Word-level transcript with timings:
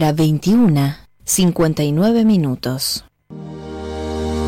hora 0.00 0.12
21, 0.14 0.96
59 1.26 2.24
minutos. 2.24 3.04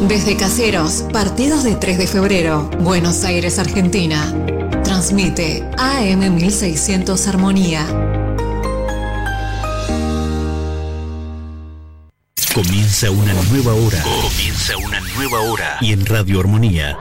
Desde 0.08 0.34
Caseros, 0.34 1.04
partidos 1.12 1.62
de 1.62 1.74
3 1.74 1.98
de 1.98 2.06
febrero, 2.06 2.70
Buenos 2.80 3.22
Aires, 3.24 3.58
Argentina. 3.58 4.34
Transmite 4.82 5.62
AM 5.76 6.36
1600 6.36 7.28
Armonía. 7.28 7.86
Comienza 12.54 13.10
una 13.10 13.34
nueva 13.50 13.74
hora. 13.74 14.02
Comienza 14.04 14.78
una 14.78 15.00
nueva 15.14 15.40
hora. 15.40 15.76
Y 15.82 15.92
en 15.92 16.06
Radio 16.06 16.40
Armonía 16.40 16.96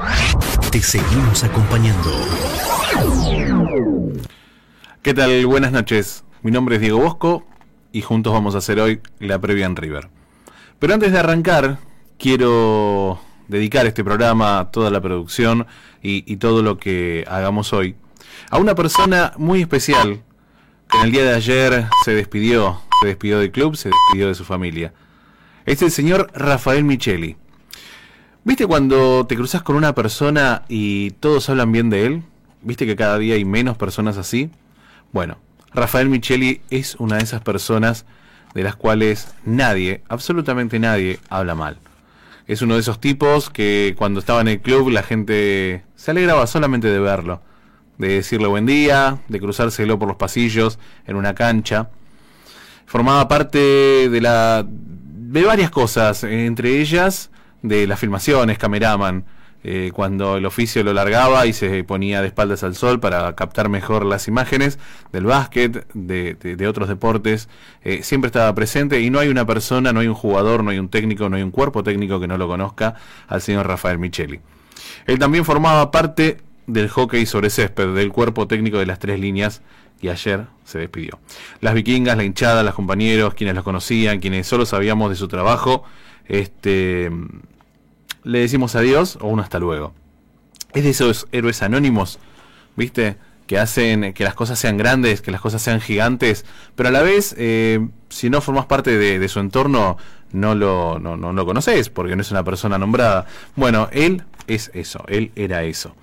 te 0.71 0.81
seguimos 0.81 1.45
acompañando. 1.45 2.11
¿Qué 5.01 5.13
tal? 5.13 5.45
Buenas 5.45 5.71
noches. 5.71 6.25
Mi 6.43 6.51
nombre 6.51 6.75
es 6.75 6.81
Diego 6.81 6.99
Bosco 6.99 7.45
y 7.91 8.01
juntos 8.01 8.33
vamos 8.33 8.55
a 8.55 8.59
hacer 8.59 8.79
hoy 8.79 9.01
la 9.19 9.39
previa 9.39 9.65
en 9.65 9.75
River. 9.75 10.09
Pero 10.79 10.93
antes 10.93 11.11
de 11.11 11.19
arrancar, 11.19 11.79
quiero 12.17 13.19
dedicar 13.47 13.85
este 13.85 14.03
programa, 14.03 14.69
toda 14.71 14.89
la 14.89 15.01
producción 15.01 15.67
y, 16.01 16.37
todo 16.37 16.63
lo 16.63 16.77
que 16.77 17.25
hagamos 17.27 17.73
hoy, 17.73 17.95
a 18.49 18.57
una 18.57 18.75
persona 18.75 19.33
muy 19.37 19.61
especial 19.61 20.21
que 20.89 20.97
en 20.97 21.03
el 21.03 21.11
día 21.11 21.23
de 21.23 21.35
ayer 21.35 21.85
se 22.03 22.15
despidió, 22.15 22.81
se 23.01 23.07
despidió 23.07 23.39
del 23.39 23.51
club, 23.51 23.75
se 23.75 23.89
despidió 23.89 24.27
de 24.27 24.35
su 24.35 24.43
familia. 24.43 24.93
Es 25.65 25.81
el 25.81 25.91
señor 25.91 26.31
Rafael 26.33 26.83
Micheli. 26.83 27.37
¿Viste 28.43 28.65
cuando 28.65 29.27
te 29.27 29.35
cruzas 29.35 29.61
con 29.61 29.75
una 29.75 29.93
persona 29.93 30.63
y 30.67 31.11
todos 31.11 31.47
hablan 31.49 31.71
bien 31.71 31.89
de 31.91 32.05
él? 32.05 32.23
¿Viste 32.63 32.87
que 32.87 32.95
cada 32.95 33.19
día 33.19 33.35
hay 33.35 33.45
menos 33.45 33.77
personas 33.77 34.17
así? 34.17 34.49
Bueno, 35.11 35.37
Rafael 35.73 36.09
Micheli 36.09 36.61
es 36.69 36.95
una 36.95 37.17
de 37.17 37.23
esas 37.23 37.41
personas 37.41 38.05
de 38.53 38.63
las 38.63 38.75
cuales 38.75 39.33
nadie, 39.45 40.01
absolutamente 40.09 40.79
nadie, 40.79 41.19
habla 41.29 41.55
mal. 41.55 41.77
Es 42.47 42.61
uno 42.61 42.73
de 42.73 42.81
esos 42.81 42.99
tipos 42.99 43.49
que 43.49 43.95
cuando 43.97 44.19
estaba 44.19 44.41
en 44.41 44.49
el 44.49 44.59
club 44.59 44.89
la 44.89 45.03
gente 45.03 45.83
se 45.95 46.11
alegraba 46.11 46.45
solamente 46.47 46.89
de 46.89 46.99
verlo, 46.99 47.41
de 47.97 48.15
decirle 48.15 48.47
buen 48.47 48.65
día, 48.65 49.19
de 49.29 49.39
cruzárselo 49.39 49.97
por 49.97 50.09
los 50.09 50.17
pasillos 50.17 50.77
en 51.07 51.15
una 51.15 51.33
cancha. 51.35 51.89
Formaba 52.85 53.29
parte 53.29 54.09
de 54.09 54.21
la 54.21 54.65
de 54.67 55.43
varias 55.43 55.71
cosas, 55.71 56.25
entre 56.25 56.81
ellas 56.81 57.29
de 57.61 57.87
las 57.87 57.99
filmaciones, 57.99 58.57
cameraman, 58.57 59.23
eh, 59.63 59.91
cuando 59.93 60.37
el 60.37 60.45
oficio 60.45 60.83
lo 60.83 60.93
largaba 60.93 61.45
y 61.45 61.53
se 61.53 61.83
ponía 61.83 62.21
de 62.21 62.27
espaldas 62.27 62.63
al 62.63 62.75
sol 62.75 62.99
para 62.99 63.35
captar 63.35 63.69
mejor 63.69 64.05
las 64.05 64.27
imágenes 64.27 64.79
del 65.11 65.25
básquet, 65.25 65.85
de, 65.93 66.67
otros 66.67 66.87
deportes, 66.87 67.47
eh, 67.83 68.01
siempre 68.03 68.27
estaba 68.27 68.53
presente 68.55 69.01
y 69.01 69.09
no 69.09 69.19
hay 69.19 69.27
una 69.27 69.45
persona, 69.45 69.93
no 69.93 69.99
hay 69.99 70.07
un 70.07 70.15
jugador, 70.15 70.63
no 70.63 70.71
hay 70.71 70.79
un 70.79 70.89
técnico, 70.89 71.29
no 71.29 71.35
hay 71.35 71.43
un 71.43 71.51
cuerpo 71.51 71.83
técnico 71.83 72.19
que 72.19 72.27
no 72.27 72.37
lo 72.37 72.47
conozca 72.47 72.95
al 73.27 73.41
señor 73.41 73.67
Rafael 73.67 73.99
Micheli. 73.99 74.39
Él 75.05 75.19
también 75.19 75.45
formaba 75.45 75.91
parte 75.91 76.37
del 76.65 76.89
hockey 76.89 77.25
sobre 77.25 77.49
césped, 77.49 77.93
del 77.93 78.11
cuerpo 78.11 78.47
técnico 78.47 78.79
de 78.79 78.85
las 78.85 78.99
tres 78.99 79.19
líneas 79.19 79.61
y 80.01 80.09
ayer 80.09 80.47
se 80.63 80.79
despidió. 80.79 81.19
Las 81.59 81.75
vikingas, 81.75 82.17
la 82.17 82.23
hinchada, 82.23 82.63
los 82.63 82.73
compañeros, 82.73 83.35
quienes 83.35 83.55
los 83.55 83.63
conocían, 83.63 84.19
quienes 84.19 84.47
solo 84.47 84.65
sabíamos 84.65 85.09
de 85.09 85.15
su 85.15 85.27
trabajo, 85.27 85.83
este 86.25 87.11
le 88.23 88.39
decimos 88.39 88.75
adiós 88.75 89.17
o 89.21 89.27
un 89.27 89.39
hasta 89.39 89.59
luego. 89.59 89.93
Es 90.73 90.83
de 90.83 90.91
esos 90.91 91.27
héroes 91.31 91.61
anónimos, 91.61 92.19
¿viste? 92.75 93.17
Que 93.47 93.59
hacen 93.59 94.13
que 94.13 94.23
las 94.23 94.33
cosas 94.33 94.59
sean 94.59 94.77
grandes, 94.77 95.21
que 95.21 95.31
las 95.31 95.41
cosas 95.41 95.61
sean 95.61 95.81
gigantes, 95.81 96.45
pero 96.75 96.89
a 96.89 96.91
la 96.91 97.01
vez, 97.01 97.35
eh, 97.37 97.85
si 98.09 98.29
no 98.29 98.41
formas 98.41 98.65
parte 98.65 98.97
de, 98.97 99.27
su 99.27 99.39
entorno, 99.39 99.97
no 100.31 100.55
lo, 100.55 100.99
no, 100.99 101.17
no 101.17 101.33
lo 101.33 101.45
conoces, 101.45 101.89
porque 101.89 102.15
no 102.15 102.21
es 102.21 102.31
una 102.31 102.43
persona 102.43 102.77
nombrada. 102.77 103.25
Bueno, 103.55 103.89
él 103.91 104.23
es 104.47 104.71
eso, 104.73 105.03
él 105.07 105.31
era 105.35 105.63
eso. 105.63 105.95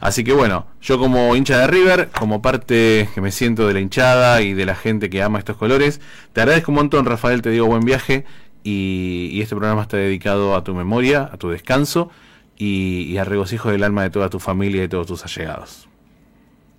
Así 0.00 0.24
que 0.24 0.32
bueno, 0.32 0.66
yo 0.80 0.98
como 0.98 1.34
hincha 1.34 1.58
de 1.58 1.66
River, 1.66 2.10
como 2.16 2.42
parte 2.42 3.08
que 3.14 3.20
me 3.20 3.32
siento 3.32 3.66
de 3.66 3.74
la 3.74 3.80
hinchada 3.80 4.42
y 4.42 4.54
de 4.54 4.66
la 4.66 4.74
gente 4.74 5.10
que 5.10 5.22
ama 5.22 5.38
estos 5.38 5.56
colores, 5.56 6.00
te 6.32 6.40
agradezco 6.40 6.70
un 6.70 6.76
montón, 6.76 7.06
Rafael, 7.06 7.42
te 7.42 7.50
digo 7.50 7.66
buen 7.66 7.84
viaje 7.84 8.24
y, 8.64 9.40
este 9.40 9.56
programa 9.56 9.82
está 9.82 9.96
dedicado 9.96 10.54
a 10.54 10.64
tu 10.64 10.74
memoria, 10.74 11.28
a 11.32 11.36
tu 11.36 11.48
descanso 11.48 12.10
y, 12.56 13.02
y 13.02 13.18
al 13.18 13.26
regocijo 13.26 13.70
del 13.70 13.84
alma 13.84 14.02
de 14.02 14.10
toda 14.10 14.28
tu 14.30 14.38
familia 14.38 14.78
y 14.78 14.82
de 14.82 14.88
todos 14.88 15.06
tus 15.06 15.24
allegados. 15.24 15.88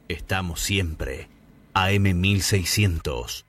Estamos 0.08 0.60
siempre 0.62 1.28
AM1600. 1.74 3.46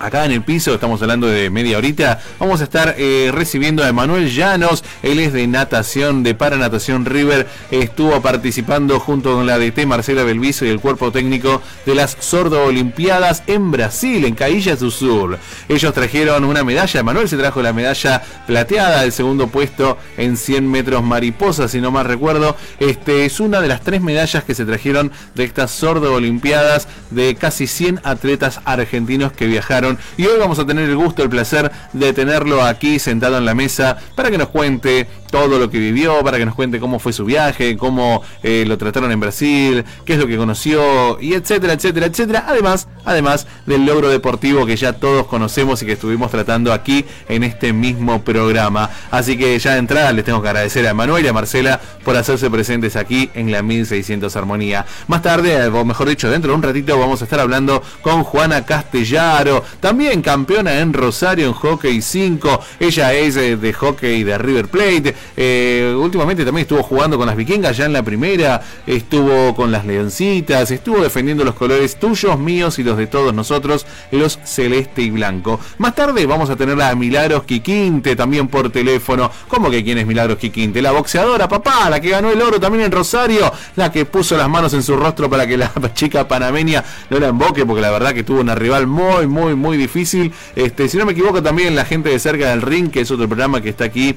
Acá 0.00 0.24
en 0.24 0.30
el 0.30 0.42
piso, 0.42 0.74
estamos 0.74 1.02
hablando 1.02 1.26
de 1.26 1.50
media 1.50 1.76
horita, 1.76 2.20
vamos 2.38 2.60
a 2.60 2.64
estar 2.64 2.94
eh, 2.98 3.30
recibiendo 3.34 3.82
a 3.82 3.88
Emanuel 3.88 4.30
Llanos, 4.30 4.84
él 5.02 5.18
es 5.18 5.32
de 5.32 5.44
natación, 5.48 6.22
de 6.22 6.36
Paranatación 6.36 7.04
River, 7.04 7.48
estuvo 7.72 8.22
participando 8.22 9.00
junto 9.00 9.34
con 9.34 9.46
la 9.46 9.58
DT 9.58 9.86
Marcela 9.86 10.22
Belviso 10.22 10.64
y 10.64 10.68
el 10.68 10.78
cuerpo 10.78 11.10
técnico 11.10 11.62
de 11.84 11.96
las 11.96 12.16
Sordo 12.20 12.64
Olimpiadas 12.64 13.42
en 13.48 13.72
Brasil, 13.72 14.24
en 14.24 14.36
Caillas 14.36 14.78
do 14.78 14.92
Sur. 14.92 15.36
Ellos 15.68 15.92
trajeron 15.92 16.44
una 16.44 16.62
medalla, 16.62 17.00
Emanuel 17.00 17.28
se 17.28 17.36
trajo 17.36 17.60
la 17.60 17.72
medalla 17.72 18.22
plateada, 18.46 19.02
el 19.02 19.10
segundo 19.10 19.48
puesto 19.48 19.98
en 20.16 20.36
100 20.36 20.70
metros 20.70 21.02
mariposa, 21.02 21.66
si 21.66 21.80
no 21.80 21.90
mal 21.90 22.06
recuerdo. 22.06 22.56
Este 22.78 23.24
es 23.24 23.40
una 23.40 23.60
de 23.60 23.66
las 23.66 23.80
tres 23.80 24.00
medallas 24.00 24.44
que 24.44 24.54
se 24.54 24.64
trajeron 24.64 25.10
de 25.34 25.42
estas 25.42 25.72
Sordo 25.72 26.14
Olimpiadas 26.14 26.86
de 27.10 27.34
casi 27.34 27.66
100 27.66 28.02
atletas 28.04 28.60
argentinos 28.64 29.32
que 29.32 29.46
viajaron 29.46 29.87
y 30.16 30.26
hoy 30.26 30.38
vamos 30.38 30.58
a 30.58 30.66
tener 30.66 30.88
el 30.88 30.96
gusto, 30.96 31.22
el 31.22 31.30
placer 31.30 31.70
de 31.92 32.12
tenerlo 32.12 32.62
aquí 32.62 32.98
sentado 32.98 33.38
en 33.38 33.44
la 33.44 33.54
mesa 33.54 33.96
para 34.14 34.30
que 34.30 34.38
nos 34.38 34.48
cuente 34.48 35.06
todo 35.30 35.58
lo 35.58 35.70
que 35.70 35.78
vivió, 35.78 36.22
para 36.22 36.38
que 36.38 36.46
nos 36.46 36.54
cuente 36.54 36.80
cómo 36.80 36.98
fue 36.98 37.12
su 37.12 37.24
viaje, 37.24 37.76
cómo 37.76 38.22
eh, 38.42 38.64
lo 38.66 38.78
trataron 38.78 39.12
en 39.12 39.20
Brasil, 39.20 39.84
qué 40.04 40.14
es 40.14 40.18
lo 40.18 40.26
que 40.26 40.36
conoció, 40.36 41.20
y 41.20 41.34
etcétera, 41.34 41.74
etcétera, 41.74 42.06
etcétera. 42.06 42.44
Además, 42.48 42.88
además 43.04 43.46
del 43.66 43.86
logro 43.86 44.08
deportivo 44.08 44.66
que 44.66 44.76
ya 44.76 44.94
todos 44.94 45.26
conocemos 45.26 45.82
y 45.82 45.86
que 45.86 45.92
estuvimos 45.92 46.30
tratando 46.30 46.72
aquí 46.72 47.04
en 47.28 47.44
este 47.44 47.72
mismo 47.72 48.22
programa. 48.22 48.90
Así 49.10 49.36
que 49.36 49.58
ya 49.58 49.72
de 49.72 49.78
entrada 49.78 50.12
les 50.12 50.24
tengo 50.24 50.42
que 50.42 50.48
agradecer 50.48 50.86
a 50.86 50.94
Manuel 50.94 51.24
y 51.24 51.28
a 51.28 51.32
Marcela 51.32 51.80
por 52.04 52.16
hacerse 52.16 52.50
presentes 52.50 52.96
aquí 52.96 53.30
en 53.34 53.52
la 53.52 53.62
1600 53.62 54.34
Armonía. 54.36 54.86
Más 55.06 55.22
tarde, 55.22 55.66
o 55.66 55.84
mejor 55.84 56.08
dicho, 56.08 56.30
dentro 56.30 56.50
de 56.50 56.56
un 56.56 56.62
ratito 56.62 56.98
vamos 56.98 57.20
a 57.20 57.24
estar 57.24 57.40
hablando 57.40 57.82
con 58.02 58.24
Juana 58.24 58.64
Castellaro, 58.64 59.64
también 59.80 60.22
campeona 60.22 60.80
en 60.80 60.92
Rosario 60.92 61.46
en 61.46 61.52
hockey 61.52 62.00
5. 62.00 62.60
Ella 62.80 63.12
es 63.12 63.36
eh, 63.36 63.56
de 63.56 63.72
hockey 63.72 64.24
de 64.24 64.38
River 64.38 64.68
Plate. 64.68 65.14
Eh, 65.36 65.94
últimamente 65.96 66.44
también 66.44 66.62
estuvo 66.62 66.82
jugando 66.82 67.16
con 67.16 67.26
las 67.26 67.36
vikingas 67.36 67.76
ya 67.76 67.86
en 67.86 67.92
la 67.92 68.02
primera, 68.02 68.60
estuvo 68.86 69.54
con 69.54 69.70
las 69.70 69.84
leoncitas, 69.84 70.70
estuvo 70.70 71.00
defendiendo 71.00 71.44
los 71.44 71.54
colores 71.54 71.98
tuyos, 71.98 72.38
míos 72.38 72.78
y 72.78 72.82
los 72.82 72.96
de 72.96 73.06
todos 73.06 73.32
nosotros, 73.34 73.86
los 74.10 74.38
celeste 74.44 75.02
y 75.02 75.10
blanco. 75.10 75.60
Más 75.78 75.94
tarde 75.94 76.26
vamos 76.26 76.50
a 76.50 76.56
tener 76.56 76.80
a 76.80 76.94
Milagros 76.94 77.44
Quiquinte 77.44 78.16
también 78.16 78.48
por 78.48 78.70
teléfono. 78.70 79.30
¿Cómo 79.48 79.70
que 79.70 79.84
quién 79.84 79.98
es 79.98 80.06
Milagros 80.06 80.38
Quiquinte? 80.38 80.82
La 80.82 80.92
boxeadora, 80.92 81.48
papá, 81.48 81.88
la 81.90 82.00
que 82.00 82.10
ganó 82.10 82.30
el 82.30 82.40
oro 82.40 82.60
también 82.60 82.84
en 82.84 82.92
Rosario, 82.92 83.52
la 83.76 83.90
que 83.92 84.04
puso 84.04 84.36
las 84.36 84.48
manos 84.48 84.74
en 84.74 84.82
su 84.82 84.96
rostro 84.96 85.28
para 85.30 85.46
que 85.46 85.56
la 85.56 85.70
chica 85.94 86.26
panameña 86.26 86.84
no 87.10 87.18
la 87.18 87.28
emboque, 87.28 87.64
porque 87.64 87.82
la 87.82 87.90
verdad 87.90 88.12
que 88.12 88.24
tuvo 88.24 88.40
una 88.40 88.54
rival 88.54 88.86
muy, 88.86 89.26
muy, 89.26 89.54
muy 89.54 89.76
difícil. 89.76 90.32
Este, 90.56 90.88
si 90.88 90.96
no 90.96 91.06
me 91.06 91.12
equivoco, 91.12 91.42
también 91.42 91.74
la 91.74 91.84
gente 91.84 92.10
de 92.10 92.18
cerca 92.18 92.50
del 92.50 92.62
ring, 92.62 92.90
que 92.90 93.00
es 93.00 93.10
otro 93.10 93.28
programa 93.28 93.60
que 93.60 93.68
está 93.68 93.84
aquí 93.84 94.16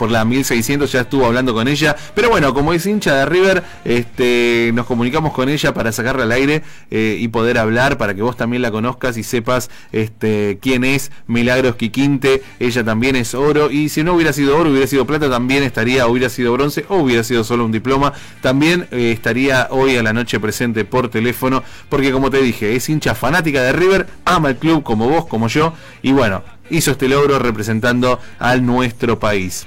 por 0.00 0.10
la 0.10 0.24
1600, 0.24 0.90
ya 0.90 1.02
estuvo 1.02 1.26
hablando 1.26 1.52
con 1.52 1.68
ella. 1.68 1.94
Pero 2.14 2.30
bueno, 2.30 2.54
como 2.54 2.72
es 2.72 2.86
hincha 2.86 3.16
de 3.16 3.26
River, 3.26 3.62
este, 3.84 4.70
nos 4.72 4.86
comunicamos 4.86 5.34
con 5.34 5.50
ella 5.50 5.74
para 5.74 5.92
sacarla 5.92 6.22
al 6.22 6.32
aire 6.32 6.62
eh, 6.90 7.18
y 7.20 7.28
poder 7.28 7.58
hablar, 7.58 7.98
para 7.98 8.14
que 8.14 8.22
vos 8.22 8.34
también 8.34 8.62
la 8.62 8.70
conozcas 8.70 9.18
y 9.18 9.22
sepas 9.22 9.68
este, 9.92 10.58
quién 10.62 10.84
es 10.84 11.12
Milagros 11.26 11.76
Quiquinte. 11.76 12.42
Ella 12.58 12.82
también 12.82 13.14
es 13.14 13.34
oro 13.34 13.70
y 13.70 13.90
si 13.90 14.02
no 14.02 14.14
hubiera 14.14 14.32
sido 14.32 14.56
oro, 14.56 14.70
hubiera 14.70 14.86
sido 14.86 15.06
plata, 15.06 15.28
también 15.28 15.64
estaría, 15.64 16.06
hubiera 16.06 16.30
sido 16.30 16.54
bronce 16.54 16.86
o 16.88 16.96
hubiera 16.96 17.22
sido 17.22 17.44
solo 17.44 17.66
un 17.66 17.72
diploma. 17.72 18.14
También 18.40 18.88
eh, 18.92 19.12
estaría 19.12 19.68
hoy 19.70 19.98
a 19.98 20.02
la 20.02 20.14
noche 20.14 20.40
presente 20.40 20.86
por 20.86 21.10
teléfono, 21.10 21.62
porque 21.90 22.10
como 22.10 22.30
te 22.30 22.40
dije, 22.40 22.74
es 22.74 22.88
hincha 22.88 23.14
fanática 23.14 23.60
de 23.60 23.72
River, 23.72 24.06
ama 24.24 24.48
el 24.48 24.56
club 24.56 24.82
como 24.82 25.10
vos, 25.10 25.26
como 25.26 25.48
yo, 25.48 25.74
y 26.00 26.12
bueno, 26.12 26.42
hizo 26.70 26.92
este 26.92 27.06
logro 27.06 27.38
representando 27.38 28.18
al 28.38 28.64
nuestro 28.64 29.18
país. 29.18 29.66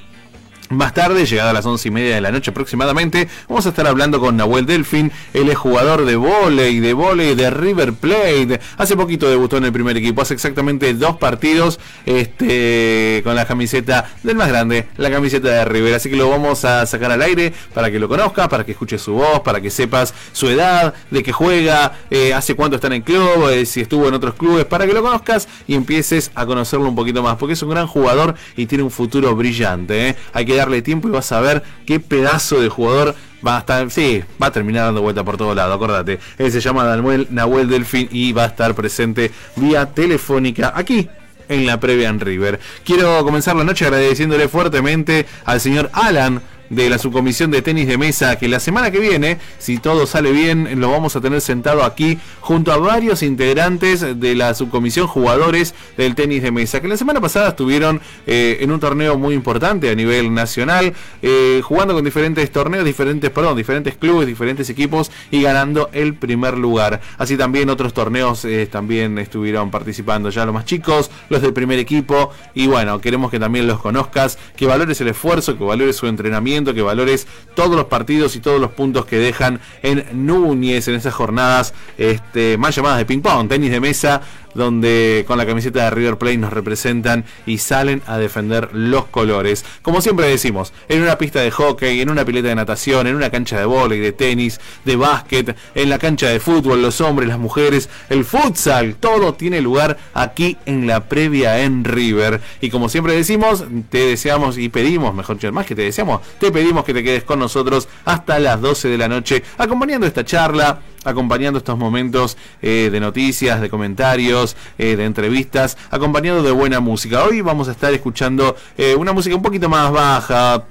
Más 0.73 0.93
tarde, 0.93 1.25
llegada 1.25 1.51
a 1.51 1.53
las 1.53 1.65
once 1.67 1.87
y 1.87 1.91
media 1.91 2.15
de 2.15 2.21
la 2.21 2.31
noche 2.31 2.49
aproximadamente, 2.49 3.27
vamos 3.47 3.65
a 3.67 3.69
estar 3.69 3.85
hablando 3.85 4.19
con 4.19 4.35
Nahuel 4.37 4.65
Delfín, 4.65 5.11
él 5.33 5.49
es 5.49 5.55
jugador 5.55 6.03
de 6.05 6.15
volei, 6.15 6.79
de 6.79 6.93
volei 6.93 7.35
de 7.35 7.49
River 7.51 7.93
Plate. 7.93 8.59
Hace 8.77 8.97
poquito 8.97 9.29
debutó 9.29 9.57
en 9.57 9.65
el 9.65 9.71
primer 9.71 9.95
equipo, 9.97 10.23
hace 10.23 10.33
exactamente 10.33 10.93
dos 10.95 11.17
partidos 11.17 11.79
este, 12.07 13.21
con 13.23 13.35
la 13.35 13.45
camiseta 13.45 14.09
del 14.23 14.35
más 14.35 14.49
grande, 14.49 14.87
la 14.97 15.11
camiseta 15.11 15.49
de 15.49 15.65
River. 15.65 15.93
Así 15.93 16.09
que 16.09 16.15
lo 16.15 16.27
vamos 16.27 16.65
a 16.65 16.85
sacar 16.87 17.11
al 17.11 17.21
aire 17.21 17.53
para 17.73 17.91
que 17.91 17.99
lo 17.99 18.09
conozcas, 18.09 18.47
para 18.47 18.65
que 18.65 18.71
escuches 18.71 19.01
su 19.01 19.13
voz, 19.13 19.41
para 19.41 19.61
que 19.61 19.69
sepas 19.69 20.13
su 20.31 20.49
edad, 20.49 20.95
de 21.11 21.21
qué 21.21 21.31
juega, 21.31 21.99
eh, 22.09 22.33
hace 22.33 22.55
cuánto 22.55 22.77
está 22.77 22.87
en 22.87 22.93
el 22.93 23.03
club, 23.03 23.49
eh, 23.49 23.65
si 23.67 23.81
estuvo 23.81 24.07
en 24.07 24.15
otros 24.15 24.33
clubes, 24.33 24.65
para 24.65 24.87
que 24.87 24.93
lo 24.93 25.03
conozcas 25.03 25.47
y 25.67 25.75
empieces 25.75 26.31
a 26.33 26.47
conocerlo 26.47 26.89
un 26.89 26.95
poquito 26.95 27.21
más, 27.21 27.37
porque 27.37 27.53
es 27.53 27.61
un 27.61 27.69
gran 27.69 27.85
jugador 27.85 28.33
y 28.55 28.65
tiene 28.65 28.83
un 28.83 28.91
futuro 28.91 29.35
brillante. 29.35 30.09
Eh. 30.09 30.15
Hay 30.33 30.45
que 30.45 30.55
darle 30.63 30.81
tiempo 30.81 31.07
y 31.07 31.11
vas 31.11 31.31
a 31.31 31.41
ver 31.41 31.63
qué 31.85 31.99
pedazo 31.99 32.61
de 32.61 32.69
jugador 32.69 33.15
va 33.45 33.57
a 33.57 33.59
estar, 33.59 33.91
sí, 33.91 34.23
va 34.41 34.47
a 34.47 34.51
terminar 34.51 34.85
dando 34.85 35.01
vuelta 35.01 35.23
por 35.23 35.37
todo 35.37 35.53
lado, 35.53 35.73
acordate. 35.73 36.19
Él 36.37 36.51
se 36.51 36.61
llama 36.61 36.83
Nahuel, 36.83 37.27
Nahuel 37.29 37.69
Delfín 37.69 38.07
y 38.11 38.31
va 38.31 38.43
a 38.43 38.47
estar 38.47 38.73
presente 38.73 39.31
vía 39.55 39.85
telefónica 39.87 40.73
aquí 40.75 41.09
en 41.49 41.65
la 41.65 41.79
previa 41.79 42.09
en 42.09 42.19
River. 42.19 42.59
Quiero 42.85 43.23
comenzar 43.23 43.55
la 43.55 43.63
noche 43.63 43.85
agradeciéndole 43.85 44.47
fuertemente 44.47 45.25
al 45.45 45.59
señor 45.59 45.89
Alan 45.93 46.41
de 46.75 46.89
la 46.89 46.97
subcomisión 46.97 47.51
de 47.51 47.61
tenis 47.61 47.87
de 47.87 47.97
mesa, 47.97 48.37
que 48.37 48.47
la 48.47 48.59
semana 48.59 48.91
que 48.91 48.99
viene, 48.99 49.37
si 49.59 49.77
todo 49.77 50.07
sale 50.07 50.31
bien, 50.31 50.79
lo 50.79 50.89
vamos 50.89 51.15
a 51.15 51.21
tener 51.21 51.41
sentado 51.41 51.83
aquí 51.83 52.17
junto 52.41 52.71
a 52.71 52.77
varios 52.77 53.23
integrantes 53.23 54.19
de 54.19 54.35
la 54.35 54.53
subcomisión 54.53 55.07
jugadores 55.07 55.73
del 55.97 56.15
tenis 56.15 56.41
de 56.43 56.51
mesa, 56.51 56.81
que 56.81 56.87
la 56.87 56.97
semana 56.97 57.21
pasada 57.21 57.49
estuvieron 57.49 58.01
eh, 58.25 58.57
en 58.61 58.71
un 58.71 58.79
torneo 58.79 59.17
muy 59.17 59.35
importante 59.35 59.89
a 59.89 59.95
nivel 59.95 60.33
nacional, 60.33 60.93
eh, 61.21 61.61
jugando 61.63 61.93
con 61.93 62.03
diferentes 62.03 62.51
torneos, 62.51 62.85
diferentes, 62.85 63.29
perdón, 63.29 63.57
diferentes 63.57 63.95
clubes, 63.95 64.27
diferentes 64.27 64.69
equipos 64.69 65.11
y 65.31 65.41
ganando 65.41 65.89
el 65.93 66.15
primer 66.15 66.57
lugar. 66.57 67.01
Así 67.17 67.37
también 67.37 67.69
otros 67.69 67.93
torneos 67.93 68.45
eh, 68.45 68.67
también 68.71 69.17
estuvieron 69.17 69.71
participando 69.71 70.29
ya 70.29 70.45
los 70.45 70.53
más 70.53 70.65
chicos, 70.65 71.11
los 71.29 71.41
del 71.41 71.53
primer 71.53 71.79
equipo, 71.79 72.31
y 72.53 72.67
bueno, 72.67 72.99
queremos 72.99 73.31
que 73.31 73.39
también 73.39 73.67
los 73.67 73.79
conozcas, 73.79 74.37
que 74.55 74.65
valores 74.65 74.99
el 75.01 75.09
esfuerzo, 75.09 75.57
que 75.57 75.63
valores 75.63 75.95
su 75.95 76.07
entrenamiento, 76.07 76.62
que 76.71 76.83
valores 76.83 77.25
todos 77.55 77.75
los 77.75 77.85
partidos 77.85 78.35
y 78.35 78.39
todos 78.39 78.61
los 78.61 78.71
puntos 78.71 79.07
que 79.07 79.17
dejan 79.17 79.59
en 79.81 80.05
Núñez 80.13 80.87
en 80.87 80.93
esas 80.93 81.15
jornadas 81.15 81.73
este, 81.97 82.59
más 82.59 82.75
llamadas 82.75 82.99
de 82.99 83.05
ping-pong, 83.05 83.49
tenis 83.49 83.71
de 83.71 83.79
mesa, 83.79 84.21
donde 84.53 85.25
con 85.27 85.37
la 85.37 85.45
camiseta 85.45 85.85
de 85.85 85.89
River 85.91 86.17
Plate 86.17 86.37
nos 86.37 86.53
representan 86.53 87.25
y 87.45 87.57
salen 87.57 88.01
a 88.07 88.17
defender 88.17 88.69
los 88.73 89.05
colores. 89.05 89.65
Como 89.81 90.01
siempre 90.01 90.27
decimos, 90.27 90.73
en 90.89 91.01
una 91.01 91.17
pista 91.17 91.41
de 91.41 91.51
hockey, 91.51 92.01
en 92.01 92.09
una 92.09 92.25
pileta 92.25 92.49
de 92.49 92.55
natación, 92.55 93.07
en 93.07 93.15
una 93.15 93.29
cancha 93.29 93.59
de 93.59 93.65
vóley, 93.65 93.99
de 93.99 94.11
tenis, 94.11 94.59
de 94.85 94.95
básquet, 94.95 95.55
en 95.75 95.89
la 95.89 95.99
cancha 95.99 96.27
de 96.29 96.39
fútbol, 96.39 96.81
los 96.81 97.01
hombres, 97.01 97.29
las 97.29 97.39
mujeres, 97.39 97.89
el 98.09 98.25
futsal, 98.25 98.95
todo 98.95 99.33
tiene 99.33 99.61
lugar 99.61 99.97
aquí 100.13 100.57
en 100.65 100.87
la 100.87 101.07
previa 101.07 101.63
en 101.63 101.83
River. 101.83 102.41
Y 102.61 102.69
como 102.69 102.89
siempre 102.89 103.13
decimos, 103.13 103.65
te 103.89 103.99
deseamos 103.99 104.57
y 104.57 104.69
pedimos, 104.69 105.13
mejor 105.13 105.37
dicho, 105.37 105.51
más 105.51 105.65
que 105.65 105.75
te 105.75 105.83
deseamos, 105.83 106.21
te 106.39 106.51
pedimos 106.51 106.83
que 106.83 106.93
te 106.93 107.03
quedes 107.03 107.23
con 107.23 107.39
nosotros 107.39 107.87
hasta 108.05 108.39
las 108.39 108.61
12 108.61 108.89
de 108.89 108.97
la 108.97 109.07
noche, 109.07 109.43
acompañando 109.57 110.07
esta 110.07 110.23
charla 110.23 110.79
acompañando 111.03 111.59
estos 111.59 111.77
momentos 111.77 112.37
eh, 112.61 112.89
de 112.91 112.99
noticias, 112.99 113.61
de 113.61 113.69
comentarios, 113.69 114.55
eh, 114.77 114.95
de 114.95 115.05
entrevistas, 115.05 115.77
acompañado 115.91 116.43
de 116.43 116.51
buena 116.51 116.79
música. 116.79 117.23
Hoy 117.23 117.41
vamos 117.41 117.67
a 117.67 117.71
estar 117.71 117.93
escuchando 117.93 118.55
eh, 118.77 118.95
una 118.95 119.13
música 119.13 119.35
un 119.35 119.41
poquito 119.41 119.69
más 119.69 119.91
baja, 119.91 120.65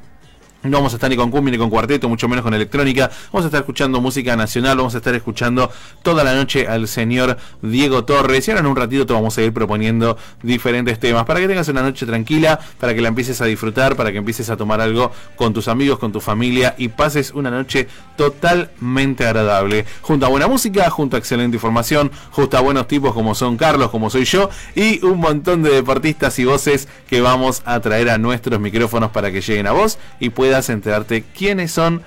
no 0.62 0.78
vamos 0.78 0.92
a 0.92 0.96
estar 0.96 1.10
ni 1.10 1.16
con 1.16 1.30
cumbia 1.30 1.52
ni 1.52 1.58
con 1.58 1.70
cuarteto, 1.70 2.08
mucho 2.08 2.28
menos 2.28 2.44
con 2.44 2.54
electrónica. 2.54 3.10
Vamos 3.32 3.44
a 3.44 3.48
estar 3.48 3.60
escuchando 3.60 4.00
música 4.00 4.36
nacional, 4.36 4.76
vamos 4.76 4.94
a 4.94 4.98
estar 4.98 5.14
escuchando 5.14 5.70
toda 6.02 6.22
la 6.22 6.34
noche 6.34 6.68
al 6.68 6.86
señor 6.88 7.36
Diego 7.62 8.04
Torres. 8.04 8.46
Y 8.46 8.50
ahora 8.50 8.60
en 8.60 8.66
un 8.66 8.76
ratito 8.76 9.06
te 9.06 9.12
vamos 9.12 9.36
a 9.38 9.42
ir 9.42 9.52
proponiendo 9.52 10.16
diferentes 10.42 10.98
temas 11.00 11.24
para 11.24 11.40
que 11.40 11.48
tengas 11.48 11.68
una 11.68 11.82
noche 11.82 12.06
tranquila, 12.06 12.60
para 12.78 12.94
que 12.94 13.00
la 13.00 13.08
empieces 13.08 13.40
a 13.40 13.46
disfrutar, 13.46 13.96
para 13.96 14.12
que 14.12 14.18
empieces 14.18 14.50
a 14.50 14.56
tomar 14.56 14.80
algo 14.80 15.12
con 15.36 15.52
tus 15.52 15.68
amigos, 15.68 15.98
con 15.98 16.12
tu 16.12 16.20
familia 16.20 16.74
y 16.78 16.88
pases 16.88 17.32
una 17.32 17.50
noche 17.50 17.88
totalmente 18.16 19.26
agradable. 19.26 19.84
Junto 20.02 20.26
a 20.26 20.28
buena 20.28 20.46
música, 20.46 20.88
junto 20.90 21.16
a 21.16 21.18
excelente 21.18 21.56
información, 21.56 22.10
junto 22.30 22.56
a 22.56 22.60
buenos 22.60 22.86
tipos 22.86 23.12
como 23.14 23.34
son 23.34 23.56
Carlos, 23.56 23.90
como 23.90 24.10
soy 24.10 24.24
yo, 24.24 24.48
y 24.74 25.04
un 25.04 25.18
montón 25.18 25.62
de 25.62 25.70
deportistas 25.70 26.38
y 26.38 26.44
voces 26.44 26.88
que 27.08 27.20
vamos 27.20 27.62
a 27.64 27.80
traer 27.80 28.10
a 28.10 28.18
nuestros 28.18 28.60
micrófonos 28.60 29.10
para 29.10 29.32
que 29.32 29.40
lleguen 29.40 29.66
a 29.66 29.72
vos 29.72 29.98
y 30.20 30.30
puedan 30.52 30.76
enterarte 30.76 31.24
quiénes 31.34 31.72
son, 31.72 32.02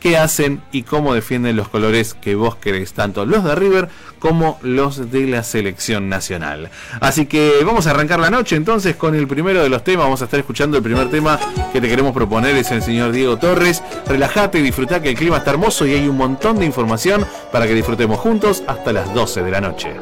qué 0.00 0.16
hacen 0.16 0.60
y 0.72 0.82
cómo 0.82 1.14
defienden 1.14 1.54
los 1.54 1.68
colores 1.68 2.14
que 2.14 2.34
vos 2.34 2.56
querés, 2.56 2.92
tanto 2.94 3.24
los 3.24 3.44
de 3.44 3.54
River 3.54 3.88
como 4.18 4.58
los 4.62 5.12
de 5.12 5.28
la 5.28 5.44
selección 5.44 6.08
nacional. 6.08 6.70
Así 7.00 7.26
que 7.26 7.62
vamos 7.64 7.86
a 7.86 7.90
arrancar 7.90 8.18
la 8.18 8.28
noche 8.28 8.56
entonces 8.56 8.96
con 8.96 9.14
el 9.14 9.28
primero 9.28 9.62
de 9.62 9.68
los 9.68 9.84
temas. 9.84 10.06
Vamos 10.06 10.20
a 10.20 10.24
estar 10.24 10.40
escuchando 10.40 10.76
el 10.78 10.82
primer 10.82 11.08
tema 11.08 11.38
que 11.72 11.80
te 11.80 11.88
queremos 11.88 12.12
proponer, 12.12 12.56
es 12.56 12.72
el 12.72 12.82
señor 12.82 13.12
Diego 13.12 13.36
Torres. 13.36 13.84
Relajate 14.08 14.58
y 14.58 14.62
disfruta 14.62 15.00
que 15.00 15.10
el 15.10 15.14
clima 15.14 15.36
está 15.36 15.52
hermoso 15.52 15.86
y 15.86 15.94
hay 15.94 16.08
un 16.08 16.16
montón 16.16 16.58
de 16.58 16.64
información 16.66 17.24
para 17.52 17.68
que 17.68 17.74
disfrutemos 17.74 18.18
juntos 18.18 18.64
hasta 18.66 18.92
las 18.92 19.14
12 19.14 19.44
de 19.44 19.50
la 19.52 19.60
noche. 19.60 19.94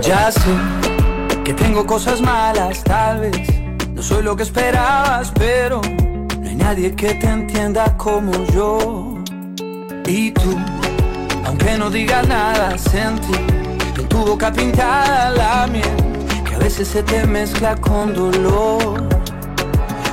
Ya 0.00 0.32
sé 0.32 0.40
que 1.44 1.52
tengo 1.52 1.84
cosas 1.84 2.22
malas, 2.22 2.82
tal 2.84 3.20
vez 3.20 3.36
no 3.92 4.02
soy 4.02 4.22
lo 4.22 4.34
que 4.34 4.44
esperabas, 4.44 5.30
pero 5.38 5.82
nadie 6.58 6.94
que 6.94 7.14
te 7.14 7.26
entienda 7.26 7.96
como 7.96 8.32
yo. 8.52 9.14
Y 10.06 10.30
tú, 10.32 10.56
aunque 11.44 11.78
no 11.78 11.90
digas 11.90 12.26
nada, 12.28 12.76
sentí 12.76 13.32
en 13.96 14.08
tu 14.08 14.18
boca 14.18 14.52
pintada 14.52 15.30
la 15.30 15.66
miel, 15.66 15.96
que 16.46 16.54
a 16.54 16.58
veces 16.58 16.88
se 16.88 17.02
te 17.02 17.26
mezcla 17.26 17.76
con 17.76 18.14
dolor. 18.14 19.02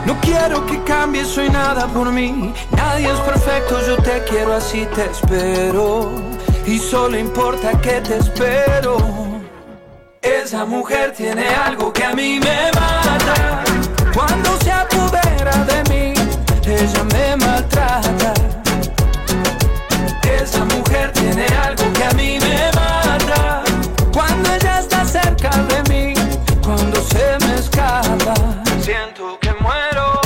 No 0.05 0.15
quiero 0.21 0.65
que 0.67 0.81
cambies, 0.83 1.27
soy 1.27 1.49
nada 1.49 1.87
por 1.87 2.11
mí. 2.11 2.53
Nadie 2.71 3.11
es 3.11 3.19
perfecto, 3.21 3.79
yo 3.87 3.97
te 3.97 4.23
quiero 4.29 4.53
así, 4.53 4.87
te 4.95 5.05
espero. 5.05 6.11
Y 6.67 6.77
solo 6.77 7.17
importa 7.17 7.71
que 7.81 8.01
te 8.01 8.17
espero. 8.17 8.97
Esa 10.21 10.65
mujer 10.65 11.13
tiene 11.13 11.47
algo 11.47 11.91
que 11.91 12.03
a 12.03 12.13
mí 12.13 12.39
me 12.39 12.71
mata. 12.73 13.54
Ella 16.85 17.03
me 17.03 17.35
maltrata. 17.37 18.33
Esa 20.41 20.65
mujer 20.65 21.11
tiene 21.13 21.45
algo 21.65 21.83
que 21.93 22.03
a 22.03 22.11
mí 22.11 22.37
me 22.39 22.71
mata. 22.73 23.63
Cuando 24.13 24.53
ella 24.53 24.79
está 24.79 25.05
cerca 25.05 25.49
de 25.49 25.79
mí, 25.89 26.13
cuando 26.63 27.01
se 27.01 27.25
me 27.45 27.55
escapa, 27.55 28.33
siento 28.81 29.37
que 29.39 29.51
muero. 29.61 30.21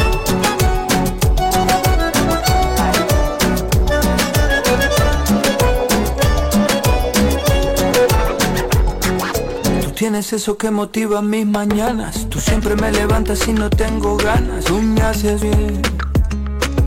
Tú 9.84 9.92
tienes 9.92 10.34
eso 10.34 10.58
que 10.58 10.72
motiva 10.72 11.22
mis 11.22 11.46
mañanas. 11.46 12.28
Tú 12.30 12.40
siempre 12.40 12.76
me 12.76 12.92
levantas 12.92 13.48
y 13.48 13.54
no 13.54 13.70
tengo 13.70 14.18
ganas. 14.18 14.66
Tú 14.66 14.82
me 14.82 15.02
haces 15.02 15.42
bien 15.42 15.82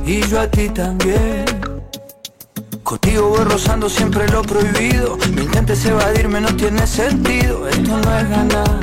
y 0.04 0.20
yo 0.28 0.40
a 0.40 0.46
ti 0.46 0.68
también. 0.68 1.44
Contigo 2.82 3.28
voy 3.28 3.44
rozando 3.44 3.88
siempre 3.88 4.28
lo 4.28 4.42
prohibido. 4.42 5.16
No 5.34 5.42
intentes 5.42 5.84
evadirme, 5.84 6.40
no 6.40 6.54
tiene 6.56 6.86
sentido. 6.86 7.68
Esto 7.68 7.96
no 7.98 8.18
es 8.18 8.28
ganar, 8.28 8.80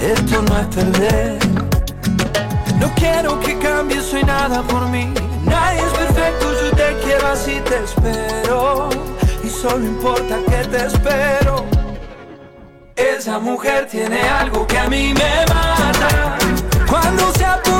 esto 0.00 0.42
no 0.42 0.58
es 0.58 0.66
perder. 0.74 1.38
No 2.78 2.92
quiero 2.94 3.40
que 3.40 3.58
cambies, 3.58 4.04
soy 4.04 4.22
nada 4.24 4.62
por 4.62 4.88
mí. 4.88 5.12
Nadie 5.44 5.80
es 5.80 5.92
perfecto, 5.92 6.52
yo 6.52 6.70
te 6.76 6.96
quiero 7.04 7.26
así 7.28 7.60
te 7.68 7.84
espero. 7.84 8.88
Y 9.42 9.48
solo 9.48 9.84
importa 9.84 10.38
que 10.48 10.68
te 10.68 10.86
espero. 10.86 11.64
Esa 12.96 13.38
mujer 13.38 13.86
tiene 13.90 14.20
algo 14.20 14.66
que 14.66 14.78
a 14.78 14.88
mí 14.88 15.14
me 15.14 15.54
mata. 15.54 16.38
Cuando 16.88 17.32
se 17.32 17.44
apodera 17.44 17.75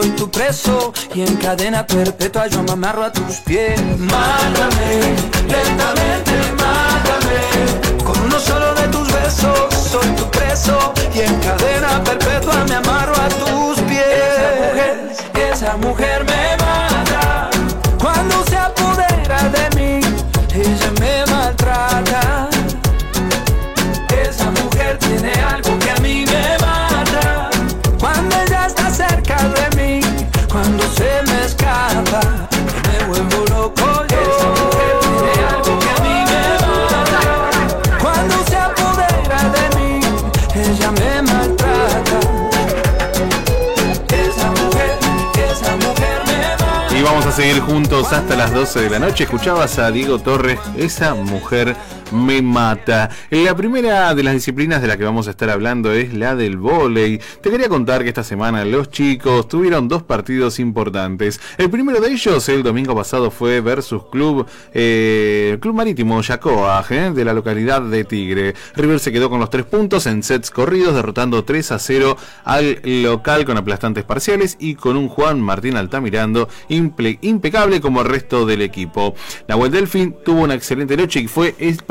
soy 0.00 0.10
tu 0.10 0.30
preso 0.30 0.92
y 1.14 1.22
en 1.22 1.36
cadena 1.36 1.84
perpetua 1.86 2.46
yo 2.46 2.62
me 2.62 2.72
amarro 2.72 3.04
a 3.04 3.12
tus 3.12 3.36
pies. 3.38 3.80
Mátame, 3.98 5.16
lentamente 5.48 6.57
Juntos 47.56 48.12
hasta 48.12 48.36
las 48.36 48.52
12 48.52 48.82
de 48.82 48.90
la 48.90 48.98
noche. 48.98 49.24
Escuchabas 49.24 49.78
a 49.78 49.90
Diego 49.90 50.18
Torres, 50.18 50.60
esa 50.76 51.14
mujer 51.14 51.74
me 52.12 52.42
mata. 52.42 53.10
La 53.30 53.56
primera 53.56 54.14
de 54.14 54.22
las 54.22 54.34
disciplinas 54.34 54.82
de 54.82 54.88
la 54.88 54.96
que 54.96 55.04
vamos 55.04 55.28
a 55.28 55.30
estar 55.30 55.50
hablando 55.50 55.92
es 55.92 56.14
la 56.14 56.34
del 56.34 56.56
vóley. 56.56 57.20
Te 57.40 57.50
quería 57.50 57.68
contar 57.68 58.02
que 58.02 58.08
esta 58.08 58.24
semana 58.24 58.64
los 58.64 58.90
chicos 58.90 59.48
tuvieron 59.48 59.88
dos 59.88 60.02
partidos 60.02 60.58
importantes. 60.58 61.40
El 61.56 61.70
primero 61.70 62.00
de 62.00 62.10
ellos, 62.12 62.48
el 62.48 62.62
domingo 62.62 62.94
pasado, 62.94 63.30
fue 63.30 63.60
versus 63.60 64.04
Club, 64.10 64.46
eh, 64.72 65.58
Club 65.60 65.74
Marítimo 65.74 66.20
Yacoa, 66.20 66.84
eh, 66.90 67.12
de 67.14 67.24
la 67.24 67.32
localidad 67.32 67.82
de 67.82 68.04
Tigre. 68.04 68.54
River 68.74 69.00
se 69.00 69.12
quedó 69.12 69.30
con 69.30 69.40
los 69.40 69.50
tres 69.50 69.64
puntos 69.64 70.06
en 70.06 70.22
sets 70.22 70.50
corridos, 70.50 70.94
derrotando 70.94 71.44
3 71.44 71.72
a 71.72 71.78
0 71.78 72.16
al 72.44 72.80
local 72.84 73.44
con 73.44 73.56
aplastantes 73.56 74.04
parciales 74.04 74.56
y 74.58 74.74
con 74.74 74.96
un 74.96 75.08
Juan 75.08 75.40
Martín 75.40 75.76
Altamirando 75.76 76.48
impecable 76.68 77.80
como 77.80 78.02
el 78.02 78.08
resto 78.08 78.46
del 78.46 78.62
equipo. 78.62 79.14
Nahuel 79.48 79.72
Delfín 79.72 80.16
tuvo 80.24 80.42
una 80.42 80.54
excelente 80.54 80.96
noche 80.96 81.20
y 81.20 81.28
fue 81.28 81.54
el 81.58 81.82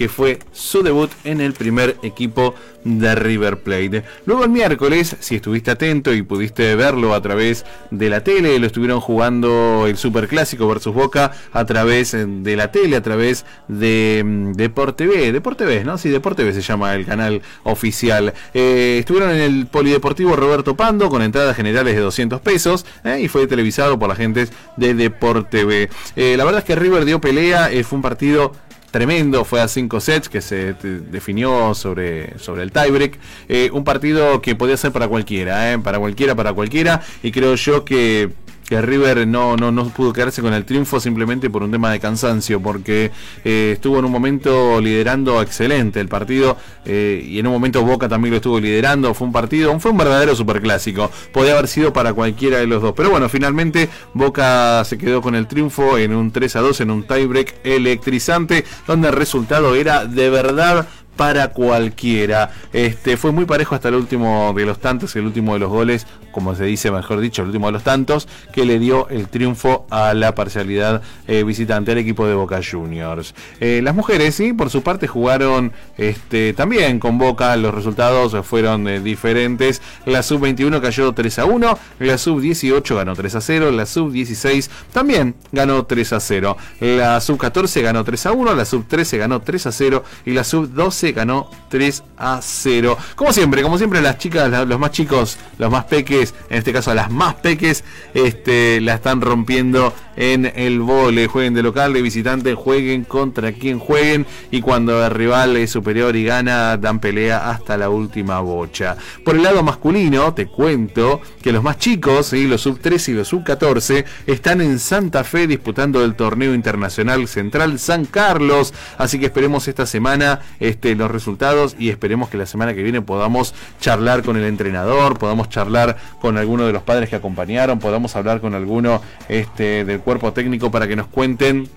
que 0.00 0.08
fue 0.08 0.38
su 0.50 0.82
debut 0.82 1.10
en 1.24 1.42
el 1.42 1.52
primer 1.52 1.96
equipo 2.02 2.54
de 2.84 3.14
River 3.14 3.58
Plate. 3.58 4.02
Luego 4.24 4.44
el 4.44 4.50
miércoles, 4.50 5.16
si 5.20 5.36
estuviste 5.36 5.70
atento 5.70 6.14
y 6.14 6.22
pudiste 6.22 6.74
verlo 6.74 7.14
a 7.14 7.20
través 7.20 7.66
de 7.90 8.08
la 8.08 8.24
tele, 8.24 8.58
lo 8.58 8.66
estuvieron 8.66 9.00
jugando 9.00 9.84
el 9.86 9.98
Super 9.98 10.28
Clásico 10.28 10.66
versus 10.66 10.94
Boca 10.94 11.32
a 11.52 11.64
través 11.66 12.16
de 12.16 12.56
la 12.56 12.72
tele, 12.72 12.96
a 12.96 13.02
través 13.02 13.44
de 13.68 14.22
mm, 14.24 14.52
Deporte 14.52 15.06
B, 15.06 15.32
Deporte 15.32 15.66
B, 15.66 15.84
¿no? 15.84 15.98
Sí, 15.98 16.08
Deporte 16.08 16.44
B 16.44 16.52
se 16.54 16.62
llama 16.62 16.94
el 16.94 17.04
canal 17.04 17.42
oficial. 17.64 18.32
Eh, 18.54 18.98
estuvieron 19.00 19.30
en 19.32 19.40
el 19.42 19.66
Polideportivo 19.66 20.34
Roberto 20.34 20.76
Pando 20.76 21.10
con 21.10 21.20
entradas 21.20 21.56
generales 21.56 21.94
de 21.94 22.00
200 22.00 22.40
pesos 22.40 22.86
eh, 23.04 23.20
y 23.20 23.28
fue 23.28 23.46
televisado 23.46 23.98
por 23.98 24.08
la 24.08 24.16
gente 24.16 24.48
de 24.76 24.94
Deporte 24.94 25.64
B. 25.64 25.90
Eh, 26.16 26.36
la 26.38 26.44
verdad 26.44 26.60
es 26.60 26.64
que 26.64 26.74
River 26.74 27.04
dio 27.04 27.20
pelea, 27.20 27.68
fue 27.84 27.96
un 27.96 28.02
partido 28.02 28.52
tremendo, 28.90 29.44
fue 29.44 29.60
a 29.60 29.68
cinco 29.68 30.00
sets 30.00 30.28
que 30.28 30.40
se 30.40 30.74
definió 30.74 31.74
sobre, 31.74 32.38
sobre 32.38 32.62
el 32.62 32.72
tiebreak. 32.72 33.18
Eh, 33.48 33.70
un 33.72 33.84
partido 33.84 34.40
que 34.42 34.54
podía 34.54 34.76
ser 34.76 34.92
para 34.92 35.08
cualquiera, 35.08 35.72
eh, 35.72 35.78
para 35.78 35.98
cualquiera, 35.98 36.34
para 36.34 36.52
cualquiera. 36.52 37.02
Y 37.22 37.32
creo 37.32 37.54
yo 37.54 37.84
que, 37.84 38.30
que 38.70 38.80
River 38.80 39.26
no, 39.26 39.56
no, 39.56 39.72
no 39.72 39.88
pudo 39.88 40.12
quedarse 40.12 40.42
con 40.42 40.54
el 40.54 40.64
triunfo 40.64 41.00
simplemente 41.00 41.50
por 41.50 41.64
un 41.64 41.72
tema 41.72 41.90
de 41.90 41.98
cansancio, 41.98 42.62
porque 42.62 43.10
eh, 43.44 43.72
estuvo 43.74 43.98
en 43.98 44.04
un 44.04 44.12
momento 44.12 44.80
liderando 44.80 45.42
excelente 45.42 45.98
el 45.98 46.06
partido 46.06 46.56
eh, 46.84 47.20
y 47.26 47.40
en 47.40 47.48
un 47.48 47.52
momento 47.52 47.82
Boca 47.82 48.08
también 48.08 48.30
lo 48.30 48.36
estuvo 48.36 48.60
liderando. 48.60 49.12
Fue 49.12 49.26
un 49.26 49.32
partido, 49.32 49.76
fue 49.80 49.90
un 49.90 49.98
verdadero 49.98 50.36
superclásico. 50.36 51.10
Podía 51.32 51.54
haber 51.54 51.66
sido 51.66 51.92
para 51.92 52.12
cualquiera 52.14 52.58
de 52.58 52.68
los 52.68 52.80
dos, 52.80 52.94
pero 52.96 53.10
bueno, 53.10 53.28
finalmente 53.28 53.88
Boca 54.14 54.84
se 54.84 54.96
quedó 54.96 55.20
con 55.20 55.34
el 55.34 55.48
triunfo 55.48 55.98
en 55.98 56.14
un 56.14 56.30
3 56.30 56.54
a 56.54 56.60
2 56.60 56.80
en 56.82 56.92
un 56.92 57.02
tiebreak 57.02 57.56
electrizante, 57.64 58.64
donde 58.86 59.08
el 59.08 59.14
resultado 59.14 59.74
era 59.74 60.04
de 60.04 60.30
verdad 60.30 60.86
para 61.20 61.48
cualquiera. 61.48 62.50
Este 62.72 63.18
fue 63.18 63.30
muy 63.30 63.44
parejo 63.44 63.74
hasta 63.74 63.88
el 63.88 63.94
último 63.94 64.54
de 64.56 64.64
los 64.64 64.78
tantos, 64.78 65.14
el 65.16 65.26
último 65.26 65.52
de 65.52 65.58
los 65.58 65.68
goles, 65.68 66.06
como 66.32 66.54
se 66.54 66.64
dice, 66.64 66.90
mejor 66.90 67.20
dicho, 67.20 67.42
el 67.42 67.48
último 67.48 67.66
de 67.66 67.72
los 67.72 67.82
tantos, 67.82 68.26
que 68.54 68.64
le 68.64 68.78
dio 68.78 69.06
el 69.10 69.28
triunfo 69.28 69.86
a 69.90 70.14
la 70.14 70.34
parcialidad 70.34 71.02
eh, 71.28 71.42
visitante 71.44 71.92
al 71.92 71.98
equipo 71.98 72.26
de 72.26 72.32
Boca 72.32 72.60
Juniors. 72.62 73.34
Eh, 73.60 73.82
las 73.82 73.94
mujeres, 73.94 74.34
sí, 74.34 74.54
por 74.54 74.70
su 74.70 74.82
parte 74.82 75.08
jugaron 75.08 75.72
este, 75.98 76.54
también 76.54 76.98
con 76.98 77.18
Boca, 77.18 77.54
los 77.58 77.74
resultados 77.74 78.34
fueron 78.46 78.88
eh, 78.88 79.00
diferentes. 79.00 79.82
La 80.06 80.22
sub-21 80.22 80.80
cayó 80.80 81.12
3 81.12 81.38
a 81.40 81.44
1, 81.44 81.78
la 81.98 82.16
sub-18 82.16 82.96
ganó 82.96 83.14
3 83.14 83.34
a 83.34 83.40
0, 83.42 83.70
la 83.72 83.84
sub-16 83.84 84.70
también 84.90 85.34
ganó 85.52 85.84
3 85.84 86.14
a 86.14 86.20
0. 86.20 86.56
La 86.80 87.20
sub-14 87.20 87.82
ganó 87.82 88.04
3 88.04 88.24
a 88.24 88.32
1, 88.32 88.54
la 88.54 88.64
sub-13 88.64 89.18
ganó 89.18 89.40
3 89.40 89.66
a 89.66 89.72
0 89.72 90.04
y 90.24 90.30
la 90.30 90.44
sub-12 90.44 91.09
ganó 91.12 91.50
3 91.68 92.02
a 92.16 92.40
0. 92.42 92.96
Como 93.14 93.32
siempre, 93.32 93.62
como 93.62 93.78
siempre 93.78 94.00
las 94.00 94.18
chicas, 94.18 94.66
los 94.66 94.78
más 94.78 94.90
chicos, 94.90 95.38
los 95.58 95.70
más 95.70 95.84
peques, 95.84 96.34
en 96.48 96.58
este 96.58 96.72
caso 96.72 96.94
las 96.94 97.10
más 97.10 97.34
peques, 97.36 97.84
este, 98.14 98.80
la 98.80 98.94
están 98.94 99.20
rompiendo 99.20 99.94
en 100.20 100.52
el 100.54 100.80
vole, 100.80 101.28
jueguen 101.28 101.54
de 101.54 101.62
local, 101.62 101.94
de 101.94 102.02
visitante, 102.02 102.54
jueguen 102.54 103.04
contra 103.04 103.52
quien 103.52 103.78
jueguen. 103.78 104.26
Y 104.50 104.60
cuando 104.60 105.02
el 105.02 105.10
rival 105.10 105.56
es 105.56 105.70
superior 105.70 106.14
y 106.14 106.24
gana, 106.24 106.76
dan 106.76 107.00
pelea 107.00 107.50
hasta 107.50 107.78
la 107.78 107.88
última 107.88 108.38
bocha. 108.40 108.98
Por 109.24 109.36
el 109.36 109.42
lado 109.42 109.62
masculino, 109.62 110.34
te 110.34 110.46
cuento 110.46 111.22
que 111.42 111.52
los 111.52 111.62
más 111.62 111.78
chicos, 111.78 112.34
los 112.34 112.60
sub 112.60 112.80
13 112.80 113.12
y 113.12 113.14
los 113.14 113.28
sub 113.28 113.44
14, 113.44 114.04
están 114.26 114.60
en 114.60 114.78
Santa 114.78 115.24
Fe 115.24 115.46
disputando 115.46 116.04
el 116.04 116.14
torneo 116.14 116.52
internacional 116.52 117.26
central 117.26 117.78
San 117.78 118.04
Carlos, 118.04 118.74
así 118.98 119.18
que 119.18 119.26
esperemos 119.26 119.68
esta 119.68 119.86
semana 119.86 120.40
este, 120.60 120.94
los 120.96 121.10
resultados 121.10 121.76
y 121.78 121.88
esperemos 121.88 122.28
que 122.28 122.36
la 122.36 122.44
semana 122.44 122.74
que 122.74 122.82
viene 122.82 123.00
podamos 123.00 123.54
charlar 123.80 124.22
con 124.22 124.36
el 124.36 124.44
entrenador, 124.44 125.18
podamos 125.18 125.48
charlar 125.48 125.96
con 126.20 126.36
alguno 126.36 126.66
de 126.66 126.74
los 126.74 126.82
padres 126.82 127.08
que 127.08 127.16
acompañaron, 127.16 127.78
podamos 127.78 128.16
hablar 128.16 128.42
con 128.42 128.54
alguno 128.54 129.00
este, 129.30 129.86
del 129.86 130.00
cuerpo 130.00 130.09
técnico 130.32 130.70
para 130.70 130.88
que 130.88 130.96
nos 130.96 131.06
cuenten 131.06 131.68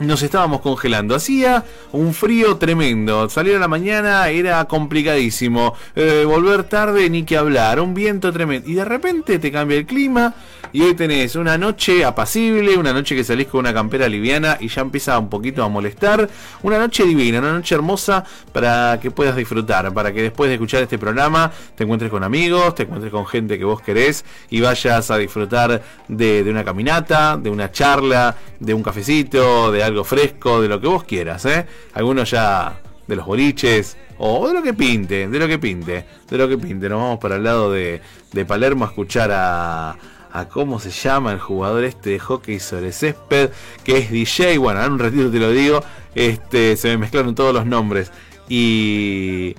nos 0.00 0.22
estábamos 0.22 0.60
congelando. 0.60 1.14
Hacía 1.14 1.64
un 1.92 2.14
frío 2.14 2.56
tremendo. 2.56 3.28
Salir 3.28 3.56
a 3.56 3.58
la 3.58 3.68
mañana 3.68 4.28
era 4.28 4.64
complicadísimo. 4.66 5.74
Eh, 5.96 6.24
volver 6.24 6.64
tarde 6.64 7.10
ni 7.10 7.24
que 7.24 7.36
hablar. 7.36 7.80
Un 7.80 7.94
viento 7.94 8.32
tremendo. 8.32 8.68
Y 8.68 8.74
de 8.74 8.84
repente 8.84 9.38
te 9.38 9.50
cambia 9.50 9.78
el 9.78 9.86
clima. 9.86 10.34
Y 10.72 10.82
hoy 10.82 10.94
tenés 10.94 11.34
una 11.34 11.58
noche 11.58 12.04
apacible. 12.04 12.76
Una 12.76 12.92
noche 12.92 13.16
que 13.16 13.24
salís 13.24 13.48
con 13.48 13.60
una 13.60 13.74
campera 13.74 14.08
liviana. 14.08 14.56
Y 14.60 14.68
ya 14.68 14.82
empieza 14.82 15.18
un 15.18 15.28
poquito 15.28 15.64
a 15.64 15.68
molestar. 15.68 16.28
Una 16.62 16.78
noche 16.78 17.04
divina. 17.04 17.40
Una 17.40 17.52
noche 17.52 17.74
hermosa 17.74 18.24
para 18.52 19.00
que 19.00 19.10
puedas 19.10 19.34
disfrutar. 19.34 19.92
Para 19.92 20.12
que 20.12 20.22
después 20.22 20.48
de 20.48 20.54
escuchar 20.54 20.82
este 20.82 20.98
programa 20.98 21.50
te 21.74 21.84
encuentres 21.84 22.10
con 22.10 22.22
amigos. 22.22 22.74
Te 22.76 22.84
encuentres 22.84 23.12
con 23.12 23.26
gente 23.26 23.58
que 23.58 23.64
vos 23.64 23.80
querés. 23.80 24.24
Y 24.50 24.60
vayas 24.60 25.10
a 25.10 25.18
disfrutar 25.18 25.82
de, 26.06 26.44
una 26.48 26.62
caminata. 26.62 27.36
De 27.36 27.50
una 27.50 27.72
charla. 27.72 28.36
De 28.60 28.74
un 28.74 28.82
cafecito. 28.82 29.72
De 29.72 29.87
algo 29.88 30.04
fresco, 30.04 30.60
de 30.60 30.68
lo 30.68 30.80
que 30.80 30.86
vos 30.86 31.04
quieras, 31.04 31.44
¿eh? 31.46 31.66
Algunos 31.94 32.30
ya 32.30 32.80
de 33.06 33.16
los 33.16 33.26
boliches, 33.26 33.96
o 34.18 34.48
de 34.48 34.54
lo 34.54 34.62
que 34.62 34.74
pinte, 34.74 35.28
de 35.28 35.38
lo 35.38 35.48
que 35.48 35.58
pinte, 35.58 36.06
de 36.28 36.38
lo 36.38 36.48
que 36.48 36.58
pinte. 36.58 36.88
Nos 36.88 37.00
vamos 37.00 37.18
para 37.18 37.36
el 37.36 37.44
lado 37.44 37.72
de, 37.72 38.00
de 38.32 38.44
Palermo 38.44 38.84
a 38.84 38.88
escuchar 38.88 39.30
a, 39.32 39.96
a 40.32 40.48
cómo 40.48 40.80
se 40.80 40.90
llama 40.90 41.32
el 41.32 41.38
jugador 41.38 41.84
este 41.84 42.10
de 42.10 42.18
hockey 42.18 42.60
sobre 42.60 42.92
césped, 42.92 43.50
que 43.84 43.98
es 43.98 44.10
DJ, 44.10 44.58
bueno, 44.58 44.84
en 44.84 44.92
un 44.92 44.98
ratito 44.98 45.30
te 45.30 45.38
lo 45.38 45.50
digo, 45.50 45.82
este, 46.14 46.76
se 46.76 46.88
me 46.88 46.98
mezclaron 46.98 47.34
todos 47.34 47.54
los 47.54 47.66
nombres. 47.66 48.10
Y 48.48 49.54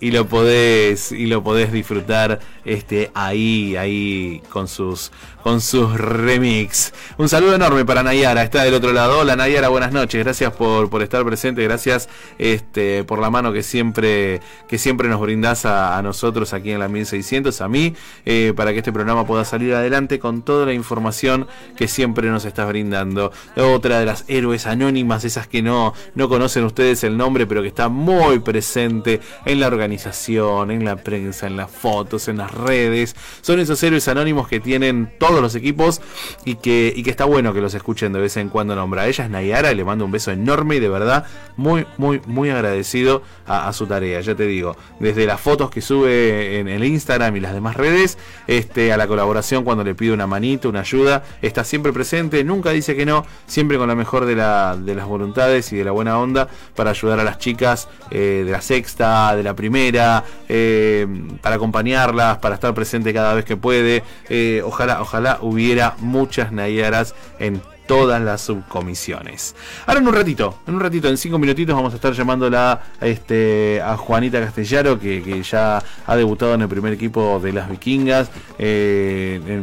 y 0.00 0.10
lo 0.10 0.26
podés 0.26 1.12
y 1.12 1.26
lo 1.26 1.42
podés 1.42 1.72
disfrutar 1.72 2.40
este 2.64 3.10
ahí 3.14 3.76
ahí 3.76 4.42
con 4.50 4.68
sus 4.68 5.10
con 5.46 5.60
sus 5.60 5.96
remix. 5.96 6.92
Un 7.18 7.28
saludo 7.28 7.54
enorme 7.54 7.84
para 7.84 8.02
Nayara 8.02 8.42
está 8.42 8.64
del 8.64 8.74
otro 8.74 8.92
lado. 8.92 9.20
Hola 9.20 9.36
Nayara 9.36 9.68
buenas 9.68 9.92
noches. 9.92 10.24
Gracias 10.24 10.52
por, 10.52 10.90
por 10.90 11.02
estar 11.02 11.24
presente. 11.24 11.62
Gracias 11.62 12.08
este 12.36 13.04
por 13.04 13.20
la 13.20 13.30
mano 13.30 13.52
que 13.52 13.62
siempre 13.62 14.40
que 14.68 14.76
siempre 14.76 15.08
nos 15.08 15.20
brindás 15.20 15.64
a, 15.64 16.02
nosotros 16.02 16.52
aquí 16.52 16.72
en 16.72 16.80
la 16.80 16.88
1600 16.88 17.60
a 17.60 17.68
mí 17.68 17.94
eh, 18.24 18.54
para 18.56 18.72
que 18.72 18.78
este 18.78 18.92
programa 18.92 19.24
pueda 19.24 19.44
salir 19.44 19.72
adelante 19.72 20.18
con 20.18 20.42
toda 20.42 20.66
la 20.66 20.72
información 20.72 21.46
que 21.76 21.86
siempre 21.86 22.28
nos 22.28 22.44
estás 22.44 22.66
brindando. 22.66 23.30
Otra 23.54 24.00
de 24.00 24.06
las 24.06 24.24
héroes 24.26 24.66
anónimas 24.66 25.24
esas 25.24 25.46
que 25.46 25.62
no 25.62 25.94
no 26.16 26.28
conocen 26.28 26.64
ustedes 26.64 27.04
el 27.04 27.16
nombre 27.16 27.46
pero 27.46 27.62
que 27.62 27.68
está 27.68 27.88
muy 27.88 28.40
presente 28.40 29.20
en 29.44 29.60
la 29.60 29.68
organización 29.68 30.72
en 30.72 30.84
la 30.84 30.96
prensa, 30.96 31.46
en 31.46 31.56
las 31.56 31.70
fotos, 31.70 32.26
en 32.26 32.38
las 32.38 32.50
redes. 32.50 33.14
Son 33.42 33.60
esos 33.60 33.80
héroes 33.84 34.08
anónimos 34.08 34.48
que 34.48 34.58
tienen 34.58 35.12
los 35.42 35.54
equipos 35.54 36.00
y 36.44 36.56
que, 36.56 36.92
y 36.94 37.02
que 37.02 37.10
está 37.10 37.24
bueno 37.24 37.54
que 37.54 37.60
los 37.60 37.74
escuchen 37.74 38.12
de 38.12 38.20
vez 38.20 38.36
en 38.36 38.48
cuando 38.48 38.74
nombra. 38.74 39.06
Ella 39.06 39.24
es 39.24 39.30
Nayara 39.30 39.72
y 39.72 39.74
le 39.74 39.84
mando 39.84 40.04
un 40.04 40.12
beso 40.12 40.30
enorme 40.30 40.76
y 40.76 40.80
de 40.80 40.88
verdad 40.88 41.26
muy, 41.56 41.86
muy, 41.98 42.20
muy 42.26 42.50
agradecido 42.50 43.22
a, 43.46 43.68
a 43.68 43.72
su 43.72 43.86
tarea. 43.86 44.20
Ya 44.20 44.34
te 44.34 44.46
digo, 44.46 44.76
desde 45.00 45.26
las 45.26 45.40
fotos 45.40 45.70
que 45.70 45.80
sube 45.80 46.58
en 46.58 46.68
el 46.68 46.84
Instagram 46.84 47.36
y 47.36 47.40
las 47.40 47.52
demás 47.52 47.76
redes, 47.76 48.18
este, 48.46 48.92
a 48.92 48.96
la 48.96 49.06
colaboración 49.06 49.64
cuando 49.64 49.84
le 49.84 49.94
pido 49.94 50.14
una 50.14 50.26
manito, 50.26 50.68
una 50.68 50.80
ayuda, 50.80 51.24
está 51.42 51.64
siempre 51.64 51.92
presente, 51.92 52.42
nunca 52.44 52.70
dice 52.70 52.96
que 52.96 53.06
no, 53.06 53.24
siempre 53.46 53.78
con 53.78 53.88
la 53.88 53.94
mejor 53.94 54.26
de, 54.26 54.36
la, 54.36 54.76
de 54.76 54.94
las 54.94 55.06
voluntades 55.06 55.72
y 55.72 55.76
de 55.76 55.84
la 55.84 55.92
buena 55.92 56.18
onda 56.18 56.48
para 56.74 56.90
ayudar 56.90 57.20
a 57.20 57.24
las 57.24 57.38
chicas 57.38 57.88
eh, 58.10 58.42
de 58.44 58.50
la 58.50 58.60
sexta, 58.60 59.34
de 59.36 59.42
la 59.42 59.54
primera 59.54 60.24
eh, 60.48 61.06
para 61.42 61.56
acompañarlas, 61.56 62.38
para 62.38 62.54
estar 62.54 62.74
presente 62.74 63.12
cada 63.12 63.34
vez 63.34 63.44
que 63.44 63.56
puede. 63.56 64.02
Eh, 64.28 64.62
ojalá, 64.64 65.00
ojalá 65.00 65.15
hubiera 65.40 65.94
muchas 65.98 66.52
Nayaras 66.52 67.14
en 67.38 67.60
todas 67.86 68.20
las 68.20 68.42
subcomisiones. 68.42 69.54
Ahora 69.86 70.00
en 70.00 70.08
un 70.08 70.14
ratito, 70.14 70.58
en 70.66 70.74
un 70.74 70.80
ratito, 70.80 71.08
en 71.08 71.16
cinco 71.16 71.38
minutitos 71.38 71.74
vamos 71.74 71.92
a 71.92 71.96
estar 71.96 72.12
llamándola 72.12 72.80
a, 73.00 73.06
este, 73.06 73.80
a 73.80 73.96
Juanita 73.96 74.40
Castellaro, 74.40 74.98
que, 74.98 75.42
ya 75.42 75.82
ha 76.06 76.16
debutado 76.16 76.54
en 76.54 76.62
el 76.62 76.68
primer 76.68 76.92
equipo 76.92 77.40
de 77.40 77.52
las 77.52 77.70
vikingas. 77.70 78.30
Eh, 78.58 79.62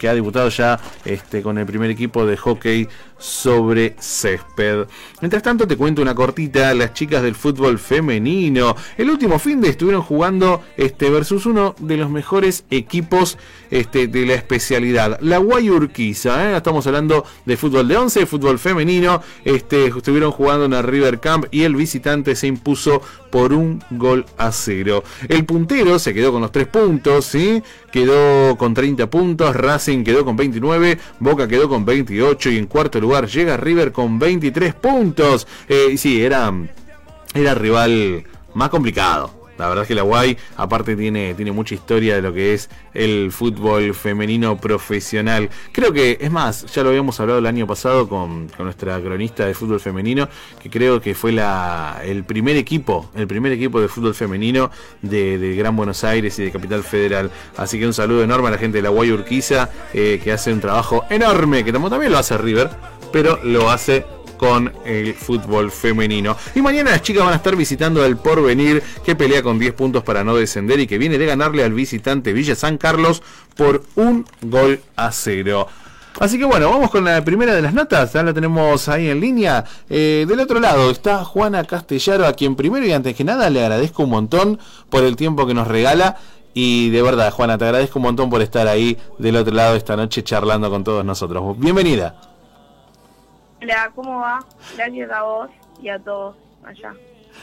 que 0.00 0.08
ha 0.08 0.14
debutado 0.14 0.48
ya 0.48 0.80
este, 1.04 1.42
con 1.42 1.58
el 1.58 1.66
primer 1.66 1.90
equipo 1.90 2.24
de 2.24 2.38
hockey 2.38 2.88
sobre 3.20 3.94
césped. 4.00 4.86
Mientras 5.20 5.42
tanto 5.42 5.68
te 5.68 5.76
cuento 5.76 6.02
una 6.02 6.14
cortita, 6.14 6.74
las 6.74 6.94
chicas 6.94 7.22
del 7.22 7.34
fútbol 7.34 7.78
femenino. 7.78 8.74
El 8.96 9.10
último 9.10 9.38
fin 9.38 9.60
de 9.60 9.68
estuvieron 9.68 10.02
jugando 10.02 10.62
este 10.76 11.10
versus 11.10 11.46
uno 11.46 11.74
de 11.78 11.96
los 11.96 12.10
mejores 12.10 12.64
equipos 12.70 13.38
este, 13.70 14.08
de 14.08 14.26
la 14.26 14.34
especialidad, 14.34 15.18
la 15.20 15.38
Guayurquiza. 15.38 16.50
¿eh? 16.50 16.56
Estamos 16.56 16.86
hablando 16.86 17.24
de 17.44 17.56
fútbol 17.56 17.86
de 17.86 17.96
11, 17.96 18.26
fútbol 18.26 18.58
femenino. 18.58 19.22
Este, 19.44 19.86
estuvieron 19.86 20.32
jugando 20.32 20.64
en 20.64 20.72
el 20.72 20.82
River 20.82 21.20
Camp 21.20 21.46
y 21.50 21.62
el 21.62 21.76
visitante 21.76 22.34
se 22.34 22.46
impuso 22.46 23.02
por 23.30 23.52
un 23.52 23.82
gol 23.90 24.26
a 24.36 24.52
cero. 24.52 25.02
El 25.28 25.44
puntero 25.44 25.98
se 25.98 26.12
quedó 26.14 26.32
con 26.32 26.42
los 26.42 26.52
tres 26.52 26.66
puntos, 26.66 27.24
¿sí? 27.24 27.62
quedó 27.90 28.56
con 28.56 28.74
30 28.74 29.08
puntos, 29.08 29.54
Racing 29.56 30.04
quedó 30.04 30.24
con 30.24 30.36
29, 30.36 30.98
Boca 31.18 31.48
quedó 31.48 31.68
con 31.68 31.84
28 31.84 32.50
y 32.50 32.58
en 32.58 32.66
cuarto 32.66 33.00
lugar 33.00 33.26
llega 33.26 33.56
River 33.56 33.92
con 33.92 34.18
23 34.18 34.74
puntos. 34.74 35.46
Eh, 35.68 35.96
sí, 35.96 36.22
era, 36.22 36.52
era 37.34 37.54
rival 37.54 38.24
más 38.54 38.68
complicado 38.68 39.39
la 39.60 39.68
verdad 39.68 39.82
es 39.82 39.88
que 39.88 39.94
la 39.94 40.02
Guay, 40.02 40.36
aparte, 40.56 40.96
tiene, 40.96 41.34
tiene 41.34 41.52
mucha 41.52 41.74
historia 41.74 42.16
de 42.16 42.22
lo 42.22 42.32
que 42.32 42.54
es 42.54 42.70
el 42.94 43.30
fútbol 43.30 43.94
femenino 43.94 44.56
profesional. 44.56 45.50
Creo 45.72 45.92
que, 45.92 46.16
es 46.20 46.30
más, 46.30 46.64
ya 46.72 46.82
lo 46.82 46.88
habíamos 46.88 47.20
hablado 47.20 47.38
el 47.38 47.46
año 47.46 47.66
pasado 47.66 48.08
con, 48.08 48.50
nuestra 48.58 49.00
cronista 49.00 49.46
de 49.46 49.54
fútbol 49.54 49.80
femenino, 49.80 50.28
que 50.62 50.70
creo 50.70 51.00
que 51.00 51.14
fue 51.14 51.32
la, 51.32 52.00
el 52.04 52.24
primer 52.24 52.56
equipo, 52.56 53.10
el 53.14 53.26
primer 53.26 53.52
equipo 53.52 53.80
de 53.80 53.88
fútbol 53.88 54.14
femenino 54.14 54.70
de, 55.02 55.54
Gran 55.56 55.76
Buenos 55.76 56.04
Aires 56.04 56.38
y 56.38 56.44
de 56.44 56.52
Capital 56.52 56.82
Federal. 56.82 57.30
Así 57.56 57.78
que 57.78 57.86
un 57.86 57.92
saludo 57.92 58.22
enorme 58.22 58.48
a 58.48 58.52
la 58.52 58.58
gente 58.58 58.78
de 58.78 58.82
la 58.82 58.88
Guay 58.88 59.12
Urquiza, 59.12 59.68
eh, 59.92 60.20
que 60.24 60.32
hace 60.32 60.52
un 60.52 60.60
trabajo 60.60 61.04
enorme, 61.10 61.64
que 61.64 61.72
también 61.72 62.12
lo 62.12 62.18
hace 62.18 62.38
River, 62.38 62.70
pero 63.12 63.38
lo 63.42 63.70
hace 63.70 64.06
con 64.40 64.72
el 64.86 65.12
fútbol 65.12 65.70
femenino. 65.70 66.34
Y 66.54 66.62
mañana 66.62 66.92
las 66.92 67.02
chicas 67.02 67.24
van 67.24 67.34
a 67.34 67.36
estar 67.36 67.54
visitando 67.56 68.02
el 68.06 68.16
Porvenir, 68.16 68.82
que 69.04 69.14
pelea 69.14 69.42
con 69.42 69.58
10 69.58 69.74
puntos 69.74 70.02
para 70.02 70.24
no 70.24 70.34
descender 70.34 70.80
y 70.80 70.86
que 70.86 70.96
viene 70.96 71.18
de 71.18 71.26
ganarle 71.26 71.62
al 71.62 71.74
visitante 71.74 72.32
Villa 72.32 72.54
San 72.54 72.78
Carlos 72.78 73.22
por 73.54 73.82
un 73.96 74.24
gol 74.40 74.80
a 74.96 75.12
cero. 75.12 75.68
Así 76.20 76.38
que 76.38 76.46
bueno, 76.46 76.70
vamos 76.70 76.90
con 76.90 77.04
la 77.04 77.22
primera 77.22 77.54
de 77.54 77.60
las 77.60 77.74
notas, 77.74 78.14
ya 78.14 78.22
la 78.22 78.32
tenemos 78.32 78.88
ahí 78.88 79.10
en 79.10 79.20
línea. 79.20 79.62
Eh, 79.90 80.24
del 80.26 80.40
otro 80.40 80.58
lado 80.58 80.90
está 80.90 81.22
Juana 81.22 81.64
Castellaro, 81.64 82.26
a 82.26 82.32
quien 82.32 82.56
primero 82.56 82.86
y 82.86 82.92
antes 82.92 83.14
que 83.14 83.24
nada 83.24 83.50
le 83.50 83.60
agradezco 83.60 84.04
un 84.04 84.10
montón 84.10 84.58
por 84.88 85.04
el 85.04 85.16
tiempo 85.16 85.46
que 85.46 85.52
nos 85.52 85.68
regala. 85.68 86.16
Y 86.54 86.88
de 86.88 87.02
verdad, 87.02 87.30
Juana, 87.30 87.58
te 87.58 87.66
agradezco 87.66 87.98
un 87.98 88.04
montón 88.04 88.30
por 88.30 88.40
estar 88.40 88.68
ahí 88.68 88.96
del 89.18 89.36
otro 89.36 89.54
lado 89.54 89.76
esta 89.76 89.96
noche 89.96 90.24
charlando 90.24 90.70
con 90.70 90.82
todos 90.82 91.04
nosotros. 91.04 91.58
Bienvenida. 91.58 92.29
Hola, 93.62 93.92
¿cómo 93.94 94.20
va? 94.20 94.40
Gracias 94.74 95.10
a 95.10 95.22
vos 95.22 95.50
y 95.82 95.90
a 95.90 95.98
todos 95.98 96.34
allá. 96.64 96.94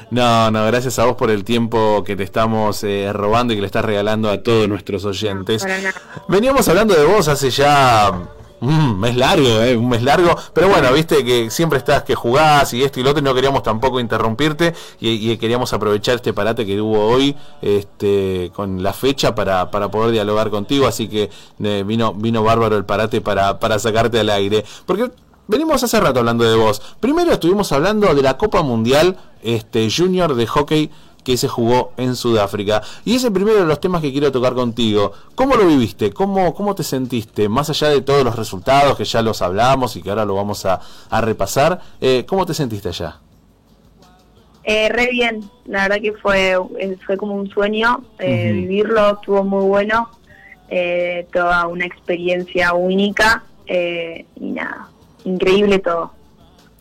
No, 0.10 0.49
no, 0.49 0.65
gracias 0.65 0.97
a 0.97 1.06
vos 1.06 1.15
por 1.15 1.30
el 1.30 1.43
tiempo 1.43 2.03
que 2.03 2.15
te 2.15 2.23
estamos 2.23 2.84
eh, 2.84 3.12
robando 3.13 3.53
y 3.53 3.58
que 3.58 3.62
le 3.62 3.67
estás 3.67 3.86
regalando 3.86 4.30
a 4.30 4.41
todos 4.41 4.67
nuestros 4.67 5.06
oyentes. 5.06 5.65
Veníamos 6.27 6.67
hablando 6.69 6.95
de 6.95 7.06
vos 7.06 7.27
hace 7.27 7.51
ya 7.51 8.12
un 8.62 8.99
mes 8.99 9.15
largo, 9.15 9.62
eh, 9.62 9.77
un 9.77 9.89
mes 9.89 10.01
largo, 10.01 10.36
pero 10.53 10.69
bueno, 10.69 10.91
viste 10.91 11.23
que 11.23 11.51
siempre 11.51 11.77
estás 11.77 12.01
que 12.01 12.15
jugás 12.15 12.73
y 12.73 12.84
esto 12.84 12.99
y 12.99 13.03
lo 13.03 13.12
otro, 13.12 13.21
y 13.21 13.23
no 13.23 13.36
queríamos 13.36 13.62
tampoco 13.62 13.99
interrumpirte 13.99 14.73
y, 14.99 15.38
queríamos 15.38 15.71
aprovechar 15.73 16.15
este 16.15 16.34
parate 16.34 16.65
que 16.65 16.82
hubo 16.82 17.06
hoy 17.06 17.36
este, 17.62 18.51
con 18.56 18.82
la 18.82 18.93
fecha 18.93 19.36
para, 19.36 19.69
para 19.69 19.89
poder 19.91 20.12
dialogar 20.12 20.49
contigo, 20.49 20.88
así 20.88 21.08
que 21.08 21.30
eh, 21.63 21.84
vino, 21.86 22.13
vino 22.15 22.41
bárbaro 22.43 22.75
el 22.75 22.86
parate 22.86 23.21
para, 23.21 23.60
para 23.60 23.77
sacarte 23.77 24.19
al 24.19 24.30
aire. 24.32 24.65
Porque 24.88 25.12
venimos 25.48 25.84
hace 25.84 26.00
rato 26.00 26.20
hablando 26.20 26.44
de 26.44 26.56
vos. 26.56 26.82
Primero 27.00 27.34
estuvimos 27.34 27.72
hablando 27.72 28.14
de 28.14 28.22
la 28.22 28.38
Copa 28.38 28.62
Mundial 28.64 29.18
este, 29.42 29.88
Junior 29.90 30.36
de 30.36 30.48
Hockey 30.48 30.92
que 31.28 31.36
se 31.36 31.50
jugó 31.50 31.92
en 31.98 32.16
Sudáfrica. 32.16 32.82
Y 33.04 33.16
ese 33.16 33.32
primero 33.32 33.60
de 33.60 33.66
los 33.66 33.82
temas 33.82 34.02
que 34.02 34.14
quiero 34.14 34.32
tocar 34.32 34.54
contigo. 34.54 35.12
¿Cómo 35.36 35.58
lo 35.58 35.68
viviste? 35.68 36.14
¿Cómo, 36.14 36.54
cómo 36.54 36.74
te 36.74 36.84
sentiste? 36.84 37.50
Más 37.50 37.70
allá 37.70 37.90
de 37.90 38.00
todos 38.00 38.24
los 38.24 38.38
resultados 38.38 38.96
que 38.96 39.04
ya 39.04 39.22
los 39.22 39.42
hablamos 39.42 39.98
y 39.98 40.02
que 40.02 40.10
ahora 40.10 40.24
lo 40.24 40.36
vamos 40.36 40.66
a, 40.66 40.80
repasar, 41.20 41.82
eh, 42.00 42.24
¿cómo 42.26 42.46
te 42.46 42.54
sentiste 42.54 42.88
allá? 42.88 43.18
Eh, 44.64 44.88
re 44.88 45.10
bien, 45.12 45.44
la 45.66 45.90
verdad 45.90 46.02
que 46.02 46.14
fue, 46.14 46.58
eh, 46.80 46.98
fue 47.06 47.18
como 47.18 47.36
un 47.36 47.50
sueño 47.50 48.06
vivirlo, 48.18 49.16
estuvo 49.16 49.44
muy 49.44 49.66
bueno, 49.66 50.10
toda 51.34 51.68
una 51.68 51.86
experiencia 51.86 52.74
única 52.74 53.44
y 53.68 54.52
nada, 54.52 54.88
increíble 55.28 55.80
todo. 55.80 56.12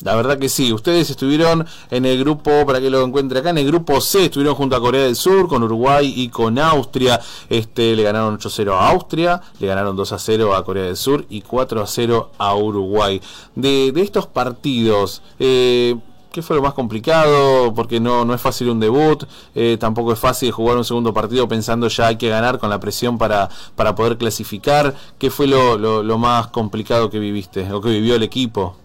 La 0.02 0.14
verdad 0.14 0.38
que 0.38 0.50
sí, 0.50 0.74
ustedes 0.74 1.08
estuvieron 1.08 1.66
en 1.90 2.04
el 2.04 2.18
grupo, 2.18 2.66
para 2.66 2.80
que 2.80 2.90
lo 2.90 3.02
encuentre 3.02 3.38
acá, 3.38 3.50
en 3.50 3.58
el 3.58 3.66
grupo 3.66 4.00
C, 4.02 4.26
estuvieron 4.26 4.54
junto 4.54 4.76
a 4.76 4.80
Corea 4.80 5.04
del 5.04 5.16
Sur, 5.16 5.48
con 5.48 5.62
Uruguay 5.62 6.12
y 6.14 6.28
con 6.28 6.58
Austria. 6.58 7.18
Este, 7.48 7.96
le 7.96 8.02
ganaron 8.02 8.38
8-0 8.38 8.72
a 8.72 8.90
Austria, 8.90 9.40
le 9.58 9.66
ganaron 9.66 9.96
2-0 9.96 10.54
a 10.54 10.64
Corea 10.64 10.84
del 10.84 10.96
Sur 10.98 11.24
y 11.30 11.42
4-0 11.42 12.28
a 12.36 12.54
Uruguay. 12.54 13.22
De, 13.54 13.90
de 13.92 14.02
estos 14.02 14.26
partidos, 14.26 15.22
eh, 15.38 15.96
¿Qué 16.36 16.42
fue 16.42 16.54
lo 16.54 16.60
más 16.60 16.74
complicado? 16.74 17.72
Porque 17.72 17.98
no, 17.98 18.26
no 18.26 18.34
es 18.34 18.42
fácil 18.42 18.68
un 18.68 18.78
debut, 18.78 19.24
eh, 19.54 19.78
tampoco 19.80 20.12
es 20.12 20.18
fácil 20.18 20.50
jugar 20.50 20.76
un 20.76 20.84
segundo 20.84 21.14
partido 21.14 21.48
pensando 21.48 21.88
ya 21.88 22.08
hay 22.08 22.16
que 22.16 22.28
ganar 22.28 22.58
con 22.58 22.68
la 22.68 22.78
presión 22.78 23.16
para, 23.16 23.48
para 23.74 23.94
poder 23.94 24.18
clasificar. 24.18 24.92
¿Qué 25.18 25.30
fue 25.30 25.46
lo, 25.46 25.78
lo, 25.78 26.18
más 26.18 26.48
complicado 26.48 27.08
que 27.08 27.18
viviste 27.18 27.72
o 27.72 27.80
que 27.80 27.88
vivió 27.88 28.16
el 28.16 28.22
equipo? 28.22 28.76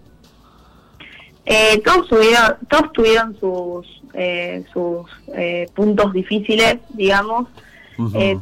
Eh, 1.45 1.81
todos, 1.83 2.07
tuvieron, 2.07 2.55
todos 2.69 2.93
tuvieron 2.93 3.37
sus, 3.37 4.01
eh, 4.13 4.63
sus 4.71 5.07
puntos 5.73 6.13
difíciles, 6.13 6.77
digamos. 6.93 7.49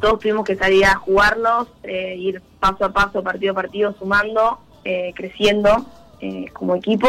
todos 0.00 0.20
tuvimos 0.20 0.44
que 0.44 0.54
salir 0.54 0.84
a 0.84 0.94
jugarlos, 0.94 1.66
ir 1.82 2.40
paso 2.60 2.84
a 2.84 2.92
paso, 2.92 3.24
partido 3.24 3.50
a 3.50 3.54
partido, 3.56 3.92
sumando, 3.98 4.60
creciendo 5.16 5.84
como 6.52 6.74
equipo. 6.74 7.08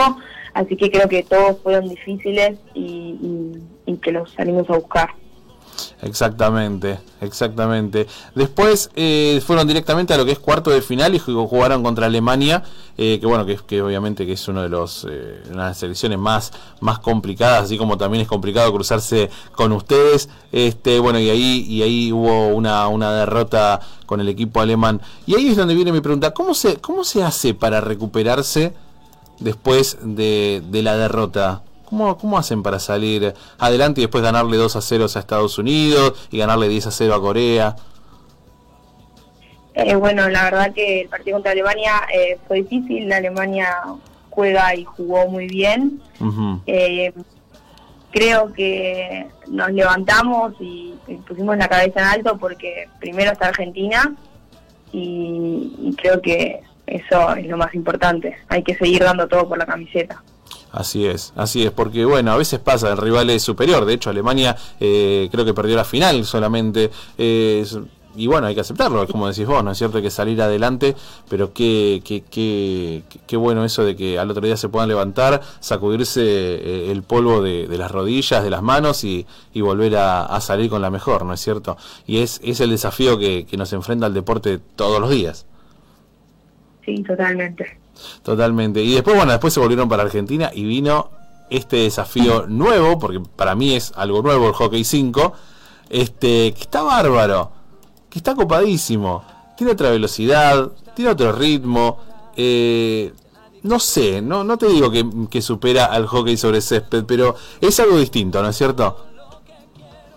Así 0.54 0.76
que 0.76 0.92
creo 0.92 1.08
que 1.08 1.24
todos 1.24 1.58
fueron 1.62 1.88
difíciles 1.88 2.58
y, 2.74 3.18
que 4.02 4.12
los 4.12 4.32
salimos 4.32 4.70
a 4.70 4.78
buscar. 4.78 5.10
Exactamente, 6.02 7.00
exactamente. 7.20 8.08
Después 8.36 8.90
eh, 8.96 9.42
fueron 9.46 9.68
directamente 9.68 10.14
a 10.14 10.18
lo 10.18 10.26
que 10.26 10.32
es 10.32 10.40
cuarto 10.40 10.70
de 10.72 10.82
final 10.82 11.14
y 11.14 11.20
jugaron 11.20 11.84
contra 11.84 12.08
Alemania, 12.08 12.64
eh, 12.98 13.20
que 13.20 13.26
bueno, 13.26 13.46
que, 13.46 13.58
que 13.58 13.82
obviamente 13.82 14.26
que 14.26 14.34
es 14.34 14.48
uno 14.48 14.64
de 14.64 14.70
los 14.70 15.06
eh, 15.10 15.42
una 15.52 15.64
de 15.64 15.70
las 15.70 15.78
selecciones 15.78 16.18
más 16.18 16.52
más 16.80 17.00
complicadas, 17.00 17.64
así 17.64 17.78
como 17.78 17.98
también 17.98 18.22
es 18.22 18.28
complicado 18.28 18.72
cruzarse 18.74 19.30
con 19.52 19.72
ustedes. 19.72 20.30
Este, 20.52 21.00
bueno, 21.00 21.20
y 21.20 21.30
ahí 21.30 21.66
y 21.68 21.84
ahí 21.84 22.12
hubo 22.12 22.48
una, 22.48 22.88
una 22.88 23.14
derrota 23.14 23.82
con 24.06 24.20
el 24.20 24.30
equipo 24.30 24.62
alemán. 24.62 25.02
Y 25.26 25.36
ahí 25.36 25.50
es 25.50 25.58
donde 25.58 25.76
viene 25.76 25.92
mi 25.92 26.02
pregunta, 26.02 26.34
¿cómo 26.34 26.54
se 26.54 26.78
cómo 26.78 27.04
se 27.04 27.24
hace 27.24 27.54
para 27.54 27.82
recuperarse? 27.82 28.74
Después 29.42 29.98
de, 30.02 30.64
la 30.72 30.96
derrota? 30.96 31.62
¿Cómo, 31.86 32.18
¿Cómo 32.18 32.38
hacen 32.38 32.64
para 32.64 32.80
salir 32.80 33.34
adelante 33.60 34.00
y 34.00 34.06
después 34.06 34.24
ganarle 34.24 34.56
2 34.56 34.76
a 34.78 34.82
0 34.82 35.08
a 35.14 35.20
Estados 35.20 35.58
Unidos 35.58 36.14
y 36.32 36.38
ganarle 36.38 36.70
10 36.70 36.88
a 36.88 36.92
0 36.92 37.16
a 37.16 37.22
Corea? 37.22 37.76
Eh, 39.74 39.96
bueno, 39.96 40.30
la 40.30 40.44
verdad 40.44 40.74
que 40.74 41.02
el 41.02 41.10
partido 41.10 41.36
contra 41.36 41.52
Alemania 41.52 42.02
eh, 42.14 42.38
fue 42.48 42.62
difícil. 42.62 43.08
La 43.08 43.18
Alemania 43.18 43.78
juega 44.30 44.76
y 44.76 44.84
jugó 44.84 45.28
muy 45.28 45.48
bien. 45.48 46.02
Eh, 46.66 47.14
creo 48.12 48.52
que 48.54 49.28
nos 49.48 49.72
levantamos 49.72 50.54
y, 50.60 50.96
pusimos 51.28 51.58
la 51.58 51.68
cabeza 51.68 52.00
en 52.00 52.06
alto 52.06 52.38
porque 52.38 52.88
primero 53.00 53.32
está 53.32 53.48
Argentina 53.48 54.16
y 54.94 55.94
creo 55.98 56.22
que 56.22 56.62
eso 56.92 57.36
es 57.36 57.48
lo 57.48 57.58
más 57.58 57.74
importante. 57.74 58.36
Hay 58.50 58.64
que 58.64 58.76
seguir 58.76 59.04
dando 59.04 59.28
todo 59.28 59.48
por 59.48 59.58
la 59.58 59.66
camiseta. 59.66 60.22
Así 60.72 61.06
es, 61.06 61.34
así 61.36 61.66
es, 61.66 61.72
porque 61.72 62.06
bueno, 62.06 62.32
a 62.32 62.38
veces 62.38 62.60
pasa, 62.60 62.92
el 62.92 62.98
rival 62.98 63.30
es 63.30 63.44
superior, 63.44 63.84
de 63.84 63.94
hecho 63.94 64.10
Alemania 64.10 64.56
eh, 64.80 65.28
creo 65.30 65.44
que 65.44 65.54
perdió 65.54 65.76
la 65.76 65.84
final 65.84 66.24
solamente, 66.24 66.90
eh, 67.18 67.66
y 68.16 68.28
bueno, 68.28 68.48
hay 68.48 68.56
que 68.56 68.62
aceptarlo, 68.62 69.06
como 69.08 69.28
decís 69.28 69.46
vos, 69.46 69.62
¿no 69.64 69.72
es 69.72 69.78
cierto? 69.78 69.98
Hay 69.98 70.04
que 70.04 70.10
salir 70.10 70.42
adelante, 70.42 70.96
pero 71.30 71.54
qué, 71.54 72.02
qué, 72.06 72.24
qué, 72.30 73.04
qué 73.28 73.38
bueno 73.38 73.66
eso 73.66 73.84
de 73.84 73.98
que 73.98 74.18
al 74.18 74.32
otro 74.32 74.46
día 74.46 74.56
se 74.56 74.70
puedan 74.70 74.88
levantar, 74.88 75.42
sacudirse 75.60 76.22
eh, 76.24 76.92
el 76.92 77.04
polvo 77.04 77.42
de, 77.42 77.68
las 77.78 77.92
rodillas, 77.92 78.42
de 78.42 78.50
las 78.50 78.62
manos 78.62 79.04
y, 79.04 79.26
volver 79.56 79.98
a, 79.98 80.40
salir 80.40 80.70
con 80.70 80.82
la 80.82 80.90
mejor, 80.90 81.26
¿no 81.26 81.34
es 81.34 81.42
cierto? 81.42 81.78
Y 82.08 82.20
es, 82.20 82.40
es 82.44 82.62
el 82.62 82.70
desafío 82.70 83.18
que, 83.18 83.46
que 83.46 83.58
nos 83.58 83.74
enfrenta 83.74 84.06
al 84.06 84.14
deporte 84.14 84.60
todos 84.76 85.02
los 85.02 85.10
días 85.10 85.46
sí, 86.86 87.04
totalmente. 87.04 87.80
Totalmente. 88.24 88.82
Y 88.82 88.94
después, 88.94 89.16
bueno, 89.16 89.32
después 89.32 89.54
se 89.54 89.60
volvieron 89.60 89.90
para 89.90 90.04
Argentina 90.04 90.52
y 90.54 90.64
vino 90.64 91.10
este 91.50 91.78
desafío 91.78 92.48
nuevo, 92.48 92.98
porque 92.98 93.20
para 93.36 93.56
mí 93.56 93.76
es 93.76 93.92
algo 93.96 94.22
nuevo 94.22 94.48
el 94.48 94.54
Hockey 94.54 94.84
5, 94.84 95.34
este, 95.90 96.54
que 96.54 96.62
está 96.62 96.82
bárbaro, 96.82 97.52
que 98.10 98.20
está 98.20 98.36
copadísimo, 98.36 99.24
tiene 99.58 99.74
otra 99.74 99.90
velocidad, 99.90 100.72
tiene 100.96 101.12
otro 101.12 101.34
ritmo, 101.34 102.00
eh, 102.36 103.12
no 103.64 103.80
sé, 103.80 104.22
no, 104.22 104.44
no 104.44 104.58
te 104.58 104.68
digo 104.68 104.90
que, 105.30 105.42
supera 105.42 105.86
al 105.86 106.08
hockey 106.08 106.38
sobre 106.38 106.62
césped, 106.62 107.04
pero 107.06 107.36
es 107.60 107.80
algo 107.80 107.98
distinto, 108.00 108.42
¿no 108.42 108.50
es 108.50 108.56
cierto? 108.56 109.06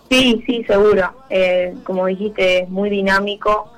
Sí, 0.09 0.43
sí, 0.47 0.65
seguro. 0.65 1.11
Eh, 1.29 1.75
como 1.83 2.07
dijiste, 2.07 2.63
es 2.63 2.69
muy 2.69 2.89
dinámico, 2.89 3.73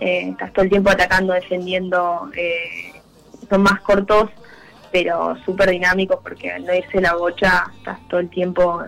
eh, 0.00 0.28
estás 0.30 0.52
todo 0.52 0.64
el 0.64 0.70
tiempo 0.70 0.90
atacando, 0.90 1.32
defendiendo, 1.32 2.30
eh, 2.36 3.00
son 3.48 3.62
más 3.62 3.80
cortos, 3.80 4.30
pero 4.92 5.36
súper 5.44 5.70
dinámicos 5.70 6.18
porque 6.22 6.52
al 6.52 6.64
no 6.64 6.74
irse 6.74 7.00
la 7.00 7.14
bocha 7.14 7.66
estás 7.78 7.98
todo 8.08 8.20
el 8.20 8.28
tiempo 8.30 8.82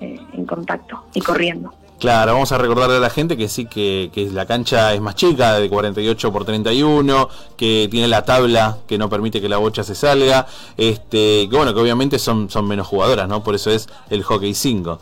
eh, 0.00 0.18
en 0.32 0.46
contacto 0.46 1.04
y 1.14 1.20
corriendo. 1.20 1.72
Claro, 1.98 2.32
vamos 2.32 2.52
a 2.52 2.58
recordarle 2.58 2.96
a 2.96 3.00
la 3.00 3.08
gente 3.08 3.36
que 3.36 3.48
sí, 3.48 3.66
que, 3.66 4.10
que 4.12 4.26
la 4.26 4.46
cancha 4.46 4.92
es 4.92 5.00
más 5.00 5.14
chica, 5.14 5.58
de 5.58 5.70
48 5.70 6.32
por 6.32 6.44
31, 6.44 7.28
que 7.56 7.88
tiene 7.90 8.08
la 8.08 8.24
tabla 8.24 8.78
que 8.86 8.98
no 8.98 9.08
permite 9.08 9.40
que 9.40 9.48
la 9.48 9.56
bocha 9.56 9.84
se 9.84 9.94
salga, 9.94 10.46
este, 10.76 11.48
que 11.48 11.56
bueno, 11.56 11.72
que 11.72 11.80
obviamente 11.80 12.18
son, 12.18 12.50
son 12.50 12.66
menos 12.66 12.86
jugadoras, 12.88 13.28
¿no? 13.28 13.42
Por 13.42 13.54
eso 13.54 13.70
es 13.70 13.88
el 14.10 14.22
hockey 14.22 14.52
5. 14.52 14.98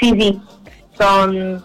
Sí, 0.00 0.14
sí, 0.18 0.40
son, 0.96 1.64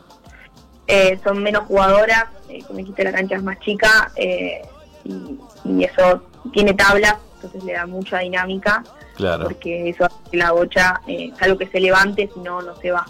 eh, 0.88 1.19
son 1.24 1.41
menos 1.41 1.63
jugadoras, 1.67 2.26
eh, 2.50 2.62
como 2.67 2.80
dijiste, 2.80 3.04
la 3.04 3.12
cancha 3.12 3.36
es 3.36 3.43
más 3.43 3.60
chica 3.60 4.12
eh, 4.15 4.62
y, 5.06 5.38
y 5.65 5.84
eso 5.84 6.22
tiene 6.52 6.74
tabla, 6.74 7.19
entonces 7.36 7.63
le 7.63 7.74
da 7.74 7.86
mucha 7.86 8.19
dinámica 8.19 8.84
Claro. 9.15 9.43
porque 9.43 9.89
eso 9.89 10.06
hace 10.06 10.15
que 10.32 10.38
la 10.38 10.52
bocha, 10.52 11.00
eh, 11.08 11.32
es 11.36 11.41
algo 11.41 11.58
que 11.58 11.67
se 11.67 11.80
levante, 11.80 12.30
si 12.34 12.39
no, 12.39 12.62
no 12.62 12.76
se 12.82 12.91
va. 12.91 13.06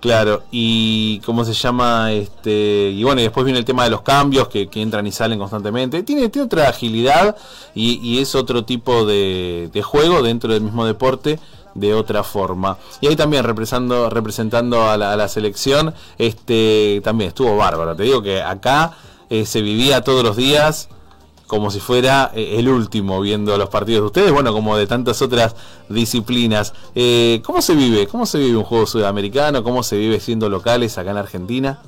Claro, 0.00 0.42
y 0.50 1.20
cómo 1.26 1.44
se 1.44 1.52
llama, 1.52 2.12
este, 2.12 2.90
y 2.90 3.02
bueno, 3.04 3.20
y 3.20 3.24
después 3.24 3.44
viene 3.44 3.58
el 3.58 3.64
tema 3.66 3.84
de 3.84 3.90
los 3.90 4.00
cambios 4.02 4.48
que, 4.48 4.68
que 4.68 4.80
entran 4.80 5.06
y 5.06 5.12
salen 5.12 5.38
constantemente. 5.38 6.02
Tiene, 6.02 6.28
tiene 6.30 6.46
otra 6.46 6.68
agilidad 6.68 7.36
y, 7.74 7.98
y 8.02 8.20
es 8.20 8.34
otro 8.34 8.64
tipo 8.64 9.04
de, 9.04 9.68
de 9.72 9.82
juego 9.82 10.22
dentro 10.22 10.52
del 10.52 10.62
mismo 10.62 10.86
deporte 10.86 11.38
de 11.74 11.94
otra 11.94 12.22
forma. 12.22 12.76
Y 13.00 13.06
ahí 13.06 13.16
también 13.16 13.44
representando, 13.44 14.10
representando 14.10 14.88
a 14.88 14.96
la, 14.96 15.12
a 15.12 15.16
la 15.16 15.28
selección, 15.28 15.94
este, 16.18 17.00
también 17.04 17.28
estuvo 17.28 17.56
bárbaro. 17.56 17.96
Te 17.96 18.04
digo 18.04 18.22
que 18.22 18.42
acá 18.42 18.92
eh, 19.28 19.46
se 19.46 19.62
vivía 19.62 20.02
todos 20.02 20.24
los 20.24 20.36
días 20.36 20.88
como 21.50 21.72
si 21.72 21.80
fuera 21.80 22.30
eh, 22.32 22.60
el 22.60 22.68
último 22.68 23.20
viendo 23.20 23.58
los 23.58 23.68
partidos 23.68 24.02
de 24.02 24.06
ustedes, 24.06 24.32
bueno, 24.32 24.52
como 24.52 24.76
de 24.76 24.86
tantas 24.86 25.20
otras 25.20 25.56
disciplinas. 25.88 26.72
Eh, 26.94 27.42
¿Cómo 27.44 27.60
se 27.60 27.74
vive? 27.74 28.06
¿Cómo 28.06 28.24
se 28.24 28.38
vive 28.38 28.56
un 28.56 28.62
juego 28.62 28.86
sudamericano? 28.86 29.64
¿Cómo 29.64 29.82
se 29.82 29.96
vive 29.96 30.20
siendo 30.20 30.48
locales 30.48 30.96
acá 30.96 31.10
en 31.10 31.16
Argentina? 31.16 31.82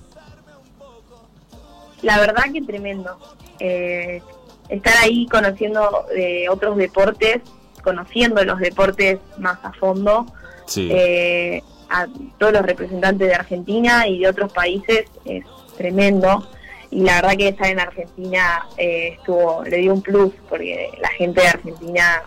La 2.03 2.19
verdad 2.19 2.43
que 2.53 2.61
tremendo. 2.63 3.17
Eh, 3.61 4.21
estar 4.69 4.95
ahí 4.97 5.29
conociendo 5.29 6.07
otros 6.51 6.77
deportes, 6.77 7.43
conociendo 7.83 8.45
los 8.45 8.59
deportes 8.59 9.19
más 9.39 9.59
a 9.65 9.73
fondo, 9.73 10.27
Sí. 10.67 10.89
eh, 10.91 11.63
a 11.91 12.07
todos 12.39 12.53
los 12.53 12.63
representantes 12.63 13.29
de 13.29 13.35
Argentina 13.35 14.07
y 14.07 14.21
de 14.21 14.29
otros 14.29 14.53
países 14.53 15.05
es 15.25 15.45
tremendo. 15.77 16.49
Y 16.91 17.01
la 17.03 17.17
verdad 17.17 17.37
que 17.37 17.49
estar 17.49 17.69
en 17.69 17.81
Argentina 17.81 18.67
eh, 18.77 19.17
estuvo, 19.19 19.65
le 19.65 19.79
dio 19.79 19.93
un 19.95 20.03
plus, 20.03 20.33
porque 20.49 20.91
la 21.01 21.09
gente 21.11 21.41
de 21.41 21.49
Argentina, 21.49 22.23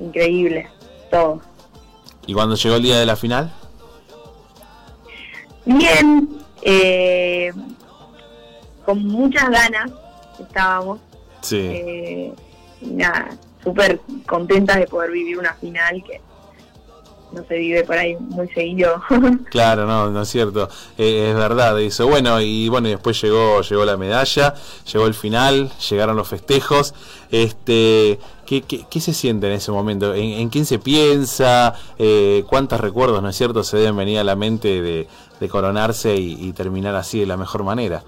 increíble, 0.00 0.68
todo. 1.10 1.40
¿Y 2.26 2.34
cuando 2.34 2.54
llegó 2.56 2.76
el 2.76 2.82
día 2.82 2.98
de 2.98 3.06
la 3.06 3.16
final? 3.16 3.52
Bien, 5.64 6.28
eh, 6.62 7.52
con 8.84 9.06
muchas 9.06 9.48
ganas 9.50 9.90
estábamos. 10.40 10.98
Sí. 11.40 11.58
Eh, 11.60 12.32
nada, 12.80 13.30
súper 13.62 14.00
contentas 14.26 14.76
de 14.78 14.86
poder 14.86 15.10
vivir 15.10 15.38
una 15.38 15.54
final 15.54 16.02
que 16.04 16.20
no 17.32 17.42
se 17.44 17.54
vive 17.56 17.82
por 17.84 17.96
ahí 17.96 18.16
muy 18.16 18.48
seguido. 18.48 19.00
Claro, 19.50 19.86
no, 19.86 20.10
no 20.10 20.22
es 20.22 20.28
cierto. 20.28 20.68
Eh, 20.98 21.30
es 21.30 21.34
verdad 21.34 21.78
eso. 21.80 22.06
Bueno, 22.06 22.40
y 22.40 22.68
bueno, 22.68 22.88
y 22.88 22.92
después 22.92 23.20
llegó, 23.22 23.62
llegó 23.62 23.84
la 23.84 23.96
medalla, 23.96 24.54
llegó 24.90 25.06
el 25.06 25.14
final, 25.14 25.70
llegaron 25.90 26.16
los 26.16 26.28
festejos. 26.28 26.94
Este, 27.30 28.18
¿qué, 28.46 28.62
qué, 28.62 28.84
qué 28.90 29.00
se 29.00 29.14
siente 29.14 29.46
en 29.46 29.54
ese 29.54 29.72
momento? 29.72 30.14
¿En, 30.14 30.24
en 30.24 30.48
quién 30.50 30.66
se 30.66 30.78
piensa? 30.78 31.74
Eh, 31.98 32.44
¿Cuántos 32.48 32.80
recuerdos, 32.80 33.22
no 33.22 33.28
es 33.30 33.36
cierto, 33.36 33.64
se 33.64 33.78
deben 33.78 33.96
venir 33.96 34.18
a 34.18 34.24
la 34.24 34.36
mente 34.36 34.82
de, 34.82 35.08
de 35.40 35.48
coronarse 35.48 36.14
y, 36.16 36.36
y 36.38 36.52
terminar 36.52 36.94
así 36.96 37.20
de 37.20 37.26
la 37.26 37.36
mejor 37.36 37.62
manera? 37.64 38.02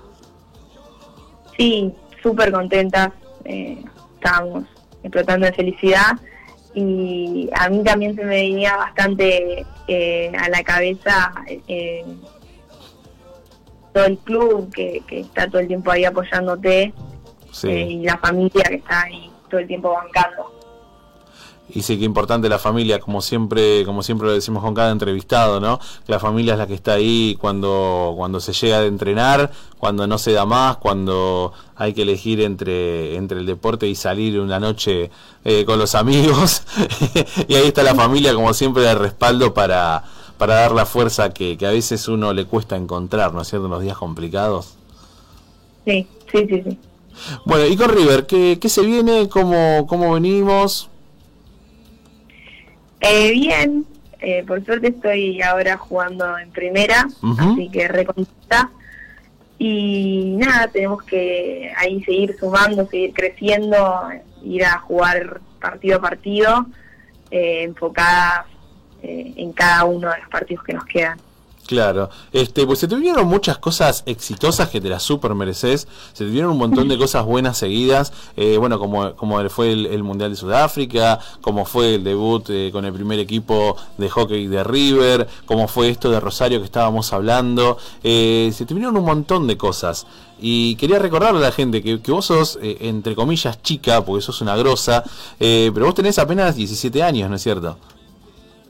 sí, 1.57 1.93
súper 2.23 2.53
contentas. 2.53 3.11
Eh, 3.45 3.83
estábamos 4.17 4.65
explotando 5.05 5.47
de 5.47 5.53
felicidad. 5.53 6.13
Y 6.75 7.49
a 7.55 7.69
mí 7.69 7.85
también 7.85 8.17
se 8.17 8.25
me 8.25 8.35
venía 8.35 8.77
bastante 8.77 9.65
eh, 9.87 10.33
a 10.37 10.49
la 10.49 10.65
cabeza 10.65 11.33
eh, 11.69 12.05
todo 13.93 14.07
el 14.07 14.19
club 14.19 14.73
que, 14.75 15.01
que 15.07 15.21
está 15.21 15.47
todo 15.47 15.61
el 15.61 15.69
tiempo 15.69 15.93
ahí 15.93 16.05
apoyándote 16.05 16.93
Sí. 17.53 17.69
eh, 17.69 17.81
y 17.89 18.03
la 18.03 18.19
familia 18.19 18.65
que 18.65 18.75
está 18.75 19.03
ahí 19.03 19.31
todo 19.49 19.61
el 19.61 19.69
tiempo 19.69 19.93
bancando. 19.93 20.54
Y 21.71 21.83
sí 21.83 21.99
que 21.99 22.05
importante 22.05 22.49
la 22.49 22.59
familia, 22.59 23.01
como 23.01 23.23
siempre, 23.23 23.85
como 23.87 24.03
siempre 24.03 24.29
lo 24.29 24.35
decimos 24.35 24.63
con 24.63 24.75
cada 24.75 24.93
entrevistado, 24.93 25.61
¿no? 25.61 25.81
La 26.07 26.21
familia 26.21 26.53
es 26.53 26.59
la 26.59 26.67
que 26.67 26.75
está 26.75 26.93
ahí 26.93 27.39
cuando, 27.41 28.13
cuando 28.17 28.39
se 28.39 28.53
llega 28.53 28.81
de 28.81 28.87
entrenar, 28.87 29.51
cuando 29.79 30.07
no 30.07 30.19
se 30.19 30.33
da 30.33 30.45
más, 30.45 30.77
cuando 30.77 31.53
hay 31.75 31.95
que 31.95 32.03
elegir 32.03 32.43
entre, 32.43 33.17
entre 33.17 33.39
el 33.39 33.47
deporte 33.47 33.89
y 33.89 33.95
salir 33.95 34.39
una 34.41 34.61
noche 34.61 35.11
eh, 35.45 35.65
con 35.65 35.79
los 35.79 35.95
amigos. 35.95 36.65
y 37.49 37.55
ahí 37.55 37.67
está 37.67 37.83
la 37.83 37.95
familia, 37.95 38.35
como 38.35 38.53
siempre, 38.53 38.83
de 38.83 38.95
respaldo 38.95 39.55
para, 39.55 40.05
para 40.37 40.57
dar 40.57 40.73
la 40.73 40.85
fuerza 40.85 41.33
que, 41.33 41.57
que 41.57 41.67
a 41.67 41.71
veces 41.71 42.09
uno 42.09 42.35
le 42.35 42.45
cuesta 42.45 42.77
encontrar, 42.77 43.33
¿no 43.33 43.41
es 43.41 43.49
cierto?, 43.49 43.67
en 43.67 43.73
los 43.73 43.83
días 43.83 43.97
complicados. 43.97 44.75
Sí, 45.87 46.07
sí, 46.31 46.47
sí, 46.47 46.63
sí. 46.63 46.79
Bueno, 47.47 47.67
y 47.67 47.77
con 47.77 47.89
River, 47.89 48.27
¿qué, 48.27 48.59
qué 48.61 48.69
se 48.69 48.83
viene? 48.83 49.29
¿Cómo, 49.31 49.87
cómo 49.89 50.13
venimos? 50.13 50.91
Eh, 53.07 53.33
bien, 53.33 53.85
eh, 54.21 54.43
por 54.47 54.65
suerte 54.65 54.89
estoy 54.89 55.43
ahora 55.43 55.77
jugando 55.77 56.39
en 56.39 56.51
primera, 56.51 57.07
así 57.39 57.69
que 57.69 57.87
recontenta. 57.87 58.71
Y 59.59 60.37
nada, 60.39 60.69
tenemos 60.69 61.03
que 61.03 61.71
ahí 61.77 62.03
seguir 62.03 62.35
sumando, 62.39 62.89
seguir 62.89 63.13
creciendo, 63.13 64.09
ir 64.43 64.65
a 64.65 64.79
jugar 64.79 65.43
partido 65.61 65.99
a 65.99 66.01
partido, 66.01 66.67
eh, 67.31 67.65
enfocadas 67.65 68.47
eh, 69.03 69.35
en 69.37 69.53
cada 69.53 69.85
uno 69.85 70.11
de 70.11 70.21
los 70.21 70.29
partidos 70.31 70.65
que 70.65 70.73
nos 70.73 70.85
quedan. 70.87 71.19
Claro, 71.67 72.11
este, 72.33 72.67
pues 72.67 72.79
se 72.79 72.89
te 72.89 72.95
vinieron 72.95 73.27
muchas 73.27 73.57
cosas 73.57 74.03
exitosas 74.05 74.69
que 74.69 74.83
te 74.83 74.91
las 74.91 75.03
super 75.03 75.35
mereces, 75.35 75.89
se 76.13 76.19
te 76.19 76.25
vinieron 76.27 76.51
un 76.51 76.59
montón 76.59 76.89
de 76.89 76.99
cosas 76.99 77.25
buenas 77.25 77.57
seguidas, 77.57 78.13
eh, 78.37 78.59
bueno, 78.59 78.79
como, 78.79 79.15
como 79.15 79.49
fue 79.49 79.73
el, 79.73 79.87
el 79.87 80.03
Mundial 80.03 80.31
de 80.31 80.37
Sudáfrica, 80.37 81.19
como 81.41 81.65
fue 81.65 81.95
el 81.95 82.05
debut 82.05 82.45
eh, 82.51 82.69
con 82.71 82.85
el 82.85 82.93
primer 82.93 83.19
equipo 83.19 83.77
de 83.97 84.11
hockey 84.11 84.47
de 84.47 84.63
River, 84.63 85.27
como 85.47 85.67
fue 85.67 85.89
esto 85.89 86.11
de 86.11 86.21
Rosario 86.21 86.59
que 86.59 86.67
estábamos 86.67 87.13
hablando, 87.15 87.79
eh, 88.03 88.51
se 88.53 88.67
te 88.67 88.75
vinieron 88.75 88.97
un 88.99 89.05
montón 89.05 89.47
de 89.47 89.57
cosas. 89.57 90.07
Y 90.41 90.75
quería 90.77 90.99
recordarle 90.99 91.39
a 91.39 91.43
la 91.43 91.53
gente 91.53 91.83
que, 91.83 92.01
que 92.01 92.13
vos 92.13 92.27
sos, 92.27 92.59
eh, 92.61 92.77
entre 92.81 93.15
comillas, 93.15 93.63
chica, 93.63 94.05
porque 94.05 94.23
sos 94.23 94.41
una 94.41 94.57
grosa, 94.57 95.05
eh, 95.39 95.71
pero 95.73 95.87
vos 95.87 95.95
tenés 95.95 96.19
apenas 96.19 96.57
17 96.57 97.03
años, 97.03 97.31
¿no 97.31 97.37
es 97.37 97.43
cierto? 97.43 97.79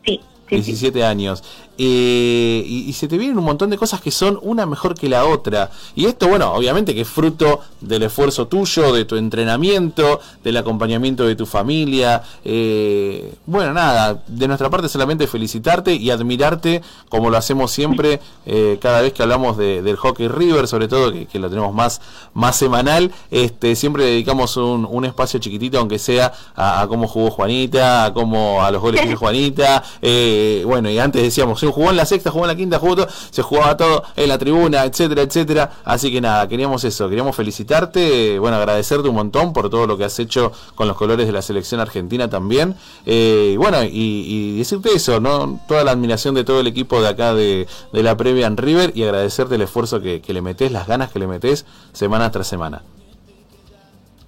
Sí, 0.05 0.21
sí, 0.49 0.57
sí. 0.63 0.73
17 0.73 1.05
años. 1.05 1.43
Eh, 1.77 2.65
y, 2.67 2.89
y 2.89 2.93
se 2.93 3.09
te 3.09 3.19
vienen 3.19 3.37
un 3.39 3.45
montón 3.45 3.71
de 3.71 3.77
cosas 3.79 4.01
que 4.01 4.11
son 4.11 4.39
una 4.43 4.67
mejor 4.67 4.95
que 4.95 5.09
la 5.09 5.25
otra. 5.27 5.71
Y 5.95 6.07
esto, 6.07 6.29
bueno, 6.29 6.53
obviamente 6.53 6.95
que 6.95 7.01
es 7.03 7.09
fruto 7.09 7.61
del 7.81 8.05
esfuerzo 8.05 8.47
tuyo, 8.47 8.93
de 8.93 9.05
tu 9.05 9.17
entrenamiento, 9.17 10.21
del 10.43 10.57
acompañamiento 10.57 11.25
de 11.27 11.35
tu 11.37 11.47
familia. 11.47 12.23
Eh, 12.45 13.35
bueno, 13.47 13.73
nada, 13.73 14.23
de 14.27 14.47
nuestra 14.47 14.71
parte 14.71 14.89
solamente 14.89 15.27
felicitarte 15.27 15.95
y 15.95 16.11
admirarte 16.11 16.83
como 17.09 17.31
lo 17.31 17.37
hacemos 17.37 17.71
siempre 17.71 18.21
eh, 18.47 18.79
cada 18.81 19.01
vez 19.01 19.13
que 19.13 19.23
hablamos 19.23 19.57
de- 19.57 19.83
del 19.83 19.97
hockey 19.97 20.29
river, 20.29 20.69
sobre 20.69 20.89
todo 20.89 21.13
que, 21.13 21.27
que 21.27 21.39
lo 21.39 21.49
tenemos 21.49 21.75
más, 21.75 22.01
más 22.35 22.57
semanal. 22.57 23.11
Este, 23.31 23.75
siempre 23.77 24.05
dedicamos 24.05 24.57
un, 24.57 24.87
un 24.89 25.05
espacio 25.05 25.41
chiquitito, 25.41 25.79
aunque 25.79 25.99
sea 25.99 26.33
a, 26.55 26.83
a 26.83 26.89
cómo 26.89 27.09
jugó 27.09 27.31
Juanita, 27.31 28.05
a 28.07 28.15
cómo 28.15 28.63
a 28.63 28.71
los 28.71 28.81
goles 28.81 29.01
que 29.01 29.09
hizo 29.09 29.17
Juanita. 29.25 29.83
Eh, 30.03 30.63
bueno, 30.67 30.89
y 30.91 30.99
antes 30.99 31.23
decíamos, 31.23 31.64
jugó 31.73 31.91
en 31.91 31.97
la 31.97 32.07
sexta, 32.07 32.31
jugó 32.31 32.45
en 32.45 32.49
la 32.49 32.57
quinta, 32.57 32.79
jugó 32.79 32.97
todo, 32.97 33.09
se 33.31 33.43
jugaba 33.43 33.77
todo 33.77 34.03
en 34.17 34.29
la 34.29 34.39
tribuna, 34.39 34.85
etcétera, 34.85 35.23
etcétera. 35.23 35.71
Así 35.85 36.13
que 36.13 36.21
nada, 36.21 36.49
queríamos 36.49 36.85
eso, 36.85 37.09
queríamos 37.09 37.37
felicitarte, 37.37 38.39
bueno, 38.39 38.57
agradecerte 38.57 39.09
un 39.09 39.15
montón 39.15 39.53
por 39.53 39.71
todo 39.71 39.87
lo 39.87 39.97
que 39.97 40.05
has 40.05 40.19
hecho 40.19 40.53
con 40.75 40.89
los 40.89 40.97
colores 40.97 41.27
de 41.27 41.33
la 41.33 41.43
selección 41.43 41.81
argentina 41.81 42.29
también. 42.29 42.75
Eh, 43.07 43.57
bueno, 43.59 43.83
y, 43.85 43.91
y 43.93 44.59
decirte 44.59 44.91
eso, 44.95 45.21
¿no? 45.21 45.61
Toda 45.69 45.85
la 45.85 45.93
admiración 45.93 46.35
de 46.35 46.45
todo 46.45 46.61
el 46.61 46.67
equipo 46.67 47.01
de 47.01 47.09
acá 47.09 47.35
de, 47.35 47.67
de 47.93 48.03
la 48.03 48.17
previa 48.17 48.47
en 48.47 48.57
River 48.57 48.93
y 48.95 49.03
agradecerte 49.05 49.57
el 49.57 49.63
esfuerzo 49.63 50.01
que, 50.01 50.21
que 50.21 50.33
le 50.33 50.43
metes, 50.43 50.73
las 50.73 50.87
ganas 50.87 51.11
que 51.11 51.19
le 51.19 51.27
metes 51.27 51.67
semana 51.93 52.31
tras 52.31 52.47
semana. 52.47 52.83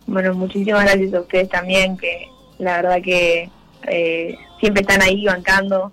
Bueno, 0.06 0.34
muchísimas 0.34 0.84
gracias 0.84 1.14
a 1.14 1.20
ustedes 1.20 1.48
también, 1.48 1.96
que 1.96 2.28
la 2.58 2.76
verdad 2.76 3.02
que 3.02 3.50
eh, 3.88 4.36
siempre 4.60 4.82
están 4.82 5.02
ahí 5.02 5.24
bancando, 5.24 5.90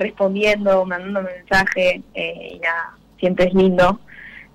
respondiendo, 0.00 0.84
mandando 0.84 1.22
mensajes, 1.22 2.00
eh, 2.14 2.50
y 2.54 2.58
nada, 2.58 2.96
siempre 3.18 3.46
es 3.46 3.54
lindo 3.54 4.00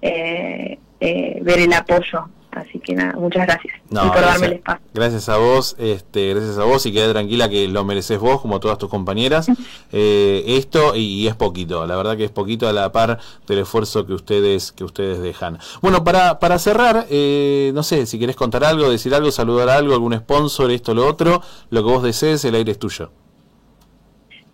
eh, 0.02 0.78
eh, 1.00 1.40
ver 1.42 1.60
el 1.60 1.74
apoyo 1.74 2.28
Así 2.56 2.80
que 2.80 2.94
nada, 2.96 3.14
muchas 3.20 3.46
gracias 3.46 3.74
por 3.90 4.22
darme 4.22 4.48
el 4.48 4.54
espacio. 4.54 4.86
Gracias 4.94 5.28
a 5.28 5.38
vos, 5.38 5.76
este, 5.78 6.34
gracias 6.34 6.58
a 6.58 6.64
vos 6.64 6.86
y 6.86 6.94
queda 6.94 7.12
tranquila 7.12 7.50
que 7.50 7.68
lo 7.68 7.84
mereces 7.84 8.18
vos 8.18 8.40
como 8.40 8.62
todas 8.62 8.78
tus 8.78 8.90
compañeras. 8.90 9.48
Eh, 9.98 10.44
esto 10.58 10.96
y, 10.96 11.28
es 11.28 11.36
poquito, 11.36 11.86
la 11.86 11.96
verdad 11.96 12.18
que 12.18 12.26
es 12.26 12.32
poquito 12.32 12.68
a 12.68 12.74
la 12.74 12.92
par 12.92 13.20
del 13.48 13.60
esfuerzo 13.60 14.06
que 14.06 14.14
ustedes 14.14 14.72
que 14.74 14.84
ustedes 14.84 15.22
dejan. 15.22 15.58
Bueno, 15.82 16.04
para, 16.04 16.40
para 16.40 16.60
cerrar, 16.60 17.06
eh, 17.10 17.72
no 17.74 17.82
sé, 17.82 18.06
si 18.06 18.20
querés 18.20 18.36
contar 18.36 18.66
algo, 18.66 18.90
decir 18.90 19.16
algo, 19.16 19.32
saludar 19.32 19.70
algo, 19.70 19.94
algún 19.94 20.18
sponsor, 20.18 20.72
esto, 20.72 20.94
lo 20.94 21.08
otro, 21.08 21.42
lo 21.70 21.84
que 21.84 21.90
vos 21.90 22.04
desees, 22.04 22.44
el 22.46 22.56
aire 22.56 22.74
es 22.74 22.80
tuyo. 22.80 23.12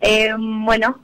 Eh, 0.01 0.33
bueno, 0.37 0.99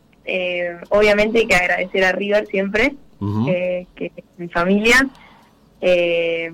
obviamente 0.89 1.39
hay 1.39 1.47
que 1.47 1.55
agradecer 1.55 2.03
a 2.03 2.11
River 2.11 2.47
siempre, 2.47 2.95
que 3.19 4.11
es 4.15 4.23
mi 4.37 4.49
familia. 4.49 5.07
Eh, 5.81 6.51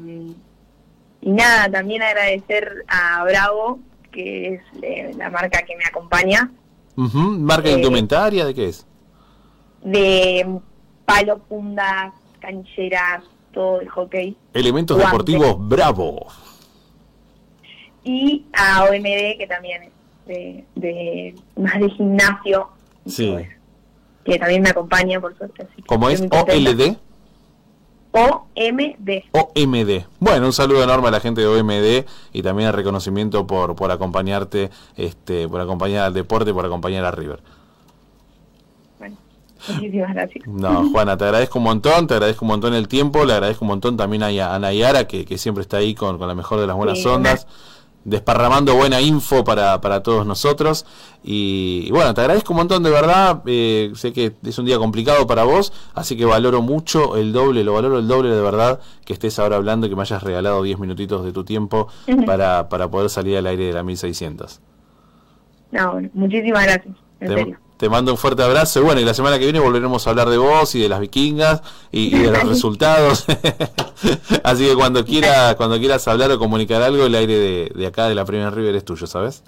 y 1.21 1.31
nada, 1.31 1.71
también 1.71 2.01
agradecer 2.01 2.83
a 2.87 3.23
Bravo, 3.23 3.79
que 4.11 4.55
es 4.55 4.61
eh, 4.81 5.13
la 5.17 5.29
marca 5.29 5.63
que 5.63 5.75
me 5.77 5.85
acompaña. 5.85 6.51
¿Marca 6.95 7.69
eh, 7.69 7.73
indumentaria 7.73 8.45
de 8.45 8.53
qué 8.53 8.67
es? 8.67 8.85
De 9.81 10.59
palo, 11.05 11.41
fundas, 11.47 12.13
cancheras, 12.39 13.23
todo 13.53 13.79
el 13.79 13.89
hockey. 13.89 14.35
Elementos 14.53 14.97
deportivos 14.97 15.55
Bravo. 15.67 16.27
Y 18.03 18.45
a 18.51 18.83
OMD, 18.83 19.37
que 19.37 19.47
también 19.47 19.89
de, 20.25 21.35
más 21.55 21.79
de 21.79 21.89
gimnasio. 21.89 22.69
Sí. 23.05 23.35
que 24.23 24.39
también 24.39 24.61
me 24.61 24.69
acompaña, 24.69 25.19
por 25.19 25.37
suerte. 25.37 25.67
¿Cómo 25.85 26.09
es? 26.09 26.21
¿OLD? 26.21 26.97
OMD. 28.13 29.23
OMD. 29.31 30.05
Bueno, 30.19 30.45
un 30.45 30.53
saludo 30.53 30.83
enorme 30.83 31.07
a 31.07 31.11
la 31.11 31.19
gente 31.19 31.41
de 31.41 31.47
OMD 31.47 32.05
y 32.31 32.43
también 32.43 32.67
el 32.67 32.73
reconocimiento 32.73 33.47
por, 33.47 33.75
por 33.75 33.89
acompañarte, 33.91 34.69
este, 34.95 35.49
por 35.49 35.59
acompañar 35.59 36.03
al 36.03 36.13
deporte, 36.13 36.53
por 36.53 36.63
acompañar 36.63 37.03
a 37.05 37.11
River. 37.11 37.39
Bueno, 38.99 39.17
muchísimas 39.67 40.13
gracias. 40.13 40.47
No, 40.47 40.91
Juana, 40.91 41.17
te 41.17 41.25
agradezco 41.25 41.57
un 41.57 41.65
montón, 41.65 42.05
te 42.05 42.13
agradezco 42.13 42.45
un 42.45 42.49
montón 42.49 42.75
el 42.75 42.87
tiempo, 42.87 43.25
le 43.25 43.33
agradezco 43.33 43.65
un 43.65 43.69
montón 43.69 43.97
también 43.97 44.21
a, 44.21 44.59
Nayara, 44.59 45.07
que, 45.07 45.25
que 45.25 45.39
siempre 45.39 45.63
está 45.63 45.77
ahí 45.77 45.95
con, 45.95 46.19
con 46.19 46.27
la 46.27 46.35
mejor 46.35 46.59
de 46.59 46.67
las 46.67 46.75
buenas 46.75 47.03
ondas 47.03 47.47
desparramando 48.05 48.75
buena 48.75 49.01
info 49.01 49.43
para, 49.43 49.79
para 49.81 50.03
todos 50.03 50.25
nosotros. 50.25 50.85
Y, 51.23 51.89
bueno, 51.91 52.13
te 52.13 52.21
agradezco 52.21 52.53
un 52.53 52.57
montón 52.57 52.83
de 52.83 52.89
verdad. 52.89 53.41
Eh, 53.45 53.91
sé 53.95 54.13
que 54.13 54.33
es 54.43 54.57
un 54.57 54.65
día 54.65 54.77
complicado 54.77 55.25
para 55.25 55.43
vos, 55.43 55.73
así 55.93 56.17
que 56.17 56.25
valoro 56.25 56.61
mucho 56.61 57.15
el 57.15 57.31
doble, 57.33 57.63
lo 57.63 57.73
valoro 57.73 57.99
el 57.99 58.07
doble 58.07 58.29
de 58.29 58.41
verdad 58.41 58.79
que 59.05 59.13
estés 59.13 59.39
ahora 59.39 59.55
hablando 59.55 59.87
y 59.87 59.89
que 59.89 59.95
me 59.95 60.01
hayas 60.01 60.23
regalado 60.23 60.63
10 60.63 60.79
minutitos 60.79 61.23
de 61.23 61.31
tu 61.31 61.43
tiempo 61.43 61.87
para, 62.25 62.69
para 62.69 62.89
poder 62.89 63.09
salir 63.09 63.37
al 63.37 63.47
aire 63.47 63.65
de 63.65 63.73
la 63.73 63.83
1600. 63.83 64.61
No, 65.71 65.99
muchísimas 66.13 66.65
gracias. 66.65 66.95
En 67.19 67.27
serio. 67.29 67.62
Te 67.83 67.89
mando 67.89 68.13
un 68.13 68.17
fuerte 68.17 68.41
abrazo. 68.41 68.79
Y 68.79 68.83
bueno, 68.83 69.01
y 69.01 69.03
la 69.03 69.13
semana 69.13 69.37
que 69.37 69.43
viene 69.43 69.59
volveremos 69.59 70.07
a 70.07 70.11
hablar 70.11 70.29
de 70.29 70.37
vos 70.37 70.73
y 70.73 70.79
de 70.79 70.87
las 70.87 71.01
vikingas 71.01 71.61
y, 71.91 72.17
de 72.17 72.31
los 72.31 72.43
resultados. 72.47 73.25
Así 74.45 74.65
que 74.65 74.73
cuando 74.73 75.03
quieras, 75.03 75.55
cuando 75.55 75.77
quieras 75.77 76.07
hablar 76.07 76.31
o 76.31 76.39
comunicar 76.39 76.81
algo, 76.81 77.05
el 77.05 77.13
aire 77.13 77.37
de, 77.37 77.71
de 77.75 77.85
acá 77.85 78.07
de 78.07 78.15
la 78.15 78.23
Premier 78.23 78.55
River 78.55 78.73
es 78.75 78.85
tuyo, 78.85 79.05
¿sabes? 79.05 79.43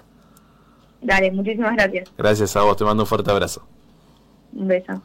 Dale, 1.00 1.30
muchísimas 1.30 1.76
gracias. 1.76 2.10
Gracias 2.18 2.54
a 2.56 2.60
vos, 2.60 2.76
te 2.76 2.84
mando 2.84 3.04
un 3.04 3.06
fuerte 3.06 3.30
abrazo. 3.30 3.66
Un 4.52 4.68
beso. 4.68 5.00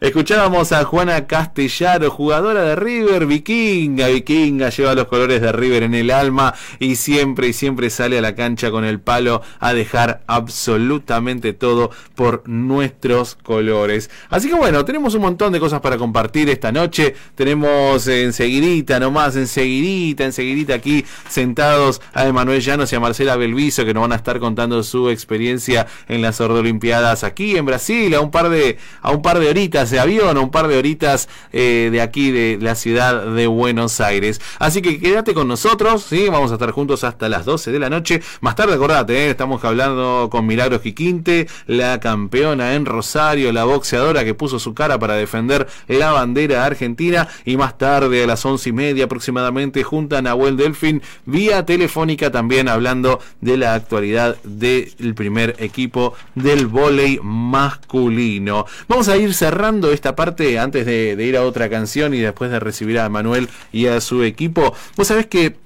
Escuchábamos 0.00 0.72
a 0.72 0.84
Juana 0.84 1.26
Castellaro, 1.26 2.10
jugadora 2.10 2.62
de 2.62 2.76
River, 2.76 3.26
vikinga, 3.26 4.08
vikinga, 4.08 4.70
lleva 4.70 4.94
los 4.94 5.06
colores 5.06 5.40
de 5.40 5.52
River 5.52 5.84
en 5.84 5.94
el 5.94 6.10
alma 6.10 6.54
y 6.78 6.96
siempre 6.96 7.48
y 7.48 7.52
siempre 7.52 7.90
sale 7.90 8.18
a 8.18 8.22
la 8.22 8.34
cancha 8.34 8.70
con 8.70 8.84
el 8.84 9.00
palo 9.00 9.42
a 9.60 9.72
dejar 9.72 10.22
absolutamente 10.26 11.52
todo 11.52 11.90
por 12.14 12.42
nuestros 12.48 13.36
colores. 13.36 14.10
Así 14.30 14.48
que 14.48 14.54
bueno, 14.54 14.84
tenemos 14.84 15.14
un 15.14 15.22
montón 15.22 15.52
de 15.52 15.60
cosas 15.60 15.80
para 15.80 15.96
compartir 15.96 16.50
esta 16.50 16.72
noche. 16.72 17.14
Tenemos 17.34 18.06
enseguidita, 18.06 19.00
nomás, 19.00 19.36
enseguidita, 19.36 20.24
enseguidita 20.24 20.74
aquí 20.74 21.04
sentados 21.28 22.00
a 22.12 22.26
Emanuel 22.26 22.60
Llanos 22.60 22.92
y 22.92 22.96
a 22.96 23.00
Marcela 23.00 23.36
Belviso 23.36 23.84
que 23.84 23.94
nos 23.94 24.02
van 24.02 24.12
a 24.12 24.16
estar 24.16 24.38
contando 24.38 24.82
su 24.82 25.10
experiencia 25.10 25.86
en 26.08 26.22
las 26.22 26.40
Olimpiadas 26.40 27.24
aquí 27.24 27.56
en 27.56 27.66
Brasil, 27.66 28.14
a 28.14 28.20
un 28.20 28.30
par 28.30 28.48
de, 28.48 28.78
a 29.02 29.10
un 29.10 29.22
par 29.22 29.38
de 29.38 29.50
horitas 29.58 29.90
de 29.90 29.98
avión, 29.98 30.38
un 30.38 30.52
par 30.52 30.68
de 30.68 30.78
horitas 30.78 31.28
eh, 31.52 31.88
de 31.90 32.00
aquí 32.00 32.30
de 32.30 32.58
la 32.60 32.76
ciudad 32.76 33.26
de 33.26 33.48
Buenos 33.48 34.00
Aires. 34.00 34.40
Así 34.60 34.82
que 34.82 35.00
quédate 35.00 35.34
con 35.34 35.48
nosotros, 35.48 36.04
¿sí? 36.04 36.28
Vamos 36.28 36.52
a 36.52 36.54
estar 36.54 36.70
juntos 36.70 37.02
hasta 37.02 37.28
las 37.28 37.44
12 37.44 37.72
de 37.72 37.80
la 37.80 37.90
noche. 37.90 38.22
Más 38.40 38.54
tarde, 38.54 38.74
acordate, 38.74 39.26
¿eh? 39.26 39.30
estamos 39.30 39.64
hablando 39.64 40.28
con 40.30 40.46
Milagros 40.46 40.82
Jiquinte, 40.82 41.48
la 41.66 41.98
campeona 41.98 42.74
en 42.74 42.86
Rosario, 42.86 43.50
la 43.50 43.64
boxeadora 43.64 44.24
que 44.24 44.32
puso 44.32 44.60
su 44.60 44.74
cara 44.74 44.96
para 45.00 45.14
defender 45.16 45.66
la 45.88 46.12
bandera 46.12 46.64
argentina. 46.64 47.26
Y 47.44 47.56
más 47.56 47.78
tarde, 47.78 48.22
a 48.22 48.28
las 48.28 48.46
once 48.46 48.68
y 48.68 48.72
media 48.72 49.06
aproximadamente, 49.06 49.82
junto 49.82 50.16
a 50.16 50.22
Nahuel 50.22 50.56
Delfín, 50.56 51.02
vía 51.26 51.66
telefónica 51.66 52.30
también 52.30 52.68
hablando 52.68 53.18
de 53.40 53.56
la 53.56 53.74
actualidad 53.74 54.36
del 54.44 55.16
primer 55.16 55.56
equipo 55.58 56.14
del 56.36 56.68
vóley 56.68 57.18
masculino. 57.24 58.66
Vamos 58.86 59.08
a 59.08 59.16
ir 59.16 59.34
cerrando 59.48 59.92
esta 59.92 60.14
parte 60.14 60.58
antes 60.58 60.84
de, 60.84 61.16
ir 61.18 61.34
a 61.34 61.42
otra 61.42 61.70
canción 61.70 62.12
y 62.12 62.18
después 62.18 62.50
de 62.50 62.60
recibir 62.60 62.98
a 62.98 63.08
Manuel 63.08 63.48
y 63.72 63.86
a 63.86 63.98
su 64.02 64.22
equipo. 64.22 64.74
Vos 64.94 65.08
sabés 65.08 65.26
que 65.26 65.56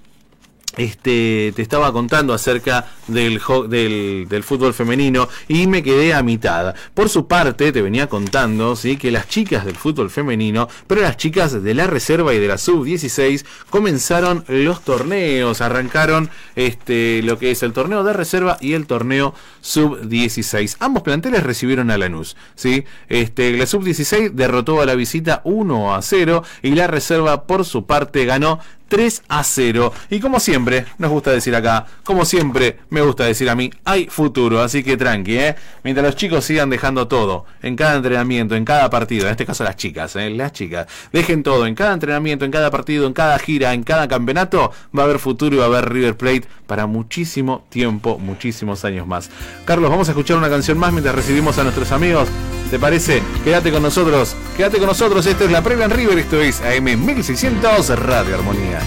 este, 0.77 1.53
te 1.55 1.63
estaba 1.63 1.93
contando 1.93 2.33
acerca 2.33 2.87
del, 3.07 3.41
del, 3.69 4.43
fútbol 4.43 4.73
femenino 4.73 5.29
y 5.49 5.67
me 5.67 5.83
quedé 5.83 6.15
a 6.15 6.23
mitad. 6.23 6.75
Por 6.95 7.09
su 7.09 7.27
parte, 7.27 7.73
te 7.73 7.83
venía 7.83 8.09
contando 8.09 8.75
¿sí? 8.75 8.97
que 8.97 9.11
las 9.11 9.29
chicas 9.29 9.65
del 9.65 9.77
fútbol 9.77 10.11
femenino, 10.11 10.69
pero 10.87 11.03
las 11.03 11.17
chicas 11.17 11.63
de 11.63 11.75
la 11.75 11.87
reserva 11.87 12.33
y 12.35 12.39
de 12.39 12.49
la 12.49 12.59
sub-16, 12.59 13.45
comenzaron 13.71 14.45
los 14.49 14.83
torneos, 14.83 15.61
arrancaron 15.61 16.31
este, 16.57 17.23
lo 17.23 17.39
que 17.39 17.51
es 17.51 17.63
el 17.63 17.73
torneo 17.73 18.03
de 18.05 18.13
reserva 18.13 18.57
y 18.61 18.73
el 18.73 18.87
torneo 18.87 19.35
sub-16. 19.61 20.77
Ambos 20.81 21.03
planteles 21.03 21.43
recibieron 21.43 21.91
a 21.91 21.99
Lanús. 21.99 22.37
¿sí? 22.55 22.85
Este, 23.09 23.57
la 23.57 23.67
sub-16 23.67 24.31
derrotó 24.33 24.81
a 24.81 24.87
la 24.87 24.95
visita 24.95 25.43
1 25.45 25.95
a 25.95 26.01
0 26.01 26.45
y 26.63 26.71
la 26.71 26.87
reserva, 26.87 27.45
por 27.45 27.65
su 27.65 27.85
parte, 27.85 28.25
ganó 28.25 28.59
3 28.93 29.23
a 29.27 29.43
0. 29.43 29.91
Y 30.11 30.21
como 30.21 30.39
siempre, 30.39 30.85
nos 30.99 31.11
gusta 31.11 31.31
decir 31.31 31.57
acá, 31.57 31.87
como 32.05 32.27
siempre 32.27 32.81
me 32.91 33.01
gusta 33.01 33.25
decir 33.25 33.49
a 33.49 33.55
mí, 33.55 33.71
hay 33.87 34.05
futuro, 34.05 34.61
así 34.61 34.83
que 34.85 34.99
tranqui, 34.99 35.39
¿eh? 35.39 35.57
Mientras 35.83 36.05
los 36.05 36.15
chicos 36.15 36.45
sigan 36.45 36.69
dejando 36.69 37.09
todo, 37.09 37.47
en 37.63 37.75
cada 37.75 37.95
entrenamiento, 37.97 38.55
en 38.55 38.67
cada 38.67 38.91
partido, 38.91 39.25
en 39.25 39.31
este 39.31 39.47
caso 39.47 39.65
las 39.65 39.77
chicas, 39.77 40.15
¿eh? 40.17 40.29
Las 40.29 40.53
chicas, 40.53 40.89
dejen 41.11 41.43
todo, 41.43 41.67
en 41.67 41.75
cada 41.75 41.95
entrenamiento, 41.95 42.45
en 42.45 42.51
cada 42.51 42.71
partido, 42.71 43.07
en 43.07 43.15
cada 43.15 43.39
gira, 43.39 43.73
en 43.73 43.83
cada 43.83 44.07
campeonato, 44.09 44.73
va 44.95 45.05
a 45.05 45.07
haber 45.07 45.19
futuro 45.19 45.57
y 45.57 45.59
va 45.61 45.65
a 45.65 45.69
haber 45.69 45.91
River 45.91 46.15
Plate 46.19 46.43
para 46.73 46.87
muchísimo 46.87 47.67
tiempo, 47.69 48.19
muchísimos 48.19 48.83
años 48.87 49.07
más. 49.07 49.29
Carlos, 49.67 49.91
vamos 49.91 50.09
a 50.09 50.13
escuchar 50.13 50.39
una 50.39 50.49
canción 50.49 50.79
más 50.79 50.91
mientras 50.91 51.15
recibimos 51.15 51.59
a 51.59 51.65
nuestros 51.65 51.93
amigos. 51.93 52.31
¿Te 52.71 52.79
parece? 52.79 53.23
Quédate 53.45 53.71
con 53.71 53.83
nosotros. 53.83 54.35
Quédate 54.57 54.79
con 54.79 54.87
nosotros. 54.87 55.27
Esto 55.27 55.45
es 55.45 55.51
la 55.51 55.61
previa 55.61 55.85
en 55.85 55.91
River. 55.91 56.19
Esto 56.19 56.41
es 56.41 56.63
AM 56.63 56.85
1600 56.85 57.91
Radio 57.99 58.37
Armonía. 58.37 58.79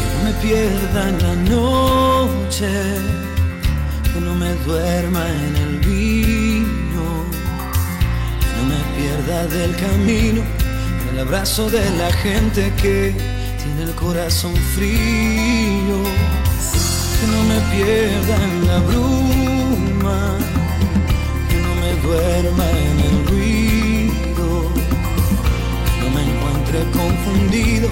Que 0.00 0.16
no 0.16 0.24
me 0.24 0.32
pierda 0.42 1.08
en 1.10 1.22
la 1.22 1.34
noche. 1.48 2.68
Que 4.12 4.20
no 4.20 4.34
me 4.34 4.52
duerma 4.66 5.28
en 5.28 5.56
el 5.58 5.78
vino. 5.78 7.24
Que 8.40 8.50
no 8.56 8.64
me 8.66 8.80
pierda 8.98 9.46
del 9.46 9.76
camino. 9.76 10.42
En 11.02 11.14
el 11.14 11.20
abrazo 11.20 11.70
de 11.70 11.88
la 11.90 12.12
gente 12.14 12.72
que 12.82 13.39
tiene 13.62 13.82
el 13.82 13.94
corazón 13.94 14.54
frío. 14.74 15.98
Que 17.16 17.26
no 17.26 17.42
me 17.50 17.60
pierda 17.72 18.36
en 18.44 18.66
la 18.66 18.78
bruma 18.80 20.38
duerma 22.02 22.64
en 22.70 23.00
el 23.00 23.26
ruido, 23.26 24.70
no 26.00 26.10
me 26.14 26.22
encuentre 26.22 26.78
confundido 26.90 27.88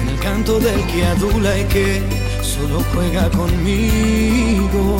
en 0.00 0.08
el 0.08 0.18
canto 0.18 0.58
del 0.60 0.80
que 0.86 1.04
adula 1.04 1.58
y 1.58 1.64
que 1.64 2.02
solo 2.42 2.82
juega 2.92 3.28
conmigo. 3.30 4.98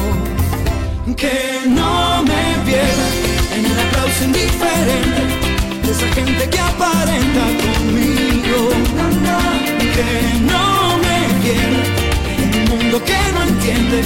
Que 1.17 1.63
no 1.67 2.23
me 2.23 2.45
pierda 2.67 3.09
en 3.57 3.65
el 3.65 3.79
aplauso 3.87 4.25
indiferente 4.25 5.23
de 5.83 5.91
esa 5.91 6.07
gente 6.15 6.51
que 6.51 6.61
aparenta 6.61 7.45
conmigo. 7.65 9.08
Que 9.99 10.05
no 10.53 10.97
me 10.99 11.19
pierda 11.43 11.83
en 12.39 12.49
un 12.55 12.65
mundo 12.69 12.97
que 13.05 13.21
no 13.35 13.41
entiende, 13.43 13.99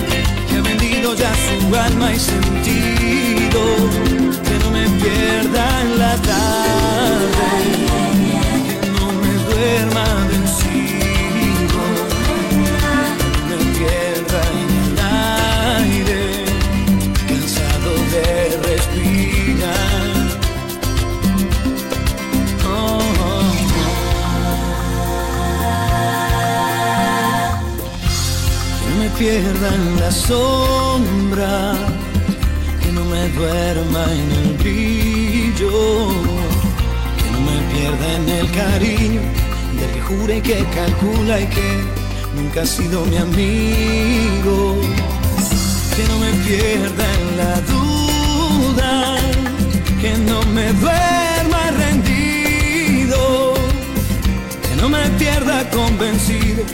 que 0.48 0.56
ha 0.56 0.62
vendido 0.62 1.14
ya 1.14 1.30
su 1.34 1.76
alma 1.76 2.14
y 2.14 2.18
sentido. 2.18 3.60
Pierda 5.02 5.80
en 5.82 5.98
la 5.98 6.14
tarde, 6.16 7.26
que 8.80 8.90
no 8.90 9.06
me 9.20 9.32
duerma 9.48 10.06
pierda 29.18 29.74
en 29.74 30.00
la 30.00 30.10
sombra, 30.10 31.74
que 32.80 32.92
no 32.92 33.04
me 33.04 33.28
duerma 33.30 34.04
en 34.12 34.32
el 34.40 34.54
brillo, 34.58 36.08
que 37.18 37.30
no 37.32 37.40
me 37.40 37.56
pierda 37.72 38.06
en 38.16 38.28
el 38.28 38.50
cariño 38.50 39.20
del 39.78 39.90
que 39.92 40.00
jure 40.02 40.40
que 40.40 40.64
calcula 40.74 41.40
y 41.40 41.46
que 41.46 41.84
nunca 42.36 42.62
ha 42.62 42.66
sido 42.66 43.04
mi 43.06 43.16
amigo, 43.16 44.76
que 45.96 46.04
no 46.08 46.18
me 46.18 46.32
pierda 46.46 47.04
en 47.18 47.36
la 47.36 47.60
duda, 47.72 49.16
que 50.00 50.12
no 50.18 50.42
me 50.54 50.72
duerma 50.74 51.70
rendido, 51.76 53.54
que 54.62 54.76
no 54.80 54.88
me 54.88 55.08
pierda 55.18 55.68
convencido 55.70 56.64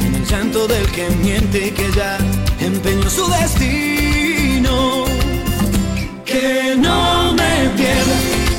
en 0.00 0.14
el 0.14 0.26
llanto 0.26 0.66
del 0.66 0.86
que 0.92 1.08
miente 1.22 1.68
y 1.68 1.70
que 1.70 1.90
ya 1.92 2.18
empeñó 2.60 3.08
su 3.10 3.26
destino. 3.30 5.04
Que 6.24 6.76
no 6.76 7.32
me 7.32 7.68
pierda 7.76 8.16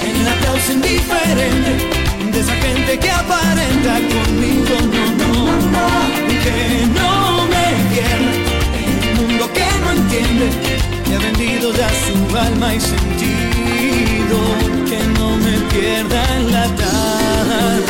en 0.08 0.22
el 0.22 0.28
aplauso 0.28 0.74
indiferente 0.74 1.72
de 2.32 2.39
esa 2.39 2.56
gente 2.56 3.00
que 3.00 3.12
aparenta 3.12 3.94
conmigo, 4.14 4.76
no, 4.94 5.04
no. 5.76 5.88
Que 6.44 6.86
no 7.00 7.48
me 7.54 7.66
pierda 7.92 8.32
en 8.82 9.20
un 9.20 9.28
mundo 9.28 9.50
que 9.54 9.68
no 9.82 9.92
entiende, 9.92 10.50
que 11.06 11.16
ha 11.16 11.20
vendido 11.20 11.74
ya 11.74 11.89
su 12.06 12.38
alma 12.38 12.76
y 12.76 12.80
sentido. 12.80 14.38
Que 14.89 15.00
no 15.18 15.38
me 15.38 15.56
pierda 15.74 16.38
en 16.38 16.52
la 16.52 16.66
tarde, 16.76 17.86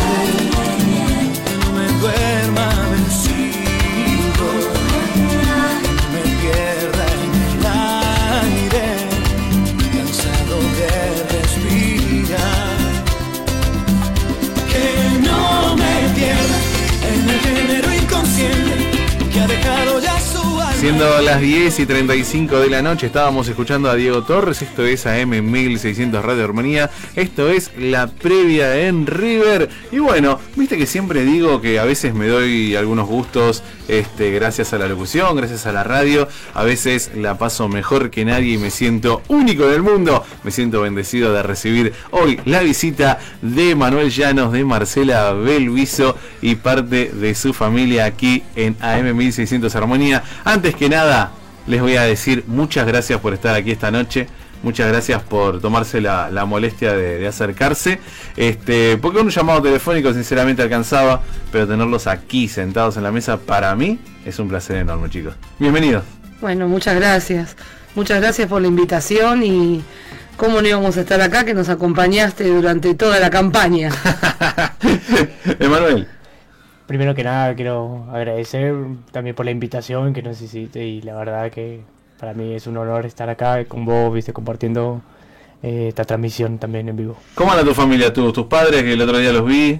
que 1.46 1.54
no 1.62 1.72
me 1.78 1.88
duerma 2.00 2.31
Siendo 21.02 21.22
las 21.24 21.42
10 21.42 21.80
y 21.80 21.86
35 21.88 22.60
de 22.60 22.70
la 22.70 22.84
noche, 22.84 23.08
estábamos 23.08 23.48
escuchando 23.48 23.90
a 23.90 23.96
Diego 23.96 24.22
Torres. 24.22 24.62
Esto 24.62 24.86
es 24.86 25.08
AM 25.08 25.30
1600 25.30 26.24
Radio 26.24 26.44
Armonía. 26.44 26.92
Esto 27.16 27.50
es 27.50 27.72
la 27.76 28.06
previa 28.06 28.86
en 28.86 29.08
River. 29.08 29.68
Y 29.92 29.98
bueno, 29.98 30.40
viste 30.56 30.78
que 30.78 30.86
siempre 30.86 31.24
digo 31.24 31.60
que 31.60 31.80
a 31.80 31.86
veces 31.86 32.14
me 32.14 32.28
doy 32.28 32.76
algunos 32.76 33.08
gustos 33.08 33.64
este, 33.88 34.30
gracias 34.32 34.74
a 34.74 34.78
la 34.78 34.88
locución, 34.88 35.36
gracias 35.36 35.66
a 35.66 35.72
la 35.72 35.84
radio. 35.84 36.28
A 36.54 36.64
veces 36.64 37.10
la 37.16 37.40
paso 37.40 37.68
mejor 37.68 38.12
que 38.12 38.24
nadie 38.24 38.54
y 38.54 38.58
me 38.60 38.70
siento 38.70 39.24
único 39.28 39.66
en 39.66 39.74
el 39.74 39.82
mundo. 39.82 40.24
Me 40.44 40.52
siento 40.52 40.82
bendecido 40.82 41.34
de 41.34 41.42
recibir 41.42 41.94
hoy 42.12 42.40
la 42.46 42.62
visita 42.62 43.18
de 43.42 43.74
Manuel 43.74 44.12
Llanos, 44.12 44.54
de 44.54 44.64
Marcela 44.64 45.34
Belviso 45.34 46.16
y 46.44 46.56
parte 46.56 47.12
de 47.12 47.34
su 47.34 47.54
familia 47.54 48.06
aquí 48.06 48.44
en 48.56 48.78
AM 48.82 49.18
1600 49.18 49.76
Armonía. 49.76 50.24
Antes 50.46 50.76
que 50.76 50.91
nada, 50.92 51.32
les 51.68 51.82
voy 51.82 51.96
a 51.96 52.04
decir 52.04 52.44
muchas 52.48 52.86
gracias 52.86 53.20
por 53.20 53.34
estar 53.34 53.56
aquí 53.56 53.72
esta 53.72 53.90
noche. 53.90 54.28
Muchas 54.62 54.88
gracias 54.90 55.24
por 55.24 55.60
tomarse 55.60 56.02
la, 56.02 56.30
la 56.30 56.46
molestia 56.46 56.94
de, 56.94 57.18
de 57.18 57.28
acercarse. 57.28 58.00
Este, 58.38 58.98
porque 58.98 59.20
un 59.20 59.30
llamado 59.30 59.60
telefónico 59.64 60.14
sinceramente 60.14 60.62
alcanzaba, 60.62 61.22
pero 61.52 61.68
tenerlos 61.68 62.06
aquí 62.06 62.48
sentados 62.48 62.96
en 62.98 63.04
la 63.04 63.12
mesa 63.12 63.38
para 63.38 63.76
mí 63.76 64.00
es 64.24 64.38
un 64.38 64.50
placer 64.50 64.76
enorme, 64.76 65.10
chicos. 65.10 65.34
Bienvenidos. 65.58 66.04
Bueno, 66.42 66.68
muchas 66.68 66.96
gracias. 66.96 67.56
Muchas 67.96 68.22
gracias 68.22 68.48
por 68.48 68.62
la 68.62 68.68
invitación 68.68 69.42
y 69.44 69.84
cómo 70.38 70.62
no 70.62 70.68
íbamos 70.68 70.96
a 70.98 71.02
estar 71.02 71.22
acá 71.22 71.44
que 71.44 71.56
nos 71.56 71.70
acompañaste 71.70 72.48
durante 72.48 72.94
toda 72.94 73.20
la 73.20 73.32
campaña. 73.32 73.90
Emanuel. 75.60 76.08
Primero 76.92 77.16
que 77.16 77.24
nada 77.24 77.56
quiero 77.56 78.06
agradecer 78.12 78.76
también 79.14 79.34
por 79.34 79.46
la 79.46 79.52
invitación 79.52 80.14
que 80.14 80.22
nos 80.22 80.42
hiciste 80.42 80.86
y 80.86 81.02
la 81.02 81.16
verdad 81.16 81.50
que 81.50 81.80
para 82.20 82.34
mí 82.34 82.54
es 82.54 82.68
un 82.68 82.76
honor 82.76 83.06
estar 83.06 83.30
acá 83.30 83.64
con 83.64 83.86
vos, 83.86 84.14
viste, 84.14 84.34
compartiendo 84.34 85.02
eh, 85.64 85.86
esta 85.88 86.04
transmisión 86.04 86.58
también 86.58 86.90
en 86.90 86.98
vivo. 86.98 87.16
¿Cómo 87.34 87.50
anda 87.54 87.64
tu 87.64 87.74
familia? 87.74 88.12
¿Tus, 88.12 88.34
tus 88.34 88.46
padres 88.48 88.84
que 88.84 88.92
el 88.92 89.02
otro 89.02 89.20
día 89.20 89.32
los 89.32 89.46
vi? 89.46 89.80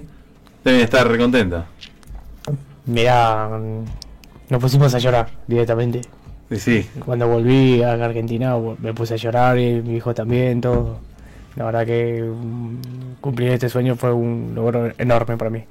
Deben 0.64 0.80
estar 0.80 1.06
recontentos. 1.06 1.64
Mira, 2.86 3.60
nos 4.48 4.62
pusimos 4.62 4.94
a 4.94 4.98
llorar 4.98 5.28
directamente. 5.46 6.00
Sí, 6.48 6.58
sí. 6.58 6.88
Cuando 7.04 7.28
volví 7.28 7.82
a 7.82 7.92
Argentina 7.92 8.56
me 8.78 8.94
puse 8.94 9.12
a 9.12 9.16
llorar 9.18 9.58
y 9.58 9.82
mi 9.82 9.96
hijo 9.96 10.14
también, 10.14 10.62
todo. 10.62 10.98
La 11.56 11.66
verdad 11.66 11.84
que 11.84 12.22
mm, 12.22 13.20
cumplir 13.20 13.50
este 13.50 13.68
sueño 13.68 13.96
fue 13.96 14.14
un 14.14 14.52
logro 14.54 14.92
enorme 14.96 15.36
para 15.36 15.50
mí. 15.50 15.62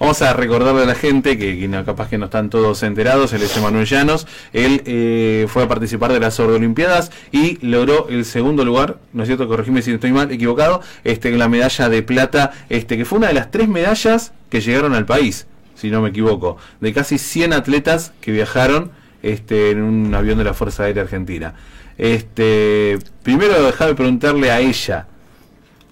Vamos 0.00 0.22
a 0.22 0.32
recordarle 0.32 0.82
a 0.82 0.86
la 0.86 0.94
gente 0.94 1.36
que, 1.36 1.58
que 1.58 1.68
capaz 1.84 2.08
que 2.08 2.18
no 2.18 2.26
están 2.26 2.50
todos 2.50 2.84
enterados, 2.84 3.32
él 3.32 3.42
es 3.42 3.56
Emanuel 3.56 3.84
Llanos, 3.84 4.28
él 4.52 4.82
eh, 4.86 5.46
fue 5.48 5.64
a 5.64 5.68
participar 5.68 6.12
de 6.12 6.20
las 6.20 6.38
Olimpiadas 6.38 7.10
y 7.32 7.58
logró 7.66 8.08
el 8.08 8.24
segundo 8.24 8.64
lugar, 8.64 8.98
¿no 9.12 9.24
es 9.24 9.28
cierto? 9.28 9.48
Corregime 9.48 9.82
si 9.82 9.90
estoy 9.90 10.12
mal, 10.12 10.30
equivocado, 10.30 10.82
este, 11.02 11.32
la 11.32 11.48
medalla 11.48 11.88
de 11.88 12.02
plata, 12.04 12.52
este, 12.68 12.96
que 12.96 13.04
fue 13.04 13.18
una 13.18 13.26
de 13.26 13.34
las 13.34 13.50
tres 13.50 13.68
medallas 13.68 14.32
que 14.50 14.60
llegaron 14.60 14.94
al 14.94 15.04
país, 15.04 15.48
si 15.74 15.90
no 15.90 16.00
me 16.00 16.10
equivoco, 16.10 16.58
de 16.80 16.92
casi 16.92 17.18
100 17.18 17.52
atletas 17.52 18.12
que 18.20 18.30
viajaron 18.30 18.92
este, 19.24 19.72
en 19.72 19.82
un 19.82 20.14
avión 20.14 20.38
de 20.38 20.44
la 20.44 20.54
Fuerza 20.54 20.84
Aérea 20.84 21.02
Argentina. 21.02 21.54
Este, 21.98 23.00
primero 23.24 23.64
déjame 23.64 23.96
preguntarle 23.96 24.52
a 24.52 24.60
ella, 24.60 25.08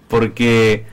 porque 0.07 0.85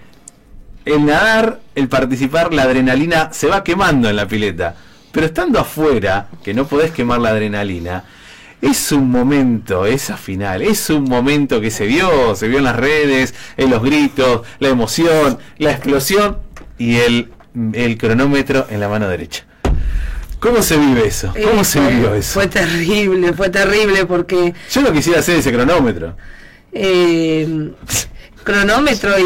el 0.85 1.05
nadar, 1.05 1.59
el 1.75 1.87
participar, 1.87 2.53
la 2.53 2.63
adrenalina 2.63 3.29
se 3.31 3.47
va 3.47 3.63
quemando 3.63 4.09
en 4.09 4.15
la 4.15 4.27
pileta. 4.27 4.75
Pero 5.11 5.25
estando 5.27 5.59
afuera, 5.59 6.27
que 6.43 6.53
no 6.53 6.65
podés 6.67 6.91
quemar 6.91 7.19
la 7.19 7.29
adrenalina, 7.29 8.03
es 8.61 8.91
un 8.91 9.09
momento, 9.11 9.85
esa 9.85 10.17
final, 10.17 10.61
es 10.61 10.89
un 10.89 11.03
momento 11.03 11.59
que 11.61 11.69
se 11.69 11.85
vio, 11.85 12.35
se 12.35 12.47
vio 12.47 12.57
en 12.59 12.63
las 12.63 12.75
redes, 12.77 13.33
en 13.57 13.69
los 13.69 13.83
gritos, 13.83 14.41
la 14.59 14.69
emoción, 14.69 15.37
la 15.57 15.71
explosión 15.71 16.37
y 16.77 16.95
el, 16.95 17.31
el 17.73 17.97
cronómetro 17.97 18.65
en 18.69 18.79
la 18.79 18.87
mano 18.89 19.07
derecha. 19.07 19.43
¿Cómo 20.39 20.61
se 20.61 20.77
vive 20.77 21.07
eso? 21.07 21.31
¿Cómo 21.33 21.61
Eh, 21.61 21.65
se 21.65 21.79
fue- 21.79 21.89
vivió 21.91 22.15
eso? 22.15 22.33
Fue 22.33 22.47
terrible, 22.47 23.33
fue 23.33 23.49
terrible 23.49 24.05
porque 24.05 24.53
Yo 24.71 24.81
no 24.81 24.91
quisiera 24.91 25.19
hacer 25.19 25.37
ese 25.37 25.51
cronómetro. 25.53 26.15
eh, 26.71 27.71
cronómetro 28.43 29.17
y, 29.19 29.23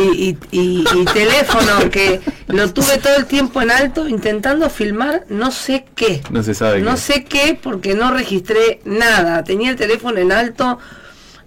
y- 0.52 0.58
y- 0.58 0.86
y 0.96 1.06
teléfono 1.06 1.90
que 1.92 2.22
lo 2.48 2.72
tuve 2.72 2.98
todo 2.98 3.16
el 3.18 3.26
tiempo 3.26 3.62
en 3.62 3.72
alto 3.72 4.08
intentando 4.08 4.70
filmar 4.70 5.26
no 5.30 5.52
sé 5.52 5.86
qué. 5.96 6.22
No 6.30 6.44
se 6.44 6.54
sabe 6.54 6.82
No 6.82 6.92
qué. 6.92 6.98
sé 6.98 7.24
qué 7.26 7.60
porque 7.62 7.96
no 7.96 8.12
registré 8.12 8.80
nada. 8.86 9.44
Tenía 9.44 9.70
el 9.72 9.76
teléfono 9.76 10.18
en 10.20 10.32
alto, 10.32 10.80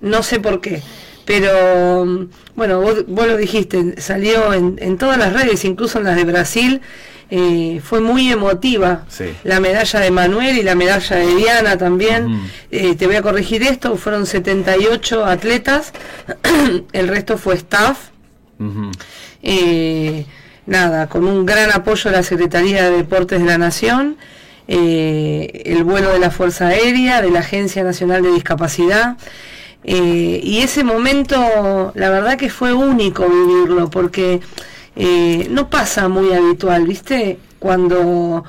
no 0.00 0.22
sé 0.22 0.40
por 0.40 0.60
qué. 0.60 0.82
Pero 1.24 2.04
mm, 2.04 2.28
bueno, 2.56 2.80
vos, 2.80 3.04
vos 3.06 3.26
lo 3.26 3.36
dijiste, 3.36 4.00
salió 4.00 4.52
en, 4.52 4.76
en 4.80 4.98
todas 4.98 5.16
las 5.18 5.32
redes, 5.32 5.64
incluso 5.64 5.98
en 5.98 6.04
las 6.04 6.16
de 6.16 6.24
Brasil. 6.24 6.80
Eh, 7.30 7.80
fue 7.82 8.00
muy 8.00 8.30
emotiva 8.32 9.04
Sí. 9.08 9.26
la 9.44 9.60
medalla 9.60 10.00
de 10.00 10.10
Manuel 10.10 10.58
y 10.58 10.62
la 10.62 10.74
medalla 10.74 11.16
de 11.16 11.34
Diana 11.36 11.78
también. 11.78 12.42
Eh, 12.70 12.94
te 12.96 13.06
voy 13.06 13.16
a 13.16 13.22
corregir 13.22 13.62
esto, 13.62 13.96
fueron 13.96 14.26
78 14.26 15.24
atletas, 15.24 15.92
el 16.92 17.08
resto 17.08 17.38
fue 17.38 17.54
staff. 17.54 18.08
Eh, 19.42 20.26
nada, 20.66 21.08
con 21.08 21.24
un 21.24 21.46
gran 21.46 21.70
apoyo 21.72 22.10
de 22.10 22.16
la 22.16 22.22
Secretaría 22.22 22.84
de 22.90 22.96
Deportes 22.98 23.40
de 23.40 23.46
la 23.46 23.58
Nación, 23.58 24.16
eh, 24.68 25.62
el 25.66 25.82
vuelo 25.84 26.12
de 26.12 26.18
la 26.18 26.30
Fuerza 26.30 26.68
Aérea, 26.68 27.22
de 27.22 27.30
la 27.30 27.40
Agencia 27.40 27.82
Nacional 27.82 28.22
de 28.22 28.32
Discapacidad. 28.32 29.16
eh, 29.82 30.40
y 30.44 30.58
ese 30.60 30.84
momento, 30.84 31.92
la 31.94 32.10
verdad 32.10 32.36
que 32.36 32.50
fue 32.50 32.74
único 32.74 33.26
vivirlo, 33.26 33.88
porque 33.88 34.40
eh, 35.02 35.46
no 35.50 35.68
pasa 35.70 36.08
muy 36.08 36.32
habitual, 36.32 36.86
¿viste? 36.86 37.38
Cuando 37.58 38.44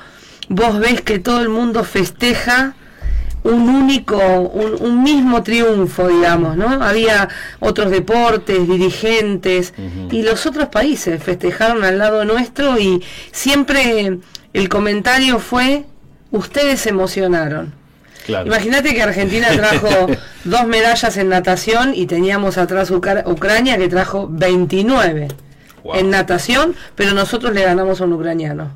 vos 0.48 0.78
ves 0.78 1.00
que 1.00 1.18
todo 1.18 1.40
el 1.40 1.48
mundo 1.48 1.82
festeja 1.84 2.74
un 3.44 3.68
único, 3.68 4.16
un, 4.18 4.80
un 4.80 5.02
mismo 5.02 5.42
triunfo, 5.42 6.06
digamos, 6.08 6.56
¿no? 6.56 6.82
Había 6.84 7.28
otros 7.58 7.90
deportes, 7.90 8.68
dirigentes, 8.68 9.74
y 10.12 10.22
los 10.22 10.46
otros 10.46 10.68
países 10.68 11.20
festejaron 11.22 11.82
al 11.82 11.98
lado 11.98 12.24
nuestro 12.24 12.78
y 12.78 13.02
siempre 13.32 14.18
el 14.52 14.68
comentario 14.68 15.38
fue, 15.40 15.84
ustedes 16.30 16.80
se 16.80 16.90
emocionaron. 16.90 17.74
Claro. 18.26 18.46
Imagínate 18.46 18.94
que 18.94 19.02
Argentina 19.02 19.48
trajo 19.56 20.06
dos 20.44 20.66
medallas 20.68 21.16
en 21.16 21.28
natación 21.30 21.92
y 21.96 22.06
teníamos 22.06 22.56
atrás 22.58 22.92
Ucra- 22.92 23.24
Ucrania 23.26 23.76
que 23.78 23.88
trajo 23.88 24.28
29 24.30 25.26
Wow. 25.84 25.96
en 25.96 26.10
natación, 26.10 26.74
pero 26.94 27.12
nosotros 27.12 27.52
le 27.54 27.62
ganamos 27.62 28.00
a 28.00 28.04
un 28.04 28.12
ucraniano. 28.12 28.70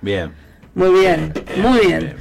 Bien. 0.00 0.32
Muy 0.74 0.90
bien, 0.90 1.32
muy 1.56 1.86
bien. 1.86 2.14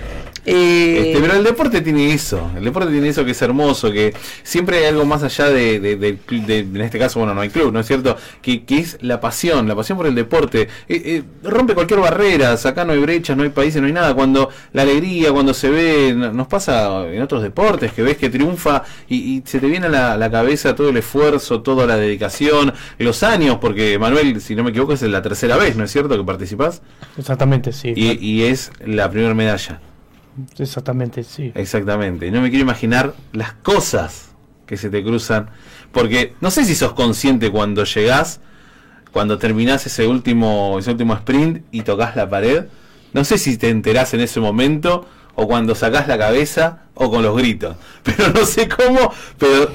Eh, 0.46 1.12
Este, 1.12 1.22
pero 1.22 1.34
el 1.36 1.44
deporte 1.44 1.82
tiene 1.82 2.14
eso, 2.14 2.50
el 2.58 2.64
deporte 2.64 2.92
tiene 2.92 3.10
eso 3.10 3.24
que 3.26 3.32
es 3.32 3.42
hermoso, 3.42 3.92
que 3.92 4.14
siempre 4.44 4.78
hay 4.80 4.86
algo 4.86 5.06
más 5.06 5.24
allá 5.24 5.50
de, 5.50 5.80
de- 5.80 6.18
en 6.60 6.82
este 6.82 6.98
caso, 7.00 7.20
bueno, 7.20 7.34
no 7.34 7.42
hay 7.42 7.50
club, 7.50 7.72
¿no 7.74 7.80
es 7.80 7.88
cierto? 7.88 8.16
Que, 8.42 8.64
que 8.64 8.80
es 8.80 8.98
la 9.02 9.20
pasión, 9.20 9.68
la 9.68 9.76
pasión 9.76 9.98
por 9.98 10.08
el 10.08 10.16
deporte. 10.16 10.64
Eh, 10.88 11.02
eh, 11.06 11.24
rompe 11.44 11.74
cualquier 11.74 12.00
barrera, 12.00 12.54
acá 12.54 12.86
no 12.86 12.94
hay 12.94 13.00
brechas, 13.00 13.36
no 13.38 13.44
hay 13.44 13.50
países, 13.50 13.82
no 13.82 13.88
hay 13.88 13.94
nada. 13.94 14.14
Cuando 14.14 14.50
la 14.74 14.82
alegría, 14.84 15.32
cuando 15.32 15.54
se 15.54 15.70
ve, 15.70 16.14
no- 16.16 16.32
nos 16.34 16.48
pasa 16.48 17.08
en 17.08 17.22
otros 17.22 17.42
deportes, 17.44 17.94
que 17.94 18.02
ves 18.02 18.18
que 18.18 18.30
triunfa 18.30 18.84
y, 19.08 19.16
y 19.38 19.44
se 19.46 19.60
te 19.60 19.68
viene 19.68 19.88
a 19.88 19.90
la, 19.90 20.18
la 20.18 20.32
cabeza 20.32 20.76
todo 20.76 20.90
el 20.90 20.98
esfuerzo, 20.98 21.62
toda 21.62 21.86
la 21.86 21.98
dedicación, 21.98 22.74
los 22.98 23.24
años, 23.24 23.58
porque 23.60 23.98
Manuel, 24.00 24.42
si 24.42 24.56
no 24.56 24.64
me 24.64 24.70
equivoco, 24.72 24.94
es 24.94 25.02
la 25.02 25.22
tercera 25.22 25.58
vez, 25.58 25.76
¿no 25.76 25.84
es 25.84 25.92
cierto? 25.92 26.18
Que 26.18 26.24
participás 26.24 26.82
Exactamente, 27.18 27.72
sí. 27.74 27.94
y, 27.96 28.18
y 28.26 28.44
es 28.44 28.72
la 28.86 29.10
primera 29.10 29.34
medalla. 29.34 29.82
Exactamente, 30.58 31.24
sí. 31.24 31.52
Exactamente. 31.56 32.32
No 32.32 32.42
me 32.42 32.50
quiero 32.50 32.64
imaginar 32.64 33.14
las 33.32 33.54
cosas 33.54 34.32
que 34.66 34.78
se 34.78 34.90
te 34.90 35.04
cruzan. 35.04 35.50
Porque 35.92 36.36
no 36.42 36.52
sé 36.52 36.66
si 36.66 36.76
sos 36.76 36.94
consciente 36.94 37.50
cuando 37.50 37.84
llegás, 37.84 38.42
cuando 39.12 39.38
terminás 39.38 39.86
ese 39.86 40.08
último, 40.08 40.78
ese 40.80 40.92
último 40.92 41.14
sprint 41.16 41.66
y 41.72 41.82
tocas 41.82 42.16
la 42.16 42.30
pared. 42.30 42.66
No 43.14 43.24
sé 43.24 43.38
si 43.38 43.58
te 43.58 43.70
enterás 43.70 44.14
en 44.14 44.22
ese 44.22 44.40
momento 44.40 45.08
o 45.36 45.48
cuando 45.48 45.74
sacás 45.74 46.08
la 46.08 46.18
cabeza 46.18 46.84
o 46.94 47.10
con 47.10 47.24
los 47.24 47.36
gritos. 47.36 47.76
Pero 48.04 48.30
no 48.30 48.46
sé 48.46 48.68
cómo, 48.68 49.12
pero 49.38 49.72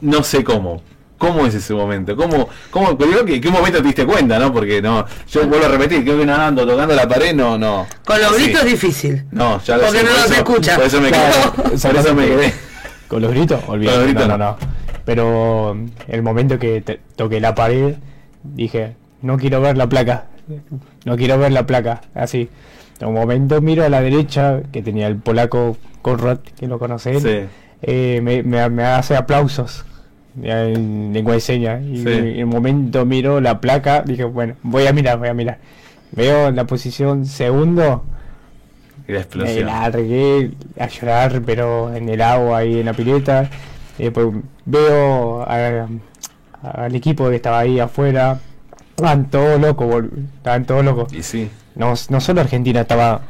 no 0.00 0.22
sé 0.22 0.44
cómo. 0.44 0.82
¿Cómo 1.18 1.44
es 1.46 1.54
ese 1.54 1.74
momento? 1.74 2.14
¿Cómo, 2.16 2.48
cómo, 2.70 2.96
que, 2.96 3.40
¿Qué 3.40 3.50
momento 3.50 3.78
te 3.78 3.84
diste 3.88 4.06
cuenta, 4.06 4.38
no? 4.38 4.52
Porque 4.52 4.80
no, 4.80 5.04
yo 5.30 5.46
vuelvo 5.48 5.66
a 5.66 5.68
repetir, 5.68 6.04
creo 6.04 6.16
que 6.18 6.24
nadando, 6.26 6.64
tocando 6.66 6.94
la 6.94 7.08
pared, 7.08 7.34
no, 7.34 7.58
no. 7.58 7.86
con 8.04 8.20
los 8.22 8.36
Sí. 8.36 8.44
gritos 8.44 8.62
es 8.64 8.70
difícil. 8.70 9.24
No, 9.32 9.60
ya 9.62 9.76
lo 9.76 9.82
Porque 9.84 9.98
sé, 9.98 10.04
no 10.04 10.10
por 10.10 10.18
los 10.20 10.24
eso- 10.30 10.34
escucha. 10.34 10.76
Por 10.76 10.84
eso 10.84 11.00
me 11.00 11.10
quedé. 11.10 11.18
Claro, 11.32 11.52
por 11.54 11.96
eso 11.96 12.14
me 12.14 12.26
quedé. 12.26 12.52
¿Con 13.08 13.22
los 13.22 13.30
gritos? 13.32 13.60
Olvídate. 13.66 13.96
Con 13.96 14.04
los 14.04 14.12
gritos 14.12 14.28
no, 14.28 14.38
no. 14.38 14.44
no. 14.52 14.56
Pero 15.04 15.76
el 16.06 16.22
momento 16.22 16.58
que 16.58 16.80
te- 16.82 17.00
toqué 17.16 17.40
la 17.40 17.54
pared, 17.54 17.96
dije, 18.44 18.94
no 19.22 19.38
quiero 19.38 19.60
ver 19.60 19.76
la 19.76 19.88
placa. 19.88 20.26
No 21.04 21.16
quiero 21.16 21.38
ver 21.38 21.50
la 21.52 21.66
placa. 21.66 22.00
Así. 22.14 22.48
En 23.00 23.08
un 23.08 23.14
momento 23.14 23.60
miro 23.60 23.84
a 23.84 23.88
la 23.88 24.00
derecha, 24.00 24.60
que 24.72 24.82
tenía 24.82 25.06
el 25.08 25.16
polaco 25.16 25.76
Conrad, 26.02 26.38
que 26.58 26.66
lo 26.68 26.78
conocen. 26.78 27.20
Sí. 27.20 27.40
eh, 27.82 28.20
me, 28.22 28.42
me- 28.42 28.68
me 28.70 28.84
hace 28.84 29.16
aplausos 29.16 29.84
en 30.42 31.12
lengua 31.12 31.34
de 31.34 31.40
señas. 31.40 31.82
Y 31.84 31.98
Sí. 32.02 32.08
en 32.08 32.44
un 32.44 32.50
momento 32.50 33.04
miro 33.04 33.40
la 33.40 33.60
placa, 33.60 34.02
dije, 34.02 34.24
bueno, 34.24 34.54
voy 34.62 34.86
a 34.86 34.92
mirar, 34.92 35.18
voy 35.18 35.28
a 35.28 35.34
mirar. 35.34 35.58
Veo 36.12 36.50
la 36.50 36.64
posición 36.64 37.26
segundo, 37.26 38.04
Y 39.06 39.12
la 39.12 39.18
me 39.18 39.20
explosión. 39.24 39.66
largué 39.66 40.50
a 40.78 40.86
llorar, 40.88 41.42
pero 41.44 41.94
en 41.94 42.08
el 42.08 42.20
agua 42.22 42.64
y 42.64 42.80
en 42.80 42.86
la 42.86 42.92
pileta. 42.92 43.48
Y 43.98 44.04
después 44.04 44.28
veo 44.64 45.42
a- 45.42 45.86
al 46.62 46.94
equipo 46.94 47.28
que 47.30 47.36
estaba 47.36 47.60
ahí 47.60 47.78
afuera. 47.80 48.38
Estaban 48.90 49.30
todos 49.30 49.60
locos, 49.60 50.04
estaban 50.38 50.64
todos 50.64 50.84
locos. 50.84 51.12
Y 51.12 51.22
sí. 51.22 51.48
No, 51.76 51.94
no 52.10 52.20
solo 52.20 52.40
Argentina, 52.40 52.80
estaba 52.80 53.20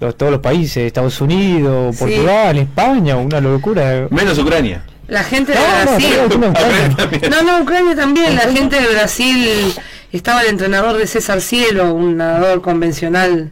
los- 0.00 0.16
todos 0.16 0.30
los 0.32 0.40
países, 0.42 0.78
Estados 0.86 1.20
Unidos, 1.20 1.96
Sí. 1.96 2.04
Portugal, 2.04 2.58
España, 2.58 3.16
una 3.16 3.40
locura. 3.40 4.08
Menos 4.10 4.38
Ucrania. 4.38 4.82
La 5.08 5.22
gente 5.24 5.52
de 5.52 5.58
No, 5.58 5.64
Brasil. 5.82 6.16
no. 6.40 7.28
No, 7.30 7.42
no, 7.42 7.62
Ucrania 7.62 7.94
también. 7.94 8.34
La 8.34 8.42
gente 8.52 8.80
de 8.80 8.88
Brasil. 8.88 9.72
Estaba 10.12 10.42
el 10.42 10.48
entrenador 10.48 10.96
de 10.96 11.06
César 11.06 11.40
Cielo, 11.40 11.92
un 11.94 12.16
nadador 12.16 12.62
convencional, 12.62 13.50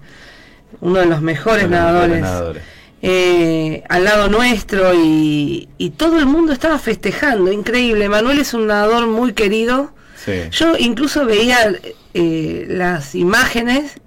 uno 0.80 1.00
de 1.00 1.06
los 1.06 1.20
mejores 1.20 1.68
Bueno, 1.68 1.76
nadadores. 1.84 2.20
nadadores. 2.22 2.62
eh, 3.02 3.82
al 3.88 4.04
lado 4.04 4.28
nuestro 4.28 4.94
y, 4.94 5.68
y 5.78 5.90
todo 5.90 6.18
el 6.18 6.26
mundo 6.26 6.52
estaba 6.52 6.78
festejando, 6.78 7.52
increíble. 7.52 8.08
Manuel 8.08 8.38
es 8.38 8.54
un 8.54 8.66
nadador 8.66 9.06
muy 9.06 9.32
querido. 9.34 9.92
Sí. 10.24 10.32
Yo 10.52 10.74
incluso 10.78 11.26
veía 11.26 11.72
eh, 12.14 12.64
las 12.68 13.14
imágenes 13.14 14.00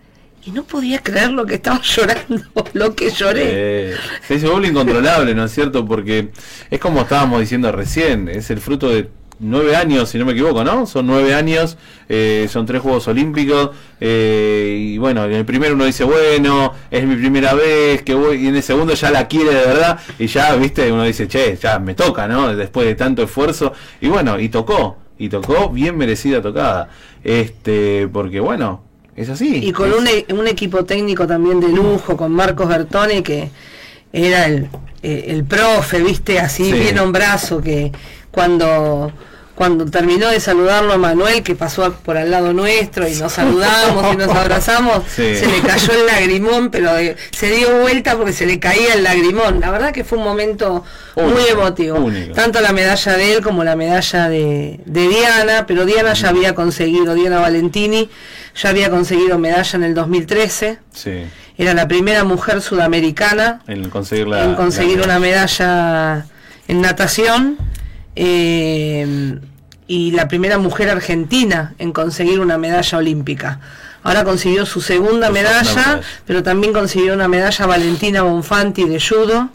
y 0.48 0.52
no 0.52 0.64
podía 0.64 1.04
creer 1.04 1.32
lo 1.32 1.46
que 1.46 1.56
estaba 1.56 1.82
llorando, 1.84 2.42
lo 2.74 2.96
que 2.96 3.10
lloré. 3.12 3.44
Eh, 3.46 3.96
se 4.26 4.40
se 4.40 4.48
vuelve 4.48 4.70
incontrolable, 4.70 5.36
¿no 5.36 5.44
es 5.44 5.52
cierto? 5.52 5.86
Porque 5.86 6.30
es 6.72 6.80
como 6.80 7.02
estábamos 7.02 7.42
diciendo 7.42 7.70
recién, 7.72 8.30
es 8.30 8.50
el 8.50 8.62
fruto 8.62 8.90
de 8.90 9.10
nueve 9.40 9.76
años, 9.76 10.10
si 10.10 10.18
no 10.18 10.26
me 10.26 10.32
equivoco, 10.32 10.64
¿no? 10.64 10.86
Son 10.86 11.06
nueve 11.06 11.36
años, 11.36 11.78
eh, 12.08 12.48
son 12.50 12.66
tres 12.66 12.82
Juegos 12.82 13.10
Olímpicos, 13.10 13.72
eh, 14.00 14.94
y 14.94 14.98
bueno, 14.98 15.26
en 15.26 15.34
el 15.34 15.46
primero 15.46 15.76
uno 15.76 15.84
dice, 15.84 16.06
bueno, 16.06 16.74
es 16.90 17.06
mi 17.06 17.18
primera 17.18 17.54
vez, 17.54 18.02
que 18.04 18.14
voy, 18.14 18.38
y 18.46 18.48
en 18.48 18.56
el 18.56 18.64
segundo 18.64 18.94
ya 18.94 19.12
la 19.12 19.28
quiere 19.28 19.54
de 19.54 19.66
verdad, 19.66 20.00
y 20.18 20.28
ya, 20.28 20.56
viste, 20.56 20.90
uno 20.92 21.04
dice, 21.04 21.28
che, 21.28 21.58
ya 21.58 21.78
me 21.78 21.94
toca, 21.94 22.26
¿no? 22.26 22.56
Después 22.56 22.88
de 22.88 22.96
tanto 22.96 23.22
esfuerzo, 23.22 23.74
y 24.00 24.08
bueno, 24.08 24.40
y 24.40 24.48
tocó, 24.48 24.98
y 25.20 25.28
tocó 25.28 25.70
bien 25.70 25.98
merecida 25.98 26.42
tocada, 26.42 26.90
este, 27.24 28.08
porque 28.08 28.40
bueno, 28.40 28.87
es 29.18 29.30
así. 29.30 29.58
Y 29.66 29.72
con 29.74 29.92
un, 29.94 30.08
e- 30.08 30.26
un 30.34 30.48
equipo 30.48 30.86
técnico 30.86 31.28
también 31.28 31.60
de 31.60 31.68
lujo, 31.70 32.16
con 32.16 32.32
Marcos 32.32 32.68
Bertone, 32.70 33.22
que 33.24 33.50
era 34.14 34.46
el, 34.46 34.70
eh, 35.04 35.26
el 35.30 35.44
profe, 35.44 36.00
viste, 36.02 36.40
así 36.40 36.66
Sí. 36.66 36.72
bien 36.74 36.98
hombrazo, 37.00 37.60
que 37.62 37.92
cuando, 38.32 39.12
cuando 39.56 39.86
terminó 39.86 40.30
de 40.30 40.40
saludarlo 40.40 40.94
a 40.94 40.98
Manuel, 40.98 41.42
que 41.42 41.56
pasó 41.56 41.92
por 42.06 42.16
al 42.16 42.30
lado 42.30 42.54
nuestro 42.54 43.08
y 43.08 43.16
nos 43.16 43.34
saludamos 43.34 44.14
y 44.14 44.18
nos 44.18 44.30
abrazamos, 44.30 45.02
Sí. 45.08 45.36
se 45.36 45.48
le 45.48 45.60
cayó 45.62 45.94
el 45.94 46.06
lagrimón, 46.06 46.70
pero 46.70 46.96
eh, 46.98 47.16
se 47.32 47.50
dio 47.52 47.80
vuelta 47.82 48.16
porque 48.16 48.34
se 48.34 48.46
le 48.46 48.60
caía 48.60 48.94
el 48.94 49.04
lagrimón. 49.04 49.60
La 49.60 49.72
verdad 49.72 49.92
que 49.92 50.04
fue 50.04 50.20
un 50.20 50.24
momento 50.24 50.84
muy 51.16 51.44
emotivo. 51.52 51.98
único. 51.98 52.34
Tanto 52.36 52.62
la 52.62 52.72
medalla 52.72 53.18
de 53.18 53.34
él 53.34 53.42
como 53.44 53.64
la 53.64 53.76
medalla 53.76 54.30
de, 54.30 54.80
de 54.86 55.08
Diana, 55.08 55.66
pero 55.66 55.86
Diana 55.86 56.14
ya 56.14 56.30
había 56.30 56.54
conseguido, 56.54 57.16
Diana 57.16 57.40
Valentini, 57.40 58.10
ya 58.58 58.70
había 58.70 58.90
conseguido 58.90 59.38
medalla 59.38 59.72
en 59.78 59.84
el 59.84 59.94
2013. 59.94 60.80
Sí, 60.94 61.24
Era 61.58 61.74
la 61.74 61.88
primera 61.88 62.24
mujer 62.24 62.62
sudamericana 62.62 63.62
en 63.68 63.90
conseguir 63.90 64.28
la... 64.28 64.44
en 64.44 64.56
conseguir 64.56 64.98
la- 65.00 65.06
una 65.06 65.20
medalla 65.20 66.26
en 66.68 66.82
natación 66.82 67.58
eh, 68.16 69.40
y 69.88 70.12
la 70.12 70.28
primera 70.28 70.58
mujer 70.58 70.90
argentina 70.90 71.74
en 71.80 71.92
conseguir 71.94 72.40
una 72.40 72.58
medalla 72.58 72.98
olímpica. 72.98 73.60
Ahora 74.04 74.24
consiguió 74.24 74.66
su 74.66 74.82
segunda 74.82 75.30
medalla, 75.32 76.02
pero 76.26 76.44
también 76.44 76.74
consiguió 76.74 77.14
una 77.14 77.28
medalla 77.28 77.66
Valentina 77.66 78.22
Bonfanti 78.24 78.84
de 78.86 79.00
judo. 79.00 79.50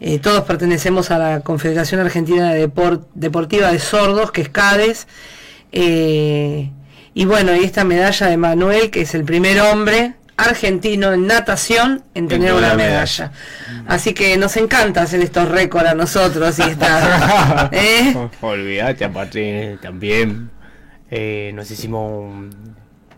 Eh, 0.00 0.18
todos 0.18 0.42
pertenecemos 0.44 1.10
a 1.10 1.18
la 1.18 1.40
Confederación 1.40 2.00
Argentina 2.00 2.52
de 2.52 2.68
Depor- 2.68 3.04
Deportiva 3.14 3.70
de 3.72 3.78
Sordos, 3.78 4.30
que 4.30 4.42
es 4.42 4.48
CADES. 4.48 5.06
Eh, 5.72 6.70
y 7.14 7.24
bueno, 7.24 7.54
y 7.54 7.64
esta 7.64 7.84
medalla 7.84 8.26
de 8.26 8.36
Manuel, 8.36 8.90
que 8.90 9.02
es 9.02 9.14
el 9.14 9.24
primer 9.24 9.60
hombre 9.60 10.14
argentino 10.36 11.12
en 11.12 11.26
natación 11.26 12.02
en 12.14 12.28
tener 12.28 12.52
una 12.54 12.74
medalla. 12.74 13.32
Así 13.86 14.14
que 14.14 14.36
nos 14.36 14.56
encanta 14.56 15.02
hacer 15.02 15.20
estos 15.20 15.48
récords 15.48 15.90
a 15.90 15.94
nosotros 15.94 16.58
y 16.58 16.62
estar. 16.62 17.68
¿eh? 17.72 18.14
Olvídate, 18.40 19.04
aparte 19.04 19.78
también 19.82 20.50
eh, 21.10 21.52
nos 21.54 21.70
hicimos, 21.70 22.46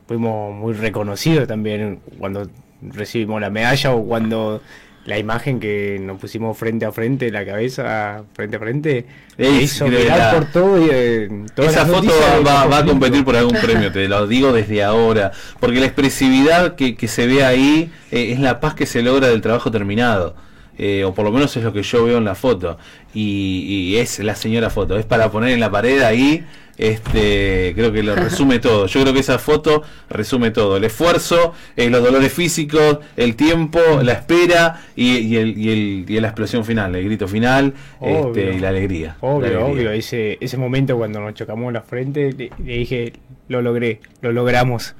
fuimos 0.06 0.54
muy 0.54 0.74
reconocidos 0.74 1.46
también 1.46 2.00
cuando 2.18 2.50
recibimos 2.82 3.40
la 3.40 3.50
medalla 3.50 3.92
o 3.92 4.04
cuando 4.04 4.60
la 5.06 5.18
imagen 5.18 5.60
que 5.60 5.98
nos 6.00 6.18
pusimos 6.18 6.56
frente 6.56 6.86
a 6.86 6.92
frente, 6.92 7.30
la 7.30 7.44
cabeza 7.44 8.24
frente 8.32 8.56
a 8.56 8.58
frente, 8.58 9.06
hizo 9.38 9.86
por 9.86 10.44
todo 10.46 10.84
y 10.84 10.88
eh, 10.90 11.28
Esa 11.56 11.84
foto 11.84 12.12
va, 12.46 12.66
va 12.66 12.78
a 12.78 12.84
competir 12.84 13.24
por 13.24 13.36
algún 13.36 13.56
premio, 13.60 13.92
te 13.92 14.08
lo 14.08 14.26
digo 14.26 14.52
desde 14.52 14.82
ahora. 14.82 15.32
Porque 15.60 15.80
la 15.80 15.86
expresividad 15.86 16.74
que, 16.74 16.96
que 16.96 17.08
se 17.08 17.26
ve 17.26 17.44
ahí 17.44 17.90
eh, 18.10 18.32
es 18.32 18.40
la 18.40 18.60
paz 18.60 18.74
que 18.74 18.86
se 18.86 19.02
logra 19.02 19.28
del 19.28 19.42
trabajo 19.42 19.70
terminado. 19.70 20.34
Eh, 20.78 21.04
o 21.04 21.14
por 21.14 21.24
lo 21.24 21.30
menos 21.32 21.56
es 21.56 21.62
lo 21.64 21.72
que 21.72 21.82
yo 21.82 22.04
veo 22.04 22.18
en 22.18 22.24
la 22.24 22.34
foto. 22.34 22.78
Y, 23.14 23.92
y 23.92 23.96
es 23.96 24.18
la 24.20 24.34
señora 24.34 24.70
foto. 24.70 24.98
Es 24.98 25.04
para 25.06 25.30
poner 25.30 25.50
en 25.50 25.60
la 25.60 25.70
pared 25.70 26.00
ahí. 26.02 26.44
Este, 26.76 27.72
creo 27.76 27.92
que 27.92 28.02
lo 28.02 28.14
resume 28.16 28.58
todo. 28.58 28.86
Yo 28.86 29.00
creo 29.02 29.12
que 29.12 29.20
esa 29.20 29.38
foto 29.38 29.82
resume 30.10 30.50
todo. 30.50 30.76
El 30.76 30.84
esfuerzo, 30.84 31.54
eh, 31.76 31.88
los 31.88 32.02
dolores 32.02 32.32
físicos, 32.32 32.98
el 33.16 33.36
tiempo, 33.36 33.78
la 34.02 34.12
espera 34.14 34.82
y, 34.96 35.18
y 35.18 35.36
el, 35.36 35.56
y, 35.56 35.70
el, 35.70 36.04
y 36.08 36.20
la 36.20 36.28
explosión 36.28 36.64
final, 36.64 36.94
el 36.96 37.04
grito 37.04 37.28
final 37.28 37.74
Obvio. 38.00 38.42
este, 38.42 38.56
y 38.56 38.60
la 38.60 38.68
alegría. 38.70 39.16
Obvio, 39.20 39.40
La 39.40 39.46
alegría. 39.58 39.64
obvio, 39.66 39.90
ese, 39.92 40.38
ese 40.40 40.56
momento 40.56 40.96
cuando 40.96 41.20
nos 41.20 41.34
chocamos 41.34 41.72
la 41.72 41.82
frente, 41.82 42.32
le, 42.32 42.50
le 42.64 42.78
dije, 42.78 43.12
lo 43.48 43.62
logré, 43.62 44.00
lo 44.20 44.32
logramos. 44.32 44.94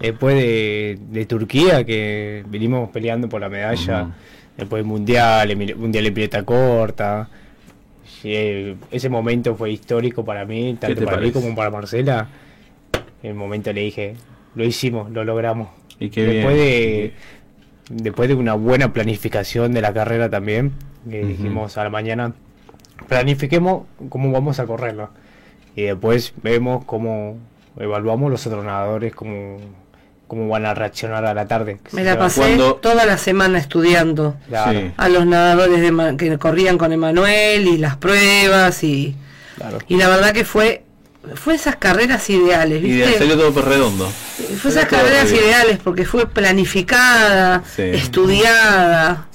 Después 0.00 0.34
de, 0.34 0.98
de 1.10 1.26
Turquía, 1.26 1.84
que 1.84 2.42
venimos 2.48 2.88
peleando 2.90 3.28
por 3.28 3.40
la 3.42 3.50
medalla. 3.50 4.08
Después 4.60 4.84
mundial, 4.84 5.54
mundial 5.76 6.06
en 6.06 6.14
pileta 6.14 6.42
corta. 6.44 7.28
y, 8.22 8.32
eh, 8.32 8.76
ese 8.90 9.08
momento 9.08 9.54
fue 9.56 9.72
histórico 9.72 10.24
para 10.24 10.44
mí, 10.44 10.76
tanto 10.78 11.04
para 11.04 11.18
mí 11.18 11.32
como 11.32 11.54
para 11.54 11.70
Marcela. 11.70 12.28
En 13.22 13.30
el 13.30 13.36
momento 13.36 13.72
le 13.72 13.82
dije, 13.82 14.14
lo 14.54 14.64
hicimos, 14.64 15.10
lo 15.10 15.24
logramos. 15.24 15.68
Y 15.98 16.08
Después 16.08 16.54
bien. 16.54 16.56
de 16.56 17.12
después 17.90 18.28
de 18.28 18.34
una 18.34 18.54
buena 18.54 18.92
planificación 18.92 19.72
de 19.72 19.82
la 19.82 19.92
carrera 19.92 20.30
también, 20.30 20.72
que 21.08 21.24
dijimos 21.24 21.76
a 21.76 21.84
la 21.84 21.90
mañana, 21.90 22.34
planifiquemos 23.08 23.84
cómo 24.08 24.30
vamos 24.32 24.60
a 24.60 24.66
correrlo. 24.66 25.10
Y 25.76 25.82
después 25.82 26.32
vemos 26.42 26.84
cómo 26.84 27.36
evaluamos 27.76 28.30
los 28.30 28.46
otros 28.46 28.64
nadadores, 28.64 29.14
cómo, 29.14 29.58
cómo 30.30 30.46
van 30.46 30.64
a 30.64 30.74
reaccionar 30.74 31.24
a 31.24 31.34
la 31.34 31.48
tarde. 31.48 31.80
Me 31.90 32.04
la 32.04 32.16
pasé 32.16 32.56
toda 32.80 33.04
la 33.04 33.18
semana 33.18 33.58
estudiando 33.58 34.36
a 34.96 35.08
los 35.08 35.26
nadadores 35.26 35.80
de, 35.80 36.16
que 36.16 36.38
corrían 36.38 36.78
con 36.78 36.92
Emanuel 36.92 37.66
y 37.66 37.78
las 37.78 37.96
pruebas 37.96 38.84
y, 38.84 39.16
y 39.88 39.96
la 39.96 40.08
verdad 40.08 40.30
que 40.30 40.44
fue 40.44 40.84
fue 41.34 41.56
esas 41.56 41.76
carreras 41.76 42.30
ideales, 42.30 42.80
¿viste? 42.80 43.10
Y 43.10 43.14
salió 43.18 43.36
todo 43.36 43.52
por 43.52 43.68
redondo. 43.68 44.10
Fue 44.58 44.70
esas 44.70 44.86
carreras 44.86 45.30
ideales 45.32 45.80
porque 45.82 46.04
fue 46.04 46.26
planificada, 46.26 47.64
estudiada. 47.76 49.26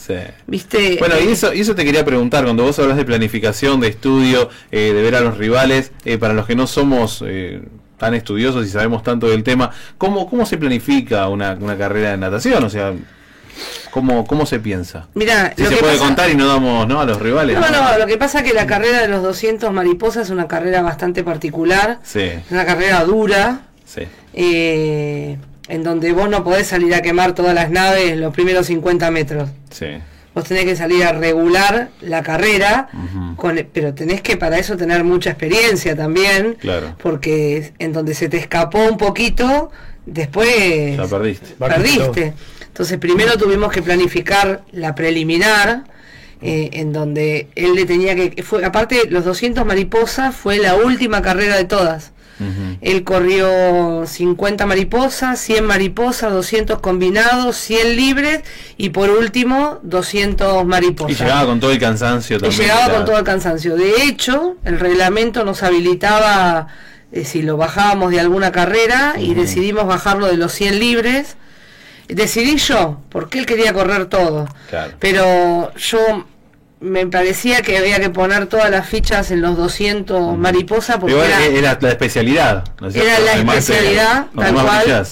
¿Viste? 0.47 0.95
Bueno, 0.97 1.15
y 1.19 1.33
eso, 1.33 1.53
y 1.53 1.59
eso 1.59 1.75
te 1.75 1.83
quería 1.83 2.05
preguntar, 2.05 2.45
cuando 2.45 2.63
vos 2.63 2.79
hablas 2.79 2.95
de 2.95 3.03
planificación, 3.03 3.81
de 3.81 3.89
estudio, 3.89 4.49
eh, 4.71 4.93
de 4.95 5.01
ver 5.01 5.15
a 5.15 5.21
los 5.21 5.37
rivales, 5.37 5.91
eh, 6.05 6.17
para 6.17 6.33
los 6.33 6.47
que 6.47 6.55
no 6.55 6.67
somos 6.67 7.21
eh, 7.27 7.61
tan 7.97 8.13
estudiosos 8.13 8.65
y 8.65 8.69
sabemos 8.69 9.03
tanto 9.03 9.27
del 9.27 9.43
tema, 9.43 9.71
¿cómo, 9.97 10.29
cómo 10.29 10.45
se 10.45 10.57
planifica 10.57 11.27
una, 11.29 11.53
una 11.53 11.77
carrera 11.77 12.11
de 12.11 12.17
natación? 12.17 12.63
O 12.63 12.69
sea, 12.69 12.93
¿Cómo, 13.91 14.25
¿Cómo 14.27 14.45
se 14.45 14.59
piensa? 14.59 15.07
Mira, 15.13 15.53
si 15.55 15.65
se 15.65 15.77
puede 15.77 15.97
contar 15.97 16.29
y 16.29 16.35
no 16.35 16.47
damos 16.47 16.87
¿no? 16.87 16.99
a 16.99 17.05
los 17.05 17.21
rivales. 17.21 17.57
No, 17.57 17.69
no, 17.69 17.97
lo 17.97 18.05
que 18.05 18.17
pasa 18.17 18.39
es 18.39 18.43
que 18.43 18.53
la 18.53 18.67
carrera 18.67 19.01
de 19.01 19.07
los 19.07 19.23
200 19.23 19.71
mariposas 19.71 20.25
es 20.25 20.29
una 20.31 20.47
carrera 20.47 20.81
bastante 20.81 21.23
particular. 21.23 21.99
Sí. 22.03 22.19
Es 22.19 22.51
una 22.51 22.65
carrera 22.65 23.05
dura. 23.05 23.61
Sí. 23.85 24.01
Eh, 24.33 25.37
en 25.69 25.83
donde 25.83 26.11
vos 26.11 26.29
no 26.29 26.43
podés 26.43 26.67
salir 26.67 26.93
a 26.93 27.01
quemar 27.01 27.33
todas 27.33 27.55
las 27.55 27.71
naves 27.71 28.17
los 28.17 28.33
primeros 28.33 28.67
50 28.67 29.09
metros. 29.11 29.49
Sí. 29.71 29.87
Vos 30.35 30.43
tenés 30.43 30.65
que 30.65 30.75
salir 30.75 31.01
a 31.05 31.13
regular 31.13 31.91
la 32.01 32.21
carrera, 32.21 32.89
con, 33.37 33.57
pero 33.71 33.93
tenés 33.93 34.21
que 34.21 34.35
para 34.35 34.59
eso 34.59 34.75
tener 34.75 35.05
mucha 35.05 35.29
experiencia 35.29 35.95
también. 35.95 36.57
Claro. 36.59 36.93
Porque 37.01 37.71
en 37.79 37.93
donde 37.93 38.13
se 38.13 38.27
te 38.27 38.35
escapó 38.35 38.79
un 38.79 38.97
poquito, 38.97 39.71
después... 40.05 40.97
Ya 40.97 41.07
perdiste. 41.07 41.55
Perdiste. 41.57 42.33
Entonces 42.67 42.97
primero 42.97 43.37
tuvimos 43.37 43.71
que 43.71 43.81
planificar 43.81 44.63
la 44.73 44.93
preliminar, 44.93 45.85
eh, 46.41 46.69
en 46.73 46.91
donde 46.91 47.47
él 47.55 47.73
le 47.73 47.85
tenía 47.85 48.13
que... 48.13 48.43
fue 48.43 48.65
Aparte, 48.65 49.03
los 49.09 49.23
200 49.23 49.65
mariposas 49.65 50.35
fue 50.35 50.57
la 50.57 50.75
última 50.75 51.21
carrera 51.21 51.55
de 51.55 51.63
todas. 51.63 52.11
Él 52.81 53.03
corrió 53.03 54.05
50 54.05 54.65
mariposas, 54.65 55.39
100 55.39 55.65
mariposas, 55.65 56.31
200 56.33 56.79
combinados, 56.79 57.55
100 57.57 57.95
libres 57.95 58.41
y 58.77 58.89
por 58.89 59.09
último 59.09 59.79
200 59.83 60.65
mariposas. 60.65 61.11
Y 61.11 61.23
llegaba 61.23 61.45
con 61.45 61.59
todo 61.59 61.71
el 61.71 61.79
cansancio 61.79 62.39
también. 62.39 62.61
Y 62.61 62.63
llegaba 62.63 62.93
con 62.93 63.05
todo 63.05 63.17
el 63.17 63.23
cansancio. 63.23 63.75
De 63.75 64.03
hecho, 64.03 64.57
el 64.65 64.79
reglamento 64.79 65.45
nos 65.45 65.63
habilitaba 65.63 66.67
eh, 67.11 67.23
si 67.23 67.41
lo 67.41 67.57
bajábamos 67.57 68.11
de 68.11 68.19
alguna 68.19 68.51
carrera 68.51 69.15
y 69.17 69.33
decidimos 69.33 69.87
bajarlo 69.87 70.27
de 70.27 70.37
los 70.37 70.51
100 70.51 70.79
libres 70.79 71.37
decidí 72.07 72.57
yo, 72.57 73.01
porque 73.09 73.39
él 73.39 73.45
quería 73.45 73.73
correr 73.73 74.05
todo. 74.05 74.47
Pero 74.99 75.73
yo 75.75 76.25
me 76.85 77.07
parecía 77.07 77.61
que 77.61 77.77
había 77.77 77.99
que 77.99 78.09
poner 78.09 78.47
todas 78.47 78.69
las 78.69 78.87
fichas 78.87 79.31
en 79.31 79.41
los 79.41 79.57
200 79.57 80.37
mariposas 80.37 80.97
porque 80.97 81.15
era, 81.15 81.77
la 81.81 81.89
especialidad. 81.89 82.63
era 82.93 83.19
la 83.19 83.33
especialidad, 83.33 84.27
tal 84.35 84.53
cual. 84.53 85.05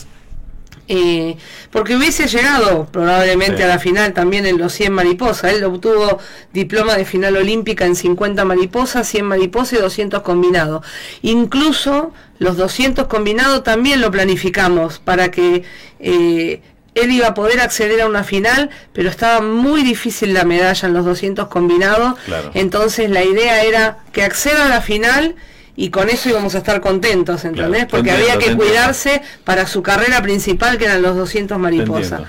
Eh, 0.89 1.37
porque 1.71 1.95
hubiese 1.95 2.27
llegado 2.27 2.85
probablemente 2.91 3.63
a 3.63 3.67
la 3.67 3.79
final 3.79 4.11
también 4.13 4.45
en 4.45 4.57
los 4.57 4.73
100 4.73 4.91
mariposas. 4.91 5.53
Él 5.53 5.63
obtuvo 5.63 6.19
diploma 6.51 6.95
de 6.95 7.05
final 7.05 7.37
olímpica 7.37 7.85
en 7.85 7.95
50 7.95 8.43
mariposas, 8.43 9.07
100 9.07 9.25
mariposas 9.25 9.79
y 9.79 9.81
200 9.81 10.21
combinados. 10.21 10.85
Incluso 11.21 12.13
los 12.37 12.57
200 12.57 13.07
combinados 13.07 13.63
también 13.63 14.01
lo 14.01 14.11
planificamos 14.11 14.99
para 14.99 15.31
que 15.31 15.63
eh, 15.99 16.61
él 16.95 17.11
iba 17.11 17.27
a 17.27 17.33
poder 17.33 17.59
acceder 17.59 18.01
a 18.01 18.07
una 18.07 18.23
final, 18.23 18.69
pero 18.93 19.09
estaba 19.09 19.41
muy 19.41 19.83
difícil 19.83 20.33
la 20.33 20.43
medalla 20.43 20.87
en 20.87 20.93
los 20.93 21.05
200 21.05 21.47
combinados. 21.47 22.15
Entonces 22.53 23.09
la 23.09 23.23
idea 23.23 23.63
era 23.63 23.97
que 24.11 24.23
acceda 24.23 24.65
a 24.65 24.69
la 24.69 24.81
final 24.81 25.35
y 25.75 25.89
con 25.89 26.09
eso 26.09 26.29
íbamos 26.29 26.53
a 26.55 26.59
estar 26.59 26.81
contentos, 26.81 27.45
¿entendés? 27.45 27.85
Porque 27.87 28.11
había 28.11 28.37
que 28.37 28.55
cuidarse 28.55 29.21
para 29.43 29.65
su 29.65 29.81
carrera 29.81 30.21
principal, 30.21 30.77
que 30.77 30.85
eran 30.85 31.01
los 31.01 31.15
200 31.15 31.57
mariposas. 31.57 32.21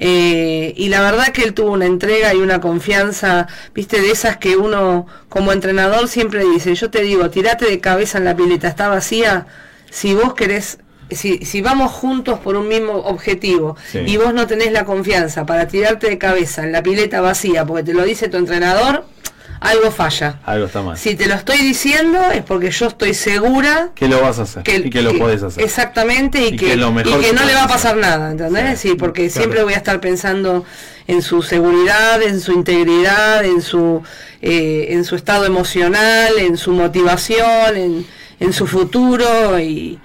Eh, 0.00 0.74
y 0.76 0.88
la 0.88 1.00
verdad 1.00 1.28
que 1.28 1.42
él 1.42 1.54
tuvo 1.54 1.72
una 1.72 1.86
entrega 1.86 2.32
y 2.32 2.38
una 2.38 2.60
confianza, 2.60 3.48
viste, 3.74 4.00
de 4.00 4.12
esas 4.12 4.36
que 4.36 4.56
uno 4.56 5.06
como 5.28 5.52
entrenador 5.52 6.08
siempre 6.08 6.44
dice, 6.44 6.74
yo 6.74 6.90
te 6.90 7.02
digo, 7.02 7.30
tirate 7.30 7.66
de 7.66 7.80
cabeza 7.80 8.18
en 8.18 8.24
la 8.24 8.36
pileta, 8.36 8.68
está 8.68 8.88
vacía, 8.88 9.46
si 9.90 10.14
vos 10.14 10.34
querés 10.34 10.78
si, 11.10 11.38
si 11.44 11.60
vamos 11.62 11.92
juntos 11.92 12.38
por 12.38 12.56
un 12.56 12.68
mismo 12.68 12.92
objetivo 12.92 13.76
y 13.94 14.16
vos 14.16 14.34
no 14.34 14.46
tenés 14.46 14.72
la 14.72 14.84
confianza 14.84 15.46
para 15.46 15.66
tirarte 15.68 16.08
de 16.08 16.18
cabeza 16.18 16.62
en 16.64 16.72
la 16.72 16.82
pileta 16.82 17.20
vacía 17.20 17.64
porque 17.64 17.82
te 17.82 17.94
lo 17.94 18.04
dice 18.04 18.28
tu 18.28 18.36
entrenador, 18.36 19.04
algo 19.60 19.90
falla. 19.90 20.38
Algo 20.44 20.66
está 20.66 20.82
mal. 20.82 20.96
Si 20.96 21.16
te 21.16 21.26
lo 21.26 21.34
estoy 21.34 21.58
diciendo 21.58 22.30
es 22.30 22.42
porque 22.42 22.70
yo 22.70 22.86
estoy 22.86 23.14
segura 23.14 23.90
que 23.94 24.08
lo 24.08 24.20
vas 24.20 24.38
a 24.38 24.42
hacer 24.42 24.62
y 24.66 24.90
que 24.90 25.02
lo 25.02 25.16
podés 25.18 25.42
hacer. 25.42 25.64
Exactamente 25.64 26.46
y, 26.46 26.56
que, 26.56 26.76
no 26.76 26.92
le 26.92 27.54
va 27.54 27.64
a 27.64 27.68
pasar 27.68 27.96
nada, 27.96 28.30
¿entendés? 28.30 28.78
Sí, 28.78 28.94
porque 28.94 29.30
siempre 29.30 29.64
voy 29.64 29.74
a 29.74 29.78
estar 29.78 30.00
pensando 30.00 30.64
en 31.06 31.22
su 31.22 31.42
seguridad, 31.42 32.22
en 32.22 32.40
su 32.40 32.52
integridad, 32.52 33.44
en 33.44 33.62
su 33.62 34.02
eh, 34.40 34.88
en 34.90 35.04
su 35.04 35.16
estado 35.16 35.46
emocional, 35.46 36.38
en 36.38 36.56
su 36.56 36.72
motivación, 36.72 37.76
en, 37.76 38.06
en 38.38 38.52
su 38.52 38.66
futuro 38.66 39.58
y 39.58 39.98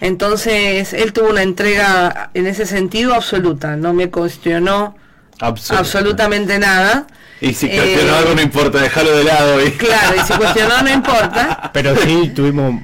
entonces, 0.00 0.92
él 0.92 1.12
tuvo 1.12 1.30
una 1.30 1.42
entrega 1.42 2.30
en 2.34 2.46
ese 2.46 2.66
sentido 2.66 3.14
absoluta, 3.14 3.76
no 3.76 3.94
me 3.94 4.10
cuestionó 4.10 4.96
absolutamente 5.40 6.58
nada. 6.58 7.06
Y 7.40 7.52
si 7.52 7.68
cuestionó 7.68 8.12
eh, 8.12 8.18
algo 8.18 8.34
no 8.34 8.42
importa, 8.42 8.80
déjalo 8.80 9.16
de 9.16 9.24
lado. 9.24 9.58
Claro, 9.78 10.16
y 10.16 10.20
si 10.20 10.32
cuestionó 10.34 10.82
no 10.82 10.90
importa. 10.90 11.70
Pero 11.74 11.96
sí, 11.96 12.32
tuvimos 12.34 12.82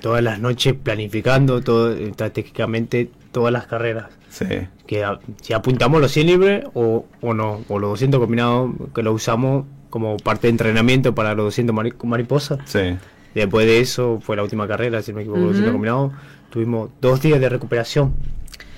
todas 0.00 0.22
las 0.22 0.38
noches 0.38 0.74
planificando 0.80 1.62
todo 1.62 1.92
estratégicamente 1.92 3.10
todas 3.32 3.52
las 3.52 3.66
carreras. 3.66 4.06
Sí. 4.30 4.46
Que 4.86 5.04
si 5.40 5.52
apuntamos 5.52 6.00
los 6.00 6.12
100 6.12 6.26
libres 6.26 6.64
o, 6.74 7.06
o 7.20 7.34
no, 7.34 7.64
o 7.68 7.78
los 7.78 7.90
200 7.90 8.20
combinados, 8.20 8.70
que 8.94 9.02
lo 9.02 9.12
usamos 9.12 9.64
como 9.90 10.16
parte 10.16 10.46
de 10.46 10.50
entrenamiento 10.50 11.14
para 11.14 11.34
los 11.34 11.46
200 11.46 11.76
mariposas. 12.04 12.60
Sí. 12.64 12.96
Después 13.34 13.66
de 13.66 13.80
eso 13.80 14.20
fue 14.22 14.36
la 14.36 14.42
última 14.42 14.68
carrera, 14.68 15.02
si 15.02 15.12
no 15.12 15.16
me 15.16 15.22
equivoco, 15.22 15.40
uh 15.40 15.72
combinado. 15.72 16.12
Tuvimos 16.50 16.90
dos 17.00 17.22
días 17.22 17.40
de 17.40 17.48
recuperación, 17.48 18.14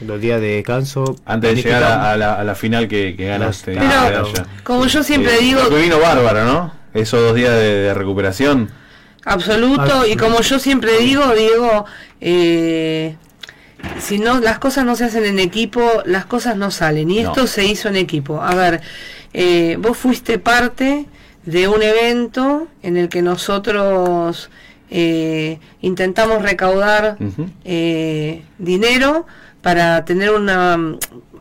dos 0.00 0.20
días 0.20 0.40
de 0.40 0.57
descanso. 0.57 1.16
Antes 1.24 1.57
de 1.57 1.62
llegar 1.62 1.82
a, 1.82 2.16
la, 2.16 2.55
final 2.55 2.86
que, 2.86 3.12
ganaste. 3.12 3.76
Pero, 3.76 4.28
como 4.62 4.86
yo 4.86 5.02
siempre 5.02 5.34
eh, 5.36 5.40
digo... 5.40 5.68
Que 5.68 5.82
vino 5.82 5.98
bárbaro, 5.98 6.44
¿no? 6.44 6.72
Esos 6.92 7.20
dos 7.20 7.34
días 7.34 7.52
de, 7.52 7.92
recuperación. 7.94 8.70
Absoluto, 9.24 10.07
y 10.07 10.16
como 10.16 10.40
yo 10.42 10.59
siempre 10.59 10.98
digo, 10.98 11.34
Diego, 11.34 11.86
eh, 12.20 13.16
si 13.98 14.18
no 14.18 14.38
las 14.38 14.59
cosas 14.59 14.84
no 14.84 14.94
se 14.94 15.05
hacen 15.05 15.24
en 15.24 15.38
equipo, 15.38 15.82
las 16.05 16.26
cosas 16.26 16.57
no 16.57 16.70
salen. 16.70 17.11
Y 17.11 17.20
esto 17.20 17.46
se 17.46 17.64
hizo 17.64 17.88
en 17.88 17.96
equipo. 17.96 18.40
A 18.40 18.55
ver, 18.55 18.82
eh, 19.32 19.76
vos 19.80 19.96
fuiste 19.96 20.38
parte 20.38 21.07
de 21.47 21.68
un 21.68 21.82
evento 21.82 22.68
en 22.82 22.97
el 22.97 23.09
que 23.09 23.22
nosotros 23.22 24.51
eh, 24.90 25.59
intentamos 25.80 26.42
recaudar 26.42 27.16
eh, 27.64 28.42
dinero 28.59 29.26
para 29.62 30.05
tener 30.05 30.30
una, 30.30 30.78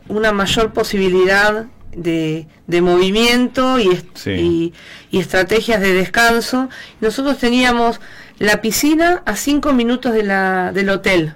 una 0.08 0.32
mayor 0.32 0.72
posibilidad 0.72 1.66
de, 1.96 2.46
de 2.66 2.80
movimiento 2.80 3.78
y, 3.78 4.00
y, 4.26 4.72
estrategias 5.18 5.80
de 5.80 5.94
descanso. 5.94 6.68
Nosotros 7.00 7.38
teníamos 7.38 8.00
la 8.38 8.60
piscina 8.60 9.22
a 9.26 9.36
cinco 9.36 9.72
minutos 9.72 10.12
de 10.12 10.24
la, 10.24 10.72
del 10.72 10.90
hotel. 10.90 11.34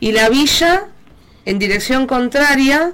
Y 0.00 0.12
la 0.12 0.28
villa 0.28 0.86
en 1.44 1.58
dirección 1.58 2.06
contraria 2.06 2.92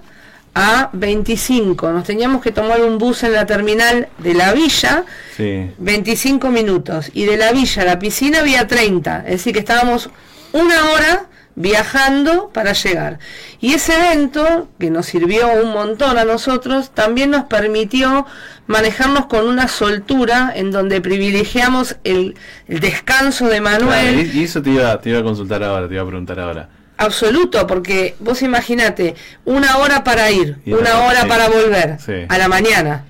a 0.54 0.90
25. 0.92 1.90
Nos 1.90 2.04
teníamos 2.04 2.42
que 2.42 2.52
tomar 2.52 2.80
un 2.82 2.98
bus 2.98 3.22
en 3.24 3.32
la 3.32 3.46
terminal 3.46 4.08
de 4.18 4.34
la 4.34 4.52
villa, 4.52 5.04
25 5.36 6.50
minutos. 6.50 7.10
Y 7.12 7.24
de 7.24 7.36
la 7.36 7.52
villa 7.52 7.82
a 7.82 7.84
la 7.84 7.98
piscina 7.98 8.40
había 8.40 8.66
30. 8.66 9.24
Es 9.26 9.30
decir, 9.32 9.52
que 9.52 9.58
estábamos 9.58 10.10
una 10.52 10.90
hora 10.92 11.26
viajando 11.56 12.50
para 12.52 12.72
llegar. 12.72 13.18
Y 13.60 13.74
ese 13.74 13.94
evento, 13.94 14.68
que 14.78 14.90
nos 14.90 15.06
sirvió 15.06 15.48
un 15.52 15.72
montón 15.72 16.18
a 16.18 16.24
nosotros, 16.24 16.90
también 16.90 17.30
nos 17.30 17.44
permitió 17.44 18.26
manejarnos 18.66 19.26
con 19.26 19.46
una 19.46 19.68
soltura 19.68 20.52
en 20.54 20.70
donde 20.70 21.00
privilegiamos 21.00 21.96
el, 22.04 22.36
descanso 22.66 23.48
de 23.48 23.60
Manuel. 23.60 24.34
y 24.34 24.44
eso 24.44 24.62
te 24.62 24.70
iba, 24.70 25.00
te 25.00 25.10
iba 25.10 25.20
a 25.20 25.22
consultar 25.22 25.62
ahora, 25.62 25.86
te 25.86 25.94
iba 25.94 26.02
a 26.02 26.06
preguntar 26.06 26.40
ahora 26.40 26.68
Absoluto, 26.96 27.66
porque 27.66 28.14
vos 28.20 28.42
imaginate, 28.42 29.14
una 29.44 29.78
hora 29.78 30.04
para 30.04 30.30
ir, 30.30 30.58
Y 30.64 30.72
una 30.72 31.00
hora 31.00 31.22
sí. 31.22 31.28
para 31.28 31.48
volver 31.48 31.98
Sí. 32.00 32.12
a 32.28 32.38
la 32.38 32.48
mañana, 32.48 33.04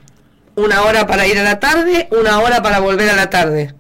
una 0.55 0.83
hora 0.83 1.07
para 1.07 1.27
ir 1.27 1.39
a 1.39 1.43
la 1.43 1.61
tarde, 1.61 2.09
una 2.11 2.41
hora 2.41 2.63
para 2.63 2.79
volver 2.81 3.11
a 3.11 3.17
la 3.17 3.29
tarde. 3.31 3.75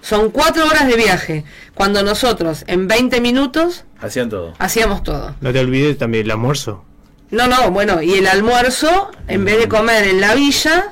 Son 0.00 0.30
cuatro 0.30 0.66
horas 0.66 0.86
de 0.86 0.96
viaje, 0.96 1.44
cuando 1.74 2.02
nosotros 2.02 2.64
en 2.66 2.88
20 2.88 3.20
minutos 3.20 3.84
Hacían 4.00 4.30
todo. 4.30 4.54
hacíamos 4.58 5.02
todo. 5.02 5.34
No 5.40 5.52
te 5.52 5.58
olvides 5.60 5.98
también 5.98 6.24
el 6.24 6.30
almuerzo. 6.30 6.84
No, 7.30 7.46
no, 7.46 7.70
bueno, 7.70 8.00
y 8.02 8.14
el 8.14 8.26
almuerzo, 8.26 9.10
en 9.28 9.44
vez 9.44 9.58
de 9.58 9.68
comer 9.68 10.08
en 10.08 10.20
la 10.20 10.34
villa, 10.34 10.86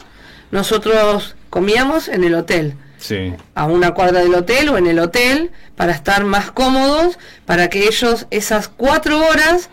nosotros 0.50 1.34
comíamos 1.50 2.08
en 2.08 2.24
el 2.24 2.34
hotel. 2.34 2.74
Sí. 2.98 3.32
a 3.54 3.66
una 3.66 3.92
cuadra 3.94 4.20
del 4.20 4.34
hotel 4.34 4.68
o 4.70 4.78
en 4.78 4.86
el 4.86 4.98
hotel 4.98 5.50
para 5.76 5.92
estar 5.92 6.24
más 6.24 6.50
cómodos, 6.50 7.18
para 7.46 7.68
que 7.70 7.86
ellos 7.86 8.26
esas 8.30 8.68
cuatro 8.68 9.18
horas 9.26 9.70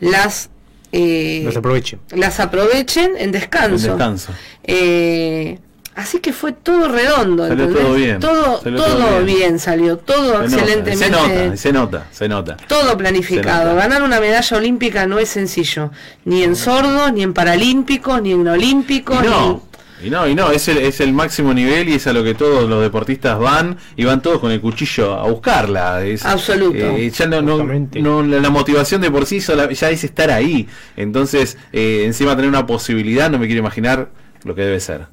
las 0.00 0.50
eh, 0.92 1.42
No 1.44 1.52
se 1.52 1.58
aproveche. 1.58 1.98
las 2.10 2.38
aprovechen 2.40 3.12
en 3.18 3.32
descanso. 3.32 3.86
En 3.86 3.92
descanso. 3.98 4.32
Eh, 4.80 5.58
así 5.94 6.18
que 6.20 6.32
fue 6.32 6.52
todo 6.52 6.88
redondo, 6.88 7.46
Salió 7.48 7.64
¿entendés? 7.64 7.84
todo 7.86 7.94
bien, 7.94 8.20
todo, 8.20 8.62
salió 8.62 8.78
todo 8.82 8.96
todo 8.98 9.24
bien. 9.24 9.38
bien. 9.38 9.58
salió, 9.58 9.96
todo 9.98 10.26
Se 10.26 10.32
nota, 10.32 10.44
excelentemente. 10.44 10.96
se 11.04 11.10
nota, 11.10 11.56
se 11.56 11.72
nota, 11.72 12.06
se 12.12 12.28
nota. 12.28 12.56
Todo 12.68 12.96
planificado. 12.96 13.70
Nota. 13.72 13.82
Ganar 13.88 14.02
una 14.02 14.20
medalla 14.20 14.56
olímpica 14.56 15.06
no 15.06 15.18
es 15.18 15.28
sencillo. 15.30 15.90
Ni 16.24 16.42
en 16.44 16.54
sordos, 16.56 17.12
ni 17.12 17.22
en 17.22 17.32
paralímpicos, 17.34 18.20
ni 18.22 18.32
en 18.32 18.46
olímpicos. 18.46 19.16
Y 19.18 19.22
ni- 19.22 19.28
no, 19.28 19.62
y 20.04 20.10
no, 20.10 20.28
y 20.28 20.34
no, 20.34 20.50
es 20.50 20.68
el, 20.68 20.78
es 20.78 21.00
el 21.00 21.12
máximo 21.12 21.54
nivel 21.54 21.88
y 21.88 21.94
es 21.94 22.06
a 22.06 22.12
lo 22.12 22.22
que 22.22 22.34
todos 22.34 22.68
los 22.68 22.82
deportistas 22.82 23.38
van 23.38 23.78
y 23.96 24.04
van 24.04 24.20
todos 24.22 24.40
con 24.40 24.50
el 24.52 24.60
cuchillo 24.60 25.14
a 25.14 25.28
buscarla. 25.28 26.04
Es, 26.04 26.24
Absoluto. 26.24 26.76
eh, 26.78 27.10
ya 27.10 27.26
no, 27.26 27.40
no, 27.42 28.22
la, 28.22 28.50
motivación 28.50 29.00
de 29.00 29.10
por 29.10 29.26
sí 29.26 29.40
sola- 29.40 29.70
ya 29.72 29.90
es 29.90 30.04
estar 30.04 30.30
ahí. 30.30 30.68
Entonces, 30.96 31.56
eh, 31.72 32.02
encima 32.04 32.36
tener 32.36 32.48
una 32.48 32.66
posibilidad, 32.66 33.30
no 33.30 33.38
me 33.38 33.46
quiero 33.46 33.60
imaginar 33.60 34.10
lo 34.44 34.54
que 34.54 34.62
debe 34.62 34.80
ser. 34.80 35.06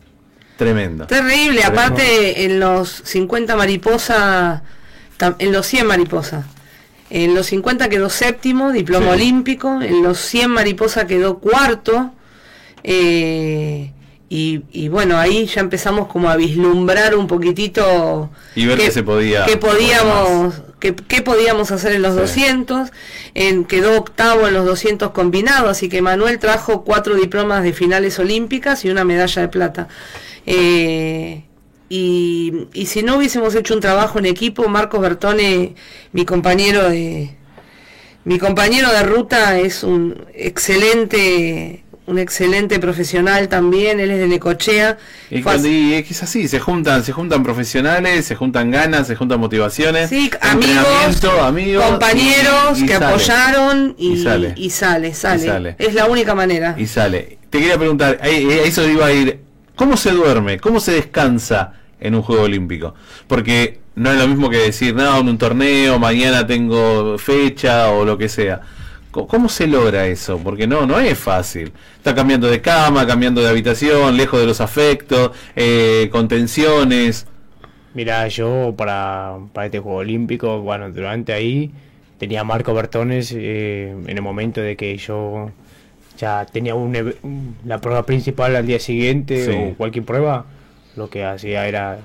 Tremendo. 0.58 1.08
Terrible, 1.08 1.64
aparte 1.64 2.44
en 2.46 2.60
los 2.60 2.90
50 3.06 3.56
mariposa, 3.56 4.64
tam- 5.18 5.36
en 5.40 5.52
los 5.52 5.66
100 5.66 5.88
mariposa. 5.88 6.46
En 7.10 7.34
los 7.36 7.48
50 7.48 7.90
quedó 7.90 8.10
séptimo, 8.10 8.72
diploma 8.72 9.08
Sí. 9.08 9.12
olímpico. 9.14 9.82
En 9.82 10.04
los 10.04 10.20
100 10.20 10.52
mariposa 10.52 11.08
quedó 11.08 11.40
cuarto. 11.40 12.12
eh, 12.84 13.92
y, 14.36 14.64
y 14.72 14.88
bueno, 14.88 15.18
ahí 15.20 15.46
ya 15.46 15.62
empezamos 15.62 16.08
como 16.08 16.28
a 16.30 16.36
vislumbrar 16.36 17.16
un 17.16 17.28
poquitito 17.28 18.32
Y 18.56 18.66
ver 18.66 18.78
qué- 18.80 18.86
que 18.86 18.92
se 18.92 19.04
podía- 19.04 19.46
qué 19.46 19.58
podíamos, 19.58 20.56
qué, 20.80 20.96
qué 20.96 21.22
podíamos 21.22 21.70
hacer 21.72 21.92
en 21.94 22.02
los 22.02 22.14
Sí. 22.16 22.20
200. 22.22 22.90
En, 23.36 23.66
quedó 23.66 23.98
octavo 23.98 24.48
en 24.48 24.54
los 24.56 24.66
200 24.66 25.12
combinados, 25.12 25.70
así 25.70 25.88
que 25.88 26.02
Manuel 26.02 26.40
trajo 26.40 26.84
cuatro 26.84 27.16
diplomas 27.16 27.62
de 27.64 27.74
finales 27.74 28.18
olímpicas 28.18 28.84
y 28.86 28.90
una 28.90 29.04
medalla 29.04 29.42
de 29.44 29.48
plata. 29.50 29.88
Eh, 30.48 31.44
y, 31.90 32.68
y 32.74 32.86
si 32.88 33.04
no 33.04 33.18
hubiésemos 33.18 33.54
hecho 33.54 33.76
un 33.76 33.82
trabajo 33.82 34.18
en 34.18 34.26
equipo, 34.26 34.68
Marcos 34.68 35.00
Bertone, 35.00 35.76
mi 36.12 36.26
compañero 36.26 36.90
de 36.90 37.36
mi 38.26 38.40
compañero 38.40 38.90
de 38.92 39.04
ruta 39.04 39.60
es 39.60 39.84
un 39.84 40.26
excelente 40.34 41.83
un 42.06 42.20
excelente 42.20 42.80
profesional 42.80 43.48
también, 43.48 44.00
él 44.00 44.12
es 44.12 44.20
de 44.20 44.28
Necochea. 44.28 44.98
Y, 45.30 45.42
cuando- 45.42 45.70
y 45.70 45.94
es 45.94 46.06
que 46.06 46.14
es 46.14 46.22
así, 46.24 46.48
se 46.50 46.60
juntan, 46.60 47.04
se 47.04 47.14
juntan 47.14 47.44
profesionales, 47.44 48.26
se 48.26 48.36
juntan 48.36 48.72
ganas, 48.72 49.08
se 49.08 49.16
juntan 49.16 49.40
motivaciones, 49.40 50.10
Sí, 50.10 50.30
amigos, 50.42 50.86
compañeros 51.86 52.80
y- 52.80 52.84
y 52.84 52.86
que 52.88 52.94
sale. 52.94 53.06
apoyaron 53.06 53.96
y, 53.98 54.18
sale. 54.22 54.54
y 54.58 54.70
sale. 54.70 55.76
Es 55.80 55.94
la 55.94 56.06
única 56.08 56.36
manera. 56.36 56.76
y 56.78 56.88
sale. 56.88 57.38
Te 57.50 57.60
quería 57.60 57.78
preguntar, 57.78 58.18
ahí- 58.22 58.48
eh, 58.50 58.64
eso 58.66 58.88
iba 58.90 59.06
a 59.06 59.12
ir, 59.14 59.40
¿cómo 59.76 59.96
se 59.96 60.12
duerme? 60.12 60.60
¿Cómo 60.60 60.80
se 60.80 60.92
descansa 60.94 61.74
en 62.00 62.16
un 62.16 62.22
Juego 62.22 62.44
Olímpico? 62.44 62.96
Porque 63.28 63.80
no 63.96 64.12
es 64.12 64.18
lo 64.18 64.28
mismo 64.28 64.50
que 64.50 64.58
decir, 64.58 64.94
no, 64.96 65.20
en 65.20 65.30
un 65.30 65.38
torneo, 65.38 66.00
mañana 66.00 66.46
tengo 66.48 67.18
fecha 67.18 67.90
o 67.92 68.04
lo 68.04 68.18
que 68.18 68.28
sea. 68.28 68.62
¿Cómo 69.14 69.48
se 69.48 69.68
logra 69.68 70.08
eso? 70.08 70.40
Porque 70.44 70.68
no, 70.68 70.86
no 70.86 71.00
es 71.00 71.18
fácil. 71.18 71.72
Está 71.98 72.14
cambiando 72.16 72.48
de 72.48 72.62
cama, 72.62 73.06
cambiando 73.08 73.42
de 73.42 73.50
habitación, 73.50 74.18
lejos 74.18 74.40
de 74.40 74.46
los 74.48 74.60
afectos, 74.60 75.32
eh, 75.56 76.10
con 76.12 76.28
tensiones. 76.28 77.28
Mira, 77.94 78.28
yo 78.28 78.74
para, 78.76 79.38
para 79.54 79.68
este 79.68 79.80
Juego 79.80 80.00
Olímpico, 80.00 80.62
bueno, 80.62 80.90
durante 80.92 81.32
ahí 81.32 81.72
tenía 82.18 82.44
Marco 82.44 82.74
Bertones 82.74 83.32
eh, 83.38 83.92
en 84.08 84.18
el 84.18 84.22
momento 84.24 84.62
de 84.62 84.76
que 84.76 84.98
yo 84.98 85.52
ya 86.18 86.46
tenía 86.52 86.74
un, 86.74 87.56
la 87.66 87.80
prueba 87.82 88.04
principal 88.06 88.56
al 88.56 88.66
día 88.66 88.80
siguiente 88.80 89.46
Sí. 89.46 89.52
o 89.52 89.76
cualquier 89.76 90.06
prueba, 90.06 90.46
lo 90.96 91.10
que 91.10 91.24
hacía 91.24 91.68
era 91.68 92.00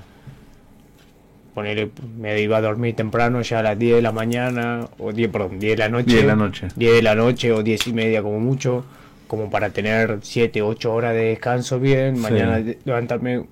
me 1.61 2.39
iba 2.41 2.57
a 2.57 2.61
dormir 2.61 2.95
temprano 2.95 3.41
ya 3.41 3.59
a 3.59 3.63
las 3.63 3.79
10 3.79 3.95
de 3.97 4.01
la 4.01 4.11
mañana, 4.11 4.87
o 4.97 5.11
10, 5.11 5.29
perdón, 5.29 5.59
10 5.59 5.73
de 5.73 5.77
la 5.77 5.89
noche. 5.89 6.05
10 6.07 6.21
de 6.21 6.27
la 6.27 6.35
noche. 6.35 6.67
10 6.75 6.93
de 6.93 7.01
la 7.01 7.15
noche 7.15 7.51
o 7.51 7.63
10 7.63 7.87
y 7.87 7.93
media 7.93 8.21
como 8.21 8.39
mucho, 8.39 8.83
como 9.27 9.49
para 9.49 9.69
tener 9.69 10.19
7, 10.21 10.61
8 10.61 10.93
horas 10.93 11.13
de 11.13 11.25
descanso 11.25 11.79
bien, 11.79 12.15
Sí. 12.15 12.21
mañana 12.21 12.63
levantarme 12.85 13.45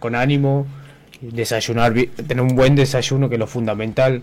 con, 0.00 0.14
ánimo, 0.14 0.66
desayunar, 1.20 1.94
tener 2.26 2.40
un 2.42 2.54
buen 2.56 2.74
desayuno 2.74 3.28
que 3.28 3.34
es 3.36 3.38
lo 3.38 3.46
fundamental 3.46 4.22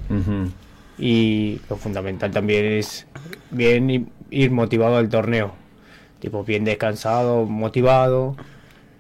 y 0.98 1.60
lo 1.70 1.76
fundamental 1.76 2.32
también 2.32 2.66
es 2.66 3.08
bien 3.52 4.10
ir 4.30 4.52
motivado 4.52 4.98
al 4.98 5.10
torneo, 5.10 5.54
tipo 6.20 6.44
bien 6.44 6.64
descansado, 6.66 7.46
motivado 7.46 8.36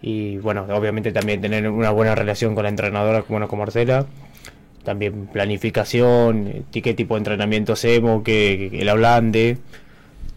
y 0.04 0.38
bueno, 0.38 0.68
obviamente 0.70 1.14
también 1.14 1.40
tener 1.40 1.68
una 1.70 1.90
buena 1.90 2.14
relación 2.14 2.56
con 2.56 2.64
la 2.64 2.70
entrenadora, 2.70 3.24
bueno, 3.28 3.48
con 3.48 3.60
Marcela, 3.60 4.06
también 4.84 5.28
planificación, 5.28 6.66
qué 6.74 6.94
tipo 6.94 7.16
de 7.16 7.20
entrenamiento 7.20 7.72
hacemos, 7.72 8.22
que, 8.22 8.68
que 8.70 8.82
el 8.82 8.90
hablante, 8.90 9.58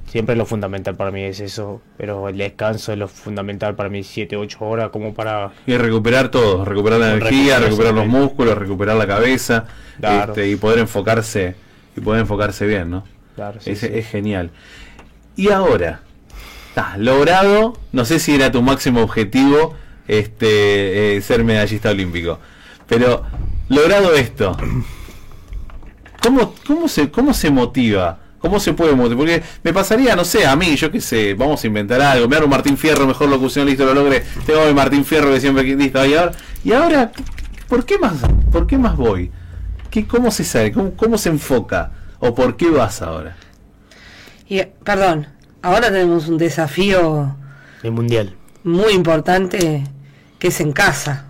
siempre 0.07 0.37
lo 0.37 0.47
fundamental 0.47 0.95
para 0.95 1.11
mí 1.11 1.23
es 1.23 1.41
eso, 1.41 1.83
pero 1.97 2.29
el 2.29 2.39
descanso 2.39 2.93
es 2.93 2.99
lo 2.99 3.09
fundamental 3.09 3.75
para 3.75 3.89
mí, 3.89 4.05
7, 4.05 4.37
8 4.37 4.59
horas 4.65 4.91
como 4.91 5.13
para... 5.13 5.51
Y 5.67 5.77
recuperar 5.77 6.31
todo, 6.31 6.65
recuperar 6.65 7.01
la 7.01 7.15
energía, 7.15 7.59
Recuperar 7.59 7.93
los 7.93 8.07
músculos, 8.07 8.57
recuperar 8.57 8.97
la 8.97 9.07
cabeza 9.09 9.65
Claro. 9.99 10.33
este, 10.33 10.49
y 10.49 10.57
poder 10.57 10.79
enfocarse 10.79 11.57
y 11.97 12.01
poder 12.01 12.21
enfocarse 12.21 12.67
bien, 12.67 12.89
¿no? 12.89 13.05
Claro, 13.35 13.61
sí, 13.61 13.71
es, 13.73 13.81
sí. 13.81 13.89
es 13.91 14.07
genial. 14.09 14.51
Y 15.35 15.51
ahora, 15.51 16.03
estás 16.77 16.99
logrado, 16.99 17.73
no 17.93 18.05
sé 18.05 18.19
si 18.19 18.35
era 18.35 18.53
tu 18.53 18.61
máximo 18.61 19.01
objetivo 19.01 19.75
este 20.07 21.17
eh, 21.17 21.23
ser 21.23 21.43
medallista 21.43 21.89
olímpico, 21.89 22.39
pero 22.87 23.25
logrado 23.71 24.15
esto, 24.15 24.55
¿cómo, 26.23 26.55
cómo, 26.67 26.87
se, 26.87 27.11
¿cómo 27.11 27.33
se 27.33 27.49
motiva? 27.51 28.19
¿Cómo 28.41 28.61
se 28.61 28.75
puede 28.75 28.95
motivar? 28.95 29.17
Porque 29.17 29.43
me 29.63 29.73
pasaría, 29.73 30.15
no 30.15 30.27
sé, 30.27 30.47
a 30.47 30.55
mí, 30.55 30.77
yo 30.77 30.93
qué 30.93 31.01
sé, 31.01 31.33
vamos 31.33 31.65
a 31.65 31.67
inventar 31.67 32.03
algo. 32.03 32.29
Me 32.29 32.37
hago 32.37 32.47
Martín 32.47 32.77
Fierro, 32.77 33.07
mejor 33.07 33.31
locución, 33.31 33.67
listo, 33.67 33.87
lo 33.87 33.95
logré. 33.95 34.23
Tengo 34.45 34.61
a 34.61 34.73
Martín 34.75 35.05
Fierro 35.07 35.33
que 35.33 35.41
siempre, 35.41 35.65
listo, 35.65 36.05
y 36.05 36.13
ahora, 36.13 36.33
y 36.63 36.73
ahora 36.73 37.11
¿por 37.69 37.87
qué 37.87 37.99
más, 37.99 38.13
por 38.53 38.67
qué 38.67 38.77
más 38.77 38.97
voy? 38.99 39.33
¿Qué, 39.91 40.07
¿Cómo 40.07 40.31
se 40.31 40.45
sale? 40.45 40.73
¿Cómo, 40.73 40.95
¿Cómo 40.95 41.17
se 41.17 41.31
enfoca? 41.31 41.91
¿O 42.19 42.35
por 42.35 42.59
qué 42.59 42.69
vas 42.69 43.01
ahora? 43.01 43.35
Y, 44.47 44.63
perdón, 44.85 45.27
ahora 45.67 45.91
tenemos 45.91 46.29
un 46.29 46.39
desafío 46.39 47.35
El 47.83 47.93
mundial. 47.93 48.35
muy 48.65 48.93
importante 48.93 49.85
que 50.39 50.49
es 50.49 50.61
en 50.61 50.73
casa, 50.73 51.25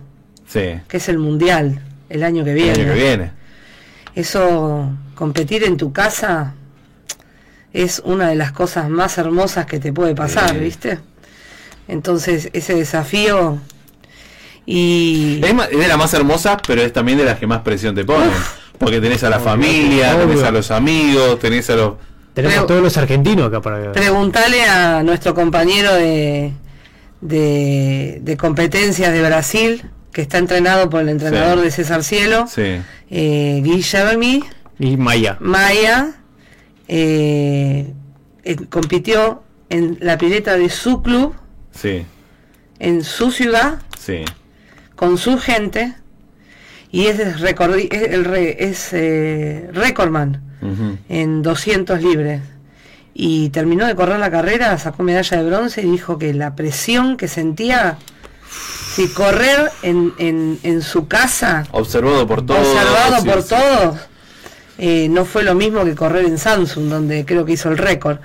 Sí, 0.47 0.79
que 0.87 0.97
es 0.97 1.09
el 1.09 1.17
mundial 1.17 1.81
el 2.09 2.23
año 2.23 2.43
que 2.43 2.51
el 2.51 2.55
viene. 2.55 2.71
año 2.73 2.93
que 2.93 2.99
viene. 2.99 3.31
Eso, 4.15 4.89
competir 5.15 5.63
en 5.63 5.75
tu 5.77 5.91
casa 5.91 6.53
es 7.73 8.01
una 8.05 8.29
de 8.29 8.35
las 8.35 8.51
cosas 8.51 8.89
más 8.89 9.17
hermosas 9.17 9.65
que 9.65 9.79
te 9.79 9.91
puede 9.91 10.15
pasar, 10.15 10.51
Sí. 10.51 10.57
¿viste? 10.59 10.99
Entonces, 11.87 12.49
ese 12.53 12.75
desafío 12.75 13.59
y 14.65 15.41
Es, 15.43 15.69
de 15.77 15.87
las 15.87 15.97
más 15.97 16.13
hermosas, 16.13 16.57
pero 16.65 16.81
es 16.81 16.91
también 16.93 17.17
de 17.17 17.25
las 17.25 17.39
que 17.39 17.47
más 17.47 17.61
presión 17.61 17.95
te 17.95 18.03
ponen. 18.05 18.29
Porque 18.77 18.99
tenés 19.01 19.23
a 19.23 19.29
la 19.29 19.39
familia, 19.39 20.17
tenés 20.17 20.43
a 20.43 20.51
los 20.51 20.69
amigos, 20.71 21.39
tenés 21.39 21.69
a 21.69 21.75
los... 21.75 21.93
Tenemos 22.43 22.63
a 22.63 22.67
todos 22.67 22.81
los 22.83 22.97
argentinos 22.97 23.47
acá 23.47 23.61
para 23.61 23.91
preguntarle 23.91 24.63
a 24.63 25.01
nuestro 25.03 25.33
compañero 25.33 25.93
de, 25.95 26.51
de, 27.21 28.19
de 28.21 28.37
competencias 28.37 29.11
de 29.11 29.21
Brasil, 29.21 29.83
que 30.11 30.21
está 30.21 30.37
entrenado 30.37 30.89
por 30.89 31.01
el 31.01 31.09
entrenador 31.09 31.57
Sí. 31.59 31.63
de 31.65 31.71
César 31.71 32.03
Cielo, 32.03 32.45
Sí, 32.47 32.77
eh, 33.09 33.61
Guillermi 33.63 34.43
Y 34.79 34.97
Maya. 34.97 35.37
Maya, 35.39 36.11
eh, 36.87 37.91
eh, 38.43 38.55
compitió 38.69 39.43
en 39.69 39.97
la 40.01 40.17
pileta 40.17 40.55
de 40.57 40.69
su 40.69 41.01
club, 41.01 41.33
sí, 41.71 42.05
en 42.79 43.03
su 43.03 43.31
ciudad, 43.31 43.79
sí. 43.99 44.23
con 44.95 45.17
su 45.17 45.37
gente, 45.37 45.95
y 46.91 47.07
es, 47.07 47.19
recordi- 47.41 47.87
es, 47.91 48.13
el 48.13 48.25
re- 48.25 48.57
es 48.59 48.89
eh, 48.93 49.69
recordman 49.73 50.41
en 51.09 51.41
200 51.43 52.01
libres. 52.01 52.41
Y 53.19 53.49
terminó 53.49 53.85
de 53.87 53.95
correr 53.95 54.19
la 54.19 54.29
carrera, 54.29 54.77
sacó 54.77 55.01
medalla 55.03 55.37
de 55.41 55.49
bronce 55.49 55.81
y 55.81 55.89
dijo 55.89 56.17
que 56.19 56.33
la 56.33 56.55
presión 56.55 57.17
que 57.17 57.27
sentía, 57.27 57.97
si 58.93 59.07
correr 59.07 59.71
en, 59.81 60.13
en, 60.19 60.59
en 60.63 60.81
su 60.83 61.07
casa, 61.07 61.65
Observado 61.71 62.27
por 62.27 62.45
todos. 62.45 62.67
observado 62.67 63.21
sí, 63.21 63.27
por 63.27 63.41
sí. 63.41 63.49
todos, 63.49 63.99
eh, 64.77 65.07
no 65.09 65.25
fue 65.25 65.41
lo 65.43 65.55
mismo 65.55 65.83
que 65.83 65.95
correr 65.95 66.25
en 66.25 66.37
Samsung, 66.37 66.89
donde 66.89 67.25
creo 67.25 67.43
que 67.43 67.53
hizo 67.53 67.69
el 67.69 67.77
récord. 67.79 68.17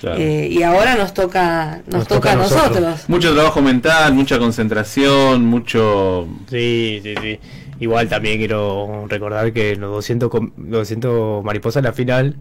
Claro. 0.00 0.16
Eh, 0.18 0.48
y 0.50 0.62
ahora 0.62 0.94
nos 0.94 1.12
toca, 1.12 1.80
nos, 1.86 1.94
Nos 1.96 2.08
toca, 2.08 2.14
toca 2.20 2.30
a 2.30 2.32
a 2.32 2.36
nosotros. 2.36 2.80
nosotros. 2.80 3.08
Mucho 3.08 3.34
trabajo 3.34 3.60
mental, 3.60 4.14
mucha 4.14 4.38
concentración, 4.38 5.44
mucho. 5.44 6.26
Sí, 6.48 7.00
sí, 7.02 7.14
sí. 7.20 7.40
Igual 7.80 8.08
también 8.08 8.38
quiero 8.38 9.06
recordar 9.08 9.52
que 9.52 9.72
en 9.72 9.80
los 9.80 9.90
200, 9.92 10.28
com- 10.30 10.50
200 10.56 11.44
mariposas 11.44 11.80
en 11.80 11.84
la 11.84 11.92
final 11.92 12.36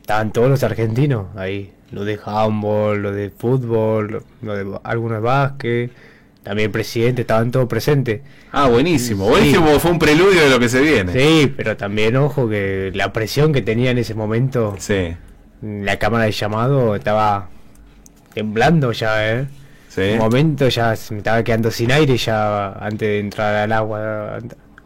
estaban 0.00 0.32
todos 0.32 0.48
los 0.48 0.62
argentinos 0.62 1.26
ahí. 1.36 1.72
Lo 1.92 2.04
de 2.04 2.18
handball, 2.24 3.00
lo 3.02 3.12
de 3.12 3.30
fútbol, 3.30 4.22
lo 4.42 4.54
de 4.54 4.78
algunos 4.84 5.18
de 5.18 5.22
básquet. 5.22 5.90
También 6.42 6.66
el 6.66 6.72
presidente, 6.72 7.22
estaban 7.22 7.50
todos 7.50 7.66
presentes. 7.68 8.22
Ah, 8.52 8.68
buenísimo. 8.68 9.24
Sí. 9.26 9.30
Buenísimo, 9.30 9.66
fue 9.80 9.90
un 9.90 9.98
preludio 9.98 10.40
de 10.42 10.48
lo 10.50 10.58
que 10.58 10.68
se 10.68 10.80
viene. 10.80 11.12
Sí, 11.12 11.52
pero 11.54 11.76
también, 11.76 12.16
ojo, 12.16 12.48
que 12.48 12.90
la 12.94 13.12
presión 13.12 13.52
que 13.52 13.60
tenía 13.60 13.90
en 13.90 13.98
ese 13.98 14.14
momento, 14.14 14.74
Sí. 14.78 15.14
la 15.62 15.98
cámara 15.98 16.24
de 16.24 16.32
llamado 16.32 16.94
estaba 16.94 17.48
temblando 18.34 18.92
ya, 18.92 19.30
¿eh? 19.34 19.46
Sí. 20.06 20.12
Un 20.12 20.18
momento 20.18 20.68
ya 20.68 20.94
se 20.96 21.14
me 21.14 21.18
estaba 21.18 21.42
quedando 21.42 21.70
sin 21.70 21.90
aire 21.92 22.16
ya 22.16 22.72
antes 22.72 23.00
de 23.08 23.18
entrar 23.20 23.54
al 23.56 23.72
agua. 23.72 24.38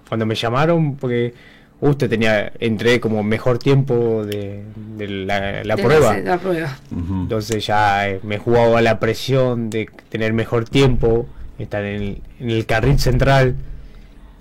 Cuando 0.08 0.26
me 0.26 0.34
llamaron, 0.34 0.96
porque 0.96 1.32
justo 1.80 2.08
tenía, 2.08 2.52
entré 2.60 3.00
como 3.00 3.22
mejor 3.22 3.58
tiempo 3.58 4.24
de, 4.24 4.62
de 4.96 5.08
la, 5.08 5.64
la 5.64 5.76
De 5.76 5.82
prueba. 5.82 6.16
La 6.18 6.38
prueba. 6.38 6.76
Ujú. 6.90 7.22
Entonces 7.22 7.66
ya 7.66 8.08
eh, 8.08 8.20
me 8.22 8.38
jugaba 8.38 8.80
la 8.82 9.00
presión 9.00 9.68
de 9.70 9.88
tener 10.08 10.32
mejor 10.32 10.68
tiempo, 10.68 11.26
estar 11.58 11.84
en 11.84 12.02
el, 12.02 12.22
en 12.40 12.50
el 12.50 12.66
carril 12.66 12.98
central 13.00 13.56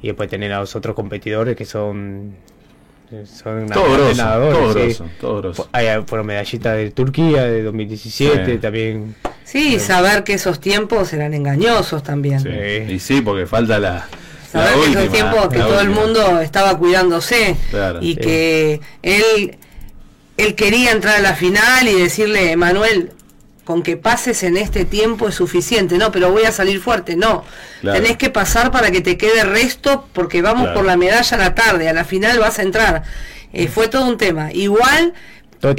y 0.02 0.08
después 0.08 0.30
tener 0.30 0.52
a 0.54 0.60
los 0.60 0.76
otros 0.76 0.96
competidores 0.96 1.56
que 1.56 1.66
son 1.66 2.36
son 3.26 3.68
Todo 3.68 3.94
grosso, 3.94 4.16
nadadores, 4.24 4.58
todo 4.58 4.74
sí. 4.74 4.80
grosso, 4.80 5.06
todo 5.20 5.42
grosso. 5.42 5.70
Hay 5.74 5.88
fueron 6.06 6.28
medallistas 6.28 6.78
de 6.78 6.92
Turquía 6.92 7.44
de 7.44 7.62
2017 7.64 8.46
Sí. 8.54 8.58
también. 8.58 9.16
Sí, 9.52 9.80
saber 9.80 10.24
que 10.24 10.34
esos 10.36 10.60
tiempos 10.60 11.12
eran 11.14 11.34
engañosos 11.34 12.04
también. 12.04 12.40
Sí. 12.42 12.94
Y 12.94 13.00
sí, 13.00 13.22
porque 13.22 13.46
falta 13.46 13.80
la. 13.80 14.08
la 14.54 14.66
Saber 14.66 14.74
que 14.74 14.80
última, 14.80 15.02
esos 15.02 15.14
tiempos 15.14 15.48
que 15.50 15.60
todo 15.60 15.82
el 15.82 15.90
mundo 15.90 16.40
estaba 16.42 16.78
cuidándose 16.78 17.56
Claro. 17.70 18.00
y 18.02 18.14
Sí. 18.14 18.20
que 18.20 18.82
él, 19.02 19.58
él 20.38 20.56
quería 20.56 20.92
entrar 20.92 21.18
a 21.18 21.22
la 21.22 21.34
final 21.36 21.88
y 21.88 21.94
decirle, 22.00 22.56
Manuel, 22.56 23.12
con 23.66 23.84
que 23.84 23.96
pases 23.96 24.44
en 24.44 24.58
este 24.58 24.86
tiempo 24.86 25.28
es 25.30 25.36
suficiente, 25.36 25.98
no, 25.98 26.12
pero 26.12 26.32
voy 26.32 26.44
a 26.44 26.52
salir 26.52 26.80
fuerte, 26.82 27.16
no. 27.16 27.44
Claro. 27.82 28.02
Tenés 28.02 28.18
que 28.18 28.30
pasar 28.30 28.72
para 28.72 28.90
que 28.92 29.02
te 29.02 29.18
quede 29.18 29.44
resto 29.44 30.08
porque 30.14 30.42
vamos 30.42 30.64
Claro. 30.64 30.78
por 30.78 30.86
la 30.86 30.98
medalla 30.98 31.38
a 31.38 31.40
la 31.40 31.56
tarde, 31.56 31.88
a 31.90 31.94
la 31.94 32.04
final 32.04 32.40
vas 32.40 32.58
a 32.60 32.64
entrar. 32.64 33.04
Eh, 33.54 33.68
fue 33.68 33.88
todo 33.88 34.08
un 34.08 34.18
tema. 34.18 34.52
Igual 34.54 35.14
Todo 35.62 35.74
Eh, 35.74 35.76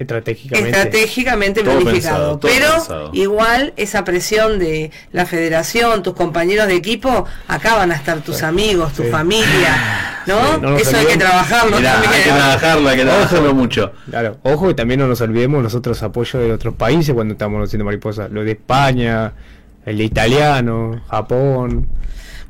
estratégicamente. 0.00 0.70
estratégicamente 0.70 1.62
Todo 1.62 1.78
planificado. 1.80 2.40
pensado, 2.40 2.40
pero 2.40 2.74
pensado. 2.74 3.10
igual 3.14 3.72
esa 3.76 4.02
presión 4.04 4.58
de 4.58 4.90
la 5.12 5.26
federación, 5.26 6.02
tus 6.02 6.14
compañeros 6.14 6.66
de 6.66 6.74
equipo, 6.74 7.24
acá 7.46 7.76
van 7.76 7.92
a 7.92 7.94
estar 7.94 8.20
tus 8.20 8.42
amigos, 8.42 8.92
tu 8.94 9.04
Sí. 9.04 9.10
familia, 9.10 10.22
¿no? 10.26 10.40
Sí, 10.54 10.60
no 10.60 10.70
nos 10.70 10.82
Eso 10.82 10.96
hay 10.96 11.06
que 11.06 11.16
trabajarlo 11.16 11.76
Mirá, 11.76 11.92
también. 11.92 12.12
hay 12.12 12.22
que 12.22 12.30
trabajarlo, 12.30 12.88
hay 12.88 12.96
que 12.96 13.04
trabajarlo 13.04 13.54
mucho. 13.54 13.92
Claro, 14.10 14.38
ojo 14.42 14.66
que 14.68 14.74
también 14.74 14.98
no 14.98 15.06
nos 15.06 15.20
olvidemos 15.20 15.62
nosotros 15.62 16.02
apoyos 16.02 16.42
de 16.42 16.52
otros 16.52 16.74
países 16.74 17.14
cuando 17.14 17.32
estamos 17.34 17.64
haciendo 17.64 17.84
mariposas. 17.84 18.28
Lo 18.30 18.42
de 18.42 18.50
España, 18.52 19.32
el 19.86 19.98
de 19.98 20.04
italiano, 20.04 21.00
Japón. 21.08 21.86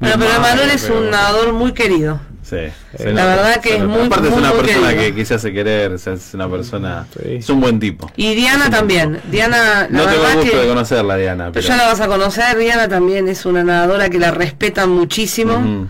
Bueno, 0.02 0.16
pero 0.18 0.34
Emanuel 0.36 0.70
es 0.70 0.82
pero- 0.82 0.98
un 0.98 1.10
nadador 1.10 1.52
muy 1.52 1.72
querido. 1.72 2.20
Sí, 2.42 2.56
La 2.98 3.24
verdad 3.24 3.60
que 3.62 3.76
es 3.76 3.84
muy, 3.84 4.02
Aparte 4.08 4.26
es 4.26 4.30
muy, 4.32 4.40
una 4.40 4.50
muy 4.52 4.58
persona 4.62 4.88
querido. 4.88 5.04
que, 5.06 5.14
que 5.14 5.24
se 5.24 5.34
hace 5.34 5.52
querer, 5.54 5.92
hace 5.92 6.10
una 6.34 6.50
persona. 6.50 7.06
Sí. 7.14 7.36
Es 7.36 7.48
un 7.48 7.60
buen 7.62 7.80
tipo. 7.80 8.10
Y 8.14 8.34
Diana 8.34 8.68
también. 8.68 9.20
Diana, 9.30 9.88
la 9.90 10.04
No 10.04 10.04
tengo 10.06 10.22
gusto 10.34 10.50
que 10.50 10.56
de 10.58 10.68
conocerla, 10.68 11.16
Diana. 11.16 11.44
pero 11.50 11.52
Pero, 11.54 11.68
ya 11.68 11.76
la 11.78 11.86
vas 11.86 12.00
a 12.00 12.08
conocer. 12.08 12.58
Diana 12.58 12.88
también 12.88 13.26
es 13.28 13.46
una 13.46 13.64
nadadora 13.64 14.10
que 14.10 14.18
la 14.18 14.32
respetan 14.32 14.90
muchísimo. 14.90 15.88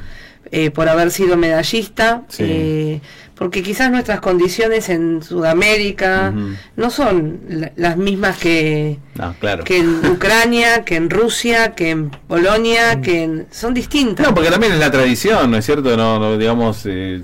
Eh, 0.52 0.70
por 0.70 0.88
haber 0.88 1.10
sido 1.10 1.36
medallista, 1.38 2.22
Sí. 2.28 2.44
eh, 2.46 3.00
porque 3.42 3.60
quizás 3.62 3.90
nuestras 3.90 4.20
condiciones 4.20 4.88
en 4.88 5.20
Sudamérica 5.20 6.32
no 6.76 6.90
son 6.90 7.40
la- 7.48 7.72
las 7.74 7.96
mismas 7.96 8.38
que, 8.38 8.98
No, 9.16 9.34
claro. 9.40 9.64
que 9.64 9.78
en 9.78 10.06
Ucrania, 10.12 10.84
que 10.84 10.94
en 10.94 11.10
Rusia, 11.10 11.74
que 11.74 11.90
en 11.90 12.10
Polonia, 12.10 13.00
que 13.00 13.24
en, 13.24 13.46
son 13.50 13.74
distintas. 13.74 14.24
No, 14.24 14.32
porque 14.32 14.48
también 14.50 14.72
es 14.74 14.78
la 14.78 14.92
tradición, 14.92 15.50
¿no 15.50 15.56
es 15.56 15.64
cierto? 15.66 15.96
No, 15.96 16.20
no 16.20 16.38
digamos, 16.38 16.82
eh, 16.84 17.22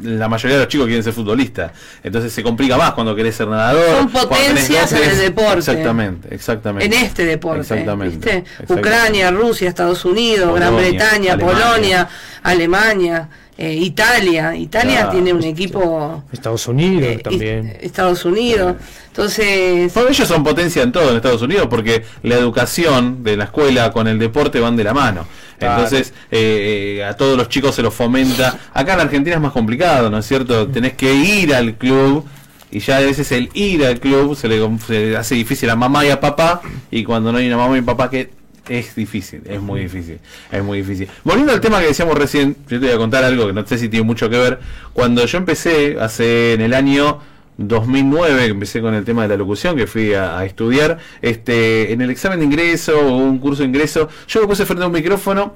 la 0.00 0.26
mayoría 0.26 0.56
de 0.56 0.62
los 0.64 0.68
chicos 0.72 0.86
quieren 0.86 1.02
ser 1.04 1.12
futbolistas. 1.12 1.72
Entonces 2.02 2.32
se 2.32 2.42
complica 2.42 2.78
más 2.78 2.92
cuando 2.92 3.14
querés 3.14 3.34
ser 3.34 3.48
nadador. 3.48 3.96
Son 3.98 4.08
potencias 4.08 4.90
en 4.92 5.10
el 5.10 5.18
deporte. 5.18 5.58
Exactamente, 5.58 6.34
exactamente. 6.34 6.86
en 6.86 6.92
este 7.04 7.24
deporte, 7.26 7.60
Exactamente. 7.60 8.16
¿viste? 8.16 8.38
exactamente. 8.38 8.74
Ucrania, 8.88 9.30
Rusia, 9.32 9.68
Estados 9.68 10.02
Unidos, 10.06 10.54
Gran 10.54 10.74
Bretaña, 10.76 11.34
Alemania. 11.34 11.62
Polonia, 11.66 12.08
Alemania, 12.42 13.28
eh, 13.58 13.74
Italia. 13.74 14.54
Italia 14.56 14.94
Claro. 15.00 15.10
tiene 15.10 15.32
un 15.34 15.42
equipo 15.44 16.22
Estados 16.32 16.66
Unidos 16.68 17.02
eh, 17.12 17.18
también. 17.22 17.66
est- 17.68 17.84
Estados 17.84 18.24
Unidos. 18.24 18.76
Entonces, 19.08 19.92
Bueno, 19.94 20.10
ellos 20.10 20.28
son 20.28 20.44
potencia 20.44 20.82
en 20.82 20.92
todo 20.92 21.10
en 21.10 21.16
Estados 21.16 21.42
Unidos 21.42 21.66
porque 21.68 22.04
la 22.22 22.36
educación 22.36 23.24
de 23.24 23.36
la 23.36 23.44
escuela 23.44 23.90
con 23.92 24.06
el 24.06 24.18
deporte 24.18 24.60
van 24.60 24.76
de 24.76 24.84
la 24.84 24.94
mano. 24.94 25.26
Claro. 25.58 25.82
Entonces, 25.82 26.14
eh, 26.30 26.98
eh, 27.00 27.04
a 27.04 27.16
todos 27.16 27.36
los 27.36 27.48
chicos 27.48 27.74
se 27.74 27.82
los 27.82 27.92
fomenta. 27.92 28.56
Acá 28.72 28.94
en 28.94 29.00
Argentina 29.00 29.34
es 29.36 29.42
más 29.42 29.52
complicado, 29.52 30.08
¿no 30.08 30.18
es 30.18 30.26
cierto? 30.26 30.68
Tenés 30.68 30.92
que 30.92 31.12
ir 31.12 31.52
al 31.52 31.74
club 31.74 32.24
y 32.70 32.78
ya 32.78 32.98
a 32.98 33.00
veces 33.00 33.32
el 33.32 33.50
ir 33.54 33.84
al 33.84 33.98
club 33.98 34.36
se 34.36 34.46
le, 34.46 34.60
se 34.86 34.92
le 35.06 35.16
hace 35.16 35.34
difícil 35.34 35.68
a 35.70 35.74
mamá 35.74 36.04
y 36.06 36.10
a 36.10 36.20
papá 36.20 36.60
y 36.90 37.02
cuando 37.02 37.32
no 37.32 37.38
hay 37.38 37.48
una 37.48 37.56
mamá 37.56 37.74
y 37.74 37.80
un 37.80 37.86
papá 37.86 38.08
que 38.08 38.30
es 38.68 38.94
difícil, 38.94 39.42
es 39.46 39.60
muy 39.60 39.80
difícil, 39.80 40.18
es 40.50 40.62
muy 40.62 40.78
difícil. 40.78 41.08
Volviendo 41.24 41.52
al 41.52 41.60
tema 41.60 41.80
que 41.80 41.86
decíamos 41.86 42.16
recién, 42.16 42.56
yo 42.68 42.78
te 42.80 42.86
voy 42.86 42.94
a 42.94 42.98
contar 42.98 43.24
algo 43.24 43.46
que 43.46 43.52
no 43.52 43.66
sé 43.66 43.78
si 43.78 43.88
tiene 43.88 44.04
mucho 44.04 44.28
que 44.28 44.38
ver. 44.38 44.60
Cuando 44.92 45.24
yo 45.24 45.38
empecé 45.38 45.96
hace 46.00 46.54
en 46.54 46.60
el 46.60 46.74
año 46.74 47.20
2009 47.58 48.44
que 48.44 48.50
empecé 48.50 48.80
con 48.80 48.94
el 48.94 49.04
tema 49.04 49.22
de 49.22 49.28
la 49.28 49.36
locución, 49.36 49.76
que 49.76 49.86
fui 49.86 50.14
a, 50.14 50.38
a 50.38 50.44
estudiar, 50.44 50.98
este, 51.22 51.92
en 51.92 52.00
el 52.00 52.10
examen 52.10 52.38
de 52.38 52.44
ingreso 52.44 52.98
o 52.98 53.16
un 53.16 53.38
curso 53.38 53.62
de 53.62 53.68
ingreso, 53.68 54.08
yo 54.28 54.40
me 54.40 54.46
puse 54.46 54.64
frente 54.64 54.84
a 54.84 54.86
un 54.86 54.92
micrófono 54.92 55.54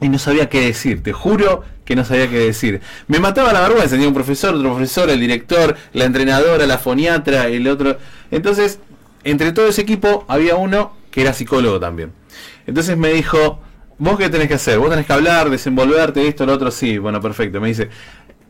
y 0.00 0.08
no 0.08 0.18
sabía 0.18 0.48
qué 0.48 0.60
decir, 0.60 1.02
te 1.02 1.12
juro 1.12 1.62
que 1.84 1.94
no 1.94 2.04
sabía 2.04 2.28
qué 2.28 2.38
decir. 2.38 2.80
Me 3.06 3.20
mataba 3.20 3.52
la 3.52 3.60
vergüenza, 3.60 3.90
tenía 3.90 4.08
un 4.08 4.14
profesor, 4.14 4.54
otro 4.54 4.74
profesor, 4.74 5.10
el 5.10 5.20
director, 5.20 5.76
la 5.92 6.04
entrenadora, 6.04 6.66
la 6.66 6.78
foniatra, 6.78 7.46
el 7.48 7.68
otro. 7.68 7.98
Entonces, 8.30 8.80
entre 9.22 9.52
todo 9.52 9.68
ese 9.68 9.82
equipo 9.82 10.24
había 10.28 10.56
uno 10.56 10.92
que 11.14 11.20
era 11.20 11.32
psicólogo 11.32 11.78
también. 11.78 12.12
Entonces 12.66 12.96
me 12.96 13.12
dijo, 13.12 13.60
¿vos 13.98 14.18
qué 14.18 14.28
tenés 14.28 14.48
que 14.48 14.54
hacer? 14.54 14.80
¿Vos 14.80 14.90
tenés 14.90 15.06
que 15.06 15.12
hablar, 15.12 15.48
desenvolverte, 15.48 16.26
esto, 16.26 16.44
lo 16.44 16.54
otro? 16.54 16.72
Sí, 16.72 16.98
bueno, 16.98 17.20
perfecto. 17.20 17.60
Me 17.60 17.68
dice, 17.68 17.88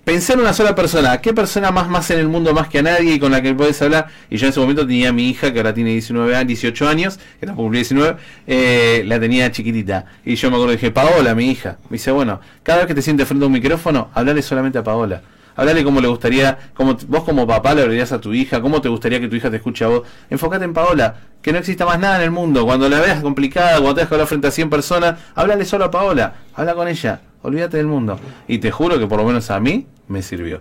pensé 0.03 0.33
en 0.33 0.41
una 0.41 0.55
sola 0.55 0.75
persona. 0.75 1.21
¿Qué 1.21 1.35
persona 1.35 1.71
más 1.71 1.91
más 1.91 2.11
en 2.11 2.21
el 2.21 2.27
mundo 2.27 2.55
más 2.55 2.69
que 2.69 2.79
a 2.79 2.83
nadie 2.83 3.17
y 3.17 3.19
con 3.19 3.33
la 3.33 3.43
que 3.43 3.53
podés 3.53 3.83
hablar? 3.83 4.07
Y 4.31 4.39
yo 4.39 4.47
en 4.47 4.51
ese 4.51 4.61
momento 4.61 4.87
tenía 4.87 5.11
a 5.11 5.13
mi 5.13 5.29
hija, 5.29 5.53
que 5.53 5.59
ahora 5.59 5.75
tiene 5.75 5.91
19 5.91 6.35
años, 6.35 6.49
18 6.49 6.89
años, 6.89 7.19
que 7.39 7.45
tampoco 7.45 7.65
cumplió 7.65 7.81
19, 7.81 8.17
eh, 8.47 9.03
la 9.05 9.21
tenía 9.21 9.53
chiquitita. 9.53 10.07
Y 10.25 10.37
yo 10.37 10.49
me 10.49 10.57
acuerdo, 10.57 10.73
dije, 10.73 10.91
Paola, 10.91 11.35
mi 11.35 11.51
hija. 11.51 11.77
Me 11.91 11.97
dice, 11.97 12.13
bueno, 12.13 12.41
cada 12.63 12.79
vez 12.79 12.87
que 12.87 12.95
te 12.95 13.03
sientes 13.03 13.29
frente 13.29 13.45
a 13.45 13.47
un 13.49 13.53
micrófono, 13.53 14.11
hablale 14.15 14.41
solamente 14.41 14.79
a 14.79 14.83
Paola. 14.83 15.21
Hablale 15.57 15.85
cómo 15.85 16.01
le 16.01 16.09
gustaría, 16.09 16.59
cómo 16.75 16.97
vos 17.09 17.25
como 17.25 17.47
papá 17.47 17.75
le 17.75 17.83
hablarías 17.83 18.13
a 18.13 18.21
tu 18.21 18.33
hija, 18.33 18.61
cómo 18.61 18.81
te 18.81 18.89
gustaría 18.89 19.21
que 19.21 19.29
tu 19.29 19.37
hija 19.37 19.51
te 19.51 19.57
escuche 19.57 19.85
a 19.85 19.89
vos. 19.89 20.03
Enfócate 20.31 20.65
en 20.65 20.75
Paola, 20.75 21.17
que 21.43 21.53
no 21.53 21.59
exista 21.59 21.87
más 21.87 21.99
nada 21.99 22.17
en 22.17 22.23
el 22.23 22.31
mundo. 22.31 22.65
Cuando 22.65 22.89
la 22.89 23.01
veas 23.01 23.21
complicada, 23.21 23.73
cuando 23.77 23.95
tengas 23.95 24.09
que 24.09 24.15
hablar 24.15 24.29
frente 24.29 24.49
a 24.49 24.51
100 24.51 24.71
personas, 24.71 25.21
háblale 25.35 25.65
solo 25.65 25.85
a 25.85 25.91
Paola, 25.91 26.35
habla 26.55 26.75
con 26.75 26.89
ella, 26.89 27.21
olvídate 27.43 27.77
del 27.77 27.87
mundo. 27.87 28.19
Y 28.49 28.59
te 28.59 28.71
juro 28.71 28.99
que 28.99 29.07
por 29.07 29.19
lo 29.19 29.25
menos 29.25 29.51
a 29.51 29.61
mí 29.61 29.87
me 30.09 30.23
sirvió. 30.23 30.61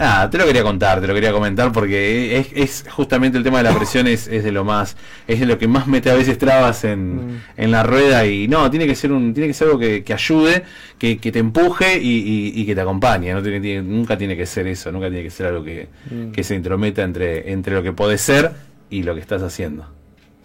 Ah, 0.00 0.28
te 0.30 0.38
lo 0.38 0.46
quería 0.46 0.62
contar, 0.62 1.00
te 1.00 1.08
lo 1.08 1.14
quería 1.14 1.32
comentar 1.32 1.72
porque 1.72 2.38
es, 2.38 2.46
es 2.54 2.84
justamente 2.88 3.36
el 3.36 3.42
tema 3.42 3.58
de 3.58 3.64
la 3.64 3.74
presión 3.76 4.06
es, 4.06 4.28
es 4.28 4.44
de 4.44 4.52
lo 4.52 4.64
más, 4.64 4.96
es 5.26 5.40
de 5.40 5.46
lo 5.46 5.58
que 5.58 5.66
más 5.66 5.88
mete 5.88 6.08
a 6.08 6.14
veces 6.14 6.38
trabas 6.38 6.84
en, 6.84 7.42
en 7.56 7.70
la 7.72 7.82
rueda 7.82 8.24
y 8.24 8.46
no, 8.46 8.70
tiene 8.70 8.86
que 8.86 8.94
ser 8.94 9.10
un, 9.10 9.34
tiene 9.34 9.48
que 9.48 9.54
ser 9.54 9.66
algo 9.66 9.80
que, 9.80 10.04
que 10.04 10.14
ayude, 10.14 10.62
que, 10.98 11.18
que 11.18 11.32
te 11.32 11.40
empuje 11.40 11.98
y, 12.00 12.08
y- 12.18 12.52
y 12.60 12.64
que 12.64 12.76
te 12.76 12.80
acompañe, 12.80 13.32
no 13.34 13.42
tiene, 13.42 13.60
tiene- 13.60 13.82
nunca 13.82 14.16
tiene 14.16 14.36
que 14.36 14.46
ser 14.46 14.68
eso, 14.68 14.92
nunca 14.92 15.08
tiene 15.08 15.24
que 15.24 15.30
ser 15.30 15.46
algo 15.46 15.64
que, 15.64 15.88
que 16.32 16.44
se 16.44 16.54
intrometa 16.54 17.02
entre, 17.02 17.50
entre 17.50 17.74
lo 17.74 17.82
que 17.82 17.92
podés 17.92 18.20
ser 18.20 18.52
y 18.90 19.02
lo 19.02 19.16
que 19.16 19.20
estás 19.20 19.42
haciendo. 19.42 19.84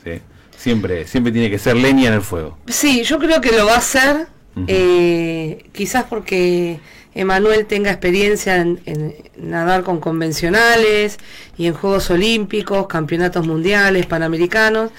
¿sí? 0.03 0.13
Siempre, 0.57 1.05
siempre 1.05 1.31
tiene 1.31 1.51
que 1.51 1.59
ser 1.59 1.75
leña 1.75 2.07
en 2.07 2.13
el 2.15 2.21
fuego. 2.21 2.57
sí, 2.67 3.03
yo 3.03 3.19
creo 3.19 3.39
que 3.39 3.51
lo 3.55 3.67
va 3.67 3.75
a 3.75 3.77
hacer 3.77 4.27
eh, 4.67 5.65
quizás 5.71 6.05
porque 6.05 6.79
Emanuel 7.16 7.66
tenga 7.66 7.91
experiencia 7.91 8.57
en, 8.57 9.16
nadar 9.38 9.84
con 9.84 9.99
convencionales 9.99 11.18
y 11.57 11.68
en 11.68 11.74
Juegos 11.74 12.09
Olímpicos, 12.09 12.88
Campeonatos 12.88 13.45
Mundiales, 13.45 14.05
Panamericanos, 14.05 14.91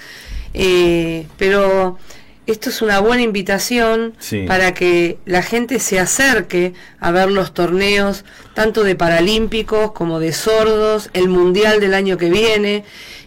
eh, 0.52 1.26
pero 1.36 1.98
esto 2.46 2.68
es 2.68 2.82
una 2.82 3.00
buena 3.00 3.22
invitación 3.22 4.14
para 4.46 4.74
que 4.74 5.16
la 5.24 5.42
gente 5.42 5.80
se 5.80 5.98
acerque 5.98 6.74
a 7.00 7.10
ver 7.10 7.30
los 7.30 7.54
torneos 7.54 8.24
tanto 8.52 8.84
de 8.84 8.94
paralímpicos 8.94 9.92
como 9.92 10.20
de 10.20 10.32
sordos, 10.32 11.08
el 11.14 11.28
mundial 11.28 11.80
del 11.80 11.94
año 11.94 12.18
que 12.18 12.28
viene. 12.28 12.84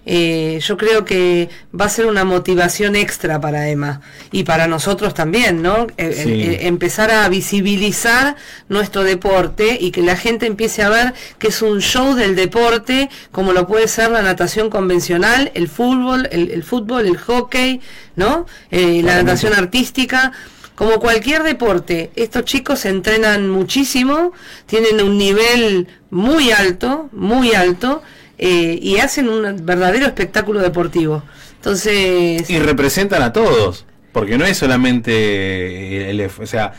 Eh, 0.10 0.60
yo 0.62 0.78
creo 0.78 1.04
que 1.04 1.50
va 1.78 1.84
a 1.84 1.90
ser 1.90 2.06
una 2.06 2.24
motivación 2.24 2.96
extra 2.96 3.42
para 3.42 3.68
Emma 3.68 4.00
y 4.32 4.46
para 4.46 4.66
nosotros 4.66 5.14
también, 5.14 5.62
¿no? 5.62 5.88
Eh, 5.98 6.24
eh, 6.26 6.60
empezar 6.62 7.12
a 7.12 7.28
visibilizar 7.28 8.38
nuestro 8.70 9.04
deporte 9.04 9.78
y 9.78 9.92
que 9.92 10.02
la 10.02 10.16
gente 10.16 10.46
empiece 10.46 10.82
a 10.82 10.88
ver 10.88 11.14
que 11.40 11.50
es 11.50 11.62
un 11.62 11.82
show 11.82 12.16
del 12.16 12.38
deporte, 12.38 13.10
como 13.34 13.52
lo 13.52 13.68
puede 13.68 13.90
ser 13.90 14.10
la 14.12 14.22
natación 14.22 14.70
convencional, 14.70 15.52
el 15.56 15.68
fútbol, 15.68 16.30
el, 16.32 16.64
fútbol, 16.64 17.06
el 17.06 17.18
hockey, 17.18 17.82
¿no? 18.16 18.46
la 18.72 19.22
natación 19.22 19.54
artística 19.56 20.32
como 20.76 21.00
cualquier 21.00 21.42
deporte, 21.42 22.12
estos 22.16 22.46
chicos 22.46 22.82
se 22.82 22.90
entrenan 22.90 23.50
muchísimo, 23.50 24.32
tienen 24.68 25.02
un 25.02 25.18
nivel 25.18 25.88
muy 26.12 26.52
alto, 26.52 27.10
muy 27.12 27.56
alto, 27.56 28.04
eh, 28.38 28.80
y 28.82 28.98
hacen 28.98 29.30
un 29.30 29.66
verdadero 29.66 30.06
espectáculo 30.06 30.60
deportivo. 30.60 31.24
Entonces... 31.56 32.50
Y 32.50 32.60
representan 32.60 33.22
a 33.22 33.34
todos, 33.34 33.86
porque 34.12 34.38
no 34.38 34.46
es 34.46 34.58
solamente 34.58 36.10
el, 36.10 36.22
o 36.22 36.46
sea, 36.46 36.74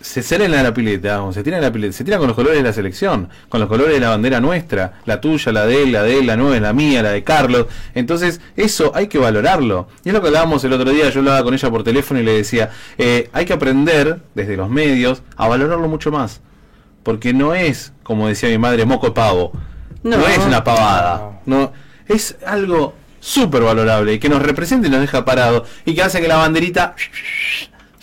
se 0.00 0.22
sale 0.22 0.44
en 0.44 0.52
la 0.52 0.72
pileta, 0.72 1.20
se 1.32 1.42
tira 1.42 1.56
en 1.56 1.62
la 1.62 1.72
pileta, 1.72 1.92
se 1.92 2.04
tira 2.04 2.18
con 2.18 2.28
los 2.28 2.36
colores 2.36 2.58
de 2.58 2.64
la 2.64 2.72
selección, 2.72 3.28
con 3.48 3.60
los 3.60 3.68
colores 3.68 3.94
de 3.94 4.00
la 4.00 4.10
bandera 4.10 4.40
nuestra, 4.40 5.00
la 5.04 5.20
tuya, 5.20 5.52
la 5.52 5.66
de 5.66 5.82
él, 5.82 5.92
la 5.92 6.02
de 6.02 6.18
él, 6.18 6.26
la 6.26 6.36
nueva, 6.36 6.58
la 6.60 6.72
mía, 6.72 7.02
la 7.02 7.10
de 7.10 7.24
Carlos. 7.24 7.66
Entonces, 7.94 8.40
eso 8.56 8.92
hay 8.94 9.08
que 9.08 9.18
valorarlo. 9.18 9.88
Y 10.04 10.08
es 10.08 10.14
lo 10.14 10.20
que 10.20 10.28
hablábamos 10.28 10.62
el 10.64 10.72
otro 10.72 10.90
día, 10.90 11.10
yo 11.10 11.20
hablaba 11.20 11.42
con 11.42 11.54
ella 11.54 11.70
por 11.70 11.82
teléfono 11.82 12.20
y 12.20 12.22
le 12.22 12.32
decía, 12.32 12.70
eh, 12.96 13.28
hay 13.32 13.44
que 13.44 13.52
aprender 13.52 14.20
desde 14.34 14.56
los 14.56 14.70
medios 14.70 15.22
a 15.36 15.48
valorarlo 15.48 15.88
mucho 15.88 16.12
más. 16.12 16.40
Porque 17.02 17.32
no 17.32 17.54
es, 17.54 17.92
como 18.02 18.28
decía 18.28 18.48
mi 18.50 18.58
madre, 18.58 18.84
moco 18.84 19.14
pavo. 19.14 19.52
No, 20.16 20.26
es 20.26 20.38
una 20.38 20.64
pavada. 20.64 21.40
No, 21.46 21.72
es 22.06 22.36
algo 22.46 22.94
súper 23.20 23.62
valorable 23.62 24.14
y 24.14 24.18
que 24.18 24.28
nos 24.28 24.42
representa 24.42 24.86
y 24.86 24.90
nos 24.90 25.00
deja 25.00 25.24
parado 25.24 25.64
y 25.84 25.94
que 25.94 26.02
hace 26.02 26.20
que 26.20 26.28
la 26.28 26.36
banderita 26.36 26.94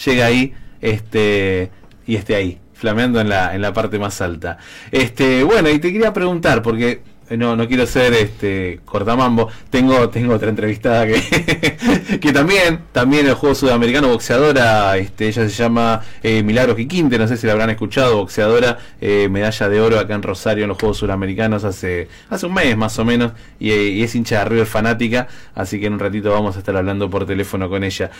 llegue 0.03 0.23
ahí 0.23 0.53
este 0.81 1.71
y 2.05 2.15
esté 2.15 2.35
ahí 2.35 2.59
flameando 2.73 3.21
en 3.21 3.29
la, 3.29 3.55
en 3.55 3.61
la 3.61 3.73
parte 3.73 3.97
más 3.97 4.21
alta. 4.21 4.57
Este, 4.91 5.43
bueno, 5.43 5.69
y 5.69 5.79
te 5.79 5.91
quería 5.91 6.13
preguntar, 6.13 6.61
porque 6.61 7.01
no, 7.31 7.55
no 7.55 7.67
quiero 7.67 7.87
ser 7.87 8.13
este 8.13 8.81
cortamambo. 8.85 9.49
Tengo, 9.69 10.09
tengo 10.09 10.35
otra 10.35 10.49
entrevistada 10.49 11.07
que, 11.07 12.19
que 12.21 12.33
también, 12.33 12.81
también 12.91 13.27
el 13.27 13.33
juego 13.33 13.55
sudamericano, 13.55 14.09
boxeadora, 14.09 14.97
este, 14.97 15.27
ella 15.27 15.49
se 15.49 15.55
llama 15.55 16.01
eh, 16.21 16.43
Milagros 16.43 16.75
Quiquinte, 16.75 17.17
no 17.17 17.27
sé 17.27 17.37
si 17.37 17.47
la 17.47 17.53
habrán 17.53 17.71
escuchado, 17.71 18.17
boxeadora, 18.17 18.77
eh, 19.01 19.27
medalla 19.29 19.69
de 19.69 19.81
oro 19.81 19.99
acá 19.99 20.13
en 20.13 20.23
Rosario 20.23 20.63
en 20.63 20.69
los 20.69 20.77
Juegos 20.77 20.97
Sudamericanos 20.97 21.63
hace, 21.63 22.07
hace 22.29 22.45
un 22.45 22.53
mes 22.53 22.77
más 22.77 22.97
o 22.99 23.05
menos, 23.05 23.31
y, 23.59 24.03
es 24.03 24.13
hincha 24.15 24.39
de 24.39 24.45
River 24.45 24.67
fanática, 24.67 25.27
así 25.55 25.79
que 25.79 25.87
en 25.87 25.93
un 25.93 25.99
ratito 25.99 26.31
vamos 26.31 26.55
a 26.55 26.59
estar 26.59 26.75
hablando 26.75 27.09
por 27.09 27.25
teléfono 27.25 27.69
con 27.69 27.83
ella. 27.83 28.11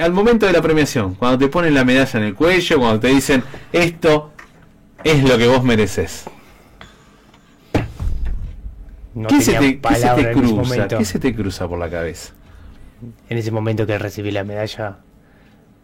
al 0.00 0.12
momento 0.12 0.46
de 0.46 0.52
la 0.52 0.62
premiación, 0.62 1.14
cuando 1.14 1.38
te 1.38 1.48
ponen 1.48 1.74
la 1.74 1.84
medalla 1.84 2.20
en 2.20 2.26
el 2.26 2.34
cuello, 2.34 2.78
cuando 2.78 3.00
te 3.00 3.08
dicen 3.08 3.42
esto 3.72 4.32
es 5.02 5.24
lo 5.24 5.36
que 5.36 5.48
vos 5.48 5.64
mereces 5.64 6.26
¿Qué, 9.28 9.40
se 9.40 9.52
te, 9.52 9.80
cruza? 10.32 10.88
¿Qué 10.88 11.04
se 11.04 11.18
te 11.18 11.34
cruza 11.34 11.68
por 11.68 11.78
la 11.78 11.90
cabeza? 11.90 12.32
En 13.28 13.36
ese 13.36 13.50
momento 13.50 13.86
que 13.86 13.98
recibí 13.98 14.30
la 14.30 14.44
medalla, 14.44 14.98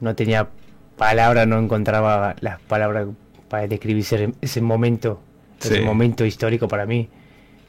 no 0.01 0.15
tenía 0.15 0.49
palabras, 0.97 1.47
no 1.47 1.59
encontraba 1.59 2.37
las 2.41 2.61
palabras 2.61 3.09
para 3.49 3.67
describir 3.67 4.05
ese, 4.41 4.61
momento, 4.61 5.21
ese 5.61 5.81
momento 5.81 6.25
histórico 6.25 6.69
para 6.69 6.87
mí, 6.87 7.09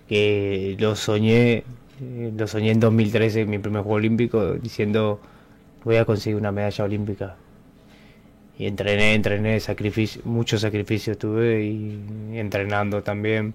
que 0.07 0.78
lo 0.80 0.95
soñé, 0.95 1.64
eh, 2.01 2.32
lo 2.36 2.47
soñé 2.47 2.72
en 2.72 2.80
2013, 2.80 3.41
en 3.41 3.49
mi 3.49 3.60
primer 3.60 3.82
juego 3.82 3.95
olímpico, 3.95 4.53
diciendo 4.53 5.20
voy 5.84 5.97
a 5.97 6.05
conseguir 6.05 6.38
una 6.38 6.51
medalla 6.51 6.84
olímpica. 6.86 7.36
Y 8.57 8.66
entrené, 8.66 9.14
entrené, 9.14 9.60
sacrificio, 9.60 10.22
muchos 10.26 10.62
sacrificios 10.62 11.18
tuve 11.18 11.64
y 11.64 12.03
entrenando 12.34 13.01
también 13.03 13.53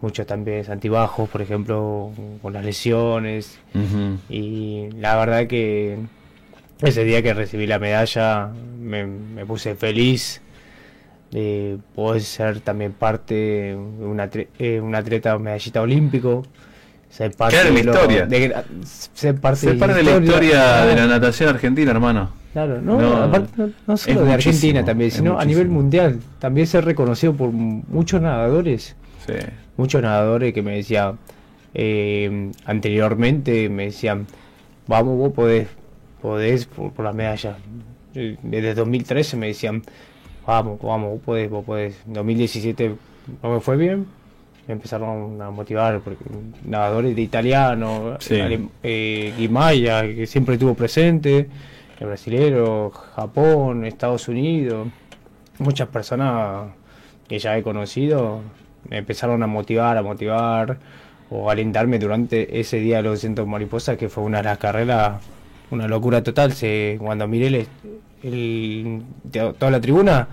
muchos 0.00 0.26
también 0.26 0.70
antibajos, 0.70 1.28
por 1.28 1.42
ejemplo, 1.42 2.10
con 2.42 2.52
las 2.52 2.64
lesiones. 2.64 3.58
Y 4.28 4.88
la 4.98 5.16
verdad 5.16 5.46
que 5.46 5.98
ese 6.80 7.04
día 7.04 7.22
que 7.22 7.34
recibí 7.34 7.66
la 7.66 7.78
medalla 7.78 8.50
me, 8.78 9.06
puse 9.46 9.74
feliz 9.74 10.40
de 11.30 11.78
poder 11.94 12.22
ser 12.22 12.60
también 12.60 12.92
parte 12.92 13.34
de 13.34 13.74
una, 13.76 14.30
eh, 14.58 14.80
un 14.80 14.94
atleta 14.94 15.38
medallista 15.38 15.80
olímpico. 15.80 16.44
Ser 17.08 17.32
parte 17.36 17.56
de, 17.56 17.70
la 17.70 17.78
historia. 17.78 18.28
ser 18.84 19.36
parte, 19.36 19.66
de, 19.68 20.02
la 20.02 20.16
historia 20.16 20.84
de 20.84 20.96
la 20.96 21.06
natación 21.06 21.48
argentina, 21.48 21.92
hermano. 21.92 22.32
Claro, 22.52 22.80
no, 22.80 23.28
no, 23.86 23.96
solo 23.96 24.24
de 24.24 24.32
Argentina 24.32 24.84
también, 24.84 25.10
sino 25.10 25.38
a 25.38 25.44
nivel 25.44 25.68
mundial. 25.68 26.18
También 26.40 26.66
ser 26.66 26.84
reconocido 26.84 27.32
por 27.32 27.50
muchos 27.50 28.20
nadadores 28.20 28.96
Muchos 29.76 30.02
nadadores 30.02 30.52
que 30.52 30.62
me 30.62 30.76
decían 30.76 31.18
eh, 31.74 32.52
anteriormente, 32.64 33.68
me 33.68 33.86
decían, 33.86 34.26
vamos, 34.86 35.18
vos 35.18 35.32
podés, 35.32 35.68
podés 36.22 36.66
por, 36.66 37.04
la 37.04 37.12
medalla. 37.12 37.56
Desde 38.14 38.74
2013 38.74 39.36
me 39.36 39.48
decían, 39.48 39.82
vamos, 40.46 40.80
vamos, 40.80 41.10
vos 41.10 41.20
podés, 41.20 41.50
vos 41.50 41.64
podés. 41.64 42.00
2017 42.06 42.94
no 43.42 43.54
me 43.54 43.60
fue 43.60 43.76
bien, 43.76 44.06
me 44.68 44.74
empezaron 44.74 45.40
a 45.42 45.50
motivar, 45.50 46.00
porque 46.00 46.24
nadadores 46.64 47.16
de 47.16 47.22
italiano, 47.22 48.16
eh, 48.30 49.34
Guimaya, 49.36 50.02
que 50.02 50.26
siempre 50.26 50.54
estuvo 50.54 50.74
presente, 50.74 51.48
el 51.98 52.06
brasilero, 52.06 52.90
Japón, 52.90 53.84
Estados 53.84 54.28
Unidos, 54.28 54.88
muchas 55.58 55.88
personas 55.88 56.70
que 57.26 57.38
ya 57.38 57.56
he 57.56 57.62
conocido 57.62 58.42
me 58.88 58.98
empezaron 58.98 59.42
a 59.42 59.46
motivar, 59.46 59.96
a 59.96 60.02
motivar 60.02 60.78
o 61.30 61.50
alentarme 61.50 61.98
durante 61.98 62.60
ese 62.60 62.78
día 62.78 62.98
de 62.98 63.04
los 63.04 63.12
200 63.14 63.46
mariposas, 63.46 63.96
que 63.96 64.08
fue 64.08 64.24
una 64.24 64.38
de 64.38 64.44
las 64.44 64.58
carreras, 64.58 65.22
una 65.70 65.88
locura 65.88 66.22
total. 66.22 66.52
Se, 66.52 66.96
cuando 67.00 67.26
miré 67.26 67.66
el, 68.22 69.02
toda 69.58 69.70
la 69.70 69.80
tribuna, 69.80 70.28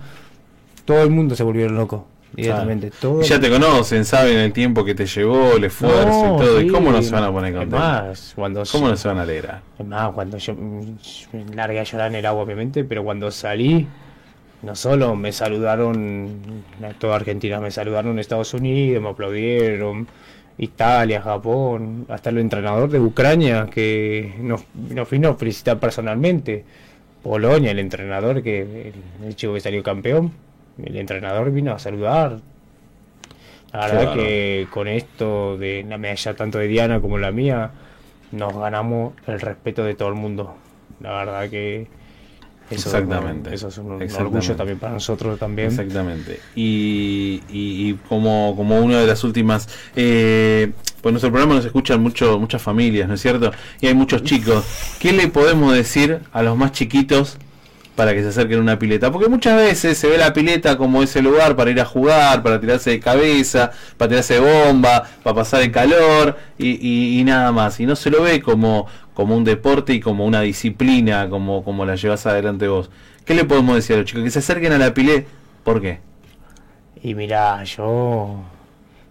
todo 0.84 1.02
el 1.02 1.10
mundo 1.10 1.34
se 1.34 1.42
volvieron 1.42 1.76
loco. 1.76 2.06
Directamente, 2.34 2.90
ya 3.24 3.38
te 3.38 3.50
conocen, 3.50 4.06
saben 4.06 4.38
el 4.38 4.54
tiempo 4.54 4.86
que 4.86 4.94
te 4.94 5.04
llevó, 5.04 5.52
el 5.56 5.64
esfuerzo 5.64 6.34
y 6.34 6.38
todo. 6.38 6.60
¿Y 6.62 6.68
cómo 6.68 6.90
no 6.90 7.02
se 7.02 7.10
van 7.10 7.24
a 7.24 7.30
poner 7.30 7.52
contentos? 7.52 7.78
Más, 7.78 8.32
cuando 8.34 8.62
¿Cómo 8.72 8.88
no 8.88 8.96
se 8.96 9.06
van 9.06 9.18
a 9.18 9.22
alegrar? 9.22 9.60
Es 9.78 9.86
más, 9.86 10.12
cuando 10.12 10.38
yo 10.38 10.54
me 10.54 11.54
largué 11.54 11.80
a 11.80 11.82
llorar 11.82 12.08
en 12.08 12.14
el 12.14 12.24
agua, 12.24 12.42
obviamente, 12.42 12.84
pero 12.84 13.04
cuando 13.04 13.30
salí, 13.30 13.86
no 14.62 14.76
solo 14.76 15.16
me 15.16 15.32
saludaron, 15.32 16.64
toda 16.98 17.16
Argentina 17.16 17.60
me 17.60 17.70
saludaron 17.70 18.18
Estados 18.18 18.54
Unidos, 18.54 19.02
me 19.02 19.10
aplaudieron, 19.10 20.06
Italia, 20.58 21.20
Japón, 21.20 22.06
hasta 22.08 22.30
el 22.30 22.38
entrenador 22.38 22.88
de 22.90 23.00
Ucrania 23.00 23.68
que 23.70 24.34
nos, 24.38 24.64
nos 24.74 25.10
vino 25.10 25.30
a 25.30 25.34
felicitar 25.34 25.78
personalmente, 25.78 26.64
Polonia, 27.22 27.70
el 27.70 27.78
entrenador 27.78 28.42
que 28.42 28.92
el, 29.24 29.36
chico 29.36 29.54
que 29.54 29.60
salió 29.60 29.82
campeón, 29.82 30.32
el 30.82 30.96
entrenador 30.96 31.50
vino 31.50 31.72
a 31.72 31.78
saludar. 31.78 32.38
La 33.72 33.86
verdad 33.86 34.14
que 34.14 34.66
con 34.70 34.86
esto 34.86 35.56
de 35.56 35.84
la 35.88 35.96
medalla 35.98 36.34
tanto 36.34 36.58
de 36.58 36.68
Diana 36.68 37.00
como 37.00 37.18
la 37.18 37.32
mía, 37.32 37.70
nos 38.30 38.54
ganamos 38.56 39.14
el 39.26 39.40
respeto 39.40 39.82
de 39.82 39.94
todo 39.94 40.08
el 40.08 40.14
mundo. 40.14 40.54
La 41.00 41.12
verdad 41.12 41.48
que 41.48 41.86
Exactamente. 42.72 43.54
Eso 43.54 43.68
es 43.68 43.78
un, 43.78 43.92
orgullo 43.92 44.56
también 44.56 44.78
para 44.78 44.94
nosotros 44.94 45.38
también. 45.38 45.68
Exactamente. 45.68 46.40
Y, 46.54 47.42
y, 47.48 47.94
como, 48.08 48.54
como 48.56 48.80
una 48.80 49.00
de 49.00 49.06
las 49.06 49.24
últimas, 49.24 49.68
eh, 49.96 50.72
pues 51.00 51.12
nuestro 51.12 51.30
programa 51.30 51.56
nos 51.56 51.64
escuchan 51.64 52.02
mucho, 52.02 52.38
muchas 52.38 52.62
familias, 52.62 53.08
¿no 53.08 53.14
es 53.14 53.20
cierto? 53.20 53.52
Y 53.80 53.86
hay 53.88 53.94
muchos 53.94 54.22
chicos. 54.22 54.64
¿Qué 54.98 55.12
le 55.12 55.28
podemos 55.28 55.74
decir 55.74 56.20
a 56.32 56.42
los 56.42 56.56
más 56.56 56.72
chiquitos 56.72 57.38
para 57.96 58.14
que 58.14 58.22
se 58.22 58.28
acerquen 58.28 58.58
a 58.58 58.62
una 58.62 58.78
pileta? 58.78 59.10
Porque 59.10 59.28
muchas 59.28 59.56
veces 59.56 59.98
se 59.98 60.08
ve 60.08 60.16
la 60.16 60.32
pileta 60.32 60.76
como 60.78 61.02
ese 61.02 61.20
lugar 61.20 61.56
para 61.56 61.70
ir 61.70 61.80
a 61.80 61.84
jugar, 61.84 62.42
para 62.42 62.60
tirarse 62.60 62.90
de 62.90 63.00
cabeza, 63.00 63.72
para 63.96 64.10
tirarse 64.10 64.34
de 64.34 64.40
bomba, 64.40 65.02
para 65.22 65.34
pasar 65.34 65.62
el 65.62 65.72
calor 65.72 66.36
y, 66.56 67.18
y 67.18 67.24
nada 67.24 67.50
más. 67.50 67.80
Y 67.80 67.86
no 67.86 67.96
se 67.96 68.10
lo 68.10 68.22
ve 68.22 68.40
como 68.40 68.86
como 69.14 69.36
un 69.36 69.44
deporte 69.44 69.92
y 69.94 70.00
como 70.00 70.24
una 70.24 70.40
disciplina, 70.40 71.28
como, 71.28 71.64
como 71.64 71.84
la 71.84 71.96
llevas 71.96 72.26
adelante 72.26 72.68
vos. 72.68 72.90
¿Qué 73.24 73.34
le 73.34 73.44
podemos 73.44 73.76
decir 73.76 73.96
a 73.96 74.00
los 74.00 74.06
chicos? 74.06 74.24
Que 74.24 74.30
se 74.30 74.38
acerquen 74.40 74.72
a 74.72 74.78
la 74.78 74.94
pilé. 74.94 75.26
¿Por 75.64 75.80
qué? 75.80 76.00
Y 77.02 77.14
mira, 77.14 77.62
yo 77.64 78.42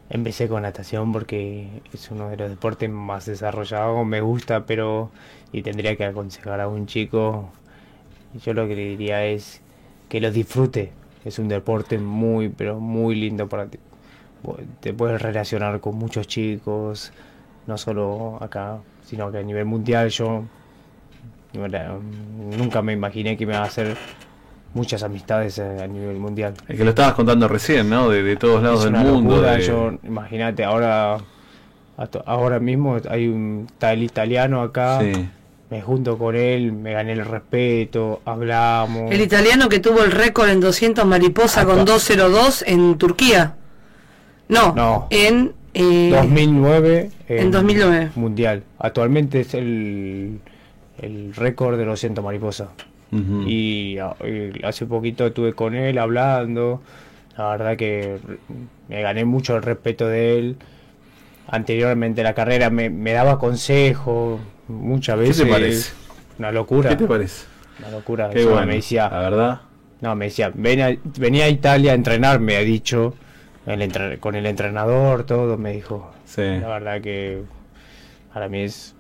empecé 0.10 0.48
con 0.48 0.64
natación 0.64 1.12
porque 1.12 1.68
es 1.94 2.12
uno 2.12 2.30
de 2.30 2.38
los 2.38 2.50
deportes 2.50 2.90
más 2.90 3.26
desarrollados, 3.26 4.06
me 4.06 4.22
gusta, 4.22 4.66
pero 4.66 5.12
y 5.52 5.62
tendría 5.62 5.96
que 5.96 6.06
aconsejar 6.06 6.62
a 6.62 6.68
un 6.68 6.86
chico, 6.86 7.50
yo 8.44 8.54
lo 8.54 8.68
que 8.68 8.76
le 8.76 8.86
diría 8.86 9.26
es 9.26 9.62
que 10.10 10.22
lo 10.22 10.32
disfrute. 10.32 10.92
Es 11.26 11.38
un 11.40 11.48
deporte 11.48 11.98
muy, 12.00 12.50
pero 12.50 12.80
muy 12.80 13.16
lindo 13.16 13.48
para 13.48 13.68
ti. 13.68 13.78
Te 14.80 14.94
puedes 14.94 15.22
relacionar 15.22 15.80
con 15.82 15.96
muchos 15.96 16.28
chicos, 16.28 17.12
no 17.68 17.78
solo 17.78 18.38
acá, 18.42 18.80
sino 19.12 19.30
que 19.30 19.40
a 19.40 19.44
nivel 19.44 19.66
mundial 19.66 20.08
yo 20.08 20.46
nunca 22.58 22.82
me 22.82 22.94
imaginé 22.94 23.36
que 23.36 23.46
me 23.46 23.52
iba 23.52 23.62
a 23.62 23.66
hacer 23.66 23.98
muchas 24.74 25.04
amistades 25.04 25.60
a 25.60 25.86
nivel 25.86 26.16
mundial. 26.16 26.54
Es 26.66 26.78
que 26.78 26.84
lo 26.86 26.92
estabas 26.92 27.14
contando 27.14 27.50
recién, 27.50 27.90
¿no? 27.90 28.10
De, 28.10 28.38
todos 28.38 28.64
lados 28.64 28.86
del 28.86 28.94
mundo. 28.94 29.44
imagínate, 30.04 30.64
ahora 30.64 31.18
ahora 32.26 32.60
mismo 32.62 32.98
hay 33.10 33.28
un 33.28 33.68
tal 33.78 34.02
italiano 34.02 34.62
acá. 34.62 35.02
Me 35.70 35.82
junto 35.82 36.18
con 36.18 36.36
él, 36.38 36.72
me 36.72 36.94
gané 36.94 37.12
el 37.12 37.26
respeto, 37.26 38.22
hablamos. 38.24 39.12
El 39.12 39.20
italiano 39.20 39.68
que 39.68 39.80
tuvo 39.80 40.04
el 40.04 40.12
récord 40.12 40.50
en 40.50 40.62
200 40.62 41.06
mariposa 41.06 41.66
con 41.66 41.84
202 41.84 42.64
en 42.66 42.98
Turquía. 42.98 43.56
No, 44.48 44.74
no. 44.74 45.08
en 45.10 45.54
2009 45.74 47.10
eh, 47.28 47.42
en, 47.42 47.52
2009 47.52 48.12
mundial. 48.16 48.64
Actualmente 48.80 49.42
es 49.42 49.54
el 49.54 50.40
el 51.02 51.34
récord 51.36 51.78
de 51.78 51.86
200 51.86 52.24
mariposa. 52.24 52.70
y, 53.12 53.98
hace 54.64 54.86
poquito 54.86 55.28
estuve 55.28 55.54
con 55.54 55.76
él 55.76 55.98
hablando. 55.98 56.82
La 57.38 57.50
verdad 57.50 57.78
que 57.78 58.18
me 58.88 59.02
gané 59.02 59.26
mucho 59.26 59.56
el 59.56 59.64
respeto 59.64 60.08
de 60.08 60.38
él. 60.38 60.58
Anteriormente 61.48 62.24
la 62.24 62.34
carrera 62.34 62.70
me, 62.70 63.12
daba 63.12 63.38
consejos 63.40 64.40
muchas 64.68 65.18
veces. 65.18 65.38
¿Qué 65.38 65.44
te 65.46 65.52
parece? 65.52 65.94
Una 66.40 66.52
locura. 66.52 66.90
¿Qué 66.90 66.96
te 66.96 67.08
parece? 67.08 67.46
Una 67.80 67.92
locura. 67.92 68.30
Qué 68.30 68.46
bueno, 68.46 68.66
me 68.66 68.76
decía, 68.76 69.10
la 69.10 69.20
verdad. 69.20 69.62
No, 70.02 70.16
me 70.16 70.26
decía, 70.26 70.52
ven 70.54 71.00
venía 71.18 71.46
a 71.46 71.50
Italia 71.50 71.92
a 71.92 71.96
entrenar, 71.96 72.40
me 72.40 72.56
ha 72.56 72.62
dicho, 72.62 73.14
el 73.66 74.20
con 74.20 74.36
el 74.36 74.46
entrenador, 74.46 75.26
todo, 75.26 75.58
me 75.58 75.74
dijo. 75.74 76.12
Sí. 76.26 76.42
La 76.42 76.68
verdad 76.68 77.02
que 77.02 77.44
para 78.34 78.48
mí 78.48 78.62
es 78.62 78.96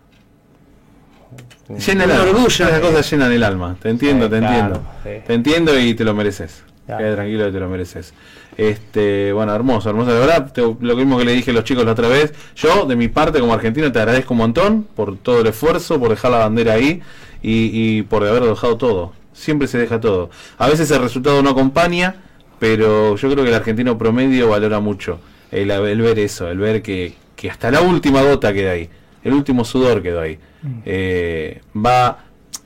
Llena 1.69 2.03
el 2.03 2.11
alma. 2.11 2.45
Esas 2.47 2.79
cosas 2.79 3.09
llenan 3.09 3.31
el 3.31 3.43
alma. 3.43 3.77
Te 3.81 3.89
entiendo, 3.89 4.29
te 4.29 4.37
entiendo. 4.37 4.81
Te 5.03 5.33
entiendo 5.33 5.79
y 5.79 5.93
te 5.93 6.03
lo 6.03 6.13
mereces. 6.13 6.63
Queda 6.85 7.15
tranquilo 7.15 7.45
que 7.45 7.51
te 7.51 7.59
lo 7.59 7.69
mereces. 7.69 8.13
Este, 8.57 9.31
bueno, 9.31 9.55
hermoso, 9.55 9.89
hermoso. 9.89 10.13
De 10.13 10.19
verdad, 10.19 10.51
lo 10.57 10.95
mismo 10.95 11.17
que 11.17 11.25
le 11.25 11.31
dije 11.31 11.51
a 11.51 11.53
los 11.53 11.63
chicos 11.63 11.85
la 11.85 11.93
otra 11.93 12.09
vez. 12.09 12.33
Yo, 12.55 12.85
de 12.85 12.95
mi 12.95 13.07
parte, 13.07 13.39
como 13.39 13.53
argentino, 13.53 13.91
te 13.91 13.99
agradezco 13.99 14.33
un 14.33 14.39
montón 14.39 14.83
por 14.83 15.17
todo 15.17 15.41
el 15.41 15.47
esfuerzo, 15.47 15.99
por 15.99 16.09
dejar 16.09 16.31
la 16.31 16.39
bandera 16.39 16.73
ahí 16.73 17.01
y, 17.41 18.01
por 18.03 18.25
haber 18.25 18.43
dejado 18.43 18.77
todo. 18.77 19.13
Siempre 19.31 19.67
se 19.67 19.77
deja 19.77 20.01
todo. 20.01 20.29
A 20.57 20.67
veces 20.67 20.91
el 20.91 21.01
resultado 21.01 21.41
no 21.41 21.51
acompaña, 21.51 22.15
pero 22.61 23.15
yo 23.15 23.31
creo 23.31 23.43
que 23.43 23.49
el 23.49 23.55
argentino 23.55 23.97
promedio 23.97 24.49
valora 24.49 24.79
mucho 24.79 25.19
el, 25.49 25.69
ver 25.69 26.19
eso, 26.19 26.47
el 26.47 26.59
ver 26.59 26.83
que, 26.83 27.15
que 27.35 27.49
hasta 27.49 27.71
la 27.71 27.81
última 27.81 28.21
gota 28.21 28.53
queda 28.53 28.73
ahí, 28.73 28.87
el 29.23 29.33
último 29.33 29.65
sudor 29.65 30.03
quedó 30.03 30.21
ahí. 30.21 30.37
Eh, 30.85 31.59
va 31.75 32.19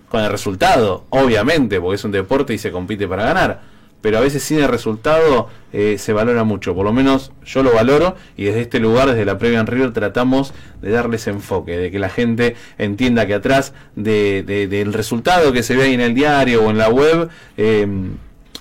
con 0.10 0.22
el 0.22 0.30
resultado, 0.30 1.06
obviamente, 1.12 1.80
porque 1.80 1.96
es 1.96 2.04
un 2.04 2.12
deporte 2.12 2.54
y 2.54 2.58
se 2.58 2.74
compite 2.74 3.08
para 3.08 3.24
ganar. 3.24 3.62
Pero 4.02 4.18
a 4.18 4.20
veces 4.22 4.44
sin 4.44 4.60
el 4.60 4.68
resultado 4.68 5.48
eh, 5.72 5.96
se 5.98 6.12
valora 6.12 6.44
mucho, 6.44 6.76
por 6.76 6.84
lo 6.84 6.92
menos 6.92 7.32
yo 7.46 7.64
lo 7.64 7.72
valoro 7.72 8.18
y 8.36 8.44
desde 8.44 8.60
este 8.64 8.82
lugar, 8.82 9.08
desde 9.08 9.24
la 9.24 9.38
previa 9.38 9.62
en 9.62 9.68
River, 9.68 9.94
tratamos 9.94 10.54
de 10.82 10.92
darles 10.92 11.26
enfoque, 11.28 11.78
de 11.78 11.90
que 11.90 12.00
la 12.00 12.10
gente 12.10 12.58
entienda 12.78 13.26
que 13.28 13.34
atrás 13.34 13.74
del 13.96 14.92
resultado 14.92 15.54
que 15.54 15.64
se 15.64 15.78
ve 15.78 15.84
ahí 15.84 15.94
en 15.94 16.02
el 16.02 16.14
diario 16.14 16.66
o 16.66 16.70
en 16.70 16.78
la 16.78 16.90
web, 16.90 17.30
eh, 17.56 17.88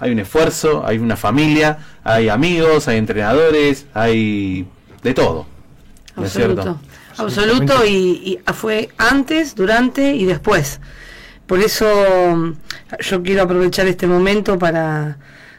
hay 0.01 0.11
un 0.11 0.18
esfuerzo, 0.18 0.84
hay 0.86 0.99
una 0.99 1.16
familia, 1.16 1.78
hay 2.03 2.28
amigos, 2.28 2.88
hay 2.88 2.99
entrenadores, 2.99 3.86
hay 3.95 4.66
de 5.03 5.14
todo. 5.14 5.47
¿No 6.16 6.24
es 6.24 6.32
cierto? 6.32 6.78
Absoluto 7.16 7.84
y, 7.86 8.40
fue 8.55 8.88
antes, 8.99 9.55
durante 9.55 10.14
y 10.14 10.24
después. 10.24 10.80
Por 11.47 11.61
eso 11.61 11.86
mm, 12.34 12.53
yo 13.01 13.22
quiero 13.22 13.42
aprovechar 13.42 13.86
este 13.86 14.07
momento 14.07 14.59
para, 14.59 15.18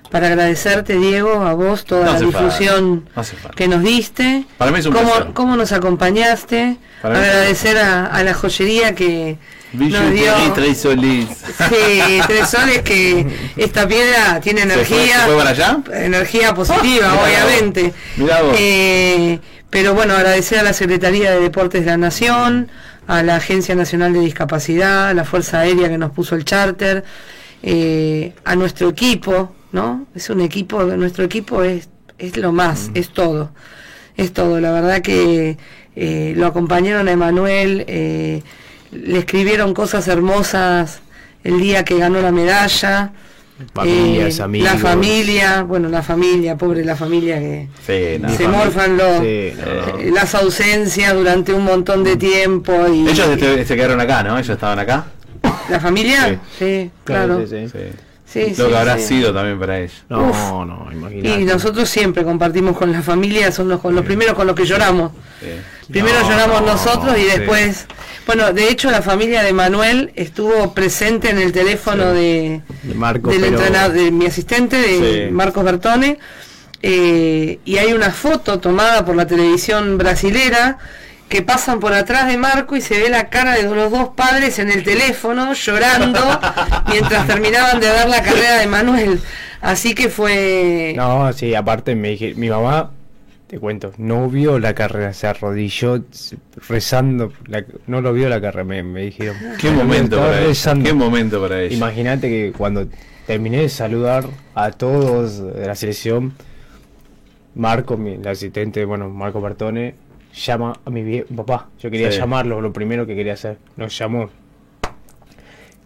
para 0.10 0.28
agradecerte, 0.28 0.98
Diego, 0.98 1.42
a 1.42 1.54
vos 1.54 1.86
toda 1.86 2.14
la 2.14 2.20
difusión 2.20 3.08
que 3.56 3.68
nos 3.68 3.84
diste, 3.84 4.46
para 4.58 4.72
mí 4.72 4.80
es 4.80 4.86
un 4.88 4.94
cómo, 4.94 5.12
cómo, 5.34 5.56
nos 5.56 5.72
acompañaste, 5.72 6.78
agradecer 7.04 7.78
a, 7.78 8.24
la 8.24 8.34
joyería 8.34 8.96
que 8.96 9.38
dio 9.78 10.54
tres 10.54 10.78
soles. 10.80 11.28
Sí, 11.70 12.22
tres 12.28 12.50
soles 12.50 12.82
que 12.82 13.26
esta 13.56 13.88
piedra 13.88 14.40
tiene 14.42 14.62
energía, 14.62 15.26
fue, 15.26 15.38
para 15.38 15.50
allá? 15.52 15.80
energía 15.94 16.54
positiva, 16.54 17.14
obviamente. 17.14 17.94
Mirá 18.18 18.42
vos. 18.42 18.56
Eh, 18.58 19.40
pero 19.70 19.94
bueno, 19.94 20.14
agradecer 20.14 20.60
a 20.60 20.64
la 20.64 20.74
Secretaría 20.74 21.32
de 21.32 21.40
Deportes 21.40 21.82
de 21.82 21.92
la 21.92 21.98
Nación, 21.98 22.70
a 23.08 23.24
la 23.24 23.36
Agencia 23.36 23.76
Nacional 23.76 24.14
de 24.14 24.22
Discapacidad, 24.22 25.10
a 25.10 25.14
la 25.14 25.26
Fuerza 25.26 25.60
Aérea 25.60 25.90
que 25.90 25.98
nos 25.98 26.12
puso 26.12 26.36
el 26.36 26.46
charter, 26.46 27.04
eh, 27.62 28.34
a 28.44 28.56
nuestro 28.56 28.90
equipo, 28.90 29.54
¿no? 29.72 30.08
Es 30.16 30.30
un 30.30 30.42
equipo, 30.42 30.84
nuestro 30.84 31.24
equipo 31.24 31.64
es, 31.64 31.90
es 32.18 32.38
lo 32.38 32.52
más, 32.52 32.90
mm. 32.90 32.98
es 32.98 33.10
todo, 33.10 33.52
es 34.16 34.32
todo. 34.34 34.60
La 34.60 34.72
verdad 34.72 35.02
que 35.02 35.58
eh, 35.96 36.34
lo 36.36 36.48
acompañaron 36.48 37.08
a 37.08 37.12
Emanuel, 37.12 37.86
eh, 37.88 38.44
le 39.04 39.20
escribieron 39.20 39.74
cosas 39.74 40.08
hermosas 40.08 41.00
el 41.44 41.60
día 41.60 41.84
que 41.84 41.98
ganó 41.98 42.22
la 42.22 42.32
medalla. 42.32 43.12
Familias, 43.74 44.40
eh, 44.40 44.48
La 44.60 44.76
familia, 44.78 45.64
bueno, 45.64 45.88
la 45.88 46.02
familia, 46.02 46.58
pobre 46.58 46.84
la 46.84 46.98
familia 46.98 47.40
que 47.40 47.70
se 47.86 48.48
morfan 48.50 48.98
los, 48.98 49.22
eh, 49.22 50.12
las 50.14 50.36
ausencias 50.36 51.14
durante 51.14 51.54
un 51.54 51.64
montón 51.64 52.04
de 52.04 52.18
tiempo. 52.18 52.74
Y, 52.90 53.08
Ellos 53.08 53.30
se 53.66 53.76
quedaron 53.76 54.02
acá, 54.02 54.24
¿no? 54.24 54.38
Ellos 54.38 54.50
estaban 54.50 54.80
acá. 54.80 55.06
¿La 55.70 55.80
familia? 55.80 56.40
Sí, 56.60 56.92
claro. 57.06 57.40
Lo 57.40 58.68
que 58.70 58.78
habrá 58.78 58.98
sido 58.98 59.34
también 59.34 59.58
para 59.58 59.80
ellos. 59.80 60.04
No, 60.10 60.66
no, 60.66 60.90
imagínate. 60.92 61.42
Y 61.42 61.46
nosotros 61.46 61.88
siempre 61.88 62.26
compartimos 62.26 62.76
con 62.76 62.92
la 62.92 63.02
familia, 63.02 63.52
son 63.52 63.70
los, 63.70 63.80
con 63.80 63.96
los 63.96 64.04
primeros 64.04 64.36
con 64.36 64.48
los 64.48 64.56
que 64.56 64.66
lloramos. 64.66 65.12
Primero 65.90 66.22
lloramos 66.28 66.62
nosotros 66.64 67.18
y 67.18 67.24
después 67.24 67.88
bueno, 68.26 68.54
de 68.54 68.70
hecho 68.70 68.90
la 68.90 69.02
familia 69.02 69.44
de 69.44 69.54
Manuel 69.54 70.12
estuvo 70.16 70.74
presente 70.74 71.30
en 71.30 71.38
el 71.38 71.52
teléfono 71.52 72.12
de, 72.12 72.62
del 72.84 73.94
de 73.94 74.12
mi 74.12 74.26
asistente, 74.26 74.78
de 74.78 75.30
Marcos 75.32 75.64
Bertone, 75.64 76.18
eh, 76.82 77.60
y 77.66 77.78
hay 77.78 77.94
una 77.94 78.12
foto 78.12 78.60
tomada 78.60 79.06
por 79.06 79.16
la 79.16 79.28
televisión 79.28 79.98
brasilera 79.98 80.78
que 81.30 81.42
pasan 81.42 81.80
por 81.80 81.94
atrás 81.94 82.28
de 82.28 82.38
Marco 82.38 82.76
y 82.76 82.82
se 82.82 83.00
ve 83.00 83.10
la 83.10 83.30
cara 83.30 83.54
de 83.54 83.64
los 83.64 83.92
dos 83.92 84.10
padres 84.10 84.60
en 84.60 84.72
el 84.72 84.84
teléfono 84.84 85.54
llorando 85.54 86.20
mientras 86.88 87.28
terminaban 87.28 87.80
de 87.80 87.88
dar 87.88 88.10
la 88.10 88.22
carrera 88.22 88.58
de 88.58 88.68
Manuel. 88.68 89.20
Así 89.62 89.96
que 89.96 90.10
fue... 90.10 90.94
No, 90.96 91.32
sí, 91.34 91.56
aparte 91.56 91.96
me 91.96 92.10
dije, 92.10 92.36
mi 92.36 92.50
mamá 92.50 92.92
te 93.56 93.62
cuento, 93.62 93.94
no 93.98 94.30
vio 94.30 94.60
la 94.60 94.76
carrera, 94.76 95.14
se 95.14 95.28
arrodilló 95.28 96.04
rezando, 96.68 97.32
no 97.88 98.02
lo 98.02 98.12
vio 98.12 98.28
la 98.28 98.42
carrera, 98.42 98.66
me, 98.66 99.02
dijeron. 99.06 99.38
¿Qué 99.62 99.72
momento, 99.72 100.18
para 100.18 100.42
ella, 100.42 100.74
¿Qué 100.84 100.92
momento 100.92 101.40
para 101.40 101.62
ella? 101.62 101.74
Imagínate 101.74 102.28
que 102.28 102.52
cuando 102.52 102.86
terminé 103.26 103.62
de 103.62 103.70
saludar 103.70 104.26
a 104.56 104.72
todos 104.72 105.56
de 105.56 105.66
la 105.66 105.74
selección, 105.74 106.34
Marco, 107.56 107.96
mi, 107.96 108.16
el 108.16 108.28
asistente, 108.28 108.84
bueno, 108.84 109.10
Marco 109.10 109.40
Bertone, 109.40 109.96
llama 110.34 110.74
a 110.84 110.90
mi 110.90 111.22
papá. 111.22 111.70
Yo 111.80 111.90
quería 111.90 112.10
llamarlo, 112.10 112.60
lo 112.60 112.74
primero 112.74 113.06
que 113.06 113.16
quería 113.16 113.36
hacer. 113.36 113.58
Nos 113.78 113.98
llamó. 113.98 114.30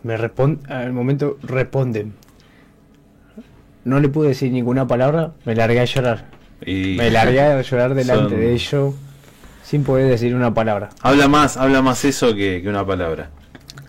Me 0.02 0.18
responde, 0.18 0.74
al 0.74 0.92
momento 0.92 1.38
responden. 1.44 2.16
No 3.86 4.00
le 4.00 4.10
pude 4.10 4.30
decir 4.30 4.52
ninguna 4.52 4.88
palabra, 4.88 5.34
me 5.46 5.54
largué 5.54 5.82
a 5.82 5.86
llorar 5.86 6.39
me 6.66 7.12
largué 7.12 7.42
a 7.42 7.62
llorar 7.62 7.94
delante 7.94 8.36
de 8.36 8.54
ellos 8.54 8.96
sin 9.64 9.84
poder 9.84 10.10
decir 10.10 10.34
una 10.34 10.54
palabra. 10.54 10.90
Habla 11.02 11.28
más, 11.28 11.56
habla 11.56 11.82
más 11.82 12.04
eso 12.04 12.34
que, 12.34 12.64
una 12.66 12.86
palabra. 12.86 13.30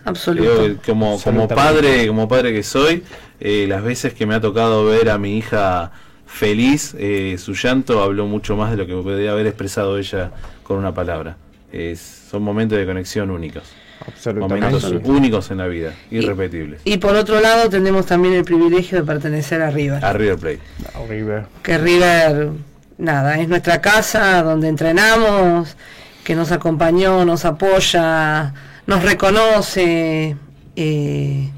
Absolutamente. 0.05 0.79
como, 0.85 1.19
como 1.21 1.47
padre, 1.47 2.07
como 2.07 2.27
padre 2.27 2.53
que 2.53 2.63
soy, 2.63 3.03
eh, 3.39 3.65
las 3.67 3.83
veces 3.83 4.13
que 4.13 4.25
me 4.25 4.35
ha 4.35 4.41
tocado 4.41 4.85
ver 4.85 5.09
a 5.09 5.17
mi 5.17 5.37
hija 5.37 5.91
feliz, 6.25 6.95
eh, 6.97 7.35
su 7.37 7.53
llanto 7.53 8.01
habló 8.01 8.25
mucho 8.25 8.55
más 8.55 8.71
de 8.71 8.77
lo 8.77 8.87
que 8.87 8.93
podría 8.93 9.31
haber 9.31 9.47
expresado 9.47 9.97
ella 9.97 10.31
con 10.63 10.77
una 10.77 10.93
palabra. 10.93 11.37
es, 11.71 11.99
son 12.29 12.43
momentos 12.43 12.77
de 12.77 12.85
conexión 12.85 13.31
únicos. 13.31 13.63
Absolutamente. 14.07 14.65
Momentos 14.65 15.09
únicos 15.09 15.51
en 15.51 15.57
la 15.57 15.67
vida, 15.67 15.93
irrepetibles. 16.09 16.81
Y 16.85 16.97
por 16.97 17.15
otro 17.15 17.39
lado 17.39 17.69
tenemos 17.69 18.05
también 18.05 18.33
el 18.35 18.43
privilegio 18.43 18.99
de 18.99 19.03
pertenecer 19.03 19.61
a 19.61 19.69
River. 19.71 20.03
A 20.03 20.13
River 20.13 20.37
Plate. 20.37 20.59
River. 21.09 21.45
Que 21.63 21.77
River, 21.77 22.49
nada, 22.97 23.39
es 23.39 23.47
nuestra 23.47 23.81
casa 23.81 24.43
donde 24.43 24.67
entrenamos, 24.67 25.75
que 26.23 26.35
nos 26.35 26.51
acompañó, 26.51 27.25
nos 27.25 27.45
apoya, 27.45 28.53
nos 28.87 29.03
reconoce. 29.03 30.35
eh, 30.75 31.49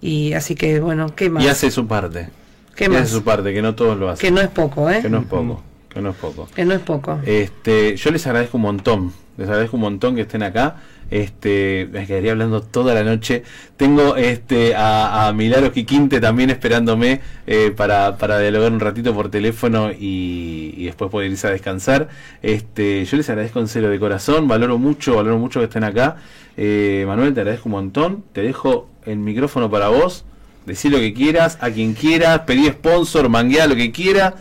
y 0.00 0.32
así 0.34 0.54
que, 0.54 0.80
bueno, 0.80 1.14
¿qué 1.16 1.30
más? 1.30 1.42
Y 1.42 1.48
hace 1.48 1.70
su 1.70 1.86
parte. 1.86 2.28
¿Qué 2.74 2.84
y 2.84 2.88
más? 2.88 3.02
hace 3.02 3.12
su 3.12 3.24
parte, 3.24 3.52
que 3.52 3.62
no 3.62 3.74
todos 3.74 3.98
lo 3.98 4.10
hacen. 4.10 4.20
Que 4.28 4.30
no 4.30 4.40
es 4.40 4.48
poco, 4.48 4.90
¿eh? 4.90 5.00
Que 5.02 5.08
no 5.08 5.18
es 5.18 5.26
poco. 5.26 5.62
Que 5.96 6.02
no 6.02 6.10
es 6.10 6.16
poco. 6.16 6.46
Que 6.54 6.64
no 6.66 6.74
es 6.74 6.80
poco. 6.80 7.18
Este, 7.24 7.96
yo 7.96 8.10
les 8.10 8.26
agradezco 8.26 8.58
un 8.58 8.62
montón, 8.64 9.12
les 9.38 9.48
agradezco 9.48 9.76
un 9.76 9.80
montón 9.80 10.14
que 10.14 10.20
estén 10.20 10.42
acá. 10.42 10.76
Este, 11.10 11.88
me 11.90 12.06
quedaría 12.06 12.32
hablando 12.32 12.60
toda 12.60 12.92
la 12.92 13.02
noche. 13.02 13.44
Tengo 13.78 14.14
este 14.16 14.74
a, 14.74 15.26
a 15.26 15.32
Milagros 15.32 15.72
Quiquinte 15.72 16.20
también 16.20 16.50
esperándome 16.50 17.22
eh, 17.46 17.72
para, 17.74 18.18
para 18.18 18.38
dialogar 18.40 18.72
un 18.72 18.80
ratito 18.80 19.14
por 19.14 19.30
teléfono 19.30 19.90
y, 19.90 20.74
y 20.76 20.84
después 20.84 21.10
poder 21.10 21.30
irse 21.30 21.46
a 21.46 21.50
descansar. 21.50 22.10
Este, 22.42 23.02
yo 23.06 23.16
les 23.16 23.30
agradezco 23.30 23.60
en 23.60 23.68
serio 23.68 23.88
de 23.88 23.98
corazón, 23.98 24.48
valoro 24.48 24.76
mucho, 24.76 25.16
valoro 25.16 25.38
mucho 25.38 25.60
que 25.60 25.64
estén 25.64 25.84
acá. 25.84 26.16
Eh, 26.58 27.04
Manuel, 27.06 27.32
te 27.32 27.40
agradezco 27.40 27.70
un 27.70 27.72
montón. 27.72 28.22
Te 28.34 28.42
dejo 28.42 28.90
el 29.06 29.16
micrófono 29.16 29.70
para 29.70 29.88
vos. 29.88 30.26
Decir 30.66 30.92
lo 30.92 30.98
que 30.98 31.14
quieras, 31.14 31.56
a 31.62 31.70
quien 31.70 31.94
quieras, 31.94 32.40
pedí 32.40 32.66
sponsor, 32.66 33.30
manguea 33.30 33.66
lo 33.66 33.76
que 33.76 33.92
quiera. 33.92 34.34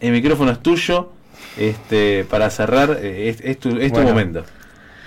El 0.00 0.12
micrófono 0.12 0.50
es 0.52 0.60
tuyo. 0.60 1.10
Este, 1.58 2.24
para 2.24 2.48
cerrar, 2.50 2.98
eh, 3.02 3.28
es, 3.28 3.40
es 3.40 3.58
tu, 3.58 3.70
es 3.76 3.88
tu 3.88 3.94
Bueno. 3.96 4.10
momento. 4.10 4.44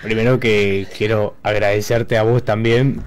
Primero 0.01 0.39
que 0.39 0.87
quiero 0.97 1.35
agradecerte 1.43 2.17
a 2.17 2.23
vos 2.23 2.43
también 2.43 3.01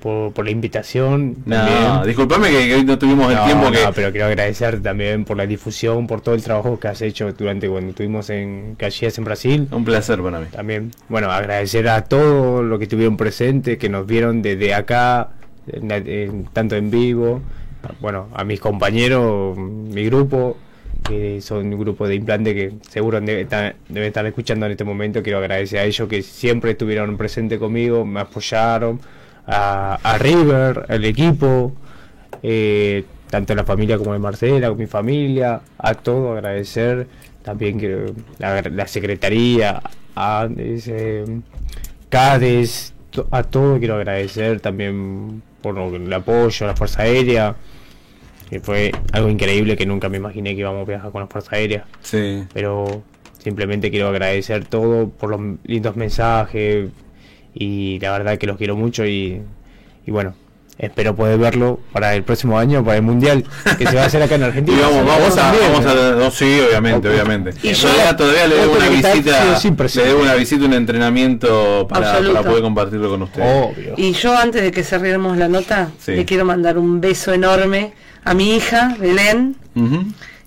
por, 0.00 0.32
por 0.32 0.44
la 0.44 0.50
invitación. 0.50 1.36
No, 1.46 2.04
disculpame 2.04 2.50
que, 2.50 2.66
que 2.68 2.74
hoy 2.74 2.84
no 2.84 2.98
tuvimos 2.98 3.30
el 3.30 3.38
No, 3.38 3.44
tiempo 3.46 3.70
que. 3.70 3.82
no, 3.82 3.92
pero 3.94 4.12
quiero 4.12 4.26
agradecerte 4.26 4.80
también 4.80 5.24
por 5.24 5.38
la 5.38 5.46
difusión, 5.46 6.06
por 6.06 6.20
todo 6.20 6.34
el 6.34 6.42
trabajo 6.42 6.78
que 6.78 6.88
has 6.88 7.00
hecho 7.00 7.32
durante 7.32 7.68
cuando 7.68 7.90
estuvimos 7.90 8.28
en 8.28 8.74
Caxias 8.76 9.16
en 9.16 9.24
Brasil. 9.24 9.68
Un 9.70 9.84
placer 9.84 10.20
para 10.20 10.40
mí. 10.40 10.46
También, 10.52 10.90
bueno, 11.08 11.30
agradecer 11.30 11.88
a 11.88 12.04
todos 12.04 12.62
los 12.62 12.78
que 12.78 12.84
estuvieron 12.84 13.16
presentes, 13.16 13.78
que 13.78 13.88
nos 13.88 14.06
vieron 14.06 14.42
desde 14.42 14.74
acá, 14.74 15.30
en- 15.72 15.90
en- 15.90 16.44
tanto 16.52 16.76
en 16.76 16.90
vivo, 16.90 17.40
bueno, 18.00 18.28
a 18.34 18.44
mis 18.44 18.60
compañeros, 18.60 19.56
mi 19.56 20.04
grupo, 20.04 20.58
que 21.04 21.40
son 21.40 21.72
un 21.72 21.78
grupo 21.78 22.08
de 22.08 22.14
implante 22.14 22.54
que 22.54 22.72
seguro 22.88 23.20
debe 23.20 23.42
estar, 23.42 23.76
deben 23.88 24.26
escuchando 24.26 24.66
en 24.66 24.72
este 24.72 24.84
momento. 24.84 25.22
Quiero 25.22 25.38
agradecer 25.38 25.78
a 25.80 25.84
ellos 25.84 26.08
que 26.08 26.22
siempre 26.22 26.72
estuvieron 26.72 27.16
presentes 27.16 27.58
conmigo, 27.58 28.04
me 28.04 28.20
apoyaron, 28.20 29.00
a, 29.46 29.98
River, 30.18 30.86
al 30.88 31.04
equipo, 31.04 31.72
eh, 32.42 33.04
tanto 33.30 33.54
la 33.54 33.64
familia 33.64 33.98
como 33.98 34.12
de 34.14 34.18
Marcela, 34.18 34.68
con 34.68 34.78
mi 34.78 34.86
familia, 34.86 35.60
a 35.78 35.94
todo 35.94 36.32
agradecer. 36.32 37.06
También 37.42 37.78
quiero 37.78 38.06
la, 38.38 38.62
la 38.62 38.86
secretaría, 38.86 39.82
a 40.16 40.48
ese, 40.56 41.24
CADES, 42.08 42.94
to- 43.10 43.26
a 43.30 43.42
todo 43.42 43.78
quiero 43.78 43.96
agradecer 43.96 44.60
también 44.60 45.42
por 45.60 45.76
el 45.78 46.12
apoyo 46.12 46.66
la 46.66 46.76
Fuerza 46.76 47.02
Aérea, 47.02 47.56
que 48.48 48.60
fue 48.60 48.92
algo 49.12 49.28
increíble 49.28 49.76
que 49.76 49.86
nunca 49.86 50.08
me 50.08 50.18
imaginé 50.18 50.54
que 50.54 50.60
íbamos 50.60 50.82
a 50.82 50.84
viajar 50.90 51.10
con 51.10 51.22
la 51.22 51.26
Fuerza 51.28 51.56
Aérea. 51.56 51.84
Sí. 52.02 52.44
Pero 52.52 53.02
simplemente 53.38 53.90
quiero 53.90 54.08
agradecer 54.08 54.64
todo 54.66 55.08
por 55.08 55.30
los 55.30 55.40
lindos 55.64 55.96
mensajes 55.96 56.90
y 57.54 57.98
la 58.00 58.12
verdad 58.12 58.38
que 58.38 58.46
los 58.46 58.56
quiero 58.56 58.76
mucho 58.76 59.06
y, 59.06 59.40
y 60.06 60.10
bueno, 60.10 60.34
espero 60.78 61.14
poder 61.14 61.38
verlo 61.38 61.78
para 61.92 62.14
el 62.16 62.24
próximo 62.24 62.58
año, 62.58 62.84
para 62.84 62.96
el 62.96 63.02
Mundial, 63.02 63.44
que 63.78 63.86
se 63.86 63.94
va 63.94 64.02
a 64.02 64.06
hacer 64.06 64.20
acá 64.22 64.34
en 64.34 64.40
Y 64.42 64.44
Argentina. 64.44 64.78
vamos, 64.82 65.06
vamos 65.06 65.28
Vos 65.28 65.38
a, 65.38 65.40
también, 65.42 65.72
vamos 65.72 65.86
a- 65.86 66.10
¿no? 66.16 66.30
sí, 66.32 66.60
obviamente, 66.68 67.08
obviamente. 67.08 67.50
Y 67.62 67.68
Y 67.70 67.74
yo- 67.74 67.88
todavía, 67.88 68.16
todavía 68.16 68.46
le 68.48 68.54
debo 68.56 68.72
una 68.72 68.86
sí 68.86 68.92
visita, 68.96 69.56
sí 69.58 69.70
le 70.00 70.04
debo 70.06 70.22
una 70.22 70.34
visita, 70.34 70.64
un 70.64 70.72
entrenamiento 70.72 71.86
para, 71.88 72.18
para 72.20 72.42
poder 72.42 72.62
compartirlo 72.62 73.08
con 73.08 73.22
ustedes. 73.22 73.66
Obvio. 73.72 73.94
Y 73.96 74.12
yo 74.12 74.36
antes 74.36 74.62
de 74.62 74.70
que 74.72 74.82
cerremos 74.82 75.36
la 75.36 75.48
nota, 75.48 75.90
Sí. 75.98 76.12
le 76.12 76.24
quiero 76.24 76.44
mandar 76.44 76.76
un 76.78 77.00
beso 77.00 77.32
enorme 77.32 77.92
a 78.24 78.34
mi 78.34 78.54
hija, 78.56 78.96
Belén, 78.98 79.56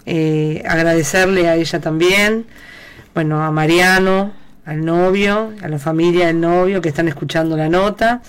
eh, 0.06 0.64
agradecerle 0.68 1.48
a 1.48 1.56
ella 1.56 1.80
también, 1.80 2.46
bueno, 3.14 3.44
a 3.44 3.52
Mariano, 3.52 4.32
al 4.66 4.84
novio, 4.84 5.54
a 5.62 5.68
la 5.68 5.80
familia 5.80 6.28
del 6.28 6.40
novio 6.42 6.82
que 6.82 6.90
están 6.90 7.08
escuchando 7.08 7.56
la 7.58 7.70
nota, 7.70 8.22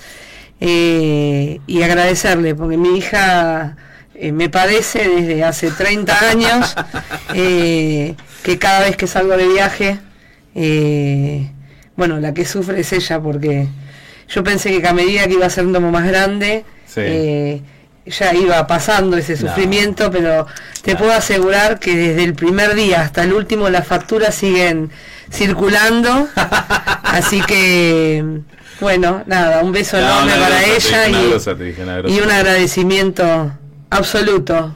eh, 0.60 1.60
y 1.66 1.82
agradecerle, 1.82 2.54
porque 2.54 2.76
mi 2.76 2.96
hija 2.98 3.76
eh, 4.14 4.32
me 4.32 4.48
padece 4.48 5.08
desde 5.08 5.44
hace 5.44 5.70
30 5.70 6.28
años, 6.30 6.74
eh, 7.34 8.14
que 8.42 8.58
cada 8.58 8.80
vez 8.80 8.96
que 8.96 9.06
salgo 9.06 9.36
de 9.36 9.46
viaje, 9.48 9.98
eh, 10.54 11.50
bueno, 11.96 12.18
la 12.20 12.34
que 12.34 12.44
sufre 12.44 12.80
es 12.80 12.92
ella, 12.92 13.20
porque 13.20 13.68
yo 14.28 14.42
pensé 14.44 14.80
que 14.80 14.86
a 14.88 14.92
medida 14.92 15.26
que 15.26 15.34
iba 15.34 15.46
a 15.46 15.50
ser 15.50 15.66
un 15.66 15.72
tomo 15.72 15.90
más 15.90 16.06
grande, 16.06 16.64
Sí. 16.86 17.62
Ya 18.10 18.34
iba 18.34 18.66
pasando 18.66 19.16
ese 19.16 19.32
No. 19.34 19.38
sufrimiento, 19.48 20.10
pero 20.10 20.46
te 20.82 20.92
No. 20.92 20.98
puedo 20.98 21.12
asegurar 21.12 21.78
que 21.78 21.96
desde 21.96 22.24
el 22.24 22.34
primer 22.34 22.74
día 22.74 23.02
hasta 23.02 23.22
el 23.24 23.32
último 23.32 23.68
las 23.68 23.86
facturas 23.86 24.34
siguen 24.34 24.90
circulando. 25.30 26.28
Así 27.02 27.40
que, 27.42 28.24
bueno, 28.80 29.22
nada, 29.26 29.62
un 29.62 29.72
beso 29.72 29.96
No, 29.98 30.02
enorme 30.06 30.32
para 30.32 30.64
ella 30.64 31.04
dije, 31.54 31.84
y 32.08 32.20
un 32.20 32.30
agradecimiento 32.30 33.52
absoluto. 33.90 34.74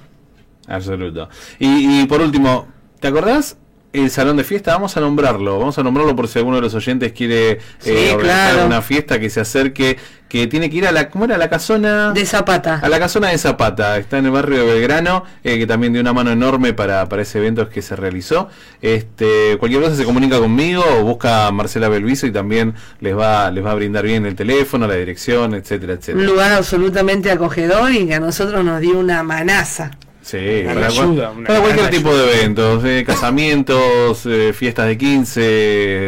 Absoluto. 0.66 1.28
Y, 1.58 2.02
y 2.02 2.06
por 2.06 2.20
último, 2.20 2.68
¿te 3.00 3.08
acordás? 3.08 3.56
El 3.92 4.10
salón 4.10 4.38
de 4.38 4.44
fiesta, 4.44 4.72
vamos 4.72 4.96
a 4.96 5.00
nombrarlo, 5.00 5.58
vamos 5.58 5.78
a 5.78 5.82
nombrarlo 5.82 6.16
por 6.16 6.26
si 6.26 6.38
alguno 6.38 6.56
de 6.56 6.62
los 6.62 6.74
oyentes 6.74 7.12
quiere 7.12 7.58
Sí, 7.78 7.90
eh, 7.90 8.12
organizar 8.14 8.52
claro. 8.54 8.66
una 8.66 8.80
fiesta 8.80 9.20
que 9.20 9.28
se 9.28 9.40
acerque, 9.40 9.98
que 10.30 10.46
tiene 10.46 10.70
que 10.70 10.78
ir 10.78 10.86
a 10.86 10.92
la, 10.92 11.10
¿cómo 11.10 11.26
era? 11.26 11.36
La 11.36 11.50
casona 11.50 12.10
De 12.12 12.24
Zapata. 12.24 12.80
A 12.82 12.88
la 12.88 12.98
casona 12.98 13.28
de 13.28 13.36
Zapata, 13.36 13.98
está 13.98 14.16
en 14.16 14.24
el 14.24 14.30
barrio 14.30 14.60
de 14.60 14.72
Belgrano, 14.72 15.24
eh, 15.44 15.58
que 15.58 15.66
también 15.66 15.92
dio 15.92 16.00
una 16.00 16.14
mano 16.14 16.30
enorme 16.30 16.72
para, 16.72 17.06
para 17.10 17.20
ese 17.20 17.36
evento 17.36 17.68
que 17.68 17.82
se 17.82 17.94
realizó. 17.94 18.48
Este, 18.80 19.58
cualquier 19.58 19.82
cosa 19.82 19.94
se 19.94 20.04
comunica 20.04 20.38
conmigo 20.38 20.82
o 20.98 21.02
busca 21.04 21.46
a 21.48 21.52
Marcela 21.52 21.90
Belviso 21.90 22.26
y 22.26 22.32
también 22.32 22.72
les 23.00 23.14
va, 23.14 23.50
les 23.50 23.62
va 23.62 23.72
a 23.72 23.74
brindar 23.74 24.04
bien 24.06 24.24
el 24.24 24.34
teléfono, 24.34 24.86
la 24.86 24.94
dirección, 24.94 25.52
etcétera, 25.54 25.92
Un 25.92 25.98
etcétera. 25.98 26.24
lugar 26.24 26.52
absolutamente 26.52 27.30
acogedor 27.30 27.92
y 27.92 28.06
que 28.06 28.14
a 28.14 28.20
nosotros 28.20 28.64
nos 28.64 28.80
dio 28.80 28.98
una 28.98 29.22
manaza. 29.22 29.90
Sí, 30.22 30.62
Una 30.64 30.74
para, 30.74 30.86
ayuda, 30.86 31.30
una 31.32 31.46
para 31.48 31.60
cualquier 31.60 31.90
tipo 31.90 32.14
de 32.16 32.32
eventos, 32.32 32.84
eh, 32.84 33.02
casamientos, 33.04 34.24
eh, 34.24 34.52
fiestas 34.54 34.86
de 34.86 34.96
15, 34.96 35.40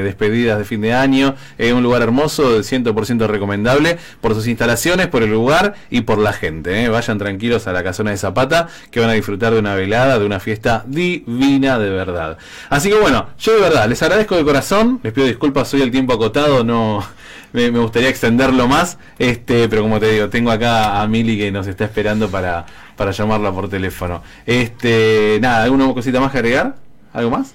despedidas 0.04 0.56
de 0.56 0.64
fin 0.64 0.80
de 0.80 0.92
año, 0.94 1.34
eh, 1.58 1.72
un 1.72 1.82
lugar 1.82 2.02
hermoso, 2.02 2.62
100% 2.62 3.26
recomendable 3.26 3.98
por 4.20 4.34
sus 4.34 4.46
instalaciones, 4.46 5.08
por 5.08 5.24
el 5.24 5.30
lugar 5.32 5.74
y 5.90 6.02
por 6.02 6.18
la 6.18 6.32
gente. 6.32 6.84
eh. 6.84 6.88
Vayan 6.88 7.18
tranquilos 7.18 7.66
a 7.66 7.72
la 7.72 7.82
casona 7.82 8.12
de 8.12 8.16
Zapata 8.16 8.68
que 8.92 9.00
van 9.00 9.10
a 9.10 9.14
disfrutar 9.14 9.52
de 9.52 9.58
una 9.58 9.74
velada, 9.74 10.18
de 10.20 10.24
una 10.26 10.38
fiesta 10.38 10.84
divina 10.86 11.78
de 11.80 11.90
verdad. 11.90 12.38
Así 12.70 12.90
que 12.90 12.96
bueno, 13.00 13.30
yo 13.38 13.54
de 13.54 13.60
verdad 13.60 13.88
les 13.88 14.00
agradezco 14.02 14.36
de 14.36 14.44
corazón, 14.44 15.00
les 15.02 15.12
pido 15.12 15.26
disculpas, 15.26 15.74
hoy 15.74 15.82
el 15.82 15.90
tiempo 15.90 16.12
acotado, 16.12 16.62
no 16.62 17.04
me, 17.52 17.70
me 17.72 17.80
gustaría 17.80 18.08
extenderlo 18.10 18.68
más, 18.68 18.96
este, 19.18 19.68
pero 19.68 19.82
como 19.82 19.98
te 19.98 20.10
digo, 20.12 20.28
tengo 20.28 20.50
acá 20.52 21.00
a 21.02 21.06
Mili 21.08 21.36
que 21.36 21.50
nos 21.52 21.66
está 21.66 21.84
esperando 21.84 22.28
para, 22.28 22.64
para 22.96 23.10
llamarla 23.10 23.52
por 23.52 23.68
teléfono. 23.68 24.22
Este, 24.46 25.38
nada, 25.40 25.64
¿alguna 25.64 25.92
cosita 25.92 26.20
más 26.20 26.32
que 26.32 26.38
agregar? 26.38 26.76
¿Algo 27.12 27.30
más? 27.30 27.54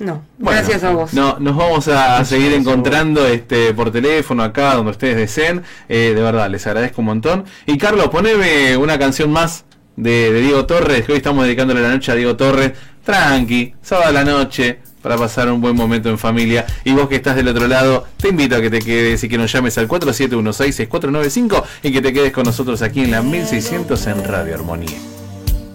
No, 0.00 0.24
Bueno, 0.38 0.58
gracias 0.60 0.82
a 0.82 0.90
vos. 0.90 1.14
No, 1.14 1.38
nos 1.38 1.56
vamos 1.56 1.86
a, 1.86 2.18
a 2.18 2.24
seguir 2.24 2.52
encontrando 2.52 3.26
este 3.26 3.72
por 3.74 3.92
teléfono 3.92 4.42
acá 4.42 4.74
donde 4.74 4.90
ustedes 4.90 5.16
deseen. 5.16 5.62
Eh, 5.88 6.12
de 6.14 6.20
verdad, 6.20 6.50
les 6.50 6.66
agradezco 6.66 7.00
un 7.00 7.06
montón. 7.06 7.44
Y 7.66 7.78
Carlos, 7.78 8.08
poneme 8.08 8.76
una 8.76 8.98
canción 8.98 9.30
más 9.30 9.64
de, 9.96 10.32
de 10.32 10.40
Diego 10.40 10.66
Torres, 10.66 11.04
que 11.04 11.12
hoy 11.12 11.18
estamos 11.18 11.44
dedicándole 11.44 11.80
la 11.80 11.90
noche 11.90 12.10
a 12.10 12.16
Diego 12.16 12.34
Torres. 12.36 12.72
Tranqui, 13.04 13.74
sábado 13.82 14.08
a 14.08 14.12
la 14.12 14.24
noche, 14.24 14.80
para 15.04 15.16
pasar 15.18 15.52
un 15.52 15.60
buen 15.60 15.76
momento 15.76 16.08
en 16.08 16.16
familia. 16.18 16.64
Y 16.82 16.92
vos 16.92 17.10
que 17.10 17.16
estás 17.16 17.36
del 17.36 17.48
otro 17.48 17.68
lado, 17.68 18.06
te 18.16 18.28
invito 18.30 18.56
a 18.56 18.62
que 18.62 18.70
te 18.70 18.78
quedes 18.78 19.22
y 19.22 19.28
que 19.28 19.36
nos 19.36 19.52
llames 19.52 19.76
al 19.76 19.86
4716-6495 19.86 21.62
y 21.82 21.92
que 21.92 22.00
te 22.00 22.14
quedes 22.14 22.32
con 22.32 22.44
nosotros 22.44 22.80
aquí 22.80 23.02
en 23.02 23.10
la 23.10 23.20
1600 23.20 24.06
en 24.06 24.24
Radio 24.24 24.54
Armonía. 24.54 24.96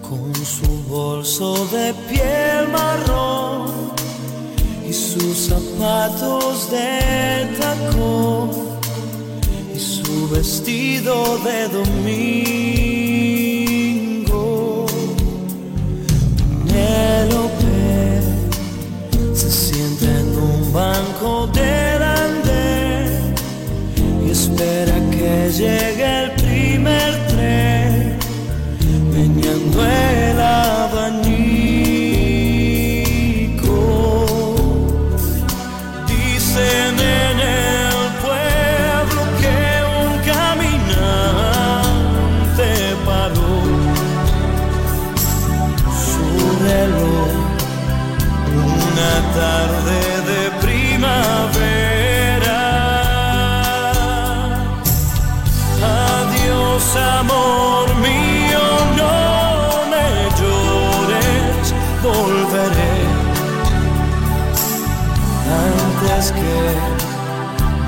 con 0.02 0.34
su 0.34 0.66
bolso 0.88 1.68
de 1.68 1.94
piel 2.10 2.66
marrón 2.72 3.92
y 4.88 4.92
sus 4.92 5.46
zapatos 5.46 6.68
de 6.72 7.48
tacón 7.60 8.50
y 9.72 9.78
su 9.78 10.28
vestido 10.28 11.38
de 11.38 11.68
domingo 11.68 12.80
se 19.40 19.50
sienta 19.50 20.04
en 20.04 20.36
un 20.36 20.70
banco 20.70 21.46
delante 21.46 23.06
y 24.26 24.30
espera 24.30 24.94
que 25.10 25.50
llegue 25.50 26.24
el 26.24 26.30
primer 26.32 27.26
tren, 27.28 28.18
meñando 29.14 29.82
el 29.82 30.40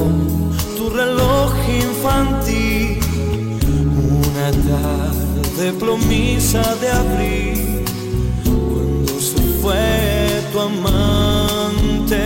tu 0.77 0.89
reloj 0.89 1.51
infantil. 1.67 2.99
Una 4.25 4.47
tarde 4.51 5.65
plomiza 5.73 6.63
de 6.81 6.89
abril 6.91 7.48
tu 10.51 10.59
amante. 10.59 12.17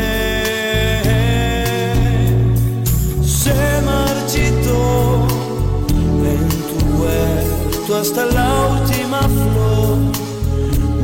Se 3.23 3.53
marchitó 3.85 5.27
en 6.31 6.43
tu 6.69 6.77
huerto 7.01 7.97
hasta 7.97 8.25
la 8.25 8.67
última 8.67 9.19
flor. 9.21 9.97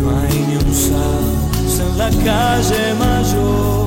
No 0.01 0.09
hay 0.19 0.37
ni 0.47 0.55
un 0.55 0.69
en 1.81 1.97
la 1.97 2.09
calle 2.09 2.93
mayor 2.95 3.78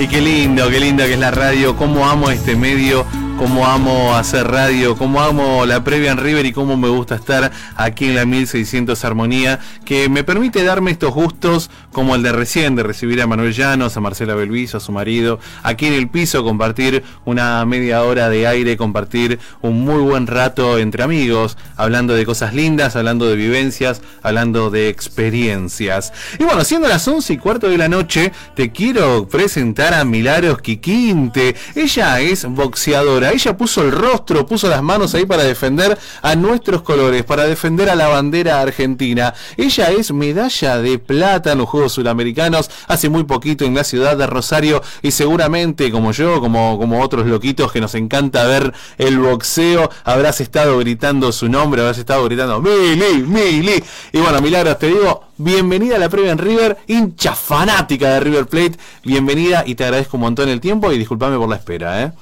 Y 0.00 0.08
qué 0.08 0.22
lindo, 0.22 0.70
qué 0.70 0.80
lindo 0.80 1.04
que 1.04 1.12
es 1.12 1.18
la 1.18 1.30
radio, 1.30 1.76
cómo 1.76 2.08
amo 2.08 2.30
este 2.30 2.56
medio, 2.56 3.04
cómo 3.40 3.66
amo 3.66 4.14
hacer 4.16 4.46
radio, 4.46 4.98
cómo 4.98 5.22
amo 5.22 5.64
la 5.64 5.82
previa 5.82 6.12
en 6.12 6.18
River 6.18 6.44
y 6.44 6.52
cómo 6.52 6.76
me 6.76 6.90
gusta 6.90 7.14
estar 7.14 7.50
aquí 7.74 8.04
en 8.08 8.16
la 8.16 8.26
1600 8.26 9.02
Armonía, 9.02 9.60
que 9.86 10.10
me 10.10 10.24
permite 10.24 10.62
darme 10.62 10.90
estos 10.90 11.14
gustos 11.14 11.70
como 11.90 12.14
el 12.14 12.22
de 12.22 12.32
recién, 12.32 12.76
de 12.76 12.82
recibir 12.82 13.22
a 13.22 13.26
Manuel 13.26 13.54
Llanos, 13.54 13.96
a 13.96 14.00
Marcela 14.00 14.34
Belviso, 14.34 14.76
a 14.76 14.80
su 14.80 14.92
marido, 14.92 15.40
aquí 15.62 15.86
en 15.86 15.94
el 15.94 16.10
piso, 16.10 16.44
compartir 16.44 17.02
una 17.24 17.64
media 17.64 18.02
hora 18.02 18.28
de 18.28 18.46
aire, 18.46 18.76
compartir 18.76 19.38
un 19.62 19.86
muy 19.86 20.02
buen 20.02 20.26
rato 20.26 20.78
entre 20.78 21.02
amigos, 21.02 21.56
hablando 21.78 22.12
de 22.12 22.26
cosas 22.26 22.52
lindas, 22.52 22.94
hablando 22.94 23.26
de 23.26 23.36
vivencias, 23.36 24.02
hablando 24.22 24.68
de 24.68 24.90
experiencias. 24.90 26.12
Y 26.38 26.44
bueno, 26.44 26.62
siendo 26.62 26.88
las 26.88 27.08
11 27.08 27.32
y 27.32 27.38
cuarto 27.38 27.70
de 27.70 27.78
la 27.78 27.88
noche, 27.88 28.32
te 28.54 28.70
quiero 28.70 29.26
presentar 29.28 29.94
a 29.94 30.04
Milagros 30.04 30.60
Quiquinte. 30.60 31.56
Ella 31.74 32.20
es 32.20 32.44
boxeadora, 32.44 33.29
ella 33.32 33.56
puso 33.56 33.82
el 33.82 33.92
rostro, 33.92 34.46
puso 34.46 34.68
las 34.68 34.82
manos 34.82 35.14
ahí 35.14 35.26
para 35.26 35.42
defender 35.42 35.98
a 36.22 36.34
nuestros 36.36 36.82
colores, 36.82 37.24
para 37.24 37.44
defender 37.44 37.90
a 37.90 37.94
la 37.94 38.08
bandera 38.08 38.60
argentina. 38.60 39.34
Ella 39.56 39.90
es 39.90 40.12
medalla 40.12 40.78
de 40.78 40.98
plata 40.98 41.52
en 41.52 41.58
los 41.58 41.68
Juegos 41.68 41.92
Sudamericanos 41.92 42.70
hace 42.88 43.08
muy 43.08 43.24
poquito 43.24 43.64
en 43.64 43.74
la 43.74 43.84
ciudad 43.84 44.16
de 44.16 44.26
Rosario 44.26 44.82
y 45.02 45.10
seguramente 45.10 45.90
como 45.90 46.12
yo, 46.12 46.40
como, 46.40 47.00
otros 47.00 47.26
loquitos 47.26 47.72
que 47.72 47.80
nos 47.80 47.94
encanta 47.94 48.44
ver 48.46 48.72
el 48.98 49.18
boxeo, 49.18 49.90
habrás 50.04 50.40
estado 50.40 50.78
gritando 50.78 51.32
su 51.32 51.48
nombre, 51.48 51.80
habrás 51.80 51.98
estado 51.98 52.24
gritando 52.24 52.60
Mili, 52.60 53.22
Mili. 53.22 53.82
Y 54.12 54.18
bueno, 54.18 54.40
Milagros, 54.40 54.78
te 54.78 54.88
digo, 54.88 55.24
bienvenida 55.36 55.96
a 55.96 55.98
la 55.98 56.08
previa 56.08 56.32
en 56.32 56.38
River, 56.38 56.78
hincha 56.86 57.34
fanática 57.34 58.10
de 58.10 58.20
River 58.20 58.46
Plate, 58.46 58.78
bienvenida 59.04 59.64
y 59.66 59.74
te 59.74 59.84
agradezco 59.84 60.16
un 60.16 60.22
montón 60.22 60.48
el 60.48 60.60
tiempo 60.60 60.92
y 60.92 60.98
disculpame 60.98 61.36
por 61.36 61.48
la 61.48 61.56
espera, 61.56 62.02
¿eh? 62.02 62.12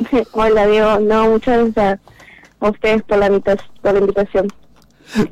Hola 0.32 0.66
Diego, 0.66 0.98
no, 1.00 1.30
muchas 1.30 1.72
gracias 1.74 2.00
a 2.60 2.68
ustedes 2.70 3.02
por 3.02 3.18
la, 3.18 3.26
invita- 3.28 3.56
por 3.80 3.92
la 3.94 4.00
invitación. 4.00 4.48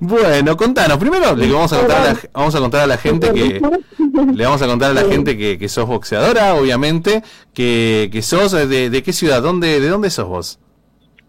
Bueno, 0.00 0.56
contanos. 0.56 0.98
Primero 0.98 1.34
le 1.34 1.50
vamos 1.50 1.72
a 1.72 1.78
contar 1.78 2.00
a 2.02 2.04
la, 2.12 2.18
vamos 2.34 2.54
a 2.54 2.58
contar 2.58 2.80
a 2.82 2.86
la 2.86 2.98
gente 2.98 3.32
que 3.32 3.60
le 4.34 4.44
vamos 4.44 4.60
a 4.62 4.66
contar 4.66 4.90
a 4.90 4.94
la 4.94 5.04
gente 5.04 5.38
que, 5.38 5.58
que 5.58 5.68
sos 5.68 5.86
boxeadora, 5.86 6.54
obviamente, 6.54 7.22
que, 7.54 8.08
que 8.12 8.20
sos 8.22 8.52
de, 8.52 8.90
de 8.90 9.02
qué 9.02 9.12
ciudad, 9.12 9.40
dónde, 9.42 9.80
de 9.80 9.88
dónde 9.88 10.10
sos 10.10 10.28
vos? 10.28 10.58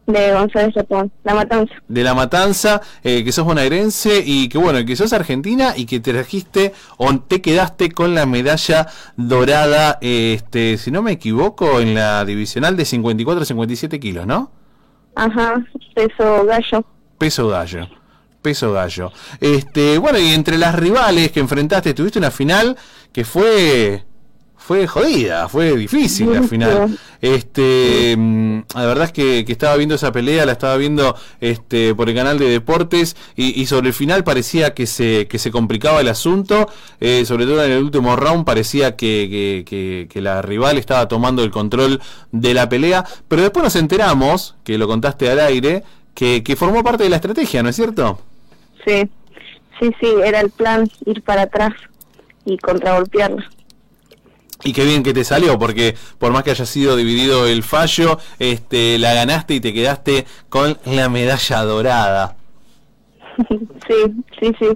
De 0.08 0.34
González 0.34 0.74
Japón, 0.74 1.12
La 1.24 1.36
Matanza. 1.36 1.74
De 1.88 2.04
La 2.04 2.14
Matanza, 2.14 2.82
eh, 3.04 3.24
que 3.24 3.32
sos 3.32 3.46
bonaerense 3.46 4.22
y 4.26 4.50
que 4.50 4.58
bueno, 4.58 4.84
que 4.86 4.96
sos 4.96 5.14
argentina 5.14 5.74
y 5.76 5.86
que 5.86 6.00
te 6.00 6.12
trajiste 6.12 6.74
o 6.98 7.16
te 7.20 7.42
quedaste 7.42 7.92
con 7.92 8.16
la 8.16 8.26
medalla 8.26 8.88
dorada, 9.16 10.00
este, 10.02 10.78
si 10.78 10.92
no 10.92 11.02
me 11.02 11.12
equivoco, 11.12 11.80
en 11.80 11.94
la 11.94 12.26
divisional 12.26 12.76
de 12.76 12.86
54 12.86 13.44
a 13.44 13.46
57 13.46 14.00
kilos, 14.00 14.26
¿no? 14.26 14.52
Ajá, 15.16 15.64
peso 15.94 16.46
gallo. 16.46 16.86
Peso 17.18 17.48
gallo. 17.48 17.88
Peso 18.42 18.74
gallo. 18.74 19.12
Este, 19.40 20.00
bueno, 20.00 20.18
y 20.18 20.34
entre 20.34 20.58
las 20.58 20.74
rivales 20.74 21.32
que 21.32 21.40
enfrentaste, 21.40 21.94
tuviste 21.94 22.18
una 22.18 22.32
final 22.32 22.76
que 23.14 23.24
fue 23.24 24.04
fue 24.64 24.88
jodida, 24.88 25.50
fue 25.50 25.76
difícil 25.76 26.32
la 26.34 26.44
final. 26.44 26.98
Este, 27.20 28.16
mm, 28.18 28.60
la 28.76 28.86
verdad 28.86 29.06
es 29.06 29.12
que, 29.12 29.44
que 29.46 29.52
estaba 29.52 29.76
viendo 29.76 29.96
esa 29.96 30.12
pelea, 30.12 30.46
la 30.46 30.54
estaba 30.54 30.78
viendo 30.78 31.16
este 31.40 31.94
por 31.96 32.10
el 32.10 32.16
canal 32.16 32.38
de 32.40 32.48
deportes 32.50 33.16
y, 33.36 33.60
y 33.60 33.66
sobre 33.66 33.88
el 33.90 33.94
final 33.94 34.24
parecía 34.24 34.74
que 34.74 34.86
se 34.88 35.28
que 35.28 35.40
se 35.40 35.52
complicaba 35.52 36.00
el 36.02 36.08
asunto, 36.08 36.70
eh, 37.00 37.26
sobre 37.26 37.46
todo 37.46 37.64
en 37.66 37.72
el 37.72 37.84
último 37.84 38.16
round 38.16 38.46
parecía 38.46 38.96
que, 38.96 39.28
que, 39.30 39.66
que- 39.68 40.08
que 40.10 40.22
la 40.22 40.42
rival 40.42 40.78
estaba 40.78 41.08
tomando 41.08 41.44
el 41.44 41.52
control 41.52 42.00
de 42.32 42.54
la 42.54 42.70
pelea, 42.70 43.04
pero 43.28 43.42
después 43.42 43.64
nos 43.64 43.76
enteramos, 43.76 44.56
que 44.64 44.78
lo 44.78 44.88
contaste 44.88 45.30
al 45.30 45.40
aire, 45.40 45.84
que, 46.14 46.44
que 46.44 46.56
formó 46.56 46.84
parte 46.84 47.04
de 47.04 47.10
la 47.10 47.16
estrategia, 47.18 47.64
¿no 47.64 47.70
es 47.70 47.76
cierto? 47.76 48.20
Sí, 48.86 49.10
sí, 49.80 49.92
sí, 50.00 50.08
era 50.24 50.40
el 50.42 50.50
plan 50.52 50.90
ir 51.06 51.22
para 51.24 51.44
atrás 51.44 51.74
y 52.46 52.58
contragolpearla. 52.58 53.50
Y 54.64 54.74
qué 54.74 54.86
bien 54.86 55.04
que 55.04 55.14
te 55.14 55.24
salió, 55.24 55.58
porque 55.58 55.96
por 56.20 56.32
más 56.32 56.44
que 56.44 56.52
haya 56.52 56.66
sido 56.66 56.96
dividido 56.96 57.48
el 57.48 57.64
fallo, 57.64 58.20
este, 58.40 59.00
la 59.00 59.14
ganaste 59.14 59.56
y 59.56 59.60
te 59.60 59.74
quedaste 59.74 60.26
con 60.50 60.78
la 60.86 61.10
medalla 61.10 61.64
dorada. 61.64 62.36
sí, 63.50 64.24
sí, 64.40 64.56
sí. 64.60 64.68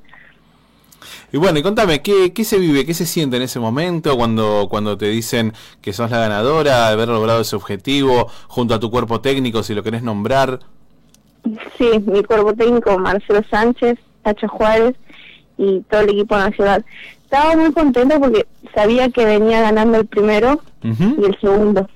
Y 1.31 1.37
bueno, 1.37 1.59
y 1.59 1.63
contame, 1.63 2.01
¿qué, 2.01 2.33
qué 2.33 2.43
se 2.43 2.57
vive, 2.57 2.85
qué 2.85 2.93
se 2.93 3.05
siente 3.05 3.37
en 3.37 3.43
ese 3.43 3.59
momento 3.59 4.15
cuando, 4.15 4.67
cuando 4.69 4.97
te 4.97 5.07
dicen 5.07 5.53
que 5.81 5.93
sos 5.93 6.09
la 6.09 6.19
ganadora, 6.19 6.87
haber 6.87 7.09
logrado 7.09 7.41
ese 7.41 7.55
objetivo, 7.55 8.29
junto 8.47 8.73
a 8.73 8.79
tu 8.79 8.89
cuerpo 8.89 9.21
técnico, 9.21 9.61
si 9.61 9.75
lo 9.75 9.83
querés 9.83 10.01
nombrar? 10.01 10.61
Sí, 11.77 11.89
mi 12.05 12.23
cuerpo 12.23 12.53
técnico, 12.53 12.97
Marcelo 12.97 13.41
Sánchez, 13.49 13.99
Tacho 14.23 14.47
Juárez 14.47 14.95
y 15.57 15.81
todo 15.81 16.01
el 16.01 16.09
equipo 16.09 16.37
nacional. 16.37 16.85
Estaba 17.23 17.55
muy 17.55 17.71
contenta 17.71 18.19
porque 18.19 18.45
sabía 18.73 19.09
que 19.09 19.25
venía 19.25 19.61
ganando 19.61 19.97
el 19.97 20.05
primero 20.05 20.61
y 20.83 21.25
el 21.25 21.37
segundo. 21.41 21.89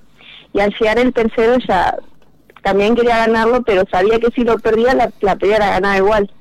Y 0.53 0.59
al 0.59 0.73
llegar 0.73 0.99
el 0.99 1.13
tercero 1.13 1.57
ya 1.67 1.95
también 2.63 2.95
quería 2.95 3.25
ganarlo, 3.25 3.61
pero 3.61 3.83
sabía 3.91 4.19
que 4.19 4.31
si 4.31 4.43
lo 4.43 4.57
perdía, 4.59 4.93
la, 4.93 5.11
la 5.21 5.35
pelea 5.35 5.57
era 5.57 5.69
ganada 5.69 5.97
igual. 5.97 6.31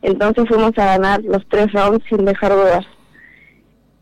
Entonces 0.00 0.48
fuimos 0.48 0.76
a 0.78 0.84
ganar 0.84 1.22
los 1.22 1.46
tres 1.48 1.72
rounds 1.72 2.04
sin 2.08 2.24
dejar 2.24 2.52
dudas. 2.52 2.84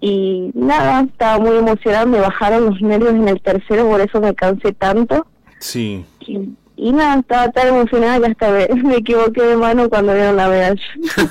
Y 0.00 0.50
nada, 0.54 1.02
estaba 1.02 1.38
muy 1.38 1.58
emocionada, 1.58 2.06
me 2.06 2.20
bajaron 2.20 2.66
los 2.66 2.80
nervios 2.80 3.12
en 3.12 3.28
el 3.28 3.40
tercero, 3.42 3.86
por 3.86 4.00
eso 4.00 4.20
me 4.20 4.34
cansé 4.34 4.72
tanto. 4.72 5.26
Sí. 5.58 6.06
Y, 6.20 6.48
y 6.82 6.92
nada, 6.92 7.20
estaba 7.20 7.50
tan 7.50 7.68
emocionada 7.68 8.20
que 8.20 8.26
hasta 8.32 8.50
me, 8.50 8.66
me 8.82 8.96
equivoqué 8.96 9.42
de 9.42 9.56
mano 9.56 9.90
cuando 9.90 10.14
vieron 10.14 10.36
la 10.36 10.48
medalla. 10.48 10.82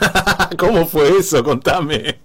¿Cómo 0.58 0.86
fue 0.86 1.10
eso? 1.18 1.44
Contame. 1.44 2.20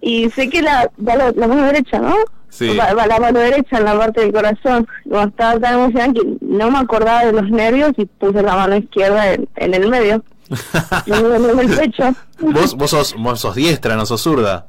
Y 0.00 0.30
sé 0.30 0.48
que 0.48 0.62
la, 0.62 0.90
va 1.06 1.16
la, 1.16 1.32
la 1.32 1.48
mano 1.48 1.66
derecha, 1.66 1.98
¿no? 1.98 2.16
Sí. 2.48 2.72
La 2.72 3.18
mano 3.20 3.38
derecha 3.38 3.76
en 3.76 3.84
la 3.84 3.98
parte 3.98 4.22
del 4.22 4.32
corazón. 4.32 4.88
Estaba 5.04 5.60
tan 5.60 5.74
emocionada 5.74 6.14
que 6.14 6.22
no 6.40 6.70
me 6.70 6.78
acordaba 6.78 7.26
de 7.26 7.32
los 7.32 7.50
nervios 7.50 7.92
y 7.98 8.06
puse 8.06 8.42
la 8.42 8.56
mano 8.56 8.76
izquierda 8.76 9.34
en, 9.34 9.46
en 9.56 9.74
el 9.74 9.90
medio. 9.90 10.24
en 11.06 11.60
el 11.60 11.76
pecho. 11.76 12.14
Vos, 12.40 12.74
vos, 12.74 12.90
sos, 12.90 13.14
vos 13.18 13.38
sos 13.38 13.54
diestra, 13.54 13.96
no 13.96 14.06
sos 14.06 14.22
zurda. 14.22 14.68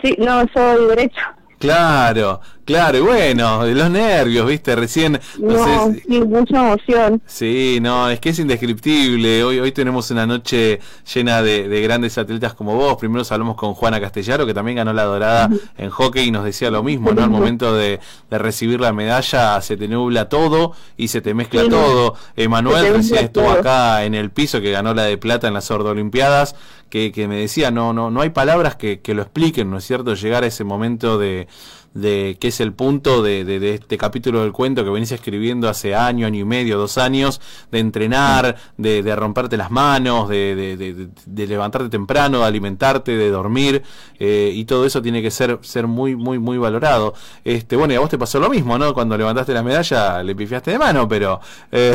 Sí, 0.00 0.14
no, 0.18 0.44
soy 0.54 0.86
derecha. 0.90 1.34
Claro, 1.58 2.40
Claro, 2.64 2.98
y 2.98 3.00
bueno, 3.02 3.66
los 3.66 3.90
nervios, 3.90 4.46
viste, 4.48 4.74
recién... 4.74 5.20
No, 5.38 5.92
sí, 5.92 6.20
mucha 6.20 6.66
emoción. 6.66 7.20
Sí, 7.26 7.78
no, 7.82 8.08
es 8.08 8.20
que 8.20 8.30
es 8.30 8.38
indescriptible. 8.38 9.44
Hoy, 9.44 9.58
hoy 9.58 9.72
tenemos 9.72 10.10
una 10.10 10.26
noche 10.26 10.80
llena 11.12 11.42
de, 11.42 11.82
grandes 11.82 12.16
atletas 12.16 12.54
como 12.54 12.74
vos. 12.74 12.96
Primero 12.96 13.22
hablamos 13.28 13.56
con 13.56 13.74
Juana 13.74 14.00
Castellaro, 14.00 14.46
que 14.46 14.54
también 14.54 14.76
ganó 14.76 14.94
la 14.94 15.04
dorada 15.04 15.50
en 15.76 15.90
hockey 15.90 16.28
y 16.28 16.30
nos 16.30 16.44
decía 16.44 16.70
lo 16.70 16.82
mismo, 16.82 17.12
¿no? 17.12 17.22
Al 17.22 17.30
momento 17.30 17.74
de, 17.74 18.00
recibir 18.30 18.80
la 18.80 18.92
medalla 18.92 19.60
se 19.60 19.76
te 19.76 19.86
nubla 19.86 20.28
todo 20.28 20.72
y 20.96 21.08
se 21.08 21.20
te 21.20 21.34
mezcla 21.34 21.68
todo. 21.68 22.14
Emanuel 22.34 22.94
recién 22.94 23.26
estuvo 23.26 23.50
acá 23.50 24.04
en 24.04 24.14
el 24.14 24.30
piso, 24.30 24.60
que 24.60 24.70
ganó 24.70 24.94
la 24.94 25.04
de 25.04 25.18
plata 25.18 25.48
en 25.48 25.54
las 25.54 25.70
Olimpiadas, 25.70 26.56
que, 26.88 27.12
que 27.12 27.28
me 27.28 27.36
decía, 27.36 27.70
no, 27.70 27.92
no, 27.92 28.10
no 28.10 28.20
hay 28.20 28.30
palabras 28.30 28.76
que, 28.76 29.00
que 29.00 29.14
lo 29.14 29.22
expliquen, 29.22 29.70
¿no 29.70 29.78
es 29.78 29.84
cierto? 29.84 30.14
Llegar 30.14 30.44
a 30.44 30.46
ese 30.46 30.64
momento 30.64 31.18
de 31.18 31.48
de 31.94 32.36
que 32.40 32.48
es 32.48 32.60
el 32.60 32.72
punto 32.72 33.22
de, 33.22 33.44
de, 33.44 33.74
este 33.74 33.96
capítulo 33.96 34.42
del 34.42 34.52
cuento 34.52 34.84
que 34.84 34.90
venís 34.90 35.12
escribiendo 35.12 35.68
hace 35.68 35.94
año, 35.94 36.26
año 36.26 36.40
y 36.40 36.44
medio, 36.44 36.76
dos 36.76 36.98
años, 36.98 37.40
de 37.70 37.78
entrenar, 37.78 38.56
de, 38.76 39.02
de 39.02 39.16
romperte 39.16 39.56
las 39.56 39.70
manos, 39.70 40.28
de, 40.28 40.76
de, 41.26 41.46
levantarte 41.46 41.88
temprano, 41.88 42.40
de 42.40 42.44
alimentarte, 42.44 43.16
de 43.16 43.30
dormir, 43.30 43.82
eh, 44.18 44.50
y 44.52 44.64
todo 44.64 44.84
eso 44.84 45.00
tiene 45.00 45.22
que 45.22 45.30
ser, 45.30 45.58
ser 45.62 45.86
muy, 45.86 46.16
muy, 46.16 46.38
muy 46.38 46.58
valorado. 46.58 47.14
Este, 47.44 47.76
bueno, 47.76 47.94
y 47.94 47.96
a 47.96 48.00
vos 48.00 48.10
te 48.10 48.18
pasó 48.18 48.40
lo 48.40 48.50
mismo, 48.50 48.76
¿no? 48.76 48.92
Cuando 48.92 49.16
levantaste 49.16 49.54
la 49.54 49.62
medalla 49.62 50.22
le 50.22 50.34
pifiaste 50.34 50.72
de 50.72 50.78
mano, 50.78 51.06
pero 51.06 51.40
eh, 51.70 51.94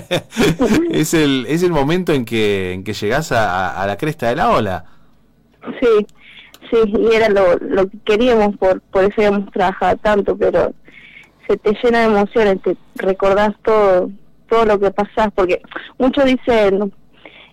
es, 0.90 1.14
el, 1.14 1.46
es 1.48 1.62
el 1.62 1.70
momento 1.70 2.12
en 2.12 2.24
que, 2.24 2.72
en 2.72 2.82
que 2.82 2.92
llegás 2.92 3.30
a, 3.30 3.80
a 3.80 3.86
la 3.86 3.96
cresta 3.96 4.28
de 4.28 4.36
la 4.36 4.50
ola. 4.50 4.84
Sí, 5.80 6.06
sí, 6.72 6.92
y 6.98 7.14
era 7.14 7.28
lo, 7.28 7.56
lo 7.58 7.88
que 7.88 7.98
queríamos, 8.04 8.56
por, 8.56 8.80
por 8.80 9.04
eso 9.04 9.14
habíamos 9.18 9.50
trabajado 9.52 9.96
tanto, 9.98 10.36
pero 10.36 10.72
se 11.46 11.56
te 11.56 11.76
llena 11.82 12.00
de 12.00 12.04
emociones, 12.06 12.62
te 12.62 12.76
recordás 12.96 13.50
todo, 13.62 14.10
todo 14.48 14.64
lo 14.64 14.78
que 14.78 14.90
pasás, 14.90 15.28
porque 15.34 15.60
muchos 15.98 16.24
dicen, 16.24 16.92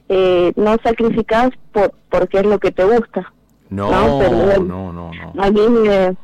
eh, 0.08 0.54
no 0.56 0.78
sacrificás 0.84 1.50
por, 1.72 1.94
porque 2.10 2.40
es 2.40 2.46
lo 2.46 2.60
que 2.60 2.72
te 2.72 2.84
gusta. 2.84 3.32
No, 3.70 3.92
no, 3.92 4.60
no, 4.60 4.94
no, 4.94 5.12
A 5.38 5.52
mí 5.52 5.62
me, 5.70 6.16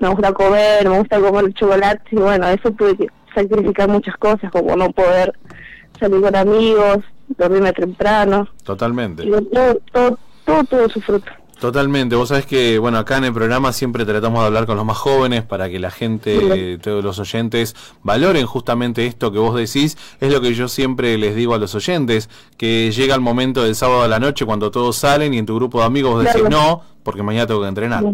me 0.00 0.08
gusta 0.08 0.32
comer, 0.32 0.88
me 0.88 0.98
gusta 0.98 1.20
comer 1.20 1.52
chocolate, 1.52 2.02
y 2.10 2.16
bueno, 2.16 2.48
eso 2.48 2.70
tuve 2.72 2.96
que 2.96 3.06
sacrificar 3.34 3.88
muchas 3.88 4.16
cosas, 4.16 4.50
como 4.50 4.74
no 4.74 4.90
poder 4.90 5.32
salir 6.00 6.20
con 6.20 6.34
amigos, 6.34 6.98
dormirme 7.28 7.72
temprano. 7.72 8.48
Totalmente. 8.64 9.24
todo, 9.24 9.76
todo, 9.92 10.18
todo 10.44 10.64
tuvo 10.64 10.88
su 10.88 11.00
fruto. 11.00 11.30
Totalmente, 11.60 12.16
vos 12.16 12.30
sabés 12.30 12.46
que, 12.46 12.78
bueno, 12.78 12.96
acá 12.96 13.18
en 13.18 13.24
el 13.24 13.34
programa 13.34 13.74
siempre 13.74 14.06
tratamos 14.06 14.40
de 14.40 14.46
hablar 14.46 14.64
con 14.64 14.76
los 14.78 14.86
más 14.86 14.96
jóvenes 14.96 15.42
para 15.42 15.68
que 15.68 15.78
la 15.78 15.90
gente, 15.90 16.78
todos 16.78 17.04
los 17.04 17.18
oyentes, 17.18 17.76
valoren 18.02 18.46
justamente 18.46 19.04
esto 19.04 19.30
que 19.30 19.38
vos 19.38 19.54
decís. 19.54 19.98
Es 20.20 20.32
lo 20.32 20.40
que 20.40 20.54
yo 20.54 20.68
siempre 20.68 21.18
les 21.18 21.36
digo 21.36 21.54
a 21.54 21.58
los 21.58 21.74
oyentes, 21.74 22.30
que 22.56 22.90
llega 22.92 23.14
el 23.14 23.20
momento 23.20 23.62
del 23.62 23.74
sábado 23.74 24.02
a 24.02 24.08
la 24.08 24.18
noche 24.18 24.46
cuando 24.46 24.70
todos 24.70 24.96
salen 24.96 25.34
y 25.34 25.38
en 25.38 25.44
tu 25.44 25.54
grupo 25.54 25.80
de 25.80 25.84
amigos 25.84 26.14
vos 26.14 26.24
decís 26.24 26.48
no, 26.48 26.82
porque 27.02 27.22
mañana 27.22 27.46
tengo 27.46 27.60
que 27.60 27.68
entrenar. 27.68 28.04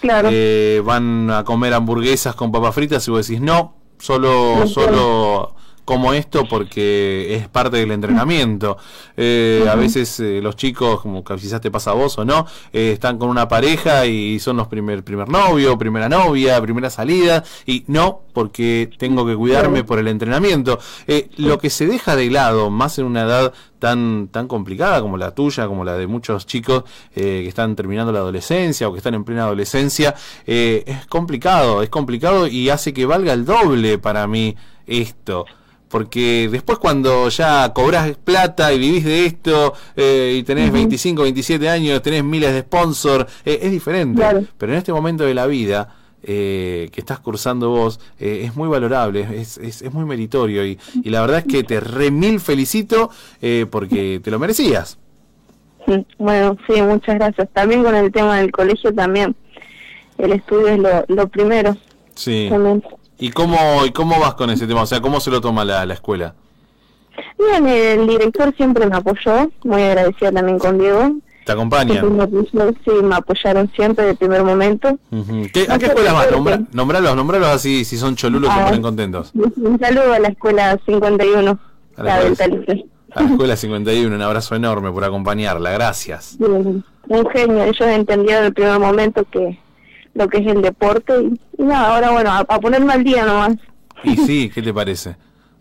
Claro. 0.00 0.28
Eh, 0.30 0.82
van 0.84 1.30
a 1.30 1.42
comer 1.42 1.72
hamburguesas 1.72 2.34
con 2.34 2.52
papas 2.52 2.74
fritas 2.74 3.08
y 3.08 3.10
vos 3.10 3.26
decís 3.26 3.40
no, 3.40 3.76
solo, 3.98 4.66
solo 4.66 5.54
como 5.84 6.12
esto 6.12 6.44
porque 6.48 7.34
es 7.34 7.48
parte 7.48 7.76
del 7.76 7.90
entrenamiento. 7.90 8.78
Eh, 9.16 9.66
a 9.70 9.74
veces 9.74 10.18
eh, 10.20 10.40
los 10.42 10.56
chicos, 10.56 11.00
como 11.00 11.22
quizás 11.22 11.60
te 11.60 11.70
pasa 11.70 11.90
a 11.90 11.94
vos 11.94 12.16
o 12.18 12.24
no, 12.24 12.46
eh, 12.72 12.92
están 12.92 13.18
con 13.18 13.28
una 13.28 13.48
pareja 13.48 14.06
y 14.06 14.38
son 14.38 14.56
los 14.56 14.66
primer, 14.68 15.04
primer 15.04 15.28
novio, 15.28 15.76
primera 15.78 16.08
novia, 16.08 16.60
primera 16.60 16.90
salida, 16.90 17.44
y 17.66 17.84
no, 17.86 18.22
porque 18.32 18.90
tengo 18.98 19.26
que 19.26 19.36
cuidarme 19.36 19.84
por 19.84 19.98
el 19.98 20.08
entrenamiento. 20.08 20.78
lo 21.36 21.58
que 21.58 21.70
se 21.70 21.86
deja 21.86 22.16
de 22.16 22.30
lado, 22.30 22.70
más 22.70 22.98
en 22.98 23.04
una 23.06 23.22
edad 23.22 23.52
tan, 23.78 24.28
tan 24.28 24.48
complicada 24.48 25.00
como 25.02 25.18
la 25.18 25.32
tuya, 25.32 25.66
como 25.66 25.84
la 25.84 25.96
de 25.96 26.06
muchos 26.06 26.46
chicos 26.46 26.84
que 27.14 27.46
están 27.46 27.76
terminando 27.76 28.12
la 28.12 28.20
adolescencia 28.20 28.88
o 28.88 28.92
que 28.92 28.98
están 28.98 29.14
en 29.14 29.24
plena 29.24 29.44
adolescencia, 29.44 30.14
es 30.46 31.06
complicado, 31.06 31.82
es 31.82 31.90
complicado 31.90 32.46
y 32.46 32.70
hace 32.70 32.94
que 32.94 33.04
valga 33.04 33.32
el 33.34 33.44
doble 33.44 33.98
para 33.98 34.26
mí 34.26 34.56
esto 34.86 35.44
porque 35.94 36.48
después 36.50 36.80
cuando 36.80 37.28
ya 37.28 37.72
cobras 37.72 38.16
plata 38.16 38.72
y 38.72 38.80
vivís 38.80 39.04
de 39.04 39.26
esto 39.26 39.74
eh, 39.94 40.38
y 40.40 40.42
tenés 40.42 40.72
25, 40.72 41.22
27 41.22 41.68
años, 41.68 42.02
tenés 42.02 42.24
miles 42.24 42.52
de 42.52 42.62
sponsors, 42.62 43.32
eh, 43.44 43.60
es 43.62 43.70
diferente. 43.70 44.20
Pero 44.58 44.72
en 44.72 44.78
este 44.78 44.92
momento 44.92 45.22
de 45.22 45.34
la 45.34 45.46
vida 45.46 45.94
eh, 46.24 46.88
que 46.90 47.00
estás 47.00 47.20
cursando 47.20 47.70
vos 47.70 48.00
es 48.18 48.56
muy 48.56 48.68
valorable, 48.68 49.40
es, 49.40 49.56
es, 49.56 49.92
muy 49.92 50.04
meritorio 50.04 50.66
y, 50.66 50.80
y, 51.00 51.10
la 51.10 51.20
verdad 51.20 51.38
es 51.38 51.44
que 51.44 51.62
te 51.62 51.78
re 51.78 52.10
mil 52.10 52.40
felicito 52.40 53.10
porque 53.70 54.20
te 54.20 54.32
lo 54.32 54.40
merecías. 54.40 54.98
Bueno, 56.18 56.56
sí, 56.66 56.82
muchas 56.82 57.14
gracias. 57.14 57.48
También 57.52 57.84
con 57.84 57.94
el 57.94 58.10
tema 58.10 58.40
del 58.40 58.50
colegio 58.50 58.92
también. 58.92 59.36
El 60.18 60.32
estudio 60.32 60.66
es 60.66 60.78
lo, 60.80 61.04
lo 61.06 61.28
primero. 61.28 61.76
Sí. 62.16 62.50
¿Y 63.18 63.30
cómo, 63.30 63.84
¿Y 63.86 63.92
cómo 63.92 64.18
vas 64.18 64.34
con 64.34 64.50
ese 64.50 64.66
tema? 64.66 64.82
O 64.82 64.86
sea, 64.86 65.00
¿cómo 65.00 65.20
se 65.20 65.30
lo 65.30 65.40
toma 65.40 65.64
la, 65.64 65.86
la 65.86 65.94
escuela? 65.94 66.34
Bien, 67.38 67.66
el 67.66 68.06
director 68.06 68.54
siempre 68.56 68.86
me 68.86 68.96
apoyó, 68.96 69.50
muy 69.64 69.82
agradecida 69.82 70.32
también 70.32 70.58
con 70.58 70.78
Diego. 70.78 71.16
¿Te 71.44 71.52
acompañan? 71.52 72.04
sí, 72.84 72.90
me 73.02 73.14
apoyaron 73.14 73.70
siempre 73.76 74.06
de 74.06 74.14
primer 74.14 74.42
momento. 74.42 74.98
¿Qué, 75.52 75.66
¿A 75.68 75.78
qué 75.78 75.86
escuela 75.86 76.12
vas? 76.14 76.30
Nombra, 76.30 76.60
nombralos, 76.72 77.14
nombralos 77.14 77.48
así, 77.48 77.84
si 77.84 77.98
son 77.98 78.16
cholulos 78.16 78.52
se 78.52 78.60
ah, 78.60 78.64
ponen 78.64 78.82
contentos. 78.82 79.30
Un 79.34 79.78
saludo 79.78 80.14
a 80.14 80.18
la 80.18 80.28
escuela 80.28 80.78
51, 80.86 81.58
a 81.96 82.02
la, 82.02 82.14
a 82.16 82.20
la 82.20 83.26
escuela 83.26 83.56
51, 83.56 84.16
un 84.16 84.22
abrazo 84.22 84.54
enorme 84.54 84.90
por 84.90 85.04
acompañarla, 85.04 85.70
gracias. 85.72 86.38
un 86.40 86.82
genio, 87.30 87.64
ellos 87.64 87.88
entendieron 87.88 88.40
en 88.40 88.46
el 88.46 88.54
primer 88.54 88.78
momento 88.78 89.24
que 89.30 89.58
lo 90.14 90.28
que 90.28 90.38
es 90.38 90.46
el 90.46 90.62
deporte. 90.62 91.12
Y, 91.58 91.62
nada, 91.62 91.94
ahora 91.94 92.10
bueno, 92.10 92.30
a, 92.32 92.44
ponerme 92.60 92.92
al 92.92 93.04
día 93.04 93.24
nomás. 93.24 93.56
Y 94.02 94.16
sí, 94.16 94.50
¿qué 94.54 94.62
te 94.62 94.72
parece? 94.72 95.16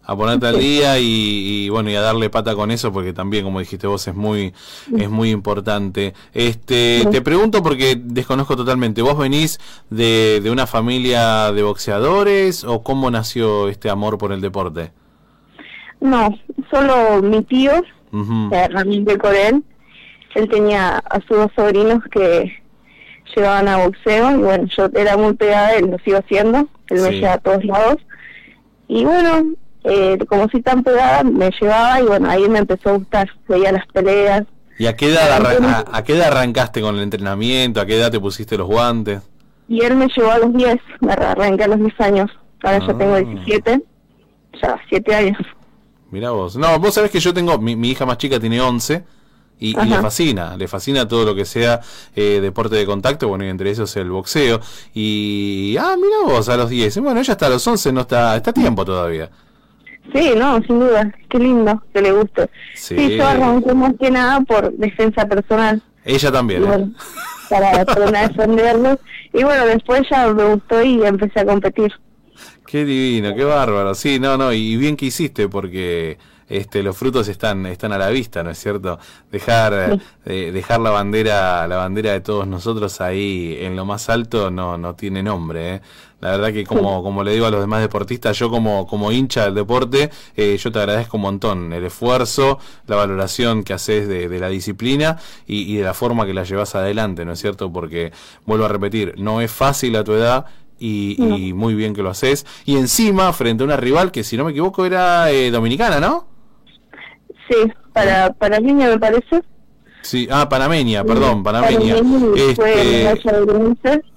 a 0.05 0.17
ponerte 0.17 0.47
al 0.47 0.59
día 0.59 0.99
y, 0.99 1.69
bueno 1.69 1.89
y 1.89 1.95
a 1.95 2.01
darle 2.01 2.29
pata 2.29 2.55
con 2.55 2.71
eso 2.71 2.91
porque 2.91 3.13
también 3.13 3.45
como 3.45 3.59
dijiste 3.59 3.87
vos 3.87 4.05
es 4.05 4.13
muy 4.13 4.53
es 4.97 5.09
muy 5.09 5.31
importante. 5.31 6.13
Este 6.33 7.07
te 7.09 7.21
pregunto 7.21 7.63
porque 7.63 7.95
desconozco 7.97 8.57
totalmente 8.57 9.01
vos 9.01 9.17
venís 9.17 9.61
de, 9.89 10.41
de 10.43 10.51
una 10.51 10.67
familia 10.67 11.53
de 11.53 11.63
boxeadores 11.63 12.65
o 12.65 12.83
cómo 12.83 13.09
nació 13.11 13.69
este 13.69 13.89
amor 13.89 14.17
por 14.17 14.33
el 14.33 14.41
deporte 14.41 14.91
no 16.03 16.37
solo 16.69 17.21
mi 17.23 17.41
tío 17.43 17.71
Ramírez 18.11 19.05
de 19.05 19.17
Corel 19.17 19.63
él 20.35 20.49
tenía 20.49 20.97
a 20.97 21.19
sus 21.21 21.37
dos 21.37 21.51
sobrinos 21.55 22.03
que 22.11 22.62
llevaban 23.35 23.67
a 23.67 23.77
boxeo 23.77 24.31
y 24.31 24.37
bueno, 24.37 24.65
yo 24.65 24.89
era 24.95 25.17
muy 25.17 25.33
pegada 25.33 25.67
a 25.67 25.75
él, 25.75 25.89
lo 25.91 25.99
sigo 25.99 26.17
haciendo, 26.17 26.67
él 26.89 27.01
me 27.01 27.11
lleva 27.11 27.33
a 27.33 27.37
todos 27.37 27.63
lados. 27.65 27.97
Y 28.87 29.05
bueno, 29.05 29.53
eh, 29.83 30.17
como 30.27 30.47
si 30.49 30.61
tan 30.61 30.83
pegada, 30.83 31.23
me 31.23 31.49
llevaba 31.59 31.99
y 31.99 32.03
bueno, 32.03 32.29
ahí 32.29 32.47
me 32.49 32.59
empezó 32.59 32.89
a 32.89 32.97
gustar, 32.97 33.29
veía 33.47 33.71
las 33.71 33.85
peleas. 33.87 34.43
¿Y 34.77 34.87
a 34.87 34.95
qué, 34.95 35.11
edad 35.11 35.85
a, 35.91 36.03
qué 36.03 36.13
edad 36.13 36.27
arrancaste 36.27 36.81
con 36.81 36.95
el 36.95 37.01
entrenamiento? 37.01 37.79
¿A 37.79 37.85
qué 37.85 37.97
edad 37.97 38.11
te 38.11 38.19
pusiste 38.19 38.57
los 38.57 38.67
guantes? 38.67 39.21
Y 39.67 39.83
él 39.83 39.95
me 39.95 40.07
llevó 40.07 40.31
a 40.31 40.39
los 40.39 40.53
10, 40.53 40.77
me 41.01 41.13
arranqué 41.13 41.63
a 41.63 41.67
los 41.67 41.79
10 41.79 42.01
años, 42.01 42.31
ahora 42.63 42.79
ya 42.85 42.97
tengo 42.97 43.15
17, 43.15 43.71
ah. 43.71 44.57
ya 44.61 44.81
7 44.89 45.15
años. 45.15 45.37
Mira 46.11 46.31
vos, 46.31 46.55
no, 46.55 46.79
vos 46.79 46.93
sabés 46.93 47.11
que 47.11 47.19
yo 47.19 47.33
tengo, 47.33 47.57
mi, 47.59 47.75
mi 47.75 47.91
hija 47.91 48.05
más 48.05 48.17
chica 48.17 48.39
tiene 48.39 48.61
11 48.61 49.03
y, 49.59 49.75
le 49.75 50.01
fascina, 50.01 50.57
le 50.57 50.67
fascina 50.67 51.07
todo 51.07 51.25
lo 51.25 51.35
que 51.35 51.45
sea 51.45 51.79
eh, 52.15 52.39
deporte 52.41 52.75
de 52.75 52.85
contacto, 52.85 53.27
bueno, 53.27 53.45
y 53.45 53.49
entre 53.49 53.69
esos 53.71 53.95
el 53.95 54.09
boxeo. 54.09 54.59
Y, 54.93 55.77
ah, 55.79 55.95
mira 55.95 56.33
vos, 56.33 56.49
a 56.49 56.57
los 56.57 56.69
10. 56.69 56.99
Bueno, 56.99 57.19
ella 57.19 57.33
está 57.33 57.45
a 57.45 57.49
los 57.49 57.65
11, 57.65 57.93
no 57.93 58.01
está, 58.01 58.35
está 58.35 58.51
a 58.51 58.53
tiempo 58.53 58.83
todavía. 58.83 59.29
Sí, 60.13 60.31
no, 60.35 60.61
sin 60.63 60.79
duda, 60.79 61.13
qué 61.29 61.39
lindo, 61.39 61.81
que 61.93 62.01
le 62.01 62.11
guste. 62.11 62.49
Sí, 62.75 63.15
yo 63.15 63.25
arranqué 63.25 63.73
más 63.73 63.93
que 63.99 64.11
nada 64.11 64.41
por 64.41 64.73
defensa 64.73 65.25
personal. 65.25 65.81
Ella 66.03 66.31
también. 66.31 66.63
¿eh? 66.65 66.91
para, 67.49 67.85
para 67.85 68.11
defenderlo. 68.27 68.99
Y 69.33 69.43
bueno, 69.43 69.65
después 69.65 70.03
ya 70.09 70.31
me 70.33 70.53
gustó 70.53 70.83
y 70.83 71.03
empecé 71.03 71.39
a 71.39 71.45
competir. 71.45 71.93
Qué 72.65 72.85
divino, 72.85 73.35
qué 73.35 73.43
bárbaro. 73.43 73.93
Sí, 73.95 74.19
no, 74.19 74.37
no, 74.37 74.51
y 74.51 74.75
bien 74.77 74.95
que 74.95 75.05
hiciste 75.05 75.47
porque 75.47 76.17
este, 76.57 76.83
los 76.83 76.95
frutos 76.95 77.27
están, 77.27 77.65
están 77.65 77.91
a 77.93 77.97
la 77.97 78.09
vista, 78.09 78.43
¿no 78.43 78.51
es 78.51 78.59
cierto? 78.59 78.99
Dejar, 79.31 79.99
eh, 80.25 80.51
dejar 80.53 80.79
la 80.81 80.91
bandera, 80.91 81.67
la 81.67 81.77
bandera 81.77 82.11
de 82.11 82.21
todos 82.21 82.47
nosotros 82.47 83.01
ahí 83.01 83.57
en 83.59 83.75
lo 83.75 83.85
más 83.85 84.09
alto 84.09 84.51
no, 84.51 84.77
no 84.77 84.95
tiene 84.95 85.23
nombre, 85.23 85.75
¿eh? 85.75 85.81
La 86.21 86.31
verdad 86.31 86.53
que 86.53 86.63
como, 86.63 87.03
como 87.03 87.21
le 87.21 87.33
digo 87.33 87.47
a 87.47 87.51
los 87.51 87.59
demás 87.59 87.81
deportistas, 87.81 88.39
yo 88.39 88.49
como, 88.49 88.87
como 88.87 89.11
hincha 89.11 89.43
del 89.43 89.55
deporte, 89.55 90.09
eh, 90.37 90.55
yo 90.57 90.71
te 90.71 90.79
agradezco 90.79 91.17
un 91.17 91.23
montón 91.23 91.73
el 91.73 91.83
esfuerzo, 91.83 92.59
la 92.87 92.95
valoración 92.95 93.65
que 93.65 93.73
haces 93.73 94.07
de, 94.07 94.29
de 94.29 94.39
la 94.39 94.47
disciplina 94.47 95.17
y, 95.45 95.73
y, 95.73 95.75
de 95.75 95.83
la 95.83 95.93
forma 95.93 96.25
que 96.25 96.33
la 96.33 96.45
llevas 96.45 96.75
adelante, 96.75 97.25
¿no 97.25 97.33
es 97.33 97.39
cierto? 97.39 97.73
Porque, 97.73 98.13
vuelvo 98.45 98.63
a 98.63 98.69
repetir, 98.69 99.15
no 99.17 99.41
es 99.41 99.51
fácil 99.51 99.97
a 99.97 100.05
tu 100.05 100.13
edad 100.13 100.45
y, 100.79 101.53
muy 101.53 101.75
bien 101.75 101.93
que 101.93 102.03
lo 102.03 102.09
haces. 102.09 102.45
Y 102.65 102.77
encima, 102.77 103.31
frente 103.33 103.63
a 103.63 103.65
una 103.65 103.77
rival 103.77 104.11
que, 104.11 104.23
si 104.23 104.37
no 104.37 104.45
me 104.45 104.51
equivoco, 104.51 104.85
era 104.85 105.31
eh, 105.31 105.51
dominicana, 105.51 105.99
¿no? 105.99 106.32
Sí, 107.49 107.71
para, 107.93 108.33
para 108.33 108.59
niña 108.59 108.87
me 108.87 108.99
parece. 108.99 109.41
Sí, 110.01 110.27
ah, 110.29 110.49
panameña, 110.49 111.03
perdón, 111.03 111.43
panameña. 111.43 111.95
Este... 112.35 113.09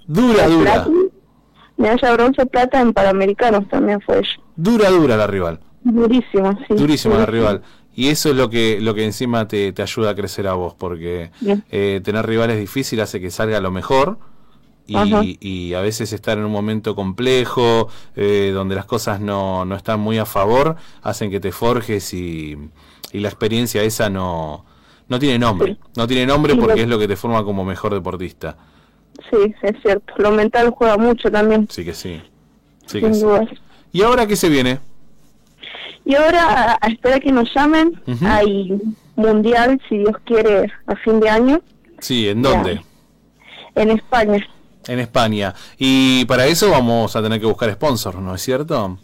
Dura, 0.06 0.48
dura. 0.48 0.86
Medalla 1.76 2.12
bronce 2.12 2.46
plata 2.46 2.80
en 2.80 2.92
Panamericanos 2.92 3.68
también 3.68 4.00
fue 4.00 4.18
ella. 4.18 4.28
Dura, 4.56 4.90
dura 4.90 5.16
la 5.16 5.26
rival. 5.26 5.60
Durísima, 5.84 6.58
sí. 6.66 6.74
Durísima 6.74 7.18
la 7.18 7.26
rival. 7.26 7.62
Y 7.94 8.08
eso 8.08 8.30
es 8.30 8.36
lo 8.36 8.50
que, 8.50 8.78
lo 8.80 8.94
que 8.94 9.04
encima 9.04 9.46
te, 9.46 9.72
te 9.72 9.82
ayuda 9.82 10.10
a 10.10 10.14
crecer 10.14 10.48
a 10.48 10.54
vos, 10.54 10.74
porque 10.74 11.30
eh, 11.70 12.00
tener 12.02 12.26
rivales 12.26 12.58
difíciles 12.58 13.04
hace 13.04 13.20
que 13.20 13.30
salga 13.30 13.60
lo 13.60 13.70
mejor. 13.70 14.18
Y, 14.88 15.38
y, 15.40 15.74
a 15.74 15.80
veces 15.80 16.12
estar 16.12 16.38
en 16.38 16.44
un 16.44 16.52
momento 16.52 16.94
complejo, 16.94 17.88
eh, 18.14 18.52
donde 18.54 18.76
las 18.76 18.84
cosas 18.84 19.20
no, 19.20 19.64
no 19.64 19.74
están 19.74 19.98
muy 19.98 20.18
a 20.18 20.26
favor, 20.26 20.76
hacen 21.02 21.28
que 21.28 21.40
te 21.40 21.50
forjes 21.50 22.14
y, 22.14 22.56
y 23.16 23.20
la 23.20 23.28
experiencia 23.28 23.82
esa 23.82 24.10
no, 24.10 24.66
no 25.08 25.18
tiene 25.18 25.38
nombre. 25.38 25.78
No 25.96 26.06
tiene 26.06 26.26
nombre 26.26 26.54
porque 26.54 26.82
es 26.82 26.88
lo 26.88 26.98
que 26.98 27.08
te 27.08 27.16
forma 27.16 27.42
como 27.44 27.64
mejor 27.64 27.94
deportista. 27.94 28.58
Sí, 29.30 29.54
es 29.62 29.74
cierto. 29.80 30.12
Lo 30.18 30.32
mental 30.32 30.68
juega 30.68 30.98
mucho 30.98 31.30
también. 31.30 31.66
Sí 31.70 31.82
que 31.82 31.94
sí. 31.94 32.20
sí 32.84 33.00
que 33.00 33.14
sí. 33.14 33.24
¿Y 33.92 34.02
ahora 34.02 34.26
qué 34.26 34.36
se 34.36 34.50
viene? 34.50 34.80
Y 36.04 36.14
ahora, 36.14 36.78
a 36.78 36.86
esperar 36.88 37.20
que 37.20 37.32
nos 37.32 37.52
llamen, 37.54 38.00
hay 38.22 38.78
mundial, 39.16 39.80
si 39.88 39.96
Dios 39.96 40.16
quiere, 40.24 40.70
a 40.86 40.94
fin 40.96 41.18
de 41.18 41.30
año. 41.30 41.62
Sí, 41.98 42.28
¿en 42.28 42.42
dónde? 42.42 42.82
En 43.74 43.90
España. 43.90 44.46
En 44.86 44.98
España. 44.98 45.54
Y 45.78 46.26
para 46.26 46.46
eso 46.46 46.70
vamos 46.70 47.16
a 47.16 47.22
tener 47.22 47.40
que 47.40 47.46
buscar 47.46 47.72
sponsors, 47.72 48.18
¿no 48.18 48.34
es 48.34 48.42
cierto? 48.42 48.98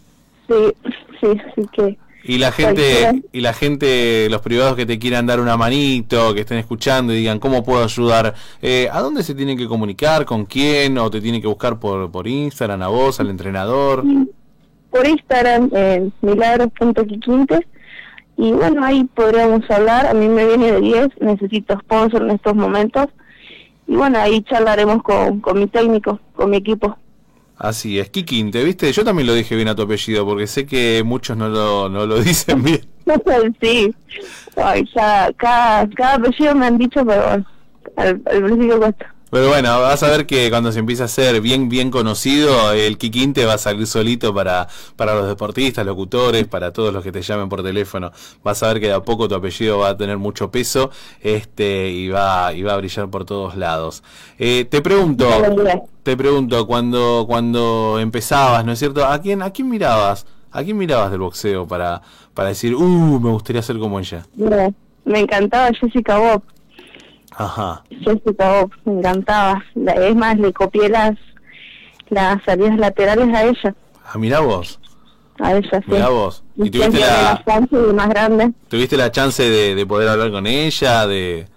Sí, 0.47 0.93
sí, 1.19 1.41
sí 1.55 1.67
que... 1.73 1.97
Y 2.25 2.37
la 2.37 2.53
gente, 2.53 3.21
y 3.33 3.41
la 3.41 3.53
gente, 3.53 4.29
los 4.29 4.41
privados 4.41 4.77
que 4.77 4.85
te 4.85 4.97
quieran 4.97 5.25
dar 5.25 5.41
una 5.41 5.57
manito, 5.57 6.33
que 6.33 6.41
estén 6.41 6.57
escuchando 6.57 7.11
y 7.11 7.17
digan 7.17 7.39
cómo 7.39 7.63
puedo 7.63 7.83
ayudar, 7.83 8.33
eh, 8.61 8.87
¿a 8.91 9.01
dónde 9.01 9.23
se 9.23 9.35
tienen 9.35 9.57
que 9.57 9.67
comunicar? 9.67 10.23
¿Con 10.23 10.45
quién? 10.45 10.97
¿O 10.97 11.11
te 11.11 11.19
tienen 11.19 11.41
que 11.41 11.47
buscar 11.47 11.79
por, 11.79 12.09
por 12.11 12.25
Instagram, 12.25 12.81
a 12.81 12.87
vos, 12.87 13.19
al 13.19 13.29
entrenador? 13.29 14.05
Por 14.89 15.05
Instagram, 15.05 15.69
en 15.73 16.13
milagros.quiquinte. 16.21 17.67
Y 18.37 18.53
bueno, 18.53 18.85
ahí 18.85 19.03
podríamos 19.03 19.69
hablar. 19.69 20.07
A 20.07 20.13
mí 20.13 20.29
me 20.29 20.45
viene 20.47 20.71
de 20.71 20.79
10, 20.79 21.09
necesito 21.19 21.77
sponsor 21.79 22.21
en 22.21 22.31
estos 22.31 22.55
momentos. 22.55 23.07
Y 23.85 23.95
bueno, 23.95 24.17
ahí 24.17 24.41
charlaremos 24.43 25.03
con, 25.03 25.41
con 25.41 25.59
mi 25.59 25.67
técnico, 25.67 26.21
con 26.35 26.51
mi 26.51 26.57
equipo. 26.57 26.97
Así 27.63 27.97
es, 27.97 28.09
Kikinte, 28.09 28.61
¿viste? 28.61 28.91
Yo 28.91 29.05
también 29.05 29.25
lo 29.25 29.33
dije 29.33 29.55
bien 29.55 29.69
a 29.69 29.75
tu 29.75 29.83
apellido, 29.83 30.25
porque 30.25 30.47
sé 30.47 30.65
que 30.65 31.01
muchos 31.05 31.37
no 31.37 31.47
lo, 31.47 31.87
no 31.87 32.05
lo 32.05 32.19
dicen 32.21 32.61
bien. 32.61 32.81
sí, 33.61 33.95
Ay, 34.57 34.83
ya, 34.93 35.31
cada, 35.37 35.89
cada 35.91 36.15
apellido 36.15 36.55
me 36.55 36.65
han 36.65 36.77
dicho, 36.77 37.05
pero 37.05 37.23
al, 37.29 37.45
al 37.95 38.19
principio 38.43 38.79
cuesta. 38.79 39.12
Pero 39.33 39.47
bueno, 39.47 39.81
vas 39.81 40.03
a 40.03 40.11
ver 40.11 40.27
que 40.27 40.51
cuando 40.51 40.71
se 40.71 40.77
empieza 40.77 41.05
a 41.05 41.07
ser 41.07 41.41
bien 41.41 41.67
bien 41.67 41.89
conocido, 41.89 42.71
el 42.71 42.99
Kikinte 42.99 43.45
va 43.45 43.55
a 43.55 43.57
salir 43.57 43.87
solito 43.87 44.31
para, 44.31 44.67
para 44.95 45.15
los 45.15 45.27
deportistas, 45.27 45.83
locutores, 45.83 46.45
para 46.45 46.71
todos 46.71 46.93
los 46.93 47.03
que 47.03 47.11
te 47.11 47.23
llamen 47.23 47.49
por 47.49 47.63
teléfono. 47.63 48.11
Vas 48.43 48.61
a 48.61 48.67
ver 48.67 48.79
que 48.79 48.89
de 48.89 48.93
a 48.93 48.99
poco 48.99 49.27
tu 49.27 49.33
apellido 49.33 49.79
va 49.79 49.89
a 49.89 49.97
tener 49.97 50.19
mucho 50.19 50.51
peso 50.51 50.91
este 51.19 51.89
y 51.89 52.09
va, 52.09 52.53
y 52.53 52.61
va 52.61 52.75
a 52.75 52.77
brillar 52.77 53.09
por 53.09 53.25
todos 53.25 53.55
lados. 53.55 54.03
Eh, 54.37 54.67
te 54.69 54.83
pregunto, 54.83 55.27
te 56.03 56.15
pregunto, 56.15 56.67
cuando, 56.67 57.25
cuando 57.25 57.97
empezabas, 57.99 58.63
¿no 58.63 58.73
es 58.73 58.77
cierto? 58.77 59.03
¿A 59.03 59.19
quién, 59.19 59.41
a 59.41 59.49
quién 59.49 59.67
mirabas? 59.67 60.27
¿A 60.51 60.63
quién 60.63 60.77
mirabas 60.77 61.09
del 61.09 61.21
boxeo 61.21 61.65
para, 61.65 62.03
para 62.35 62.49
decir, 62.49 62.75
uh, 62.75 63.19
me 63.19 63.31
gustaría 63.31 63.63
ser 63.63 63.79
como 63.79 63.99
ella? 63.99 64.27
Me 65.05 65.19
encantaba 65.19 65.71
Jessica 65.73 66.19
Bob. 66.19 66.43
Ajá. 67.35 67.83
Jessica 67.89 68.65
me 68.85 68.99
encantaba. 68.99 69.63
Es 69.75 70.15
más, 70.15 70.37
le 70.37 70.53
copié 70.53 70.89
las, 70.89 71.17
las 72.09 72.43
salidas 72.43 72.77
laterales 72.77 73.33
a 73.33 73.43
ella. 73.43 73.75
Ah, 74.05 74.17
mira 74.17 74.39
vos. 74.39 74.79
A 75.39 75.55
ella, 75.55 75.81
sí. 75.85 76.01
Vos. 76.09 76.43
¿Y, 76.57 76.69
tuviste 76.69 76.99
la, 76.99 77.43
chance 77.45 77.75
más 77.75 78.09
grande. 78.09 78.51
¿Tuviste 78.67 78.97
la 78.97 79.11
chance 79.11 79.43
de, 79.43 79.75
de 79.75 79.85
poder 79.85 80.09
hablar 80.09 80.31
con 80.31 80.45
ella? 80.45 81.07
de 81.07 81.47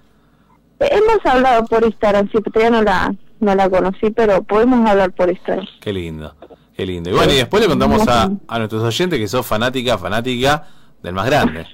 Hemos 0.79 1.25
hablado 1.25 1.65
por 1.67 1.85
Instagram, 1.85 2.29
sí, 2.31 2.39
todavía 2.43 2.71
no 2.71 2.83
la, 2.83 3.15
no 3.41 3.55
la 3.55 3.69
conocí, 3.71 4.11
pero 4.11 4.43
podemos 4.43 4.89
hablar 4.89 5.13
por 5.13 5.31
Instagram. 5.31 5.67
Qué 5.81 5.93
lindo, 5.93 6.35
qué 6.77 6.85
lindo. 6.85 7.11
Y 7.11 7.13
bueno, 7.15 7.33
y 7.33 7.37
después 7.37 7.63
le 7.63 7.69
contamos 7.69 8.07
a, 8.09 8.31
a 8.47 8.59
nuestros 8.59 8.83
oyentes 8.83 9.19
que 9.19 9.29
sos 9.29 9.47
fanática, 9.47 9.97
fanática 9.97 10.69
del 11.03 11.15
más 11.15 11.27
grande. 11.27 11.67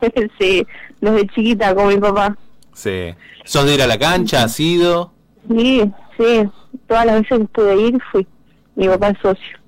sí, 0.40 0.66
desde 1.00 1.26
chiquita 1.28 1.74
con 1.74 1.88
mi 1.88 1.98
papá. 1.98 2.36
Sí. 2.76 3.14
¿Sos 3.44 3.64
de 3.64 3.74
ir 3.74 3.82
a 3.82 3.86
la 3.86 3.98
cancha? 3.98 4.44
¿Has 4.44 4.60
ido? 4.60 5.10
Sí, 5.48 5.82
sí. 6.18 6.48
Todas 6.86 7.06
las 7.06 7.22
veces 7.22 7.38
que 7.38 7.44
pude 7.46 7.76
ir 7.88 7.98
fui. 8.12 8.26
Mi 8.74 8.86
papá 8.86 9.08
es 9.08 9.18
socio. 9.22 9.58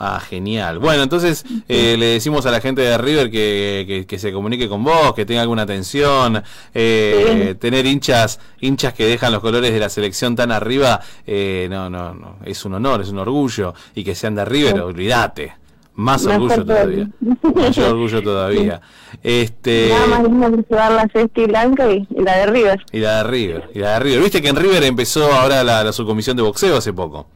Ah, 0.00 0.20
genial. 0.20 0.78
Bueno, 0.78 1.02
entonces 1.02 1.44
eh, 1.66 1.96
le 1.98 2.06
decimos 2.06 2.46
a 2.46 2.52
la 2.52 2.60
gente 2.60 2.82
de 2.82 2.96
River 2.98 3.30
que, 3.32 4.04
que, 4.06 4.18
se 4.18 4.32
comunique 4.32 4.68
con 4.68 4.84
vos, 4.84 5.12
que 5.14 5.26
tenga 5.26 5.40
alguna 5.40 5.62
atención. 5.62 6.42
Eh, 6.72 7.56
tener 7.58 7.84
hinchas 7.84 8.38
hinchas 8.60 8.92
que 8.92 9.06
dejan 9.06 9.32
los 9.32 9.40
colores 9.40 9.72
de 9.72 9.80
la 9.80 9.88
selección 9.88 10.36
tan 10.36 10.52
arriba, 10.52 11.00
eh, 11.26 11.66
no, 11.68 11.90
no, 11.90 12.14
no, 12.14 12.36
es 12.44 12.64
un 12.64 12.74
honor, 12.74 13.00
es 13.00 13.08
un 13.08 13.18
orgullo. 13.18 13.74
Y 13.94 14.04
que 14.04 14.14
sean 14.14 14.36
de 14.36 14.44
River, 14.44 14.80
olvídate. 14.82 15.54
Más 15.98 16.24
orgullo 16.26 16.64
todavía. 16.64 17.10
Mayor 17.56 17.88
orgullo 17.92 18.22
todavía. 18.22 18.80
Este... 19.20 19.88
Nada 19.88 20.06
más 20.06 20.22
lindo 20.22 20.50
que 20.52 20.64
llevar 20.70 20.92
la 20.92 21.08
cesta 21.12 21.40
y 21.40 21.46
blanca 21.46 21.90
y, 21.90 22.06
la 22.10 22.36
de 22.36 22.46
River. 22.46 22.80
Y 22.92 23.00
la 23.00 23.16
de 23.16 23.24
River. 23.24 23.70
Y 23.74 23.78
la 23.80 23.94
de 23.94 23.98
River. 23.98 24.20
Viste 24.20 24.40
que 24.40 24.48
en 24.48 24.54
River 24.54 24.84
empezó 24.84 25.32
ahora 25.32 25.64
la, 25.64 25.92
subcomisión 25.92 26.36
de 26.36 26.44
boxeo 26.44 26.76
hace 26.76 26.92
poco. 26.92 27.26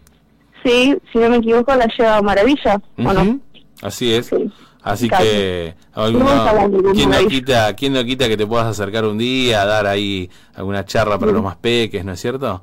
Sí, 0.64 0.96
si 1.12 1.18
no 1.18 1.30
me 1.30 1.38
equivoco 1.38 1.74
la 1.74 1.86
lleva 1.86 2.22
Maravilla. 2.22 2.80
Así 3.82 4.14
es. 4.14 4.30
Así 4.80 5.08
que 5.08 5.74
¿quién, 5.94 7.10
no 7.10 7.28
quita, 7.28 7.74
¿quién 7.74 7.92
no 7.92 8.04
quita 8.04 8.28
que 8.28 8.36
te 8.36 8.46
puedas 8.46 8.66
acercar 8.66 9.04
un 9.04 9.18
día 9.18 9.62
a 9.62 9.66
dar 9.66 9.86
ahí 9.86 10.30
alguna 10.54 10.84
charla 10.84 11.18
para 11.18 11.32
los 11.32 11.42
más 11.42 11.56
peques, 11.56 12.04
¿no 12.04 12.12
es 12.12 12.20
cierto? 12.20 12.62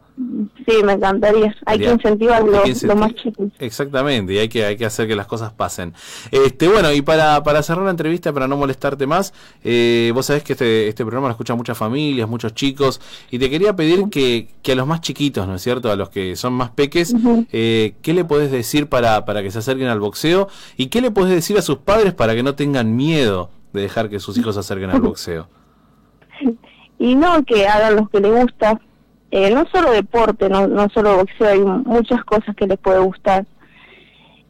Sí, 0.67 0.83
me 0.83 0.93
encantaría. 0.93 1.55
Hay 1.65 1.79
que 1.79 1.91
incentivar 1.91 2.43
lo, 2.43 2.95
más 2.95 3.15
chicos. 3.15 3.47
Exactamente, 3.59 4.33
y 4.33 4.37
hay 4.37 4.49
que, 4.49 4.65
hay 4.65 4.77
que 4.77 4.85
hacer 4.85 5.07
que 5.07 5.15
las 5.15 5.27
cosas 5.27 5.53
pasen. 5.53 5.93
Este, 6.31 6.67
bueno, 6.67 6.91
y 6.91 7.01
para, 7.01 7.41
para 7.43 7.63
cerrar 7.63 7.85
la 7.85 7.91
entrevista, 7.91 8.33
para 8.33 8.47
no 8.47 8.57
molestarte 8.57 9.07
más, 9.07 9.33
eh, 9.63 10.11
vos 10.13 10.25
sabés 10.25 10.43
que 10.43 10.53
este, 10.53 10.87
este 10.87 11.03
programa 11.03 11.27
lo 11.27 11.31
escuchan 11.31 11.57
muchas 11.57 11.77
familias, 11.77 12.27
muchos 12.27 12.53
chicos, 12.53 12.99
y 13.31 13.39
te 13.39 13.49
quería 13.49 13.75
pedir 13.75 14.09
que, 14.09 14.49
que 14.61 14.73
a 14.73 14.75
los 14.75 14.87
más 14.87 15.01
chiquitos, 15.01 15.47
¿no 15.47 15.55
es 15.55 15.61
cierto? 15.61 15.91
A 15.91 15.95
los 15.95 16.09
que 16.09 16.35
son 16.35 16.53
más 16.53 16.71
peques, 16.71 17.15
eh, 17.51 17.93
¿qué 18.01 18.13
le 18.13 18.25
podés 18.25 18.51
decir 18.51 18.87
para, 18.87 19.25
para 19.25 19.41
que 19.41 19.51
se 19.51 19.59
acerquen 19.59 19.87
al 19.87 19.99
boxeo? 19.99 20.47
¿Y 20.77 20.87
qué 20.87 21.01
le 21.01 21.11
podés 21.11 21.33
decir 21.33 21.57
a 21.57 21.61
sus 21.61 21.77
padres 21.77 22.13
para 22.13 22.35
que 22.35 22.43
no 22.43 22.55
tengan 22.55 22.95
miedo 22.95 23.18
de 23.25 23.81
dejar 23.81 24.09
que 24.09 24.19
sus 24.19 24.37
hijos 24.37 24.55
se 24.55 24.61
acerquen 24.61 24.89
al 24.89 25.01
boxeo? 25.01 25.47
Y 27.01 27.15
no 27.15 27.45
que 27.45 27.65
hagan 27.65 27.95
lo 27.95 28.09
que 28.09 28.19
les 28.19 28.29
gusta, 28.29 28.77
eh, 29.31 29.51
no 29.51 29.65
solo 29.71 29.91
deporte, 29.91 30.49
no, 30.49 30.67
no 30.67 30.89
solo 30.89 31.15
boxeo, 31.15 31.47
hay 31.47 31.59
muchas 31.61 32.25
cosas 32.25 32.53
que 32.57 32.67
les 32.67 32.77
puede 32.77 32.99
gustar. 32.99 33.45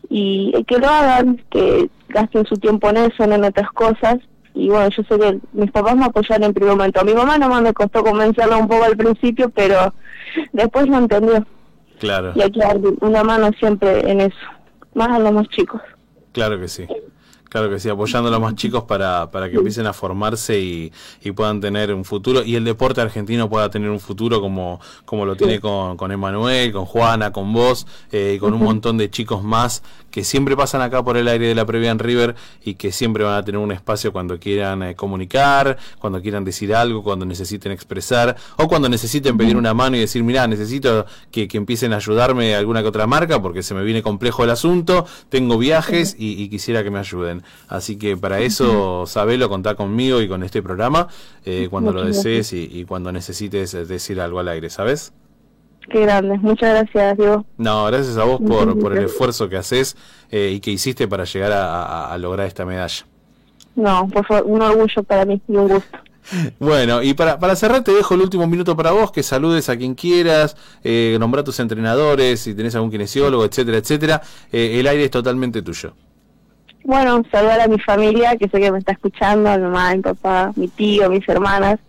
Y 0.09 0.63
que 0.63 0.79
lo 0.79 0.87
hagan, 0.87 1.43
que 1.51 1.91
gasten 2.07 2.47
su 2.47 2.55
tiempo 2.55 2.89
en 2.89 2.97
eso, 2.97 3.27
no 3.27 3.35
en 3.35 3.43
otras 3.43 3.71
cosas. 3.71 4.17
Y 4.55 4.69
bueno, 4.69 4.89
yo 4.89 5.03
sé 5.03 5.19
que 5.19 5.39
mis 5.53 5.69
papás 5.69 5.95
me 5.95 6.05
apoyaron 6.05 6.45
en 6.45 6.53
primer 6.53 6.75
momento. 6.75 6.99
A 6.99 7.03
mi 7.03 7.13
mamá 7.13 7.37
nomás 7.37 7.61
me 7.61 7.73
costó 7.73 8.03
convencerla 8.03 8.57
un 8.57 8.67
poco 8.67 8.83
al 8.83 8.97
principio, 8.97 9.49
pero 9.49 9.93
después 10.51 10.87
lo 10.87 10.97
entendió. 10.97 11.45
Claro. 11.99 12.31
Y 12.33 12.41
hay 12.41 12.51
que 12.51 12.59
dar 12.59 12.79
una 13.01 13.23
mano 13.23 13.51
siempre 13.59 14.09
en 14.09 14.21
eso, 14.21 14.37
más 14.95 15.09
a 15.09 15.19
los 15.19 15.33
más 15.33 15.47
chicos. 15.49 15.81
Claro 16.31 16.59
que 16.59 16.67
sí. 16.67 16.87
Claro 17.49 17.67
que 17.67 17.79
sí, 17.79 17.89
apoyando 17.89 18.29
a 18.29 18.31
los 18.31 18.39
más 18.39 18.53
chicos 18.53 18.83
para, 18.83 19.31
para 19.31 19.49
que 19.49 19.55
empiecen 19.55 19.87
a 19.87 19.93
formarse 19.93 20.59
y, 20.59 20.93
y, 21.23 21.31
puedan 21.31 21.59
tener 21.59 21.91
un 21.91 22.05
futuro 22.05 22.43
y 22.43 22.55
el 22.55 22.63
deporte 22.63 23.01
argentino 23.01 23.49
pueda 23.49 23.71
tener 23.71 23.89
un 23.89 23.99
futuro 23.99 24.39
como, 24.39 24.79
como 25.03 25.25
lo 25.25 25.35
tiene 25.35 25.59
con, 25.59 25.97
con 25.97 26.11
Emanuel, 26.11 26.71
con 26.71 26.85
Juana, 26.85 27.31
con 27.31 27.51
vos 27.51 27.87
eh, 28.11 28.33
y 28.35 28.39
con 28.39 28.53
un 28.53 28.63
montón 28.63 28.99
de 28.99 29.09
chicos 29.09 29.43
más 29.43 29.81
que 30.11 30.23
siempre 30.23 30.55
pasan 30.55 30.81
acá 30.81 31.03
por 31.03 31.17
el 31.17 31.27
aire 31.27 31.47
de 31.47 31.55
la 31.55 31.65
previa 31.65 31.91
en 31.91 31.99
River 31.99 32.35
y 32.63 32.75
que 32.75 32.91
siempre 32.91 33.23
van 33.23 33.35
a 33.35 33.43
tener 33.43 33.59
un 33.59 33.71
espacio 33.71 34.11
cuando 34.11 34.39
quieran 34.39 34.83
eh, 34.83 34.95
comunicar, 34.95 35.77
cuando 35.99 36.21
quieran 36.21 36.43
decir 36.43 36.73
algo, 36.73 37.03
cuando 37.03 37.25
necesiten 37.25 37.71
expresar 37.71 38.35
o 38.57 38.67
cuando 38.67 38.89
necesiten 38.89 39.37
pedir 39.37 39.57
una 39.57 39.73
mano 39.73 39.97
y 39.97 39.99
decir, 39.99 40.23
mira, 40.23 40.47
necesito 40.47 41.05
que, 41.31 41.47
que, 41.47 41.57
empiecen 41.57 41.93
a 41.93 41.97
ayudarme 41.97 42.55
alguna 42.55 42.81
que 42.81 42.87
otra 42.87 43.07
marca 43.07 43.41
porque 43.41 43.63
se 43.63 43.73
me 43.73 43.83
viene 43.83 44.01
complejo 44.01 44.43
el 44.43 44.49
asunto, 44.49 45.05
tengo 45.29 45.57
viajes 45.57 46.15
y, 46.17 46.41
y 46.41 46.49
quisiera 46.49 46.83
que 46.83 46.91
me 46.91 46.99
ayuden. 46.99 47.43
Así 47.67 47.97
que 47.97 48.17
para 48.17 48.39
eso, 48.39 49.05
sabelo, 49.05 49.49
contá 49.49 49.75
conmigo 49.75 50.21
y 50.21 50.27
con 50.27 50.43
este 50.43 50.61
programa 50.61 51.07
eh, 51.45 51.67
cuando 51.69 51.91
lo 51.91 52.03
desees 52.03 52.53
y, 52.53 52.69
y 52.71 52.85
cuando 52.85 53.11
necesites 53.11 53.71
decir 53.87 54.21
algo 54.21 54.39
al 54.39 54.47
aire, 54.47 54.69
¿sabes? 54.69 55.13
Qué 55.89 56.01
grande, 56.01 56.37
muchas 56.37 56.69
gracias, 56.69 57.17
Diego. 57.17 57.45
No, 57.57 57.85
gracias 57.85 58.17
a 58.17 58.23
vos 58.23 58.39
por, 58.41 58.79
por 58.79 58.95
el 58.95 59.05
esfuerzo 59.05 59.49
que 59.49 59.57
haces 59.57 59.97
eh, 60.29 60.51
y 60.53 60.59
que 60.59 60.71
hiciste 60.71 61.07
para 61.07 61.23
llegar 61.23 61.51
a, 61.53 62.15
lograr 62.17 62.47
esta 62.47 62.65
medalla. 62.65 63.05
No, 63.75 64.07
por 64.07 64.25
favor, 64.25 64.43
un 64.45 64.61
orgullo 64.61 65.03
para 65.03 65.25
mí 65.25 65.41
y 65.47 65.55
un 65.55 65.67
gusto. 65.67 65.97
Bueno, 66.59 67.01
y 67.01 67.15
para, 67.15 67.39
para 67.39 67.55
cerrar 67.55 67.83
te 67.83 67.91
dejo 67.91 68.13
el 68.13 68.21
último 68.21 68.45
minuto 68.45 68.75
para 68.75 68.91
vos, 68.91 69.11
que 69.11 69.23
saludes 69.23 69.67
a 69.67 69.77
quien 69.77 69.95
quieras, 69.95 70.55
eh, 70.83 71.17
nombrar 71.19 71.41
a 71.41 71.43
tus 71.43 71.59
entrenadores, 71.59 72.41
si 72.41 72.53
tenés 72.53 72.75
algún 72.75 72.91
kinesiólogo, 72.91 73.45
etcétera, 73.45 73.77
etcétera. 73.79 74.21
Eh, 74.51 74.79
el 74.79 74.85
aire 74.85 75.05
es 75.05 75.11
totalmente 75.11 75.63
tuyo. 75.63 75.95
Bueno, 76.83 77.23
saludar 77.31 77.61
a 77.61 77.67
mi 77.67 77.79
familia, 77.79 78.35
que 78.35 78.47
sé 78.47 78.59
que 78.59 78.71
me 78.71 78.77
está 78.77 78.91
escuchando, 78.91 79.49
a 79.49 79.57
mi 79.57 79.63
mamá, 79.63 79.95
mi 79.95 80.01
papá, 80.01 80.51
mi 80.55 80.67
tío, 80.67 81.09
mis 81.09 81.27
hermanas, 81.27 81.79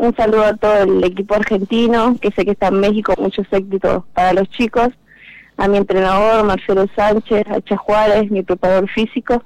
un 0.00 0.16
saludo 0.16 0.44
a 0.44 0.54
todo 0.54 0.78
el 0.78 1.04
equipo 1.04 1.34
argentino, 1.34 2.16
que 2.18 2.30
sé 2.30 2.46
que 2.46 2.52
está 2.52 2.68
en 2.68 2.80
México, 2.80 3.12
muchos 3.18 3.46
éxitos 3.50 4.02
para 4.14 4.32
los 4.32 4.48
chicos. 4.48 4.88
A 5.58 5.68
mi 5.68 5.76
entrenador, 5.76 6.42
Marcelo 6.44 6.86
Sánchez, 6.96 7.44
a 7.48 7.60
Cha 7.60 7.76
Juárez, 7.76 8.30
mi 8.30 8.42
preparador 8.42 8.88
físico. 8.88 9.42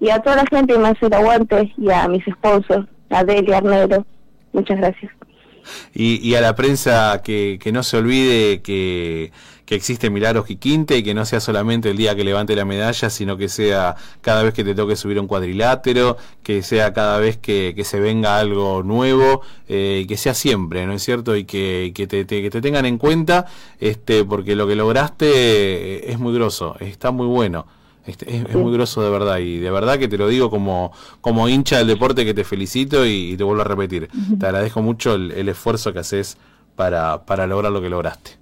Y 0.00 0.10
a 0.10 0.18
toda 0.18 0.36
la 0.36 0.44
gente 0.50 0.72
que 0.72 0.80
me 0.80 0.88
hace 0.88 1.06
el 1.06 1.14
aguante 1.14 1.72
y 1.78 1.90
a 1.92 2.08
mis 2.08 2.24
sponsors, 2.24 2.88
a 3.08 3.22
Delia 3.22 3.58
Arnero. 3.58 4.04
Muchas 4.52 4.78
gracias. 4.78 5.12
Y, 5.94 6.26
y 6.26 6.34
a 6.34 6.40
la 6.40 6.54
prensa 6.54 7.20
que, 7.22 7.58
que 7.60 7.72
no 7.72 7.82
se 7.82 7.96
olvide 7.96 8.62
que 8.62 9.32
que 9.72 9.76
existe 9.76 10.10
Milagros 10.10 10.44
Quiquinte 10.44 10.98
y 10.98 11.02
que 11.02 11.14
no 11.14 11.24
sea 11.24 11.40
solamente 11.40 11.90
el 11.90 11.96
día 11.96 12.14
que 12.14 12.24
levante 12.24 12.54
la 12.56 12.66
medalla, 12.66 13.08
sino 13.08 13.36
que 13.36 13.48
sea 13.48 13.96
cada 14.20 14.42
vez 14.42 14.54
que 14.54 14.64
te 14.64 14.74
toque 14.74 14.96
subir 14.96 15.18
un 15.18 15.26
cuadrilátero, 15.26 16.16
que 16.42 16.62
sea 16.62 16.92
cada 16.92 17.18
vez 17.18 17.38
que, 17.38 17.80
se 17.82 17.98
venga 17.98 18.38
algo 18.38 18.82
nuevo, 18.82 19.40
eh, 19.68 20.04
que 20.06 20.16
sea 20.18 20.34
siempre, 20.34 20.84
¿no 20.86 20.92
es 20.92 21.02
cierto? 21.02 21.36
Y 21.36 21.44
que, 21.44 21.92
que, 21.94 22.06
te, 22.06 22.26
que 22.26 22.50
te 22.50 22.60
tengan 22.60 22.86
en 22.86 22.98
cuenta, 22.98 23.46
este, 23.80 24.24
porque 24.24 24.56
lo 24.56 24.66
que 24.66 24.76
lograste 24.76 25.26
eh, 25.30 26.10
es 26.10 26.18
muy 26.18 26.34
grosso, 26.34 26.76
está 26.80 27.10
muy 27.10 27.26
bueno. 27.26 27.66
Este, 28.06 28.36
es, 28.36 28.54
muy 28.54 28.72
grosso 28.72 29.00
de 29.02 29.10
verdad 29.10 29.38
y 29.38 29.58
de 29.58 29.70
verdad 29.70 29.98
que 29.98 30.08
te 30.08 30.18
lo 30.18 30.26
digo 30.26 30.50
como, 30.50 30.92
como 31.20 31.48
hincha 31.48 31.78
del 31.78 31.86
deporte 31.86 32.24
que 32.24 32.34
te 32.34 32.42
felicito 32.42 33.06
y, 33.06 33.36
te 33.36 33.44
vuelvo 33.44 33.62
a 33.62 33.66
repetir. 33.66 34.08
Te 34.38 34.46
agradezco 34.46 34.82
mucho 34.82 35.14
el, 35.14 35.30
el 35.32 35.48
esfuerzo 35.48 35.92
que 35.92 36.00
haces 36.00 36.36
para, 36.74 37.24
para 37.24 37.46
lograr 37.46 37.72
lo 37.72 37.80
que 37.80 37.88
lograste. 37.88 38.32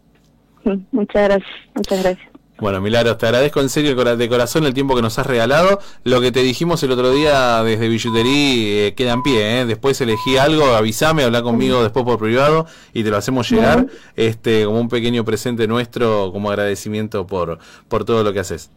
Muchas 0.92 1.24
gracias, 1.24 1.50
muchas 1.74 2.02
gracias. 2.02 2.30
Bueno, 2.60 2.82
Milagros, 2.82 3.16
te 3.16 3.24
agradezco 3.24 3.62
en 3.62 3.70
serio 3.70 3.94
de 3.94 4.28
corazón 4.28 4.66
el 4.66 4.74
tiempo 4.74 4.94
que 4.94 5.00
nos 5.00 5.18
has 5.18 5.26
regalado. 5.26 5.80
Lo 6.04 6.20
que 6.20 6.30
te 6.30 6.42
dijimos 6.42 6.82
el 6.82 6.90
otro 6.92 7.10
día 7.10 7.62
desde 7.64 7.88
Billutería 7.88 8.88
eh, 8.88 8.94
queda 8.94 9.14
en 9.14 9.22
pie. 9.22 9.60
¿eh? 9.60 9.64
Después 9.64 9.98
elegí 10.02 10.36
algo, 10.36 10.74
avísame, 10.74 11.24
habla 11.24 11.40
conmigo 11.40 11.82
después 11.82 12.04
por 12.04 12.18
privado 12.18 12.66
y 12.92 13.02
te 13.02 13.08
lo 13.08 13.16
hacemos 13.16 13.50
llegar 13.50 13.86
este 14.14 14.66
como 14.66 14.78
un 14.78 14.90
pequeño 14.90 15.24
presente 15.24 15.66
nuestro 15.66 16.30
como 16.32 16.50
agradecimiento 16.50 17.26
por, 17.26 17.58
por 17.88 18.04
todo 18.04 18.22
lo 18.22 18.34
que 18.34 18.40
haces. 18.40 18.70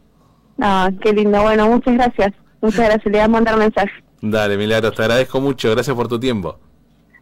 Ah, 0.59 0.89
qué 1.01 1.13
lindo. 1.13 1.41
Bueno, 1.41 1.67
muchas 1.67 1.93
gracias. 1.95 2.31
Muchas 2.61 2.85
gracias. 2.85 3.05
Le 3.05 3.11
voy 3.11 3.19
a 3.19 3.27
mandar 3.27 3.57
mensaje. 3.57 3.91
Dale, 4.21 4.57
Milagros, 4.57 4.95
te 4.95 5.01
agradezco 5.01 5.41
mucho. 5.41 5.71
Gracias 5.71 5.95
por 5.95 6.07
tu 6.07 6.19
tiempo. 6.19 6.57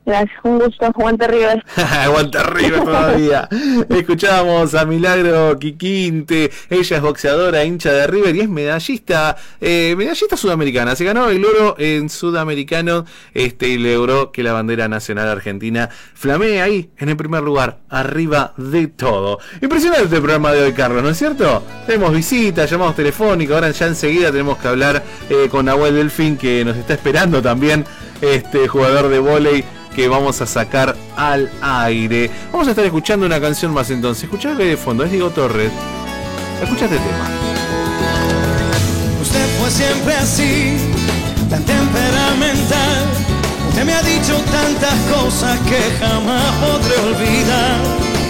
Gracias, 0.03 0.39
un 0.43 0.57
gusto, 0.57 0.85
aguante 0.85 1.27
River. 1.27 1.63
aguante 1.75 2.41
River 2.41 2.83
todavía. 2.83 3.47
Escuchábamos 3.87 4.73
a 4.73 4.83
Milagro 4.85 5.59
Quiquinte, 5.59 6.49
ella 6.71 6.97
es 6.97 7.01
boxeadora, 7.03 7.63
hincha 7.63 7.91
de 7.91 8.07
River 8.07 8.35
y 8.35 8.39
es 8.41 8.49
medallista, 8.49 9.37
eh, 9.59 9.93
medallista 9.95 10.35
sudamericana. 10.35 10.95
Se 10.95 11.05
ganó 11.05 11.29
el 11.29 11.45
oro 11.45 11.75
en 11.77 12.09
sudamericano 12.09 13.05
este, 13.35 13.67
y 13.67 13.77
logró 13.77 14.31
que 14.31 14.41
la 14.41 14.53
bandera 14.53 14.87
nacional 14.87 15.29
argentina 15.29 15.89
flamee 16.15 16.61
ahí, 16.61 16.89
en 16.97 17.09
el 17.09 17.15
primer 17.15 17.43
lugar, 17.43 17.77
arriba 17.87 18.53
de 18.57 18.87
todo. 18.87 19.37
Impresionante 19.61 20.15
el 20.15 20.21
programa 20.21 20.51
de 20.51 20.63
hoy, 20.63 20.73
Carlos, 20.73 21.03
¿no 21.03 21.09
es 21.09 21.17
cierto? 21.17 21.63
Tenemos 21.85 22.11
visitas, 22.11 22.67
llamados 22.69 22.95
telefónicos, 22.95 23.53
ahora 23.53 23.69
ya 23.69 23.85
enseguida 23.85 24.31
tenemos 24.31 24.57
que 24.57 24.67
hablar 24.67 25.03
eh, 25.29 25.47
con 25.51 25.65
Nahuel 25.67 25.93
Delfín, 25.93 26.37
que 26.37 26.65
nos 26.65 26.75
está 26.75 26.93
esperando 26.93 27.39
también, 27.39 27.85
este 28.19 28.67
jugador 28.67 29.07
de 29.09 29.19
vóley 29.19 29.63
que 29.95 30.07
vamos 30.07 30.41
a 30.41 30.45
sacar 30.45 30.95
al 31.15 31.49
aire. 31.61 32.29
Vamos 32.51 32.67
a 32.67 32.71
estar 32.71 32.85
escuchando 32.85 33.25
una 33.25 33.39
canción 33.39 33.73
más 33.73 33.89
entonces. 33.89 34.23
Escuchá 34.23 34.55
de 34.55 34.77
fondo, 34.77 35.03
es 35.03 35.11
Diego 35.11 35.29
Torres. 35.29 35.71
Escucha 36.61 36.85
este 36.85 36.97
tema. 36.97 37.29
Usted 39.21 39.47
fue 39.59 39.71
siempre 39.71 40.13
así, 40.15 40.77
tan 41.49 41.63
temperamental. 41.63 43.05
Usted 43.69 43.85
me 43.85 43.93
ha 43.93 44.01
dicho 44.03 44.35
tantas 44.51 44.95
cosas 45.13 45.59
que 45.61 45.79
jamás 45.99 46.43
podré 46.55 46.97
olvidar. 46.99 47.79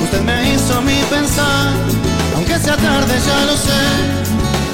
Usted 0.04 0.22
me 0.22 0.54
hizo 0.54 0.78
a 0.78 0.82
mí 0.82 1.00
pensar, 1.10 1.74
aunque 2.36 2.58
sea 2.60 2.78
tarde 2.78 3.14
ya 3.26 3.46
lo 3.46 3.58
sé. 3.58 4.22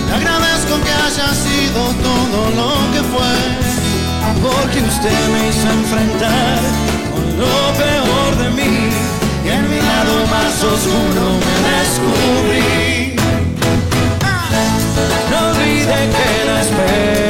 Le 0.07 0.13
agradezco 0.15 0.75
que 0.83 0.91
haya 0.91 1.33
sido 1.33 1.81
todo 2.03 2.49
lo 2.55 2.91
que 2.93 3.01
fue 3.11 3.66
porque 4.47 4.79
usted 4.81 5.19
me 5.33 5.49
hizo 5.49 5.67
enfrentar 5.69 6.59
con 7.11 7.25
lo 7.41 7.57
peor 7.83 8.31
de 8.43 8.49
mí 8.57 8.75
y 9.45 9.49
en 9.49 9.63
mi 9.69 9.79
lado 9.81 10.13
más 10.27 10.53
oscuro 10.63 11.23
me 11.43 11.69
descubrí. 11.79 13.15
No 15.31 15.37
olvide 15.49 15.97
que 16.15 16.29
la 16.47 16.57
espero, 16.65 17.26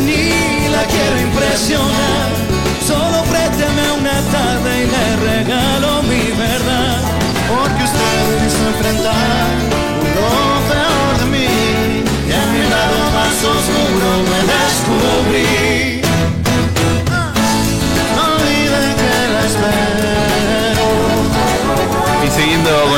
ni 0.00 0.68
la 0.68 0.84
quiero 0.84 1.20
impresionar. 1.20 2.28
Solo 2.86 3.22
présteme 3.24 3.92
una 3.98 4.20
tarde 4.30 4.70
y 4.82 4.86
le 4.94 5.06
regalo 5.30 6.02
mi 6.02 6.30
verdad. 6.32 7.00
Porque 7.48 7.84
usted 7.84 8.16
me 8.38 8.46
hizo 8.46 8.66
enfrentar 8.72 9.48
lo 10.16 10.30
peor 10.70 11.12
de 11.20 11.26
mí. 11.34 11.48
Y 12.28 12.32
en 12.32 12.52
mi 12.52 12.62
lado 12.68 12.98
más 13.16 13.36
oscuro 13.54 14.08
me 14.30 14.40
descubrí. 14.52 15.73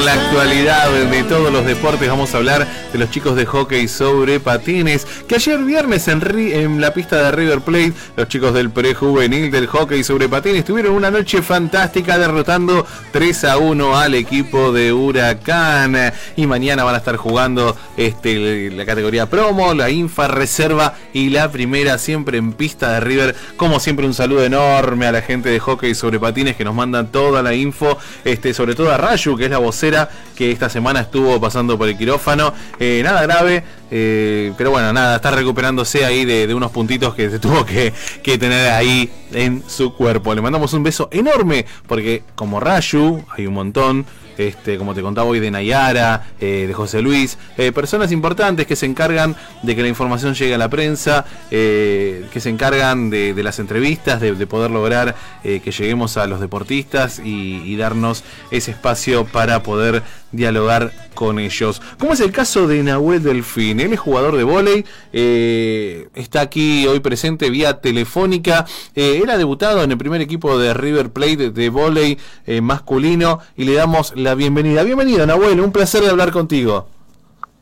La 0.07 0.13
actualidad 0.13 0.89
de 1.11 1.25
todos 1.25 1.53
los 1.53 1.67
deportes, 1.67 2.09
vamos 2.09 2.33
a 2.33 2.37
hablar 2.37 2.65
de 2.93 2.97
los 2.97 3.11
chicos 3.11 3.35
de 3.35 3.45
hockey 3.45 3.89
sobre 3.89 4.39
patines. 4.39 5.05
Que 5.27 5.35
ayer 5.35 5.59
viernes 5.59 6.07
en, 6.07 6.81
la 6.81 6.95
pista 6.95 7.25
de 7.25 7.33
River 7.33 7.61
Plate, 7.63 7.93
los 8.17 8.29
chicos 8.29 8.55
del 8.55 8.71
prejuvenil 8.71 9.51
del 9.51 9.67
hockey 9.67 10.05
sobre 10.05 10.29
patines 10.29 10.65
tuvieron 10.65 10.95
una 10.95 11.11
noche 11.11 11.43
fantástica 11.43 12.19
derrotando 12.19 12.87
3 13.11 13.45
a 13.47 13.59
1 13.59 13.99
al 13.99 14.15
equipo 14.15 14.71
de 14.71 14.93
Huracán. 14.93 16.13
Y 16.37 16.47
mañana 16.47 16.85
van 16.85 16.95
a 16.95 16.99
estar 16.99 17.17
jugando 17.17 17.77
este, 17.97 18.71
la 18.71 18.87
categoría 18.87 19.29
promo, 19.29 19.75
la 19.75 19.91
Infa 19.91 20.29
Reserva 20.29 20.95
y 21.15 21.31
la 21.31 21.51
primera 21.51 21.99
siempre 21.99 22.39
en 22.39 22.53
pista 22.53 22.93
de 22.93 23.01
River. 23.01 23.35
Como 23.57 23.81
siempre, 23.81 24.07
un 24.07 24.15
saludo 24.15 24.45
enorme 24.45 25.07
a 25.09 25.13
la 25.13 25.23
gente 25.23 25.49
de 25.49 25.59
hockey 25.59 25.97
sobre 25.97 26.21
patines 26.21 26.55
que 26.55 26.65
nos 26.65 26.77
mandan 26.77 27.11
toda 27.11 27.43
la 27.43 27.55
info, 27.55 27.99
este, 28.25 28.55
sobre 28.55 28.77
todo 28.77 28.93
a 28.93 28.99
Rayo 28.99 29.37
que 29.37 29.47
es 29.47 29.51
la 29.51 29.59
vocera 29.59 29.96
que 30.37 30.53
esta 30.53 30.69
semana 30.69 31.01
estuvo 31.01 31.41
pasando 31.41 31.77
por 31.79 31.89
el 31.89 31.97
quirófano. 31.97 32.53
Eh, 32.79 33.01
nada 33.05 33.23
grave, 33.23 33.65
eh, 33.91 34.53
pero 34.57 34.71
bueno, 34.71 34.93
nada, 34.93 35.17
está 35.17 35.31
recuperándose 35.31 36.05
ahí 36.05 36.25
de, 36.25 36.53
unos 36.55 36.71
puntitos 36.71 37.15
que 37.15 37.31
se 37.31 37.39
tuvo 37.41 37.65
que, 37.65 37.93
que, 38.23 38.39
tener 38.39 38.71
ahí 38.71 39.11
en 39.33 39.63
su 39.67 39.95
cuerpo. 39.95 40.35
Le 40.35 40.43
mandamos 40.43 40.73
un 40.73 40.83
beso 40.83 41.09
enorme, 41.11 41.67
porque 41.87 42.23
como 42.35 42.61
Rayu, 42.61 43.25
hay 43.37 43.47
un 43.47 43.55
montón 43.55 44.07
este, 44.37 44.79
como 44.79 44.95
te 44.95 45.03
contaba 45.03 45.29
hoy 45.29 45.41
de 45.41 45.51
Nayara, 45.51 46.27
eh, 46.41 46.65
de 46.67 46.75
José 46.75 47.03
Luis, 47.03 47.39
eh, 47.57 47.73
personas 47.73 48.13
importantes 48.13 48.67
que 48.67 48.77
se 48.77 48.87
encargan 48.87 49.37
de 49.63 49.77
que 49.77 49.83
la 49.83 49.89
información 49.89 50.35
llegue 50.35 50.55
a 50.55 50.59
la 50.59 50.69
prensa, 50.69 51.25
eh, 51.51 52.27
que 52.33 52.41
se 52.41 52.51
encargan 52.51 53.11
de, 53.11 53.35
las 53.43 53.59
entrevistas, 53.59 54.21
de, 54.21 54.47
poder 54.47 54.71
lograr 54.71 55.15
que 55.43 55.71
lleguemos 55.71 56.17
a 56.17 56.27
los 56.27 56.41
deportistas 56.41 57.21
y, 57.25 57.77
darnos 57.77 58.25
ese 58.51 58.71
espacio 58.71 59.27
para 59.27 59.63
poder 59.63 60.03
dialogar 60.37 60.93
con 61.15 61.39
ellos. 61.39 61.83
Como 61.99 62.13
es 62.13 62.21
el 62.21 62.33
caso 62.33 62.67
de 62.69 62.83
Nahuel 62.83 63.23
Delfín, 63.23 63.81
él 63.81 63.93
es 63.93 64.01
jugador 64.01 64.37
de 64.37 64.45
vóley, 64.45 64.85
está 65.13 66.43
aquí 66.43 66.87
hoy 66.87 67.01
presente 67.01 67.51
vía 67.51 67.81
telefónica, 67.81 68.67
él 68.95 69.29
ha 69.31 69.39
debutado 69.39 69.83
en 69.83 69.91
el 69.91 69.99
primer 69.99 70.21
equipo 70.21 70.59
de 70.59 70.75
River 70.75 71.11
Plate 71.11 71.51
de, 71.51 71.69
vóley 71.71 72.19
masculino 72.63 73.41
y 73.57 73.65
le 73.65 73.75
damos 73.75 74.15
la 74.17 74.35
bienvenida. 74.35 74.83
Bienvenido, 74.83 75.27
Nahuel, 75.27 75.61
un 75.61 75.73
placer 75.73 76.03
de 76.03 76.11
hablar 76.11 76.31
contigo. 76.31 76.87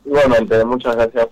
Igualmente, 0.05 0.63
muchas 0.65 0.95
gracias. 0.95 1.27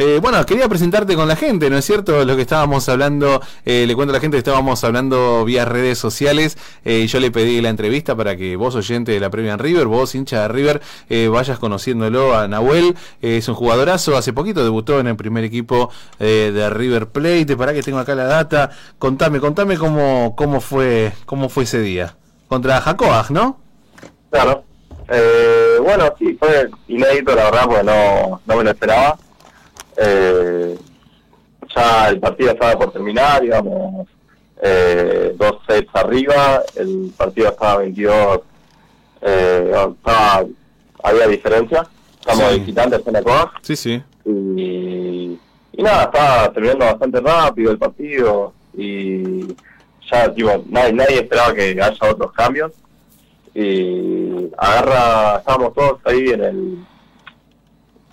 Eh, 0.00 0.20
bueno, 0.22 0.46
quería 0.46 0.68
presentarte 0.68 1.16
con 1.16 1.26
la 1.26 1.34
gente, 1.34 1.68
¿no 1.70 1.76
es 1.76 1.84
cierto? 1.84 2.24
Lo 2.24 2.36
que 2.36 2.42
estábamos 2.42 2.88
hablando, 2.88 3.42
eh, 3.64 3.84
le 3.84 3.96
cuento 3.96 4.12
a 4.12 4.14
la 4.14 4.20
gente 4.20 4.36
que 4.36 4.38
estábamos 4.38 4.84
hablando 4.84 5.44
vía 5.44 5.64
redes 5.64 5.98
sociales. 5.98 6.56
Eh, 6.84 7.08
yo 7.08 7.18
le 7.18 7.32
pedí 7.32 7.60
la 7.60 7.70
entrevista 7.70 8.14
para 8.14 8.36
que 8.36 8.54
vos, 8.54 8.76
oyente 8.76 9.10
de 9.10 9.18
la 9.18 9.28
Premia 9.28 9.56
River, 9.56 9.88
vos, 9.88 10.14
hincha 10.14 10.42
de 10.42 10.48
River, 10.48 10.80
vayas 11.32 11.58
conociéndolo 11.58 12.36
a 12.36 12.46
Nahuel. 12.46 12.94
es 13.20 13.48
un 13.48 13.56
jugadorazo, 13.56 14.16
hace 14.16 14.32
poquito 14.32 14.62
debutó 14.62 15.00
en 15.00 15.08
el 15.08 15.16
primer 15.16 15.42
equipo 15.42 15.90
de 16.20 16.70
River 16.70 17.08
Plate. 17.08 17.56
Para 17.56 17.74
que 17.74 17.82
tengo 17.82 17.98
acá 17.98 18.14
la 18.14 18.26
data. 18.26 18.70
Contame, 19.00 19.40
contame 19.40 19.76
cómo, 19.76 20.36
cómo, 20.36 20.60
fue, 20.60 21.12
cómo 21.26 21.48
fue 21.48 21.64
ese 21.64 21.80
día. 21.80 22.14
Contra 22.46 22.80
Jacoag, 22.80 23.32
¿no? 23.32 23.58
Claro. 24.30 24.62
Eh, 25.08 25.78
bueno, 25.82 26.04
sí, 26.20 26.36
fue 26.38 26.70
inédito, 26.86 27.34
la 27.34 27.50
verdad, 27.50 27.64
porque 27.64 27.82
no, 27.82 28.40
no 28.46 28.56
me 28.56 28.62
lo 28.62 28.70
esperaba. 28.70 29.18
Eh, 30.00 30.78
ya 31.74 32.08
el 32.08 32.20
partido 32.20 32.52
estaba 32.52 32.78
por 32.78 32.92
terminar, 32.92 33.44
íbamos 33.44 34.06
eh, 34.62 35.34
dos 35.36 35.58
sets 35.66 35.90
arriba, 35.94 36.62
el 36.76 37.12
partido 37.16 37.48
estaba 37.48 37.78
22, 37.78 38.40
eh, 39.22 39.72
estaba, 39.96 40.46
había 41.02 41.26
diferencia, 41.26 41.86
estamos 42.20 42.52
sí. 42.52 42.60
visitantes 42.60 43.06
en 43.06 43.12
la 43.12 43.52
Sí, 43.62 43.76
sí. 43.76 44.02
Y, 44.24 45.38
y 45.72 45.82
nada, 45.82 46.04
estaba 46.04 46.52
terminando 46.52 46.84
bastante 46.84 47.20
rápido 47.20 47.72
el 47.72 47.78
partido 47.78 48.52
y 48.76 49.46
ya, 50.10 50.32
tipo, 50.32 50.64
nadie, 50.68 50.92
nadie 50.92 51.16
esperaba 51.20 51.54
que 51.54 51.70
haya 51.80 52.10
otros 52.10 52.32
cambios 52.32 52.72
y 53.54 54.48
agarra, 54.56 55.38
estábamos 55.38 55.74
todos 55.74 56.00
ahí 56.04 56.28
en 56.28 56.44
el, 56.44 56.78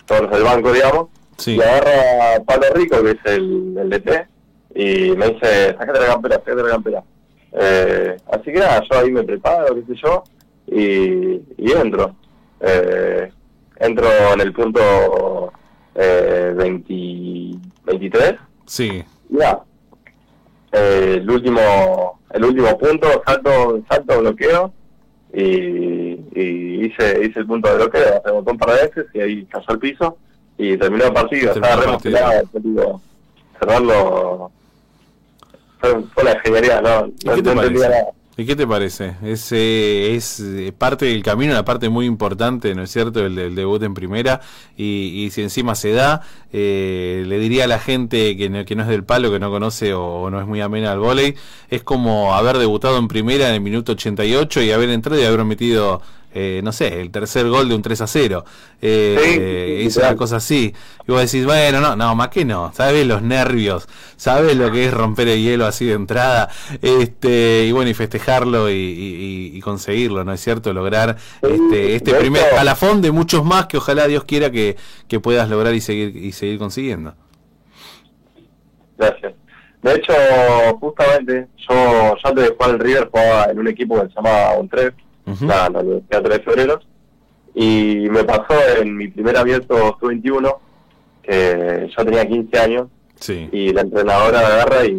todos 0.04 0.30
del 0.30 0.42
banco, 0.42 0.72
digamos, 0.72 1.08
y 1.46 1.60
agarra 1.60 2.42
Pablo 2.44 2.66
Rico, 2.74 3.02
que 3.02 3.10
es 3.10 3.18
el, 3.24 3.76
el 3.78 3.90
DT, 3.90 4.26
y 4.74 5.10
me 5.16 5.28
dice, 5.28 5.74
sacate 5.78 6.00
la 6.00 6.06
campera, 6.06 6.36
sacate 6.36 6.62
la 6.62 6.68
campera. 6.70 7.04
Eh, 7.52 8.16
así 8.32 8.44
que 8.44 8.58
nada, 8.58 8.82
yo 8.90 8.98
ahí 8.98 9.10
me 9.10 9.22
preparo, 9.22 9.74
qué 9.74 9.94
sé 9.94 10.00
yo, 10.02 10.24
y, 10.66 11.40
y 11.56 11.72
entro. 11.72 12.14
Eh, 12.60 13.30
entro 13.76 14.08
en 14.34 14.40
el 14.40 14.52
punto 14.52 15.52
eh, 15.94 16.52
23. 16.56 18.34
Sí. 18.66 19.04
Ya. 19.30 19.60
Eh, 20.72 21.18
el 21.20 21.30
último 21.30 22.16
el 22.30 22.44
último 22.44 22.76
punto, 22.76 23.22
salto, 23.24 23.82
salto, 23.88 24.20
bloqueo, 24.20 24.72
y, 25.32 26.18
hice, 26.84 27.24
hice 27.24 27.40
el 27.40 27.46
punto 27.46 27.68
de 27.70 27.76
bloqueo, 27.76 28.22
rebotó 28.24 28.52
un 28.52 28.58
par 28.58 28.70
de 28.70 28.86
veces 28.86 29.06
y 29.14 29.20
ahí 29.20 29.44
cayó 29.46 29.64
al 29.68 29.78
piso 29.78 30.18
y 30.58 30.76
terminó 30.76 31.04
el 31.04 31.12
partido, 31.12 31.52
estaba 31.52 31.98
re 31.98 32.42
digo, 32.60 33.00
cerrarlo 33.58 34.50
fue, 35.80 36.02
fue, 36.14 36.24
la 36.24 36.32
ingeniería, 36.32 36.80
no, 36.80 37.08
no, 37.24 37.34
entendía 37.34 37.88
nada. 37.88 38.06
¿Y 38.38 38.44
qué 38.44 38.54
te 38.54 38.66
parece? 38.66 39.16
Es, 39.22 39.50
es 39.50 40.40
eh, 40.40 40.70
parte 40.76 41.06
del 41.06 41.22
camino, 41.22 41.52
una 41.52 41.64
parte 41.64 41.88
muy 41.88 42.04
importante, 42.04 42.74
¿no 42.74 42.82
es 42.82 42.90
cierto?, 42.90 43.24
el 43.24 43.34
del 43.34 43.54
debut 43.54 43.82
en 43.82 43.94
primera. 43.94 44.42
Y, 44.76 45.30
si 45.32 45.40
encima 45.40 45.74
se 45.74 45.92
da, 45.92 46.20
eh, 46.52 47.24
le 47.26 47.38
diría 47.38 47.64
a 47.64 47.66
la 47.66 47.78
gente 47.78 48.36
que 48.36 48.50
no, 48.50 48.62
que 48.66 48.76
no 48.76 48.82
es 48.82 48.88
del 48.88 49.04
palo, 49.04 49.30
que 49.30 49.38
no 49.38 49.50
conoce 49.50 49.94
o, 49.94 50.28
no 50.28 50.38
es 50.38 50.46
muy 50.46 50.60
amena 50.60 50.92
al 50.92 50.98
volei, 50.98 51.34
es 51.70 51.82
como 51.82 52.34
haber 52.34 52.58
debutado 52.58 52.98
en 52.98 53.08
primera 53.08 53.48
en 53.48 53.54
el 53.54 53.62
minuto 53.62 53.92
88 53.92 54.60
y 54.60 54.70
haber 54.70 54.90
entrado 54.90 55.18
y 55.18 55.24
haber 55.24 55.42
metido 55.44 56.02
eh, 56.38 56.60
no 56.62 56.70
sé, 56.70 57.00
el 57.00 57.10
tercer 57.10 57.48
gol 57.48 57.70
de 57.70 57.74
un 57.74 57.80
3 57.80 57.98
a 58.02 58.06
0. 58.06 58.44
Eh, 58.82 59.82
hizo 59.82 60.00
una 60.00 60.14
cosa 60.16 60.36
así. 60.36 60.74
Y 61.08 61.10
vos 61.10 61.22
decís, 61.22 61.46
bueno, 61.46 61.80
no, 61.80 61.96
no, 61.96 62.14
más 62.14 62.28
que 62.28 62.44
no. 62.44 62.74
Sabes 62.74 63.06
los 63.06 63.22
nervios, 63.22 63.88
sabes 64.18 64.54
lo 64.54 64.70
que 64.70 64.84
es 64.84 64.92
romper 64.92 65.28
el 65.28 65.42
hielo 65.42 65.64
así 65.64 65.86
de 65.86 65.94
entrada. 65.94 66.50
este 66.82 67.64
Y 67.64 67.72
bueno, 67.72 67.90
y 67.90 67.94
festejarlo 67.94 68.70
y, 68.70 69.58
conseguirlo, 69.64 70.24
¿no 70.24 70.32
es 70.34 70.40
cierto? 70.42 70.74
Lograr 70.74 71.16
este, 71.40 71.96
este 71.96 72.12
primer 72.12 72.44
calafón 72.50 73.00
de 73.00 73.12
muchos 73.12 73.42
más 73.42 73.64
que 73.64 73.78
ojalá 73.78 74.06
Dios 74.06 74.24
quiera 74.24 74.50
que, 74.50 74.76
que 75.08 75.20
puedas 75.20 75.48
lograr 75.48 75.74
y 75.74 75.80
seguir, 75.80 76.14
y 76.14 76.32
seguir 76.32 76.58
consiguiendo. 76.58 77.14
Gracias. 78.98 79.32
De 79.82 79.94
hecho, 79.94 80.12
justamente, 80.80 81.46
yo, 81.56 81.74
ya 82.22 82.28
antes 82.28 82.44
de 82.44 82.50
jugar 82.50 82.70
el 82.72 82.78
River 82.78 83.08
jugaba 83.10 83.44
en 83.50 83.58
un 83.58 83.68
equipo 83.68 83.94
que 84.02 84.08
se 84.12 84.20
llama 85.26 85.66
Ontrep, 85.66 85.72
la, 85.72 85.80
Universidad 85.80 86.22
de 86.22 86.40
Febrero. 86.40 86.80
Y 87.54 88.08
me 88.10 88.24
pasó 88.24 88.54
en 88.78 88.96
mi 88.96 89.08
primer 89.08 89.36
abierto 89.36 89.96
sub-21, 89.98 90.56
que 91.22 91.90
yo 91.96 92.04
tenía 92.04 92.26
15 92.26 92.58
años, 92.58 92.88
y 93.28 93.72
la 93.72 93.80
entrenadora 93.80 94.38
me 94.40 94.44
agarra 94.44 94.84
y, 94.84 94.92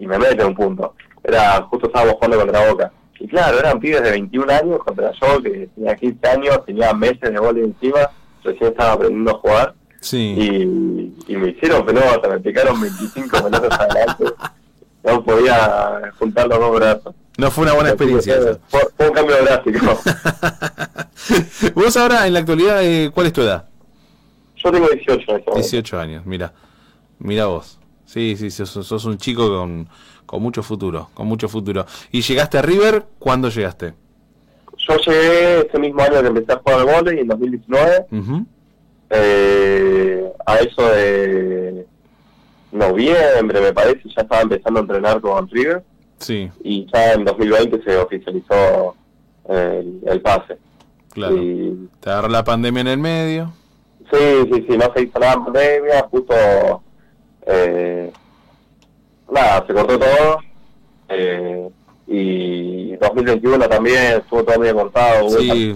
me 0.00 0.18
mete 0.18 0.44
un 0.44 0.54
punto. 0.54 0.94
Era 1.22 1.62
justo 1.62 1.86
estábamos 1.86 2.14
jugando 2.16 2.38
contra 2.38 2.68
Boca. 2.68 2.92
Y 3.18 3.28
claro, 3.28 3.58
eran 3.58 3.80
pibes 3.80 4.02
de 4.02 4.10
21 4.10 4.52
años 4.52 4.78
contra 4.84 5.12
yo, 5.12 5.42
que 5.42 5.68
tenía 5.74 5.94
15 5.94 6.28
años, 6.28 6.66
tenía 6.66 6.92
meses 6.92 7.20
de 7.20 7.38
gol 7.38 7.56
encima, 7.58 8.10
recién 8.42 8.70
estaba 8.70 8.92
aprendiendo 8.92 9.30
a 9.30 9.38
jugar. 9.38 9.74
Y, 10.12 11.14
y 11.26 11.36
me 11.36 11.48
hicieron 11.50 11.86
pelota, 11.86 12.28
me 12.28 12.40
picaron 12.40 12.78
25 12.78 13.44
pelotas 13.44 13.80
adelante. 13.80 14.24
No 15.04 15.22
podía 15.22 16.12
juntar 16.18 16.48
los 16.48 16.58
dos 16.58 16.74
brazos. 16.76 17.14
No 17.36 17.50
fue 17.50 17.64
una 17.64 17.74
buena 17.74 17.90
experiencia. 17.90 18.58
Fue, 18.68 18.80
un 19.08 19.12
cambio 19.12 19.36
drástico. 19.42 20.00
Vos 21.74 21.96
ahora, 21.96 22.26
en 22.26 22.32
la 22.32 22.38
actualidad, 22.38 22.82
eh, 22.82 23.10
¿cuál 23.12 23.26
es 23.26 23.32
tu 23.32 23.42
edad? 23.42 23.68
Yo 24.56 24.70
tengo 24.70 24.88
18 24.88 25.32
años. 25.32 25.44
18 25.54 25.98
años, 26.00 26.26
mira. 26.26 26.52
Mira 27.18 27.46
vos. 27.46 27.78
Sí, 28.06 28.36
sí, 28.36 28.50
sos, 28.50 29.04
un 29.04 29.18
chico 29.18 29.48
con, 29.48 29.88
con 30.26 30.42
mucho 30.42 30.62
futuro, 30.62 31.10
con 31.14 31.26
mucho 31.26 31.48
futuro. 31.48 31.84
¿Y 32.10 32.22
llegaste 32.22 32.58
a 32.58 32.62
River? 32.62 33.04
¿Cuándo 33.18 33.48
llegaste? 33.48 33.94
Yo 34.78 34.96
llegué 34.98 35.66
ese 35.66 35.78
mismo 35.78 36.02
año 36.02 36.20
que 36.20 36.28
empecé 36.28 36.52
a 36.52 36.56
jugar 36.56 36.80
al 36.80 36.86
volei, 36.86 37.20
en 37.20 37.28
2019. 37.28 38.06
eh, 39.10 40.32
a 40.46 40.56
eso 40.58 40.82
de 40.82 41.86
noviembre, 42.74 43.60
me 43.60 43.72
parece, 43.72 44.02
ya 44.14 44.22
estaba 44.22 44.42
empezando 44.42 44.80
a 44.80 44.82
entrenar 44.82 45.20
con 45.20 45.48
River. 45.48 45.82
Sí. 46.18 46.50
Y 46.62 46.86
ya 46.92 47.12
en 47.12 47.24
2020 47.24 47.82
se 47.82 47.96
oficializó 47.96 48.94
el, 49.48 50.20
pase. 50.22 50.58
Claro. 51.12 51.36
Y, 51.36 51.88
¿Te 52.00 52.10
agarró 52.10 52.28
la 52.28 52.44
pandemia 52.44 52.80
en 52.80 52.88
el 52.88 52.98
medio? 52.98 53.52
Sí, 54.12 54.48
sí, 54.52 54.66
sí, 54.68 54.76
no 54.76 54.92
se 54.94 55.02
hizo 55.02 55.18
nada 55.18 55.44
pandemia, 55.44 56.02
justo. 56.10 56.34
Eh, 57.46 58.12
nada, 59.30 59.64
se 59.66 59.74
cortó 59.74 59.98
todo. 59.98 60.38
Eh, 61.08 61.68
y 62.06 62.96
2021 62.96 63.68
también 63.68 64.18
estuvo 64.18 64.44
todo 64.44 64.58
medio 64.58 64.74
cortado. 64.74 65.30
Sí. 65.30 65.74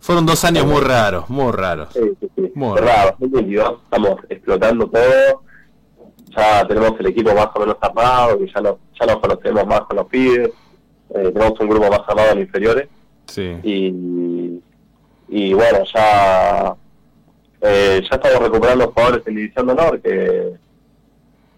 Fueron 0.00 0.26
dos 0.26 0.44
años 0.44 0.66
muy 0.66 0.80
raros, 0.80 1.28
muy 1.28 1.52
raros. 1.52 1.88
Sí, 1.92 2.00
sí, 2.20 2.30
sí. 2.34 2.52
Muy 2.54 2.78
raros. 2.78 3.14
2022 3.18 3.82
estamos 3.84 4.20
explotando 4.28 4.88
todo 4.88 5.42
ya 6.36 6.66
tenemos 6.66 6.92
el 6.98 7.06
equipo 7.06 7.34
más 7.34 7.48
o 7.54 7.60
menos 7.60 7.76
armado, 7.80 8.38
que 8.38 8.46
ya, 8.52 8.60
no, 8.60 8.78
ya 8.98 9.06
nos 9.06 9.18
conocemos 9.20 9.66
más 9.66 9.80
con 9.82 9.96
los 9.96 10.06
pibes, 10.06 10.48
eh, 11.14 11.30
tenemos 11.32 11.58
un 11.60 11.68
grupo 11.68 11.88
más 11.90 12.00
armado 12.06 12.32
en 12.32 12.40
inferiores. 12.40 12.88
Sí. 13.26 13.56
Y, 13.62 14.60
y 15.28 15.54
bueno, 15.54 15.78
ya, 15.94 16.74
eh, 17.62 18.02
ya 18.08 18.16
estamos 18.16 18.38
recuperando 18.40 18.92
jugadores 18.92 19.26
en 19.26 19.34
División 19.36 19.66
de 19.66 19.72
Honor, 19.72 20.00
que, 20.00 20.52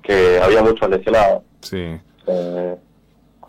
que 0.02 0.40
había 0.40 0.62
muchos 0.62 0.88
lesionados. 0.88 1.42
Sí. 1.60 1.98
Eh, 2.26 2.76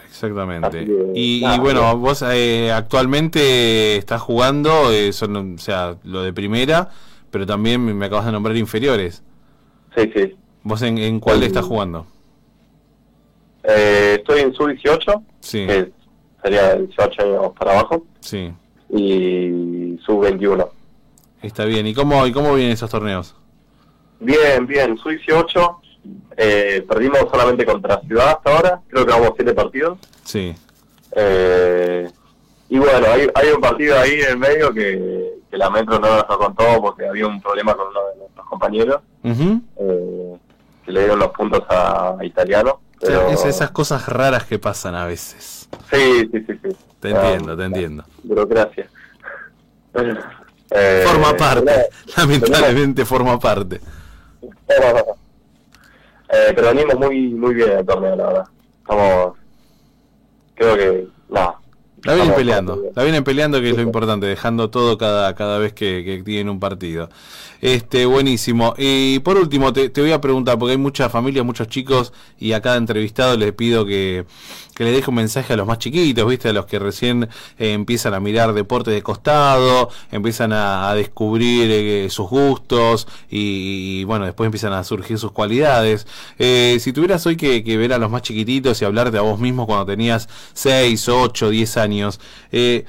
Exactamente. 0.05 0.85
Que, 0.85 1.11
Y, 1.13 1.41
bueno, 1.59 1.81
bien. 1.81 2.01
vos 2.01 2.23
eh, 2.27 2.71
actualmente 2.71 3.97
estás 3.97 4.21
jugando, 4.21 4.91
eh, 4.91 5.13
son, 5.13 5.55
o 5.55 5.57
sea, 5.59 5.97
lo 6.03 6.23
de 6.23 6.33
primera, 6.33 6.89
pero 7.29 7.45
también 7.45 7.81
me 7.95 8.05
acabas 8.05 8.25
de 8.25 8.31
nombrar 8.31 8.57
inferiores. 8.57 9.21
Sí, 9.95 10.11
sí. 10.15 10.35
¿Vos 10.67 10.81
en, 10.81 10.97
en 10.97 11.21
cuál 11.21 11.41
estás 11.43 11.63
jugando? 11.63 12.05
Eh, 13.63 14.15
estoy 14.19 14.41
en 14.41 14.53
sub-18, 14.53 15.23
Sí, 15.39 15.65
que 15.65 15.91
sería 16.43 16.75
de 16.75 16.87
18 16.87 17.21
años 17.21 17.51
para 17.57 17.71
abajo, 17.71 18.05
sí. 18.19 18.51
y 18.89 19.97
sub-21. 20.05 20.67
Está 21.41 21.63
bien. 21.63 21.87
¿Y 21.87 21.93
cómo, 21.93 22.25
y 22.27 22.33
cómo 22.33 22.53
vienen 22.55 22.73
esos 22.73 22.89
torneos? 22.89 23.33
Bien, 24.19 24.67
bien, 24.67 24.97
sub-18, 24.97 25.77
eh, 26.35 26.85
perdimos 26.85 27.19
solamente 27.31 27.65
contra 27.65 28.01
Ciudad 28.01 28.31
hasta 28.31 28.53
ahora, 28.57 28.81
creo 28.89 29.05
que 29.05 29.11
vamos 29.13 29.31
siete 29.37 29.53
partidos. 29.53 29.97
Sí. 30.25 30.53
Eh, 31.15 32.09
y 32.67 32.77
bueno, 32.77 33.07
hay, 33.09 33.25
hay 33.35 33.49
un 33.55 33.61
partido 33.61 33.97
ahí 33.97 34.19
en 34.19 34.31
el 34.31 34.37
medio 34.37 34.73
que, 34.73 35.33
que 35.49 35.57
la 35.57 35.69
Metro 35.69 35.97
no 35.97 36.09
nos 36.17 36.27
lo 36.27 36.37
contó 36.37 36.81
porque 36.81 37.07
había 37.07 37.25
un 37.25 37.39
problema 37.41 37.73
con 37.73 37.87
uno 37.87 37.99
de 38.11 38.17
nuestros 38.19 38.45
compañeros, 38.47 39.01
eh, 39.23 40.37
que 40.87 40.93
le 40.93 41.01
dieron 41.01 41.19
los 41.19 41.31
puntos 41.31 41.63
a, 41.69 42.15
a 42.17 42.23
Italiano. 42.25 42.79
Pero, 43.01 43.27
es 43.27 43.43
esas 43.43 43.71
cosas 43.71 44.07
raras 44.07 44.45
que 44.45 44.57
pasan 44.57 44.95
a 44.95 45.05
veces. 45.05 45.67
Sí, 45.91 46.29
sí, 46.31 46.45
sí, 46.47 46.59
sí. 46.63 46.69
Te 47.01 47.09
Ah, 47.13 47.29
entiendo, 47.29 47.57
te 47.57 47.65
entiendo. 47.65 48.03
Burocracia. 48.23 48.87
Eh, 50.69 51.05
Forma 51.07 51.31
parte. 51.37 51.87
Lamentablemente 52.17 53.05
forma 53.05 53.39
parte. 53.39 53.79
Eh, 56.29 56.51
pero 56.53 56.73
venimos 56.73 56.95
muy 56.99 57.29
muy 57.29 57.53
bien 57.53 57.71
el 57.71 57.85
torneo, 57.85 58.17
la 58.17 58.25
verdad. 58.27 58.47
Estamos, 58.81 59.37
creo 60.55 60.75
que, 60.75 61.07
nada. 61.29 61.55
La 62.07 62.15
vienen 62.15 62.35
peleando, 62.35 62.83
la 62.95 63.03
vienen 63.03 63.23
peleando 63.25 63.59
que 63.59 63.69
es 63.69 63.75
lo 63.75 63.81
importante, 63.81 64.25
dejando 64.27 64.69
todo 64.69 64.97
cada, 64.97 65.35
cada 65.35 65.57
vez 65.57 65.73
que, 65.73 66.05
que 66.05 66.23
tienen 66.23 66.47
un 66.47 66.57
partido. 66.57 67.09
Este, 67.59 68.05
buenísimo. 68.05 68.73
Y 68.77 69.19
por 69.19 69.37
último, 69.37 69.73
te, 69.73 69.89
te 69.89 69.99
voy 69.99 70.13
a 70.13 70.21
preguntar, 70.21 70.57
porque 70.57 70.71
hay 70.71 70.77
muchas 70.77 71.11
familias, 71.11 71.45
muchos 71.45 71.67
chicos, 71.67 72.13
y 72.39 72.53
a 72.53 72.61
cada 72.61 72.77
entrevistado 72.77 73.35
les 73.35 73.51
pido 73.51 73.85
que, 73.85 74.25
que 74.77 74.83
le 74.83 74.91
deje 74.91 75.09
un 75.09 75.15
mensaje 75.15 75.53
a 75.53 75.55
los 75.55 75.65
más 75.65 75.79
chiquitos, 75.79 76.29
¿viste? 76.29 76.49
A 76.49 76.53
los 76.53 76.67
que 76.67 76.77
recién 76.77 77.23
eh, 77.57 77.73
empiezan 77.73 78.13
a 78.13 78.19
mirar 78.19 78.53
deporte 78.53 78.91
de 78.91 79.01
costado, 79.01 79.89
empiezan 80.11 80.53
a, 80.53 80.91
a 80.91 80.93
descubrir 80.93 81.67
eh, 81.71 82.07
sus 82.11 82.29
gustos, 82.29 83.07
y, 83.27 84.01
y, 84.01 84.03
bueno, 84.03 84.25
después 84.25 84.45
empiezan 84.45 84.73
a 84.73 84.83
surgir 84.83 85.17
sus 85.17 85.31
cualidades. 85.31 86.05
Eh, 86.37 86.77
si 86.79 86.93
tuvieras 86.93 87.25
hoy 87.25 87.37
que, 87.37 87.63
que 87.63 87.75
ver 87.75 87.91
a 87.91 87.97
los 87.97 88.11
más 88.11 88.21
chiquititos 88.21 88.79
y 88.79 88.85
hablarte 88.85 89.17
a 89.17 89.21
vos 89.21 89.39
mismo 89.39 89.65
cuando 89.65 89.87
tenías 89.87 90.29
6, 90.53 91.09
8, 91.09 91.49
10 91.49 91.77
años, 91.77 92.19
eh, 92.51 92.85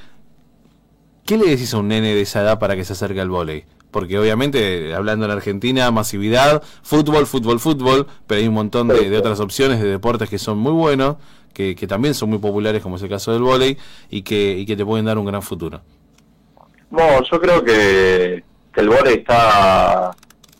¿qué 1.25 1.39
le 1.39 1.47
decís 1.47 1.73
a 1.73 1.79
un 1.79 1.89
nene 1.89 2.15
de 2.15 2.21
esa 2.21 2.43
edad 2.43 2.59
para 2.59 2.77
que 2.77 2.85
se 2.85 2.93
acerque 2.93 3.23
al 3.23 3.31
vóley? 3.31 3.65
Porque 3.91 4.19
obviamente, 4.19 4.95
hablando 4.95 5.25
en 5.25 5.31
Argentina, 5.31 5.91
masividad, 5.91 6.63
fútbol, 6.83 7.27
fútbol, 7.27 7.59
fútbol, 7.59 8.07
pero 8.27 8.43
hay 8.43 8.47
un 8.47 8.53
montón 8.53 8.89
de, 8.89 9.09
de 9.09 9.17
otras 9.17 9.41
opciones 9.41 9.81
de 9.81 9.89
deportes 9.89 10.29
que 10.29 10.39
son 10.39 10.59
muy 10.59 10.73
buenos, 10.73 11.17
que, 11.59 11.75
que 11.75 11.89
también 11.89 12.15
son 12.15 12.31
muy 12.31 12.39
populares, 12.39 12.81
como 12.81 12.95
es 12.95 13.03
el 13.03 13.09
caso 13.09 13.33
del 13.33 13.43
vóley, 13.43 13.77
y 14.11 14.23
que, 14.23 14.53
y 14.53 14.65
que 14.65 14.77
te 14.77 14.85
pueden 14.85 15.07
dar 15.07 15.19
un 15.19 15.27
gran 15.27 15.43
futuro. 15.43 15.81
No, 16.89 17.21
yo 17.25 17.41
creo 17.41 17.65
que, 17.65 18.45
que 18.73 18.81
el 18.81 18.89
vóley 18.89 19.15
está, 19.15 20.13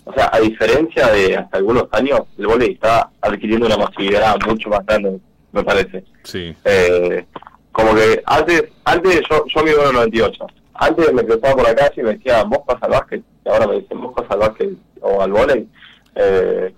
o 0.05 0.13
sea, 0.13 0.29
a 0.33 0.41
diferencia 0.41 1.07
de 1.13 1.37
hasta 1.37 1.57
algunos 1.57 1.85
años, 1.93 2.23
el 2.37 2.49
vóley 2.49 2.73
está 2.73 3.09
adquiriendo 3.21 3.67
una 3.67 3.77
masividad 3.77 4.37
mucho 4.45 4.71
más 4.71 4.85
grande, 4.85 5.21
me 5.53 5.63
parece. 5.63 6.03
Sí. 6.25 6.53
Eh, 6.65 7.25
como 7.71 7.95
que 7.95 8.21
antes, 8.27 8.65
antes 8.85 9.23
yo, 9.31 9.45
yo 9.55 9.63
mido 9.63 9.93
1,98. 9.93 10.47
Antes 10.75 11.13
me 11.13 11.25
cruzaba 11.25 11.55
por 11.55 11.63
la 11.63 11.77
calle 11.77 12.01
y 12.01 12.03
me 12.03 12.15
decían, 12.15 12.51
vos 12.51 12.63
vas 12.67 12.83
al 12.83 12.91
básquet. 12.91 13.23
Y 13.47 13.49
ahora 13.49 13.69
me 13.69 13.75
dicen, 13.77 14.01
vos 14.01 14.15
vas 14.17 14.29
al 14.31 14.39
básquet 14.41 14.71
o 15.01 15.23
al 15.23 15.31
vóley. 15.31 15.69
Eh, 16.17 16.75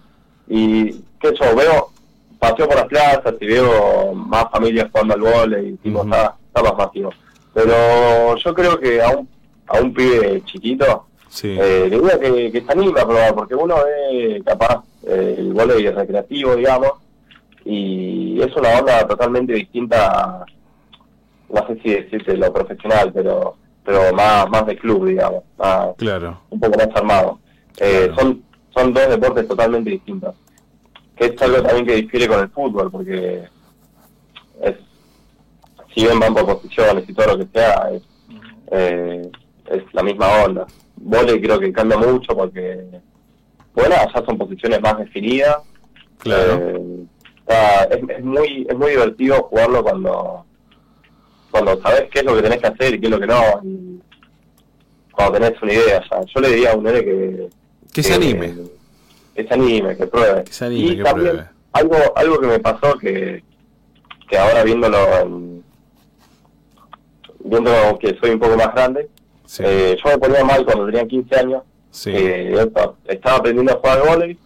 y 0.47 0.91
qué 1.21 1.33
yo 1.41 1.57
veo, 1.57 1.90
paseo 2.41 2.67
por 2.67 2.77
las 2.77 2.87
plazas 2.87 3.35
y 3.41 3.47
veo 3.47 4.12
más 4.15 4.47
familias 4.51 4.89
jugando 4.91 5.15
al 5.15 5.21
vóley 5.21 5.69
y 5.69 5.77
tipo, 5.77 6.01
Ujú. 6.01 6.09
está, 6.12 6.35
está 6.49 6.62
más 6.62 6.75
masivo. 6.87 7.11
Pero 7.55 8.37
yo 8.37 8.55
creo 8.55 8.79
que 8.81 9.01
a 9.03 9.11
un, 9.11 9.29
a 9.69 9.79
un 9.81 9.93
pibe 9.95 10.43
chiquito, 10.47 11.07
Sí. 11.29 11.57
eh, 11.61 11.87
le 11.89 11.97
diría 12.01 12.19
que, 12.19 12.51
que 12.51 12.61
se 12.62 12.73
anime 12.73 13.01
a 13.01 13.05
probar, 13.07 13.35
porque 13.37 13.55
uno 13.55 13.77
ve 13.85 14.43
capaz 14.45 14.83
eh, 15.07 15.37
el 15.39 15.53
vóley 15.53 15.89
recreativo, 15.89 16.57
digamos, 16.57 16.93
y 17.65 18.41
es 18.43 18.55
una 18.57 18.71
onda 18.81 19.07
totalmente 19.07 19.53
distinta, 19.53 20.45
no 21.53 21.67
sé 21.69 21.79
si 21.83 21.91
decirte 21.91 22.37
lo 22.37 22.53
profesional, 22.53 23.12
pero 23.12 23.57
pero 23.85 24.12
más 24.15 24.49
más 24.51 24.67
de 24.67 24.77
club, 24.77 25.07
digamos, 25.07 25.43
más, 25.59 25.89
Claro. 25.99 26.41
un 26.51 26.61
poco 26.61 26.79
más 26.79 26.89
armado. 26.95 27.39
Eh, 27.79 28.11
Claro. 28.12 28.15
Son 28.17 28.43
son 28.75 28.93
dos 28.95 29.09
deportes 29.09 29.47
totalmente 29.49 29.91
distintos, 29.91 30.35
que 31.21 31.27
es 31.35 31.43
algo 31.43 31.63
también 31.63 31.87
que 31.87 31.97
difiere 31.97 32.27
con 32.27 32.41
el 32.41 32.49
fútbol, 32.49 32.91
porque 32.91 33.43
es 34.63 34.75
si 35.95 36.03
bien 36.03 36.19
van 36.19 36.33
por 36.35 36.47
posiciones 36.47 37.07
y 37.09 37.13
todo 37.13 37.37
lo 37.37 37.39
que 37.39 37.49
sea, 37.53 37.91
es, 37.93 38.03
eh, 38.71 39.31
es 39.71 39.83
la 39.93 40.03
misma 40.03 40.45
onda. 40.45 40.67
Vole 40.97 41.41
creo 41.41 41.59
que 41.59 41.73
cambia 41.73 41.99
mucho 41.99 42.35
porque, 42.35 42.81
bueno, 43.75 43.95
ya 44.15 44.25
son 44.25 44.39
posiciones 44.39 44.81
más 44.81 44.99
definidas. 44.99 45.57
Claro. 46.19 46.55
Eh, 46.55 47.05
está- 47.41 47.85
es, 47.85 48.01
es 48.19 48.25
muy 48.25 48.67
es 48.69 48.77
muy 48.77 48.91
divertido 48.93 49.43
jugarlo 49.51 49.83
cuando 49.83 50.45
cuando 51.51 51.81
sabes 51.83 52.09
qué 52.13 52.21
es 52.21 52.25
lo 52.25 52.37
que 52.37 52.43
tenés 52.43 52.61
que 52.61 52.67
hacer 52.69 52.95
y 52.95 53.01
qué 53.01 53.07
es 53.07 53.11
lo 53.11 53.21
que 53.21 53.27
no. 53.27 53.43
Y 53.65 54.01
cuando 55.13 55.39
tenés 55.39 55.61
una 55.61 55.73
idea 55.73 56.01
ya. 56.09 56.21
Yo 56.33 56.41
le 56.41 56.49
diría 56.51 56.73
a 56.73 56.77
un 56.77 56.85
nene 56.85 57.05
que... 57.05 57.49
Que 57.93 58.03
se 58.05 58.15
anime. 58.15 58.55
Que 58.55 58.80
se 59.35 59.55
anime, 59.55 59.97
que 59.97 60.07
pruebe. 60.07 60.44
Que 60.44 60.52
se 60.52 60.65
anime, 60.66 60.93
y 60.93 60.97
que 60.97 61.02
también 61.02 61.31
pruebe. 61.31 61.48
algo 61.73 61.97
algo 62.16 62.39
que 62.40 62.47
me 62.47 62.59
pasó 62.61 62.98
que, 62.98 63.43
que 64.28 64.39
ahora 64.39 64.62
viéndolo 64.65 64.98
en- 65.20 65.65
viendo 67.44 67.70
que 68.01 68.16
soy 68.20 68.31
un 68.31 68.39
poco 68.40 68.57
más 68.57 68.73
grande, 68.74 69.09
Sí. 69.47 69.62
eh, 69.66 69.97
yo 70.02 70.11
me 70.11 70.19
ponía 70.19 70.44
mal 70.44 70.65
cuando 70.65 70.86
tenía 70.86 71.07
15 71.07 71.36
años, 71.39 71.62
sí. 71.90 72.11
eh, 72.15 72.51
yo 72.52 72.61
estaba- 72.61 73.36
aprendiendo 73.36 73.73
a 73.73 73.77
jugar 73.77 74.02
vóley 74.07 74.39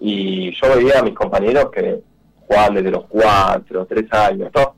y 0.00 0.52
yo 0.54 0.74
veía 0.76 1.00
a 1.00 1.02
mis 1.02 1.14
compañeros 1.14 1.70
que 1.72 2.00
jugaban 2.46 2.74
desde 2.74 2.90
los 2.90 3.04
4, 3.08 3.86
3 3.86 4.12
años, 4.12 4.50
todos, 4.52 4.68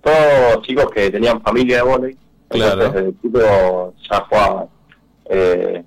todos 0.00 0.62
chicos 0.66 0.90
que 0.90 1.10
tenían 1.10 1.40
familia 1.42 1.76
de 1.78 1.82
vóley, 1.82 2.16
Claro. 2.48 2.72
entonces 2.86 3.04
desde 3.04 3.20
chico 3.20 3.94
ya 4.10 4.20
jugaban. 4.20 4.66
Eh, 5.30 5.84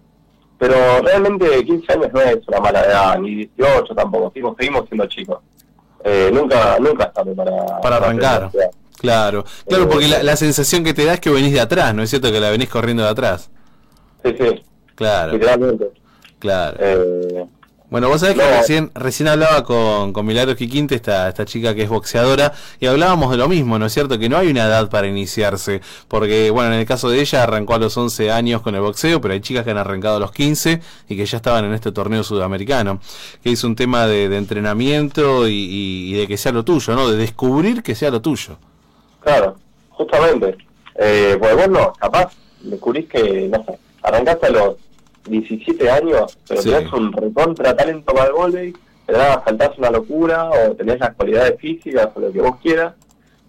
pero 0.61 1.01
realmente 1.01 1.65
15 1.65 1.91
años 1.93 2.13
no 2.13 2.21
es 2.21 2.37
una 2.47 2.59
mala 2.59 2.85
edad, 2.85 3.17
ni 3.17 3.47
18 3.47 3.95
tampoco, 3.95 4.29
seguimos, 4.31 4.55
seguimos 4.59 4.85
siendo 4.87 5.07
chicos. 5.07 5.39
Eh, 6.03 6.29
nunca 6.31 6.77
nunca 6.79 7.05
es 7.05 7.13
tarde 7.13 7.33
para, 7.33 7.81
Para 7.81 7.95
arrancar. 7.95 8.51
Claro, 8.99 9.43
claro, 9.67 9.89
porque 9.89 10.07
la, 10.07 10.21
la 10.21 10.35
sensación 10.35 10.83
que 10.83 10.93
te 10.93 11.03
da 11.03 11.15
es 11.15 11.19
que 11.19 11.31
venís 11.31 11.51
de 11.51 11.61
atrás, 11.61 11.95
¿no 11.95 12.03
es 12.03 12.11
cierto? 12.11 12.31
Que 12.31 12.39
la 12.39 12.51
venís 12.51 12.69
corriendo 12.69 13.01
de 13.01 13.09
atrás. 13.09 13.49
Sí, 14.23 14.35
sí, 14.39 14.63
Claro, 14.93 15.31
literalmente. 15.33 15.89
claro. 16.37 16.77
Eh, 16.79 17.45
Bueno, 17.91 18.07
vos 18.07 18.21
sabés 18.21 18.35
que 18.37 18.41
No. 18.41 18.49
recién, 18.57 18.89
recién 18.95 19.27
hablaba 19.27 19.65
con, 19.65 20.13
con 20.13 20.25
Milagros 20.25 20.55
Quiquinte, 20.55 20.95
esta, 20.95 21.27
esta 21.27 21.43
chica 21.43 21.75
que 21.75 21.83
es 21.83 21.89
boxeadora, 21.89 22.53
y 22.79 22.85
hablábamos 22.85 23.29
de 23.31 23.35
lo 23.37 23.49
mismo, 23.49 23.77
¿no 23.77 23.85
es 23.85 23.93
cierto? 23.93 24.17
Que 24.17 24.29
no 24.29 24.37
hay 24.37 24.47
una 24.49 24.63
edad 24.65 24.89
para 24.89 25.07
iniciarse, 25.07 25.81
porque, 26.07 26.51
bueno, 26.51 26.73
en 26.73 26.79
el 26.79 26.85
caso 26.85 27.09
de 27.09 27.19
ella 27.19 27.43
arrancó 27.43 27.73
a 27.73 27.79
los 27.79 27.97
11 27.97 28.31
años 28.31 28.61
con 28.61 28.75
el 28.75 28.81
boxeo, 28.81 29.19
pero 29.19 29.33
hay 29.33 29.41
chicas 29.41 29.65
que 29.65 29.71
han 29.71 29.77
arrancado 29.77 30.15
a 30.15 30.19
los 30.21 30.31
15 30.31 30.79
y 31.09 31.17
que 31.17 31.25
ya 31.25 31.35
estaban 31.35 31.65
en 31.65 31.73
este 31.73 31.91
torneo 31.91 32.23
sudamericano, 32.23 33.01
que 33.43 33.51
es 33.51 33.63
un 33.65 33.75
tema 33.75 34.07
de, 34.07 34.29
de 34.29 34.37
entrenamiento 34.37 35.49
y, 35.49 35.51
y- 35.53 36.13
y 36.15 36.17
de 36.17 36.27
que 36.27 36.37
sea 36.37 36.53
lo 36.53 36.63
tuyo, 36.63 36.95
¿no? 36.95 37.09
De 37.09 37.17
descubrir 37.17 37.83
que 37.83 37.93
sea 37.93 38.09
lo 38.09 38.21
tuyo. 38.21 38.55
Claro, 39.19 39.57
justamente. 39.89 40.57
Eh, 40.95 41.35
pues 41.37 41.55
vos 41.57 41.67
no, 41.67 41.91
capaz 41.99 42.31
descubrís 42.61 43.09
que, 43.09 43.49
no 43.51 43.65
sé, 43.65 43.77
arrancaste 44.01 44.45
a 44.47 44.49
los 44.51 44.75
17 45.25 45.89
años, 45.89 46.37
pero 46.47 46.61
Sí. 46.61 46.69
tenés 46.71 46.91
un 46.93 47.11
recontra 47.11 47.75
talento 47.75 48.13
para 48.13 48.27
el 48.27 48.33
vóley, 48.33 48.73
te 49.05 49.13
da, 49.13 49.43
saltás 49.43 49.77
una 49.77 49.89
locura, 49.91 50.49
o 50.49 50.75
tenés 50.75 50.99
las 50.99 51.13
cualidades 51.15 51.59
físicas, 51.59 52.09
o 52.15 52.19
lo 52.19 52.31
que 52.31 52.41
vos 52.41 52.57
quieras, 52.61 52.93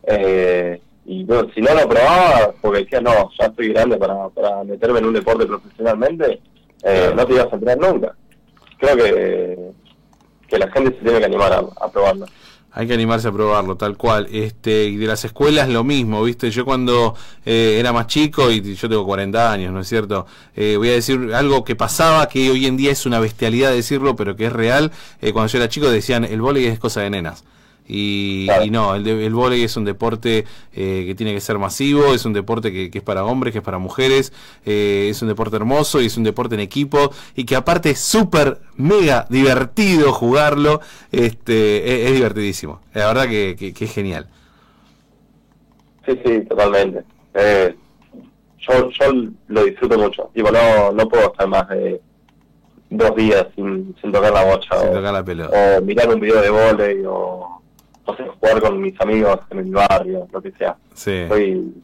eh, 0.04 0.80
y 1.04 1.24
bueno, 1.24 1.48
si 1.54 1.60
no 1.60 1.74
lo 1.74 1.88
probabas, 1.88 2.50
porque 2.60 2.80
decías, 2.80 3.02
no, 3.02 3.30
ya 3.38 3.46
estoy 3.46 3.68
grande 3.72 3.96
para, 3.96 4.28
para 4.28 4.62
meterme 4.64 4.98
en 5.00 5.06
un 5.06 5.14
deporte 5.14 5.46
profesionalmente, 5.46 6.40
eh, 6.84 7.12
no 7.14 7.26
te 7.26 7.32
ibas 7.34 7.52
a 7.52 7.56
entrar 7.56 7.78
nunca. 7.78 8.14
Creo 8.78 8.96
que, 8.96 9.58
que 10.48 10.58
la 10.58 10.70
gente 10.72 10.90
se 10.96 11.02
tiene 11.04 11.18
que 11.20 11.24
animar 11.26 11.52
a, 11.52 11.62
a 11.80 11.90
probarlo. 11.90 12.26
Hay 12.74 12.86
que 12.86 12.94
animarse 12.94 13.28
a 13.28 13.32
probarlo, 13.32 13.76
tal 13.76 13.96
cual. 13.98 14.28
Este, 14.32 14.84
y 14.84 14.96
de 14.96 15.06
las 15.06 15.24
escuelas 15.24 15.68
lo 15.68 15.84
mismo, 15.84 16.22
¿viste? 16.22 16.50
Yo 16.50 16.64
cuando 16.64 17.14
eh, 17.44 17.76
era 17.78 17.92
más 17.92 18.06
chico, 18.06 18.50
y 18.50 18.74
yo 18.74 18.88
tengo 18.88 19.04
40 19.04 19.52
años, 19.52 19.72
¿no 19.72 19.80
es 19.80 19.88
cierto? 19.88 20.26
Eh, 20.56 20.76
voy 20.78 20.88
a 20.88 20.92
decir 20.92 21.34
algo 21.34 21.64
que 21.64 21.76
pasaba, 21.76 22.28
que 22.28 22.50
hoy 22.50 22.66
en 22.66 22.78
día 22.78 22.90
es 22.90 23.04
una 23.04 23.20
bestialidad 23.20 23.70
decirlo, 23.72 24.16
pero 24.16 24.36
que 24.36 24.46
es 24.46 24.52
real. 24.52 24.90
Eh, 25.20 25.32
cuando 25.32 25.52
yo 25.52 25.58
era 25.58 25.68
chico 25.68 25.90
decían, 25.90 26.24
el 26.24 26.40
vóley 26.40 26.64
es 26.64 26.78
cosa 26.78 27.02
de 27.02 27.10
nenas. 27.10 27.44
Y, 27.88 28.48
no, 28.70 28.94
el, 28.94 29.06
el 29.06 29.34
vóley 29.34 29.64
es 29.64 29.76
un 29.76 29.84
deporte 29.84 30.44
eh, 30.72 31.04
que 31.06 31.14
tiene 31.14 31.34
que 31.34 31.40
ser 31.40 31.58
masivo, 31.58 32.14
es 32.14 32.24
un 32.24 32.32
deporte 32.32 32.72
que, 32.72 32.90
es 32.92 33.02
para 33.02 33.24
hombres, 33.24 33.52
que 33.52 33.58
es 33.58 33.64
para 33.64 33.78
mujeres, 33.78 34.32
eh, 34.64 35.08
es 35.10 35.20
un 35.22 35.28
deporte 35.28 35.56
hermoso 35.56 36.00
y 36.00 36.06
es 36.06 36.16
un 36.16 36.24
deporte 36.24 36.54
en 36.54 36.60
equipo 36.60 37.10
y 37.34 37.44
que 37.44 37.56
aparte 37.56 37.90
es 37.90 37.98
súper, 38.00 38.60
mega 38.76 39.26
divertido 39.28 40.12
jugarlo, 40.12 40.80
este, 41.10 42.06
es, 42.06 42.12
divertidísimo, 42.12 42.80
la 42.94 43.06
verdad 43.08 43.28
que, 43.28 43.74
es 43.78 43.92
genial. 43.92 44.28
Sí, 46.06 46.18
sí, 46.24 46.40
totalmente. 46.48 47.04
Eh, 47.34 47.74
yo, 48.58 48.90
yo 48.90 49.12
lo 49.48 49.64
disfruto 49.64 49.98
mucho, 49.98 50.30
digo, 50.34 50.50
no, 50.50 50.92
no 50.92 51.08
puedo 51.08 51.32
estar 51.32 51.48
más 51.48 51.68
de 51.68 52.00
dos 52.90 53.16
días 53.16 53.46
sin, 53.56 53.94
sin 54.00 54.12
tocar 54.12 54.32
la 54.32 54.44
bocha 54.44 54.76
o, 54.76 54.92
tocar 54.92 55.12
la 55.12 55.24
pelota. 55.24 55.78
o 55.78 55.82
mirar 55.82 56.08
un 56.08 56.20
video 56.20 56.40
de 56.40 56.50
vóley 56.50 57.02
o 57.06 57.61
no 58.06 58.16
sé, 58.16 58.24
jugar 58.26 58.60
con 58.60 58.80
mis 58.80 59.00
amigos 59.00 59.38
en 59.50 59.58
el 59.58 59.70
barrio, 59.70 60.28
lo 60.32 60.42
que 60.42 60.52
sea. 60.52 60.76
Sí. 60.94 61.10
Estoy, 61.12 61.74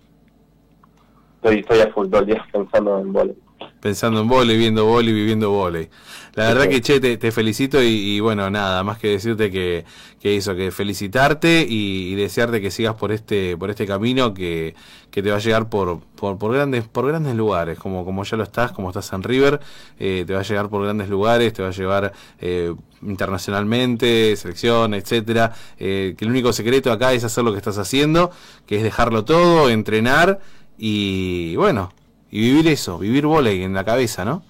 estoy, 1.42 1.80
a 1.80 1.92
full 1.92 2.08
todo 2.08 2.20
el 2.20 2.26
día 2.26 2.46
pensando 2.52 2.98
en 3.00 3.12
volei. 3.12 3.36
Pensando 3.80 4.20
en 4.20 4.28
volei, 4.28 4.56
viendo 4.56 4.84
volei, 4.84 5.12
viviendo 5.12 5.50
volei. 5.50 5.88
La 6.34 6.44
verdad 6.44 6.68
que, 6.68 6.80
che, 6.80 7.00
te, 7.00 7.32
felicito 7.32 7.82
y, 7.82 8.20
bueno, 8.20 8.48
nada, 8.48 8.84
más 8.84 8.98
que 8.98 9.08
decirte 9.08 9.50
que, 9.50 9.84
que 10.20 10.36
eso, 10.36 10.54
que 10.54 10.70
felicitarte 10.70 11.66
y, 11.68 12.14
desearte 12.14 12.60
que 12.60 12.70
sigas 12.70 12.94
por 12.94 13.10
este 13.10 13.56
por 13.56 13.70
este 13.70 13.86
camino 13.86 14.34
que, 14.34 14.74
que 15.10 15.22
te 15.22 15.30
va 15.30 15.36
a 15.36 15.40
llegar 15.40 15.68
por, 15.68 16.00
por, 16.14 16.38
por, 16.38 16.52
grandes 16.52 16.86
por 16.86 17.08
grandes 17.08 17.34
lugares, 17.34 17.78
como, 17.78 18.04
como 18.04 18.22
ya 18.22 18.36
lo 18.36 18.44
estás, 18.44 18.70
como 18.70 18.90
estás 18.90 19.12
en 19.12 19.24
River, 19.24 19.60
eh, 19.98 20.22
te 20.26 20.34
va 20.34 20.40
a 20.40 20.44
llegar 20.44 20.68
por 20.68 20.84
grandes 20.84 21.08
lugares, 21.08 21.52
te 21.52 21.62
va 21.62 21.68
a 21.68 21.72
llevar 21.72 22.12
eh, 22.40 22.72
internacionalmente, 23.02 24.36
selección, 24.36 24.94
etcétera, 24.94 25.52
eh, 25.78 26.14
que 26.16 26.24
el 26.24 26.30
único 26.30 26.52
secreto 26.52 26.92
acá 26.92 27.12
es 27.14 27.24
hacer 27.24 27.42
lo 27.42 27.50
que 27.50 27.58
estás 27.58 27.78
haciendo, 27.78 28.30
que 28.64 28.76
es 28.76 28.82
dejarlo 28.82 29.24
todo, 29.24 29.70
entrenar 29.70 30.38
y 30.78 31.56
bueno, 31.56 31.92
y 32.30 32.40
vivir 32.40 32.68
eso, 32.68 32.98
vivir 32.98 33.26
volei 33.26 33.62
en 33.62 33.74
la 33.74 33.84
cabeza, 33.84 34.24
¿no? 34.24 34.42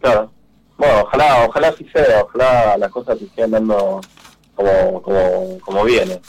Claro. 0.00 0.30
Bueno, 0.76 1.02
ojalá, 1.02 1.46
ojalá 1.46 1.68
así 1.68 1.86
sea, 1.92 2.22
ojalá 2.22 2.78
las 2.78 2.90
cosas 2.90 3.18
se 3.18 3.28
sigan 3.28 3.50
dando 3.50 4.00
como, 4.54 5.02
como, 5.02 5.58
como 5.60 5.84
viene, 5.84 6.20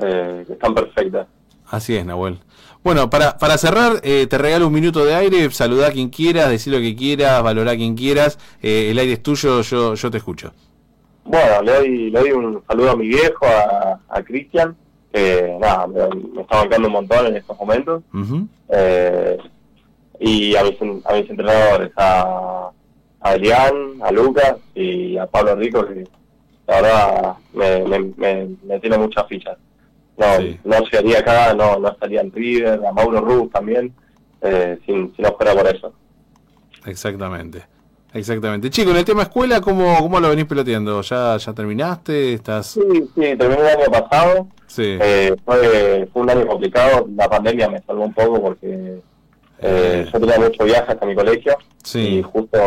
eh, 0.00 0.44
están 0.48 0.74
perfectas. 0.74 1.26
Así 1.66 1.96
es, 1.96 2.04
Nahuel. 2.04 2.40
Bueno, 2.82 3.10
para, 3.10 3.38
para 3.38 3.58
cerrar, 3.58 4.00
eh, 4.02 4.26
te 4.26 4.38
regalo 4.38 4.66
un 4.66 4.72
minuto 4.72 5.04
de 5.04 5.14
aire, 5.14 5.50
saludá 5.50 5.88
a 5.88 5.92
quien 5.92 6.08
quieras, 6.08 6.50
decir 6.50 6.72
lo 6.72 6.80
que 6.80 6.96
quieras, 6.96 7.42
valorar 7.42 7.74
a 7.74 7.76
quien 7.76 7.94
quieras, 7.94 8.38
eh, 8.62 8.88
el 8.90 8.98
aire 8.98 9.14
es 9.14 9.22
tuyo, 9.22 9.62
yo, 9.62 9.94
yo 9.94 10.10
te 10.10 10.18
escucho. 10.18 10.52
Bueno, 11.24 11.62
le 11.62 11.72
doy, 11.72 12.10
le 12.10 12.20
doy 12.20 12.32
un 12.32 12.62
saludo 12.66 12.90
a 12.90 12.96
mi 12.96 13.08
viejo, 13.08 13.46
a, 13.46 14.00
a 14.08 14.22
Cristian, 14.22 14.76
que 15.12 15.56
nada, 15.60 15.86
me, 15.86 16.40
está 16.40 16.56
bancando 16.56 16.88
un 16.88 16.94
montón 16.94 17.26
en 17.26 17.36
estos 17.36 17.58
momentos, 17.58 18.02
y 20.20 20.54
a 20.54 20.62
mis, 20.62 20.76
a 21.04 21.14
mis 21.14 21.28
entrenadores, 21.28 21.90
a 21.96 22.70
a 23.20 23.34
Elian, 23.34 24.00
a 24.02 24.10
Lucas 24.10 24.56
y 24.74 25.16
a 25.18 25.26
Pablo 25.26 25.54
Rico, 25.56 25.86
que 25.86 26.04
la 26.66 26.80
verdad 26.80 27.34
me, 27.52 28.00
me, 28.16 28.48
me, 28.62 28.80
tiene 28.80 28.98
muchas 28.98 29.26
fichas. 29.26 29.56
No, 30.16 30.26
no 30.64 30.86
sería 30.86 31.20
acá, 31.20 31.54
no, 31.54 31.78
no 31.78 31.88
estaría 31.88 32.20
en 32.20 32.32
River, 32.32 32.80
a 32.84 32.92
Mauro 32.92 33.20
Ruz 33.20 33.50
también, 33.50 33.92
eh, 34.42 34.78
si, 34.84 34.92
si 35.16 35.22
no 35.22 35.32
fuera 35.32 35.54
por 35.54 35.66
eso. 35.66 35.92
Exactamente. 36.86 37.62
Exactamente. 38.12 38.70
Chico, 38.70 38.90
en 38.90 38.96
el 38.96 39.04
tema 39.04 39.22
escuela, 39.22 39.60
¿cómo, 39.60 39.98
cómo 39.98 40.18
lo 40.18 40.30
venís 40.30 40.46
peloteando? 40.46 41.00
¿Ya, 41.02 41.36
¿Ya 41.36 41.52
terminaste? 41.52 42.34
¿Estás... 42.34 42.66
Sí, 42.66 42.80
sí, 43.14 43.36
terminé 43.36 43.60
el 43.60 43.80
año 43.80 43.90
pasado. 43.90 44.48
Sí. 44.66 44.98
Eh, 45.00 45.36
fue, 45.44 46.08
fue 46.12 46.22
un 46.22 46.30
año 46.30 46.46
complicado. 46.46 47.06
La 47.14 47.28
pandemia 47.28 47.68
me 47.68 47.80
salvó 47.82 48.04
un 48.04 48.12
poco 48.12 48.42
porque 48.42 49.00
eh, 49.62 50.06
yo 50.12 50.20
tenía 50.20 50.38
mucho 50.38 50.64
viaje 50.64 50.92
hasta 50.92 51.06
mi 51.06 51.14
colegio 51.14 51.56
y 51.94 52.22
justo 52.22 52.58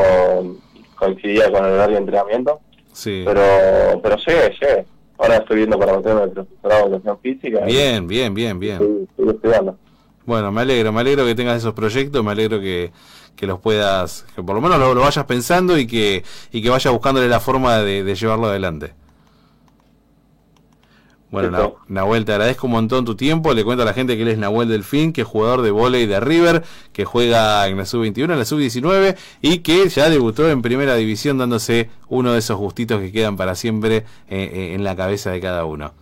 coincidía 0.96 1.52
con 1.52 1.66
el 1.66 1.72
horario 1.72 1.96
de 1.96 2.02
entrenamiento. 2.02 2.60
Sí. 2.92 3.24
Pero, 3.26 4.00
pero 4.02 4.18
llegué, 4.18 4.56
llegué. 4.60 4.86
Ahora 5.18 5.38
estoy 5.38 5.58
viendo 5.58 5.80
para 5.80 5.98
meterme 5.98 6.24
el 6.24 6.32
profesorado 6.32 6.82
de 6.82 6.96
educación 6.96 7.20
física. 7.20 7.66
Bien, 7.66 8.08
bien, 8.08 8.34
bien, 8.34 8.60
bien. 8.60 9.08
Estoy, 9.10 9.30
estudiando. 9.30 9.78
Bueno, 10.26 10.52
me 10.52 10.62
alegro, 10.62 10.92
me 10.92 11.02
alegro 11.02 11.26
que 11.26 11.36
tengas 11.36 11.58
esos 11.58 11.74
proyectos, 11.74 12.24
me 12.24 12.32
alegro 12.32 12.60
que, 12.60 12.92
que 13.36 13.46
los 13.46 13.60
puedas, 13.60 14.26
que 14.36 14.44
por 14.44 14.56
lo 14.56 14.62
menos 14.62 14.80
lo, 14.80 14.96
vayas 14.96 15.26
pensando 15.26 15.78
y 15.78 15.86
que, 15.86 16.24
y 16.52 16.62
que 16.62 16.70
vayas 16.70 16.94
buscándole 16.94 17.28
la 17.28 17.40
forma 17.40 17.80
de, 17.80 18.04
de 18.04 18.16
llevarlo 18.16 18.48
adelante. 18.48 18.94
Bueno, 21.34 21.80
Nahuel, 21.88 22.26
te 22.26 22.32
agradezco 22.34 22.68
un 22.68 22.74
montón 22.74 23.06
tu 23.06 23.16
tiempo. 23.16 23.56
Le 23.56 23.64
cuento 23.64 23.82
a 23.82 23.88
la 23.88 23.94
gente 23.94 24.16
que 24.16 24.22
él 24.22 24.28
es 24.28 24.38
Nahuel 24.38 24.70
Delfín, 24.70 25.12
que 25.14 25.22
es 25.22 25.28
jugador 25.28 25.64
de 25.64 25.72
volei 25.72 26.06
de 26.06 26.20
River, 26.20 26.62
que 26.92 27.06
juega 27.06 27.68
en 27.68 27.76
la 27.76 27.88
sub-21, 27.88 28.32
en 28.32 28.38
la 28.38 28.46
sub-19 28.46 29.18
y 29.42 29.58
que 29.60 29.90
ya 29.90 30.12
debutó 30.12 30.48
en 30.48 30.62
primera 30.62 30.94
división 30.94 31.40
dándose 31.40 31.90
uno 32.08 32.34
de 32.34 32.38
esos 32.38 32.60
gustitos 32.60 33.02
que 33.02 33.12
quedan 33.12 33.36
para 33.36 33.56
siempre 33.56 33.98
eh, 33.98 34.04
eh, 34.30 34.74
en 34.76 34.84
la 34.84 34.96
cabeza 34.96 35.32
de 35.32 35.42
cada 35.42 35.66
uno. 35.66 35.96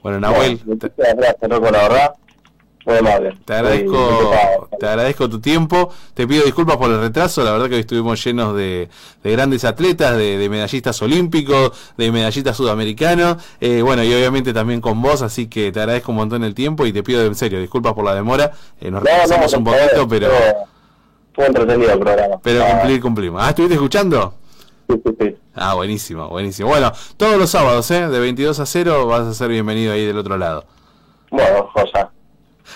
Bueno, 0.00 0.20
Nahuel. 0.20 0.60
Gracias, 0.64 1.50
la 1.50 1.58
verdad. 1.58 2.14
Te 2.84 3.54
agradezco, 3.54 4.36
te 4.78 4.86
agradezco 4.86 5.28
tu 5.30 5.40
tiempo. 5.40 5.90
Te 6.12 6.26
pido 6.26 6.44
disculpas 6.44 6.76
por 6.76 6.90
el 6.90 7.00
retraso. 7.00 7.42
La 7.42 7.52
verdad 7.52 7.68
que 7.68 7.76
hoy 7.76 7.80
estuvimos 7.80 8.22
llenos 8.22 8.54
de, 8.54 8.90
grandes 9.22 9.64
atletas, 9.64 10.18
de, 10.18 10.46
medallistas 10.50 11.00
olímpicos, 11.00 11.72
de 11.96 12.12
medallistas 12.12 12.54
sudamericanos. 12.56 13.38
Eh, 13.58 13.80
bueno, 13.80 14.04
y 14.04 14.12
obviamente 14.12 14.52
también 14.52 14.82
con 14.82 15.00
vos. 15.00 15.22
Así 15.22 15.46
que 15.46 15.72
te 15.72 15.80
agradezco 15.80 16.12
un 16.12 16.18
montón 16.18 16.44
el 16.44 16.54
tiempo 16.54 16.84
y 16.84 16.92
te 16.92 17.02
pido 17.02 17.24
en 17.24 17.34
serio 17.34 17.58
disculpas 17.58 17.94
por 17.94 18.04
la 18.04 18.14
demora. 18.14 18.52
Eh, 18.78 18.90
nos 18.90 19.02
retrasamos 19.02 19.52
un 19.54 19.64
poquito, 19.64 20.06
pero. 20.06 20.28
Fue 21.32 21.46
entretenido 21.46 21.90
el 21.90 21.98
programa. 21.98 22.38
Pero 22.42 22.64
cumplir, 22.66 23.00
cumplimos. 23.00 23.42
Ah, 23.42 23.48
¿estuviste 23.48 23.74
escuchando? 23.74 24.34
Sí, 24.88 25.00
sí, 25.04 25.16
sí. 25.18 25.36
Ah, 25.54 25.72
buenísimo, 25.72 26.28
buenísimo. 26.28 26.68
Bueno, 26.68 26.92
todos 27.16 27.38
los 27.38 27.48
sábados, 27.48 27.90
¿eh? 27.90 28.08
De 28.08 28.20
22 28.20 28.60
a 28.60 28.66
0 28.66 29.06
vas 29.06 29.22
a 29.22 29.32
ser 29.32 29.48
bienvenido 29.48 29.94
ahí 29.94 30.04
del 30.04 30.18
otro 30.18 30.36
lado. 30.36 30.66
Bueno, 31.30 31.70
José. 31.72 32.06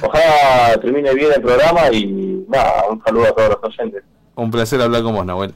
Ojalá 0.02 0.78
termine 0.80 1.14
bien 1.14 1.30
el 1.34 1.42
programa 1.42 1.90
y 1.92 2.44
nada, 2.48 2.84
un 2.90 3.02
saludo 3.02 3.26
a 3.26 3.32
todos 3.32 3.58
los 3.62 3.78
oyentes. 3.78 4.02
Un 4.34 4.50
placer 4.50 4.80
hablar 4.80 5.02
con 5.02 5.14
vos, 5.14 5.26
Nahuel. 5.26 5.54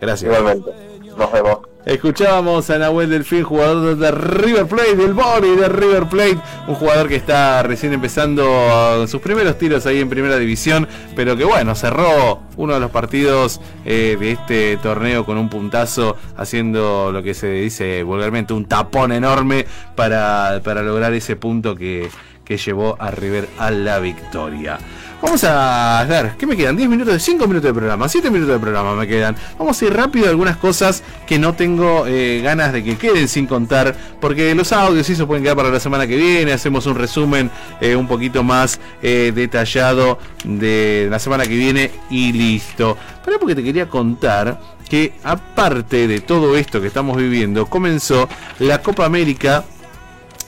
Gracias. 0.00 0.30
Igualmente. 0.30 0.70
Nos 1.16 1.32
vemos. 1.32 1.58
Escuchábamos 1.88 2.68
a 2.68 2.78
Nahuel 2.78 3.08
Delfín, 3.08 3.44
jugador 3.44 3.96
de 3.96 4.10
River 4.10 4.66
Plate, 4.66 4.94
del 4.94 5.14
Bori 5.14 5.56
de 5.56 5.68
River 5.68 6.04
Plate, 6.04 6.38
un 6.66 6.74
jugador 6.74 7.08
que 7.08 7.16
está 7.16 7.62
recién 7.62 7.94
empezando 7.94 9.06
sus 9.06 9.22
primeros 9.22 9.56
tiros 9.56 9.86
ahí 9.86 9.98
en 9.98 10.10
primera 10.10 10.36
división, 10.36 10.86
pero 11.16 11.34
que 11.34 11.44
bueno, 11.44 11.74
cerró 11.74 12.40
uno 12.56 12.74
de 12.74 12.80
los 12.80 12.90
partidos 12.90 13.60
eh, 13.86 14.18
de 14.20 14.32
este 14.32 14.76
torneo 14.82 15.24
con 15.24 15.38
un 15.38 15.48
puntazo, 15.48 16.16
haciendo 16.36 17.10
lo 17.10 17.22
que 17.22 17.32
se 17.32 17.50
dice 17.52 18.02
vulgarmente 18.02 18.52
un 18.52 18.66
tapón 18.66 19.10
enorme 19.10 19.64
para, 19.94 20.60
para 20.62 20.82
lograr 20.82 21.14
ese 21.14 21.36
punto 21.36 21.74
que, 21.74 22.10
que 22.48 22.56
llevó 22.56 22.96
a 22.98 23.10
River 23.10 23.46
a 23.58 23.70
la 23.70 23.98
victoria. 23.98 24.78
Vamos 25.20 25.42
a 25.44 26.06
ver, 26.08 26.36
¿qué 26.38 26.46
me 26.46 26.56
quedan? 26.56 26.76
10 26.76 26.88
minutos, 26.88 27.12
de 27.12 27.20
5 27.20 27.46
minutos 27.46 27.68
de 27.68 27.74
programa, 27.74 28.08
7 28.08 28.30
minutos 28.30 28.54
de 28.54 28.60
programa 28.60 28.94
me 28.94 29.06
quedan. 29.06 29.36
Vamos 29.58 29.82
a 29.82 29.84
ir 29.84 29.92
rápido 29.92 30.28
algunas 30.30 30.56
cosas 30.56 31.02
que 31.26 31.38
no 31.38 31.54
tengo 31.54 32.06
eh, 32.06 32.40
ganas 32.42 32.72
de 32.72 32.82
que 32.82 32.96
queden 32.96 33.28
sin 33.28 33.46
contar, 33.46 33.94
porque 34.20 34.54
los 34.54 34.72
audios 34.72 35.06
sí 35.06 35.14
se 35.14 35.26
pueden 35.26 35.42
quedar 35.42 35.56
para 35.56 35.70
la 35.70 35.80
semana 35.80 36.06
que 36.06 36.16
viene. 36.16 36.52
Hacemos 36.52 36.86
un 36.86 36.94
resumen 36.94 37.50
eh, 37.80 37.96
un 37.96 38.06
poquito 38.06 38.42
más 38.42 38.80
eh, 39.02 39.32
detallado 39.34 40.18
de 40.44 41.08
la 41.10 41.18
semana 41.18 41.44
que 41.44 41.56
viene 41.56 41.90
y 42.08 42.32
listo. 42.32 42.96
Pero 43.24 43.38
porque 43.40 43.56
te 43.56 43.64
quería 43.64 43.88
contar 43.88 44.58
que 44.88 45.14
aparte 45.24 46.06
de 46.06 46.20
todo 46.20 46.56
esto 46.56 46.80
que 46.80 46.86
estamos 46.86 47.16
viviendo, 47.16 47.66
comenzó 47.66 48.28
la 48.60 48.80
Copa 48.80 49.04
América 49.04 49.64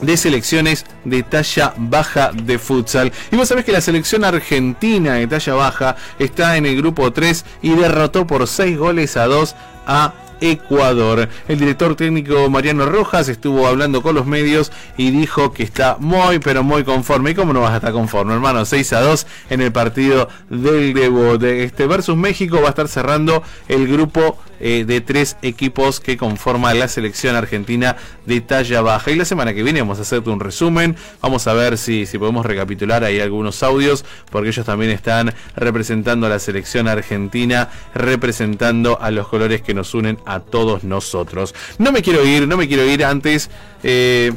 de 0.00 0.16
selecciones 0.16 0.86
de 1.04 1.22
talla 1.22 1.74
baja 1.76 2.30
de 2.32 2.58
futsal. 2.58 3.12
Y 3.30 3.36
vos 3.36 3.48
sabés 3.48 3.64
que 3.64 3.72
la 3.72 3.80
selección 3.80 4.24
argentina 4.24 5.14
de 5.14 5.26
talla 5.26 5.54
baja 5.54 5.96
está 6.18 6.56
en 6.56 6.66
el 6.66 6.76
grupo 6.76 7.12
3 7.12 7.44
y 7.62 7.70
derrotó 7.70 8.26
por 8.26 8.46
6 8.46 8.78
goles 8.78 9.16
a 9.16 9.26
2 9.26 9.54
a 9.86 10.12
Ecuador. 10.40 11.28
El 11.48 11.58
director 11.58 11.94
técnico 11.96 12.48
Mariano 12.50 12.86
Rojas 12.86 13.28
estuvo 13.28 13.66
hablando 13.66 14.02
con 14.02 14.14
los 14.14 14.26
medios 14.26 14.72
y 14.96 15.10
dijo 15.10 15.52
que 15.52 15.62
está 15.62 15.96
muy 15.98 16.38
pero 16.38 16.62
muy 16.62 16.84
conforme. 16.84 17.30
¿Y 17.30 17.34
cómo 17.34 17.52
no 17.52 17.60
vas 17.60 17.72
a 17.72 17.76
estar 17.76 17.92
conforme, 17.92 18.34
hermano? 18.34 18.64
6 18.64 18.92
a 18.92 19.00
2 19.00 19.26
en 19.50 19.60
el 19.60 19.72
partido 19.72 20.28
del 20.48 20.94
debut. 20.94 21.42
Este 21.42 21.86
versus 21.86 22.16
México 22.16 22.60
va 22.60 22.66
a 22.66 22.70
estar 22.70 22.88
cerrando 22.88 23.42
el 23.68 23.86
grupo 23.86 24.38
eh, 24.62 24.84
de 24.84 25.00
tres 25.00 25.38
equipos 25.40 26.00
que 26.00 26.18
conforman 26.18 26.78
la 26.78 26.86
selección 26.86 27.34
argentina 27.34 27.96
de 28.26 28.42
talla 28.42 28.82
baja. 28.82 29.10
Y 29.10 29.16
la 29.16 29.24
semana 29.24 29.54
que 29.54 29.62
viene 29.62 29.80
vamos 29.80 29.98
a 29.98 30.02
hacerte 30.02 30.28
un 30.28 30.38
resumen. 30.38 30.96
Vamos 31.22 31.46
a 31.46 31.54
ver 31.54 31.78
si, 31.78 32.04
si 32.04 32.18
podemos 32.18 32.44
recapitular 32.44 33.02
ahí 33.02 33.20
algunos 33.20 33.62
audios, 33.62 34.04
porque 34.30 34.50
ellos 34.50 34.66
también 34.66 34.90
están 34.90 35.32
representando 35.56 36.26
a 36.26 36.28
la 36.28 36.38
selección 36.38 36.88
argentina, 36.88 37.70
representando 37.94 39.00
a 39.00 39.10
los 39.10 39.28
colores 39.28 39.62
que 39.62 39.72
nos 39.72 39.94
unen 39.94 40.18
todos 40.38 40.84
nosotros. 40.84 41.52
No 41.78 41.90
me 41.90 42.02
quiero 42.02 42.24
ir, 42.24 42.46
no 42.46 42.56
me 42.56 42.68
quiero 42.68 42.84
ir 42.84 43.04
antes. 43.04 43.50
Eh, 43.82 44.32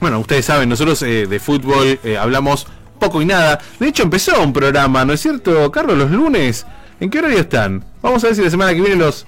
bueno, 0.00 0.20
ustedes 0.20 0.44
saben, 0.44 0.68
nosotros 0.68 1.02
eh, 1.02 1.26
de 1.26 1.40
fútbol 1.40 1.98
eh, 2.04 2.16
hablamos 2.16 2.68
poco 3.00 3.20
y 3.20 3.26
nada. 3.26 3.58
De 3.80 3.88
hecho, 3.88 4.04
empezó 4.04 4.40
un 4.40 4.52
programa, 4.52 5.04
¿no 5.04 5.12
es 5.12 5.20
cierto, 5.20 5.72
Carlos? 5.72 5.98
Los 5.98 6.10
lunes. 6.12 6.66
¿En 7.00 7.10
qué 7.10 7.18
horario 7.18 7.40
están? 7.40 7.84
Vamos 8.02 8.22
a 8.22 8.28
ver 8.28 8.36
si 8.36 8.42
la 8.42 8.50
semana 8.50 8.72
que 8.72 8.80
viene 8.80 8.96
los 8.96 9.26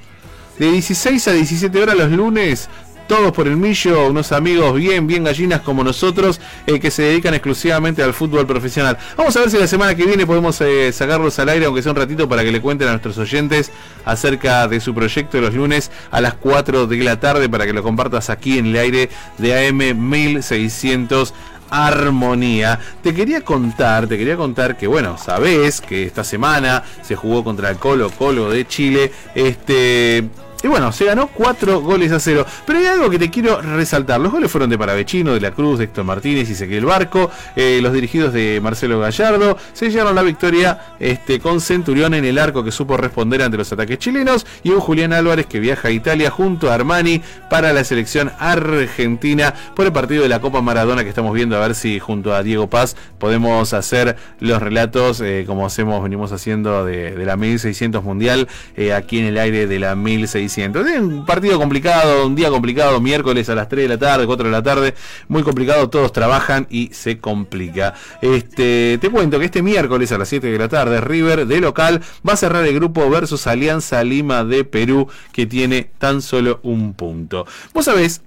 de 0.58 0.70
16 0.70 1.28
a 1.28 1.32
17 1.32 1.82
horas 1.82 1.96
los 1.96 2.10
lunes 2.10 2.68
todos 3.06 3.32
por 3.32 3.46
el 3.48 3.56
millo, 3.56 4.08
unos 4.08 4.32
amigos 4.32 4.74
bien, 4.74 5.06
bien 5.06 5.24
gallinas 5.24 5.60
como 5.60 5.84
nosotros, 5.84 6.40
eh, 6.66 6.80
que 6.80 6.90
se 6.90 7.02
dedican 7.02 7.34
exclusivamente 7.34 8.02
al 8.02 8.14
fútbol 8.14 8.46
profesional. 8.46 8.98
Vamos 9.16 9.36
a 9.36 9.40
ver 9.40 9.50
si 9.50 9.58
la 9.58 9.66
semana 9.66 9.94
que 9.94 10.04
viene 10.04 10.26
podemos 10.26 10.60
eh, 10.60 10.92
sacarlos 10.92 11.38
al 11.38 11.48
aire, 11.48 11.66
aunque 11.66 11.82
sea 11.82 11.92
un 11.92 11.98
ratito, 11.98 12.28
para 12.28 12.42
que 12.42 12.52
le 12.52 12.60
cuenten 12.60 12.88
a 12.88 12.92
nuestros 12.92 13.18
oyentes 13.18 13.70
acerca 14.04 14.68
de 14.68 14.80
su 14.80 14.94
proyecto 14.94 15.36
de 15.36 15.42
los 15.42 15.54
lunes 15.54 15.90
a 16.10 16.20
las 16.20 16.34
4 16.34 16.86
de 16.86 16.96
la 16.98 17.20
tarde, 17.20 17.48
para 17.48 17.66
que 17.66 17.72
lo 17.72 17.82
compartas 17.82 18.30
aquí 18.30 18.58
en 18.58 18.66
el 18.66 18.76
aire 18.76 19.10
de 19.38 19.68
AM 19.68 19.78
1600 20.10 21.34
armonía. 21.70 22.78
Te 23.02 23.14
quería 23.14 23.40
contar, 23.40 24.06
te 24.06 24.16
quería 24.16 24.36
contar 24.36 24.76
que 24.76 24.86
bueno, 24.86 25.18
sabés 25.18 25.80
que 25.80 26.04
esta 26.04 26.24
semana 26.24 26.82
se 27.02 27.16
jugó 27.16 27.42
contra 27.44 27.70
el 27.70 27.76
Colo 27.76 28.10
Colo 28.10 28.50
de 28.50 28.66
Chile. 28.66 29.12
Este 29.34 30.28
y 30.66 30.68
bueno, 30.68 30.90
se 30.90 31.04
ganó 31.04 31.28
4 31.28 31.80
goles 31.80 32.10
a 32.10 32.18
0. 32.18 32.44
Pero 32.66 32.80
hay 32.80 32.86
algo 32.86 33.08
que 33.08 33.20
te 33.20 33.30
quiero 33.30 33.60
resaltar. 33.62 34.20
Los 34.20 34.32
goles 34.32 34.50
fueron 34.50 34.68
de 34.68 34.76
Paravecino, 34.76 35.32
de 35.32 35.40
la 35.40 35.52
Cruz, 35.52 35.78
de 35.78 35.84
Héctor 35.84 36.04
Martínez 36.04 36.48
y 36.48 36.54
Ezequiel 36.54 36.84
Barco. 36.84 37.30
Eh, 37.54 37.78
los 37.80 37.92
dirigidos 37.92 38.32
de 38.32 38.58
Marcelo 38.60 38.98
Gallardo. 38.98 39.56
Se 39.72 39.88
llevaron 39.90 40.16
la 40.16 40.24
victoria 40.24 40.96
este, 40.98 41.38
con 41.38 41.60
Centurión 41.60 42.14
en 42.14 42.24
el 42.24 42.36
arco 42.36 42.64
que 42.64 42.72
supo 42.72 42.96
responder 42.96 43.42
ante 43.42 43.56
los 43.56 43.72
ataques 43.72 44.00
chilenos. 44.00 44.44
Y 44.64 44.70
un 44.70 44.80
Julián 44.80 45.12
Álvarez 45.12 45.46
que 45.46 45.60
viaja 45.60 45.86
a 45.86 45.92
Italia 45.92 46.32
junto 46.32 46.68
a 46.68 46.74
Armani 46.74 47.22
para 47.48 47.72
la 47.72 47.84
selección 47.84 48.32
argentina 48.40 49.54
por 49.76 49.86
el 49.86 49.92
partido 49.92 50.24
de 50.24 50.28
la 50.28 50.40
Copa 50.40 50.62
Maradona 50.62 51.04
que 51.04 51.10
estamos 51.10 51.32
viendo. 51.32 51.56
A 51.56 51.60
ver 51.60 51.76
si 51.76 52.00
junto 52.00 52.34
a 52.34 52.42
Diego 52.42 52.68
Paz 52.68 52.96
podemos 53.20 53.72
hacer 53.72 54.16
los 54.40 54.60
relatos 54.60 55.20
eh, 55.20 55.44
como 55.46 55.64
hacemos, 55.64 56.02
venimos 56.02 56.32
haciendo 56.32 56.84
de, 56.84 57.24
la 57.24 57.36
1600 57.36 58.02
Mundial 58.02 58.48
eh, 58.76 58.92
aquí 58.92 59.20
en 59.20 59.26
el 59.26 59.38
aire 59.38 59.68
de 59.68 59.78
la 59.78 59.94
1600 59.94 60.55
un 60.64 61.24
partido 61.26 61.58
complicado, 61.58 62.26
un 62.26 62.34
día 62.34 62.48
complicado, 62.48 63.00
miércoles 63.00 63.48
a 63.48 63.54
las 63.54 63.68
3 63.68 63.84
de 63.84 63.88
la 63.88 63.98
tarde, 63.98 64.26
4 64.26 64.46
de 64.46 64.50
la 64.50 64.62
tarde, 64.62 64.94
muy 65.28 65.42
complicado, 65.42 65.90
todos 65.90 66.12
trabajan 66.12 66.66
y 66.70 66.88
se 66.92 67.18
complica. 67.18 67.94
Este, 68.22 68.98
te 69.00 69.10
cuento 69.10 69.38
que 69.38 69.46
este 69.46 69.62
miércoles 69.62 70.12
a 70.12 70.18
las 70.18 70.28
7 70.28 70.46
de 70.46 70.58
la 70.58 70.68
tarde, 70.68 71.00
River 71.00 71.46
de 71.46 71.60
local 71.60 72.00
va 72.26 72.32
a 72.32 72.36
cerrar 72.36 72.64
el 72.64 72.74
grupo 72.74 73.08
versus 73.10 73.46
Alianza 73.46 74.02
Lima 74.02 74.44
de 74.44 74.64
Perú, 74.64 75.08
que 75.32 75.46
tiene 75.46 75.90
tan 75.98 76.22
solo 76.22 76.60
un 76.62 76.94
punto. 76.94 77.46
Vos 77.74 77.84
sabés 77.84 78.22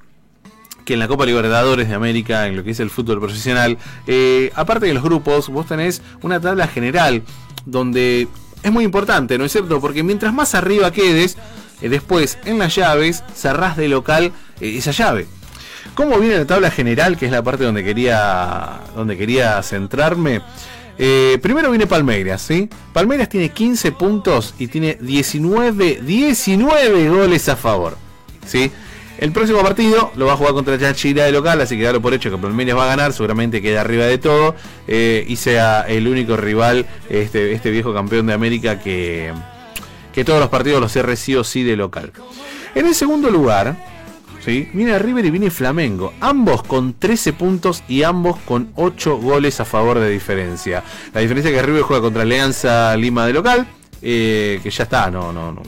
que 0.86 0.94
en 0.94 1.00
la 1.00 1.08
Copa 1.08 1.26
Libertadores 1.26 1.88
de 1.88 1.96
América, 1.96 2.48
en 2.48 2.56
lo 2.56 2.64
que 2.64 2.72
es 2.72 2.80
el 2.80 2.90
fútbol 2.90 3.20
profesional, 3.20 3.78
eh, 4.08 4.52
aparte 4.56 4.86
de 4.86 4.94
los 4.94 5.04
grupos, 5.04 5.50
vos 5.50 5.68
tenés 5.68 6.02
una 6.22 6.40
tabla 6.40 6.68
general 6.68 7.24
donde 7.66 8.28
es 8.64 8.72
muy 8.72 8.84
importante, 8.84 9.38
¿no 9.38 9.46
es 9.46 9.52
cierto? 9.52 9.80
Porque 9.80 10.04
mientras 10.04 10.34
más 10.34 10.56
arriba 10.56 10.92
quedes, 10.92 11.38
después, 11.88 12.38
en 12.46 12.60
las 12.60 12.76
llaves, 12.76 13.24
cerrás 13.34 13.78
de 13.78 13.88
local 13.88 14.32
eh, 14.60 14.76
esa 14.78 14.92
llave. 14.92 15.28
¿Cómo 15.96 16.20
viene 16.20 16.38
la 16.38 16.46
tabla 16.46 16.72
general? 16.72 17.18
Que 17.18 17.26
es 17.26 17.32
la 17.32 17.44
parte 17.44 17.64
donde 17.64 17.84
quería, 17.84 18.82
donde 18.96 19.18
quería 19.18 19.62
centrarme. 19.64 20.42
Eh, 20.98 21.40
primero 21.42 21.70
viene 21.70 21.88
Palmeiras, 21.88 22.42
¿sí? 22.42 22.70
Palmeiras 22.92 23.30
tiene 23.30 23.50
15 23.50 23.94
puntos 23.94 24.54
y 24.60 24.68
tiene 24.68 24.98
19, 25.00 26.02
19 26.02 27.10
goles 27.10 27.48
a 27.48 27.56
favor, 27.56 27.98
¿sí? 28.46 28.70
El 29.18 29.32
próximo 29.32 29.62
partido 29.62 30.12
lo 30.16 30.26
va 30.26 30.34
a 30.34 30.38
jugar 30.38 30.54
contra 30.54 30.78
Chachira 30.78 31.26
de 31.26 31.32
local, 31.32 31.60
así 31.62 31.78
que 31.78 31.84
dalo 31.84 32.02
por 32.02 32.14
hecho 32.14 32.30
que 32.30 32.38
Palmeiras 32.38 32.78
va 32.78 32.84
a 32.84 32.88
ganar, 32.88 33.14
seguramente 33.14 33.62
queda 33.62 33.82
arriba 33.82 34.06
de 34.06 34.18
todo 34.18 34.56
y 34.88 35.36
sea 35.36 35.82
el 35.82 36.08
único 36.08 36.38
rival, 36.38 36.86
este, 37.10 37.54
este 37.54 37.72
viejo 37.72 37.94
campeón 37.94 38.28
de 38.28 38.34
América 38.34 38.80
que, 38.80 39.34
que 40.14 40.24
todos 40.24 40.40
los 40.40 40.50
partidos 40.50 40.82
los 40.82 40.92
cierre 40.92 41.16
sí 41.16 41.36
o 41.36 41.44
sí 41.44 41.64
de 41.64 41.76
local. 41.76 42.12
En 42.76 42.86
el 42.86 42.96
segundo 42.96 43.30
lugar, 43.30 43.76
¿sí? 44.44 44.70
viene 44.74 44.98
River 45.00 45.26
y 45.26 45.32
viene 45.32 45.50
Flamengo, 45.52 46.14
ambos 46.20 46.64
con 46.64 46.94
13 46.94 47.34
puntos 47.34 47.84
y 47.88 48.04
ambos 48.04 48.38
con 48.46 48.72
8 48.76 49.18
goles 49.18 49.60
a 49.60 49.66
favor 49.66 50.00
de 50.00 50.10
diferencia. 50.10 50.84
La 51.14 51.22
diferencia 51.22 51.50
es 51.50 51.58
que 51.58 51.64
River 51.64 51.82
juega 51.84 52.02
contra 52.02 52.24
Alianza 52.24 52.96
Lima 52.96 53.26
de 53.26 53.34
local, 53.34 53.68
eh, 54.02 54.60
que 54.64 54.70
ya 54.70 54.84
está, 54.84 55.10
no, 55.12 55.34
no, 55.34 55.52
no, 55.52 55.62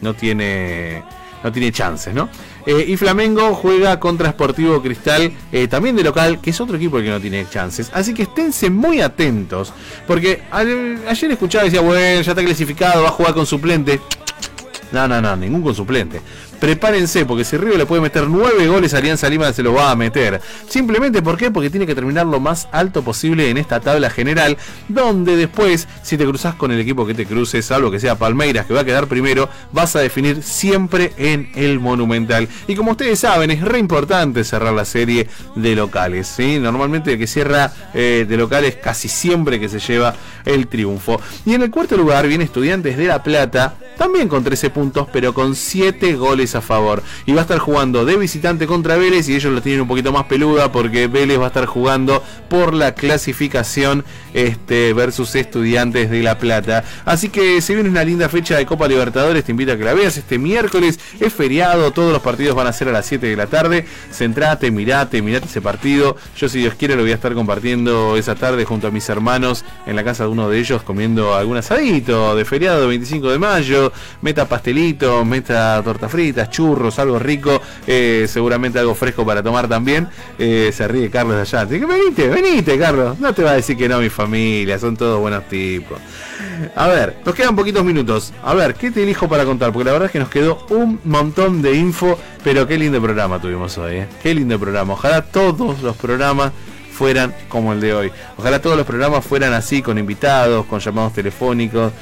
no 0.00 0.14
tiene, 0.14 1.02
no 1.42 1.50
tiene 1.50 1.72
chances, 1.72 2.14
¿no? 2.14 2.28
Eh, 2.66 2.86
y 2.88 2.96
Flamengo 2.96 3.54
juega 3.54 4.00
contra 4.00 4.30
Sportivo 4.30 4.80
Cristal, 4.82 5.32
eh, 5.52 5.68
también 5.68 5.96
de 5.96 6.02
local, 6.02 6.40
que 6.40 6.50
es 6.50 6.60
otro 6.60 6.76
equipo 6.76 6.98
que 6.98 7.10
no 7.10 7.20
tiene 7.20 7.46
chances. 7.48 7.90
Así 7.92 8.14
que 8.14 8.22
esténse 8.22 8.70
muy 8.70 9.00
atentos, 9.00 9.72
porque 10.06 10.42
ayer 10.50 11.30
escuchaba 11.30 11.64
y 11.64 11.68
decía, 11.68 11.82
bueno, 11.82 12.22
ya 12.22 12.32
está 12.32 12.42
clasificado, 12.42 13.02
va 13.02 13.08
a 13.08 13.12
jugar 13.12 13.34
con 13.34 13.46
suplente. 13.46 14.00
No, 14.94 15.08
no, 15.08 15.20
no, 15.20 15.36
ningún 15.36 15.60
con 15.60 15.74
suplente 15.74 16.22
prepárense, 16.64 17.26
porque 17.26 17.44
si 17.44 17.58
River 17.58 17.76
le 17.76 17.84
puede 17.84 18.00
meter 18.00 18.26
9 18.26 18.66
goles 18.68 18.94
Alianza 18.94 19.28
Lima, 19.28 19.52
se 19.52 19.62
lo 19.62 19.74
va 19.74 19.90
a 19.90 19.96
meter. 19.96 20.40
Simplemente, 20.66 21.20
¿por 21.20 21.36
qué? 21.36 21.50
Porque 21.50 21.68
tiene 21.68 21.86
que 21.86 21.94
terminar 21.94 22.24
lo 22.24 22.40
más 22.40 22.68
alto 22.72 23.02
posible 23.02 23.50
en 23.50 23.58
esta 23.58 23.80
tabla 23.80 24.08
general, 24.08 24.56
donde 24.88 25.36
después, 25.36 25.86
si 26.02 26.16
te 26.16 26.24
cruzas 26.24 26.54
con 26.54 26.72
el 26.72 26.80
equipo 26.80 27.06
que 27.06 27.12
te 27.12 27.26
cruces, 27.26 27.66
salvo 27.66 27.90
que 27.90 28.00
sea 28.00 28.16
Palmeiras, 28.16 28.64
que 28.64 28.72
va 28.72 28.80
a 28.80 28.84
quedar 28.84 29.08
primero, 29.08 29.50
vas 29.72 29.94
a 29.94 30.00
definir 30.00 30.42
siempre 30.42 31.12
en 31.18 31.50
el 31.54 31.80
Monumental. 31.80 32.48
Y 32.66 32.74
como 32.76 32.92
ustedes 32.92 33.18
saben, 33.18 33.50
es 33.50 33.60
re 33.60 33.78
importante 33.78 34.42
cerrar 34.42 34.72
la 34.72 34.86
serie 34.86 35.28
de 35.56 35.74
locales. 35.76 36.28
¿sí? 36.28 36.58
Normalmente 36.58 37.12
el 37.12 37.18
que 37.18 37.26
cierra 37.26 37.72
eh, 37.92 38.24
de 38.26 38.36
locales 38.38 38.76
casi 38.76 39.08
siempre 39.08 39.60
que 39.60 39.68
se 39.68 39.80
lleva 39.80 40.14
el 40.46 40.66
triunfo. 40.68 41.20
Y 41.44 41.52
en 41.52 41.60
el 41.60 41.70
cuarto 41.70 41.94
lugar 41.96 42.26
viene 42.26 42.44
Estudiantes 42.44 42.96
de 42.96 43.06
La 43.06 43.22
Plata, 43.22 43.74
también 43.96 44.28
con 44.28 44.44
13 44.44 44.70
puntos, 44.70 45.08
pero 45.12 45.34
con 45.34 45.54
7 45.54 46.14
goles 46.14 46.54
a 46.54 46.60
favor. 46.60 47.02
Y 47.26 47.32
va 47.32 47.40
a 47.40 47.42
estar 47.42 47.58
jugando 47.58 48.04
de 48.04 48.16
visitante 48.16 48.66
contra 48.66 48.96
Vélez 48.96 49.28
y 49.28 49.34
ellos 49.34 49.52
lo 49.52 49.62
tienen 49.62 49.82
un 49.82 49.88
poquito 49.88 50.12
más 50.12 50.24
peluda 50.24 50.72
porque 50.72 51.06
Vélez 51.06 51.38
va 51.38 51.44
a 51.44 51.48
estar 51.48 51.66
jugando 51.66 52.22
por 52.48 52.74
la 52.74 52.94
clasificación 52.94 54.04
este, 54.32 54.92
versus 54.92 55.34
Estudiantes 55.34 56.10
de 56.10 56.22
La 56.22 56.38
Plata. 56.38 56.84
Así 57.04 57.28
que 57.28 57.60
si 57.60 57.74
viene 57.74 57.88
una 57.88 58.04
linda 58.04 58.28
fecha 58.28 58.56
de 58.56 58.66
Copa 58.66 58.88
Libertadores, 58.88 59.44
te 59.44 59.52
invito 59.52 59.72
a 59.72 59.76
que 59.76 59.84
la 59.84 59.94
veas 59.94 60.16
este 60.16 60.38
miércoles. 60.38 60.98
Es 61.20 61.32
feriado, 61.32 61.92
todos 61.92 62.12
los 62.12 62.22
partidos 62.22 62.54
van 62.54 62.66
a 62.66 62.72
ser 62.72 62.88
a 62.88 62.92
las 62.92 63.06
7 63.06 63.26
de 63.26 63.36
la 63.36 63.46
tarde. 63.46 63.86
Centrate, 64.10 64.70
mirate, 64.70 65.22
mirate 65.22 65.46
ese 65.46 65.60
partido. 65.60 66.16
Yo 66.36 66.48
si 66.48 66.58
Dios 66.58 66.74
quiere 66.74 66.96
lo 66.96 67.02
voy 67.02 67.12
a 67.12 67.14
estar 67.14 67.34
compartiendo 67.34 68.16
esa 68.16 68.34
tarde 68.34 68.64
junto 68.64 68.88
a 68.88 68.90
mis 68.90 69.08
hermanos 69.08 69.64
en 69.86 69.96
la 69.96 70.04
casa 70.04 70.24
de 70.24 70.30
uno 70.30 70.48
de 70.48 70.58
ellos 70.58 70.82
comiendo 70.82 71.34
algún 71.34 71.56
asadito 71.56 72.36
de 72.36 72.44
feriado 72.44 72.88
25 72.88 73.30
de 73.30 73.38
mayo. 73.38 73.83
Meta 74.22 74.46
pastelito, 74.46 75.24
meta 75.24 75.80
torta 75.82 76.08
frita 76.08 76.48
churros, 76.48 76.98
algo 76.98 77.18
rico, 77.18 77.60
eh, 77.86 78.26
seguramente 78.28 78.78
algo 78.78 78.94
fresco 78.94 79.24
para 79.24 79.42
tomar 79.42 79.68
también. 79.68 80.08
Eh, 80.38 80.70
se 80.72 80.86
ríe 80.88 81.10
Carlos 81.10 81.36
de 81.36 81.42
allá. 81.42 81.64
Venite, 81.64 82.28
venite, 82.28 82.78
Carlos. 82.78 83.18
No 83.18 83.32
te 83.32 83.42
va 83.42 83.50
a 83.50 83.54
decir 83.54 83.76
que 83.76 83.88
no, 83.88 83.98
mi 84.00 84.08
familia, 84.08 84.78
son 84.78 84.96
todos 84.96 85.20
buenos 85.20 85.48
tipos. 85.48 85.98
A 86.74 86.86
ver, 86.88 87.16
nos 87.24 87.34
quedan 87.34 87.56
poquitos 87.56 87.84
minutos. 87.84 88.32
A 88.42 88.54
ver, 88.54 88.74
¿qué 88.74 88.90
te 88.90 89.02
elijo 89.02 89.28
para 89.28 89.44
contar? 89.44 89.72
Porque 89.72 89.86
la 89.86 89.92
verdad 89.92 90.06
es 90.06 90.12
que 90.12 90.18
nos 90.18 90.28
quedó 90.28 90.66
un 90.70 91.00
montón 91.04 91.62
de 91.62 91.74
info, 91.74 92.18
pero 92.42 92.66
qué 92.66 92.78
lindo 92.78 93.00
programa 93.00 93.40
tuvimos 93.40 93.76
hoy, 93.78 93.96
¿eh? 93.96 94.08
Qué 94.22 94.34
lindo 94.34 94.58
programa. 94.58 94.94
Ojalá 94.94 95.22
todos 95.22 95.82
los 95.82 95.96
programas 95.96 96.52
fueran 96.92 97.34
como 97.48 97.72
el 97.72 97.80
de 97.80 97.94
hoy. 97.94 98.12
Ojalá 98.38 98.62
todos 98.62 98.76
los 98.76 98.86
programas 98.86 99.24
fueran 99.24 99.52
así, 99.52 99.82
con 99.82 99.98
invitados, 99.98 100.64
con 100.66 100.80
llamados 100.80 101.12
telefónicos. 101.12 101.92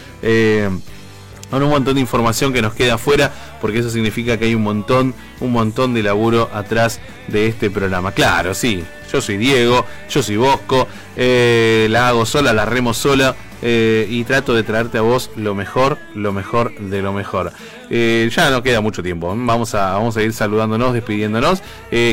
Un 1.61 1.71
montón 1.71 1.95
de 1.95 2.01
información 2.01 2.53
que 2.53 2.63
nos 2.63 2.75
queda 2.75 2.95
afuera, 2.95 3.31
porque 3.61 3.81
eso 3.81 3.91
significa 3.91 4.39
que 4.39 4.47
hay 4.47 4.55
un 4.55 4.63
montón, 4.63 5.15
un 5.41 5.53
montón 5.53 5.93
de 5.93 6.03
laburo 6.03 6.49
atrás 6.55 7.01
de 7.29 7.47
este 7.47 7.71
programa. 7.71 8.13
Claro, 8.13 8.55
sí, 8.55 8.85
yo 9.13 9.21
soy 9.21 9.37
Diego, 9.37 9.85
yo 10.09 10.23
soy 10.23 10.37
Bosco, 10.37 10.89
eh, 11.17 11.87
la 11.91 12.09
hago 12.09 12.25
sola, 12.25 12.53
la 12.53 12.65
remo 12.65 12.95
sola. 12.95 13.35
Eh, 13.65 14.09
y 14.11 14.25
trato 14.25 14.55
de 14.55 14.65
traerte 14.65 14.99
a 14.99 15.03
vos 15.03 15.31
lo 15.37 15.55
mejor, 15.55 15.97
lo 16.17 16.33
mejor 16.33 16.77
de 16.81 17.01
lo 17.01 17.13
mejor. 17.13 17.53
Eh, 17.91 18.29
ya 18.35 18.51
no 18.51 18.61
queda 18.65 18.81
mucho 18.81 19.05
tiempo, 19.05 19.29
vamos 19.29 19.77
a, 19.77 19.93
vamos 19.93 20.17
a 20.17 20.23
ir 20.25 20.33
saludándonos, 20.33 20.93
despidiéndonos. 20.93 21.63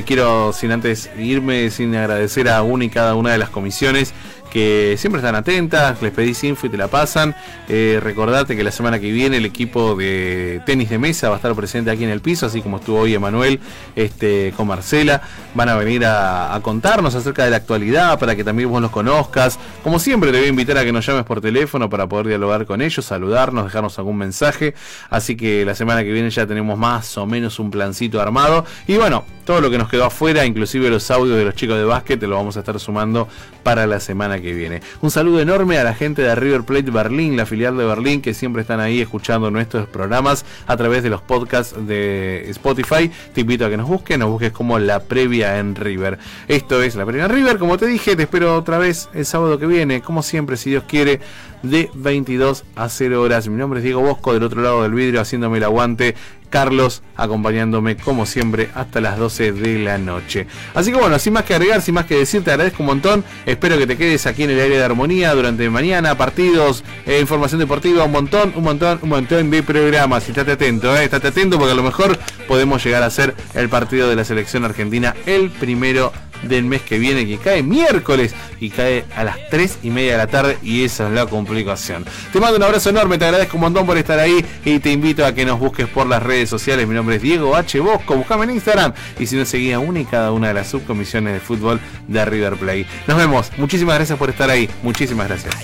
quiero, 0.06 0.54
sin 0.54 0.72
antes 0.72 1.10
irme, 1.18 1.72
sin 1.72 1.96
agradecer 1.96 2.50
a 2.50 2.62
una 2.62 2.86
y 2.86 2.90
cada 2.90 3.16
una 3.16 3.32
de 3.32 3.40
las 3.40 3.50
comisiones 3.50 4.14
que 4.52 4.96
siempre 4.98 5.20
están 5.20 5.36
atentas, 5.36 6.02
les 6.02 6.12
pedís 6.12 6.44
info 6.44 6.68
y 6.68 6.70
te 6.70 6.78
la 6.78 6.88
pasan. 6.88 7.36
Eh, 7.68 8.00
recordate 8.02 8.56
que 8.56 8.64
la 8.64 8.72
semana 8.72 9.00
que 9.00 9.12
viene 9.12 9.38
el 9.38 9.46
equipo 9.46 9.96
de 9.96 10.62
tenis 10.66 10.90
de 10.90 10.98
mesa 10.98 11.30
va 11.30 11.36
a 11.36 11.38
estar 11.38 11.54
presente 11.56 11.92
aquí 11.92 12.04
en 12.04 12.10
el 12.10 12.22
piso, 12.22 12.46
así 12.46 12.62
como 12.62 12.78
estuvo 12.78 13.00
hoy 13.00 13.14
Emanuel 13.14 13.60
este, 13.96 14.54
con 14.56 14.68
Marcela. 14.68 15.22
Van 15.54 15.70
a 15.70 15.76
venir 15.76 16.06
a, 16.06 16.60
contarnos 16.62 17.16
acerca 17.16 17.46
de 17.46 17.52
la 17.52 17.58
actualidad 17.58 18.20
para 18.20 18.36
que 18.36 18.44
también 18.44 18.70
vos 18.70 18.82
los 18.82 18.92
conozcas. 18.92 19.60
Como 19.84 20.00
siempre, 20.00 20.32
te 20.32 20.38
voy 20.38 20.48
a 20.48 20.50
invitar 20.50 20.78
a 20.78 20.84
que 20.84 20.92
nos 20.92 21.06
llames 21.06 21.24
por 21.24 21.42
teléfono 21.42 21.90
para 21.90 22.08
poder 22.08 22.28
dialogar 22.28 22.66
con 22.66 22.82
ellos, 22.82 23.06
saludarnos, 23.06 23.66
dejarnos 23.66 23.98
algún 23.98 24.18
mensaje. 24.18 24.74
Así 25.10 25.36
que 25.36 25.66
la 25.66 25.76
semana 25.76 26.04
que 26.04 26.12
viene 26.12 26.30
ya 26.30 26.46
tenemos 26.46 26.78
más 26.78 27.18
o 27.18 27.26
menos 27.26 27.60
un 27.60 27.72
plancito 27.72 28.22
armado. 28.22 28.66
Y 28.88 28.98
bueno, 28.98 29.24
todo 29.46 29.62
lo 29.62 29.72
que 29.72 29.78
nos 29.78 29.90
quedó 29.90 30.06
afuera, 30.06 30.46
inclusive 30.46 30.90
los 30.90 31.10
audios 31.10 31.38
de 31.38 31.46
los 31.46 31.56
chicos 31.56 31.78
de 31.78 31.84
básquet, 31.84 32.20
te 32.20 32.28
lo 32.28 32.36
vamos 32.36 32.56
a 32.56 32.60
estar 32.60 32.80
sumando 32.80 33.28
para 33.64 33.88
la 33.88 34.00
semana 34.00 34.39
que 34.39 34.39
viene. 34.40 34.82
Un 35.02 35.12
saludo 35.12 35.40
enorme 35.40 35.78
a 35.78 35.84
la 35.84 35.94
gente 35.94 36.22
de 36.22 36.34
River 36.36 36.64
Plate 36.64 36.92
Berlín, 36.92 37.38
la 37.38 37.46
filial 37.46 37.78
de 37.78 37.86
Berlín, 37.86 38.22
que 38.22 38.34
siempre 38.34 38.62
están 38.62 38.80
ahí 38.80 39.02
escuchando 39.02 39.52
nuestros 39.52 39.88
programas 39.88 40.46
a 40.68 40.78
través 40.78 41.04
de 41.04 41.10
los 41.10 41.22
podcasts 41.22 41.76
de 41.88 42.50
Spotify. 42.50 43.12
Te 43.34 43.42
invito 43.42 43.66
a 43.66 43.70
que 43.70 43.78
nos 43.78 43.88
busques, 43.88 44.18
nos 44.18 44.30
busques 44.30 44.52
como 44.52 44.80
la 44.80 45.02
previa 45.02 45.60
en 45.60 45.76
River. 45.76 46.18
Esto 46.48 46.82
es 46.82 46.96
la 46.96 47.06
previa 47.06 47.26
en 47.26 47.32
River, 47.32 47.58
como 47.58 47.78
te 47.78 47.88
dije, 47.88 48.16
te 48.16 48.24
espero 48.24 48.56
otra 48.56 48.78
vez 48.78 49.10
el 49.14 49.26
sábado 49.26 49.60
que 49.60 49.66
viene, 49.66 50.02
como 50.02 50.24
siempre, 50.24 50.58
si 50.58 50.72
Dios 50.72 50.84
quiere, 50.88 51.20
de 51.64 51.90
22 51.94 52.66
a 52.76 52.90
0 52.90 53.22
horas. 53.22 53.48
Mi 53.48 53.58
nombre 53.58 53.80
es 53.80 53.84
Diego 53.84 54.02
Bosco, 54.02 54.34
del 54.34 54.44
otro 54.44 54.62
lado 54.62 54.84
del 54.84 54.94
vidrio, 54.94 55.22
haciéndome 55.22 55.58
el 55.58 55.64
aguante. 55.64 56.16
Carlos 56.50 57.04
acompañándome 57.16 57.96
como 57.96 58.26
siempre 58.26 58.70
hasta 58.74 59.02
las 59.02 59.18
12 59.18 59.52
de 59.52 59.80
la 59.80 59.98
noche. 59.98 60.48
Así 60.74 60.92
que 60.92 60.98
bueno, 60.98 61.20
sin 61.20 61.34
más 61.34 61.44
que 61.44 61.54
agregar, 61.54 61.82
sin 61.82 61.94
más 61.94 62.06
que 62.06 62.18
decir, 62.18 62.44
te 62.44 62.52
agradezco 62.52 62.84
un 62.84 62.88
montón. 62.88 63.24
Espero 63.46 63.78
que 63.78 63.88
te 63.88 63.98
quedes 63.98 64.26
aquí 64.26 64.44
en 64.44 64.52
el 64.52 64.60
área 64.60 64.78
de 64.78 64.84
armonía 64.84 65.34
durante 65.34 65.70
mañana, 65.70 66.18
partidos, 66.18 66.84
eh, 67.06 67.20
información 67.20 67.60
deportiva, 67.60 68.04
un 68.04 68.12
montón, 68.12 68.54
un 68.56 68.64
montón, 68.64 69.00
un 69.02 69.10
montón 69.10 69.52
de 69.52 69.64
programas. 69.64 70.28
Y 70.28 70.32
estate 70.32 70.54
atento, 70.54 70.96
eh, 70.96 71.04
estate 71.04 71.28
atento 71.28 71.58
porque 71.58 71.74
a 71.74 71.76
lo 71.76 71.84
mejor 71.84 72.18
podemos 72.48 72.84
llegar 72.84 73.04
a 73.04 73.10
ser 73.10 73.36
el 73.54 73.70
partido 73.70 74.10
de 74.10 74.16
la 74.16 74.26
selección 74.26 74.66
argentina 74.66 75.16
el 75.26 75.52
primero 75.52 76.12
del 76.44 76.66
mes 76.66 76.82
que 76.82 77.00
viene, 77.00 77.28
que 77.28 77.38
cae 77.38 77.64
miércoles 77.64 78.34
y 78.60 78.70
cae 78.70 79.06
a 79.16 79.24
las 79.24 79.38
3 79.50 79.80
y 79.84 79.90
media 79.90 80.14
de 80.14 80.18
la 80.18 80.28
tarde 80.28 80.58
y 80.64 80.84
esa 80.84 81.08
es 81.08 81.14
la 81.14 81.26
complicación. 81.26 82.06
Te 82.32 82.40
mando 82.40 82.58
un 82.58 82.64
abrazo 82.64 82.90
enorme, 82.90 83.18
te 83.18 83.26
agradezco 83.26 83.58
un 83.58 83.62
montón 83.62 83.86
por 83.86 83.98
estar 83.98 84.20
ahí 84.20 84.44
y 84.66 84.80
te 84.80 84.92
invito 84.92 85.26
a 85.26 85.34
que 85.34 85.46
nos 85.46 85.60
busques 85.60 85.88
por 85.88 86.08
las 86.08 86.22
redes 86.24 86.50
sociales. 86.50 86.88
Mi 86.88 86.96
nombre 86.96 87.18
es 87.18 87.22
Diego 87.22 87.56
H. 87.56 87.80
Bosco, 87.80 88.16
buscame 88.16 88.46
en 88.46 88.52
Instagram 88.52 88.94
y 89.20 89.26
si 89.26 89.36
no 89.36 89.46
seguía 89.46 89.80
una 89.80 90.00
y 90.00 90.06
cada 90.06 90.32
una 90.32 90.50
de 90.50 90.54
las 90.54 90.68
subcomisiones 90.68 91.34
de 91.34 91.40
fútbol 91.40 91.80
de 92.08 92.26
River 92.26 92.56
Play. 92.56 92.86
Nos 93.08 93.18
vemos, 93.18 93.52
muchísimas 93.58 93.96
gracias 93.96 94.18
por 94.18 94.30
estar 94.30 94.50
ahí, 94.50 94.70
muchísimas 94.84 95.28
gracias. 95.28 95.56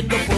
a 0.00 0.37